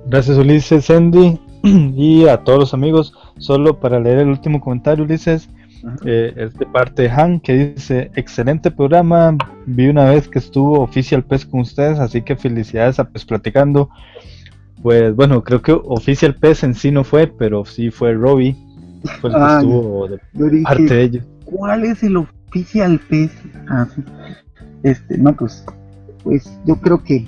Gracias, 0.06 0.38
Ulises, 0.38 0.90
Andy, 0.90 1.40
y 1.64 2.28
a 2.28 2.38
todos 2.44 2.60
los 2.60 2.74
amigos. 2.74 3.14
Solo 3.38 3.80
para 3.80 4.00
leer 4.00 4.20
el 4.20 4.30
último 4.30 4.62
comentario, 4.62 5.04
Ulises, 5.04 5.50
eh, 6.06 6.34
es 6.36 6.54
de 6.56 6.66
parte 6.66 7.04
de 7.04 7.10
Han 7.10 7.40
que 7.40 7.74
dice: 7.74 8.12
Excelente 8.16 8.72
programa. 8.72 9.38
Vi 9.66 9.88
una 9.88 10.06
vez 10.06 10.28
que 10.28 10.40
estuvo 10.40 10.82
Oficial 10.82 11.24
PES 11.24 11.46
con 11.46 11.62
ustedes, 11.62 12.00
así 12.00 12.22
que 12.22 12.36
felicidades 12.36 13.00
a 13.00 13.10
PES 13.10 13.26
Platicando. 13.26 13.90
Pues 14.82 15.16
bueno, 15.16 15.44
creo 15.44 15.62
que 15.62 15.72
Oficial 15.72 16.36
PES 16.36 16.64
en 16.64 16.76
sí 16.76 16.92
no 16.92 17.04
fue, 17.04 17.28
pero 17.28 17.66
sí 17.66 17.92
fue 17.92 18.14
Robbie. 18.14 18.56
Fue 19.20 19.30
el 19.30 19.36
que 19.36 19.42
Ah, 19.42 19.58
estuvo 19.60 20.08
de 20.08 20.20
dije, 20.50 20.64
parte 20.64 20.84
de 20.84 21.04
ellos. 21.04 21.26
¿Cuál 21.46 21.84
es 21.84 22.04
el 22.04 22.18
oficial 22.18 23.00
pez? 23.10 23.32
Ah, 23.70 23.86
sí. 23.94 24.04
Este, 24.84 25.18
no, 25.18 25.34
pues, 25.36 25.66
pues 26.24 26.60
yo 26.66 26.76
creo 26.78 27.04
que, 27.04 27.28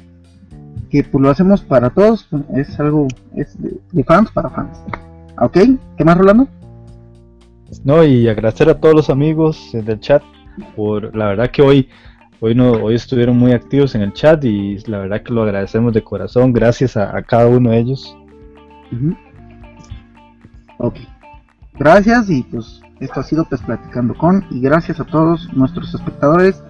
que 0.90 1.04
pues 1.04 1.22
lo 1.22 1.30
hacemos 1.30 1.62
para 1.62 1.90
todos. 1.90 2.28
Es 2.56 2.80
algo, 2.80 3.08
es 3.36 3.62
de, 3.62 3.78
de 3.92 4.04
fans 4.04 4.32
para 4.32 4.50
fans. 4.50 4.78
¿Ok? 5.40 5.58
¿Qué 5.98 6.06
más, 6.06 6.18
Rolando? 6.18 6.48
No, 7.84 8.04
y 8.04 8.28
agradecer 8.28 8.70
a 8.70 8.80
todos 8.80 8.96
los 8.96 9.10
amigos 9.10 9.70
del 9.74 10.00
chat 10.00 10.24
por 10.76 11.16
la 11.16 11.28
verdad 11.28 11.52
que 11.52 11.62
hoy 11.62 11.90
hoy 12.40 12.56
no 12.56 12.72
hoy 12.72 12.96
estuvieron 12.96 13.38
muy 13.38 13.54
activos 13.54 13.96
en 13.96 14.02
el 14.02 14.14
chat 14.14 14.44
y 14.44 14.78
la 14.88 15.00
verdad 15.00 15.22
que 15.24 15.34
lo 15.34 15.44
agradecemos 15.44 15.94
de 15.94 16.04
corazón. 16.04 16.54
Gracias 16.54 16.96
a, 16.98 17.16
a 17.16 17.22
cada 17.24 17.48
uno 17.48 17.72
de 17.72 17.80
ellos. 17.80 18.16
Ok. 20.78 20.96
Gracias 21.78 22.30
y 22.30 22.44
pues 22.44 22.82
esto 23.00 23.20
ha 23.20 23.24
sido 23.24 23.46
pues 23.46 23.62
platicando 23.62 24.14
con 24.16 24.46
y 24.50 24.62
gracias 24.62 25.00
a 25.00 25.06
todos 25.06 25.52
nuestros 25.54 25.94
espectadores 25.94 26.64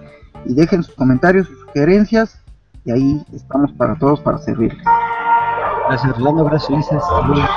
y 0.44 0.54
dejen 0.54 0.82
sus 0.82 0.94
comentarios, 0.94 1.46
sus 1.46 1.60
sugerencias 1.60 2.40
y 2.84 2.90
ahí 2.92 3.22
estamos 3.32 3.72
para 3.72 3.96
todos 3.96 4.20
para 4.20 4.38
servirles. 4.38 4.82
Gracias 5.88 6.18
Rolando, 6.18 6.44
gracias 6.44 6.70
Ulises. 6.70 7.02
Saludos. 7.04 7.50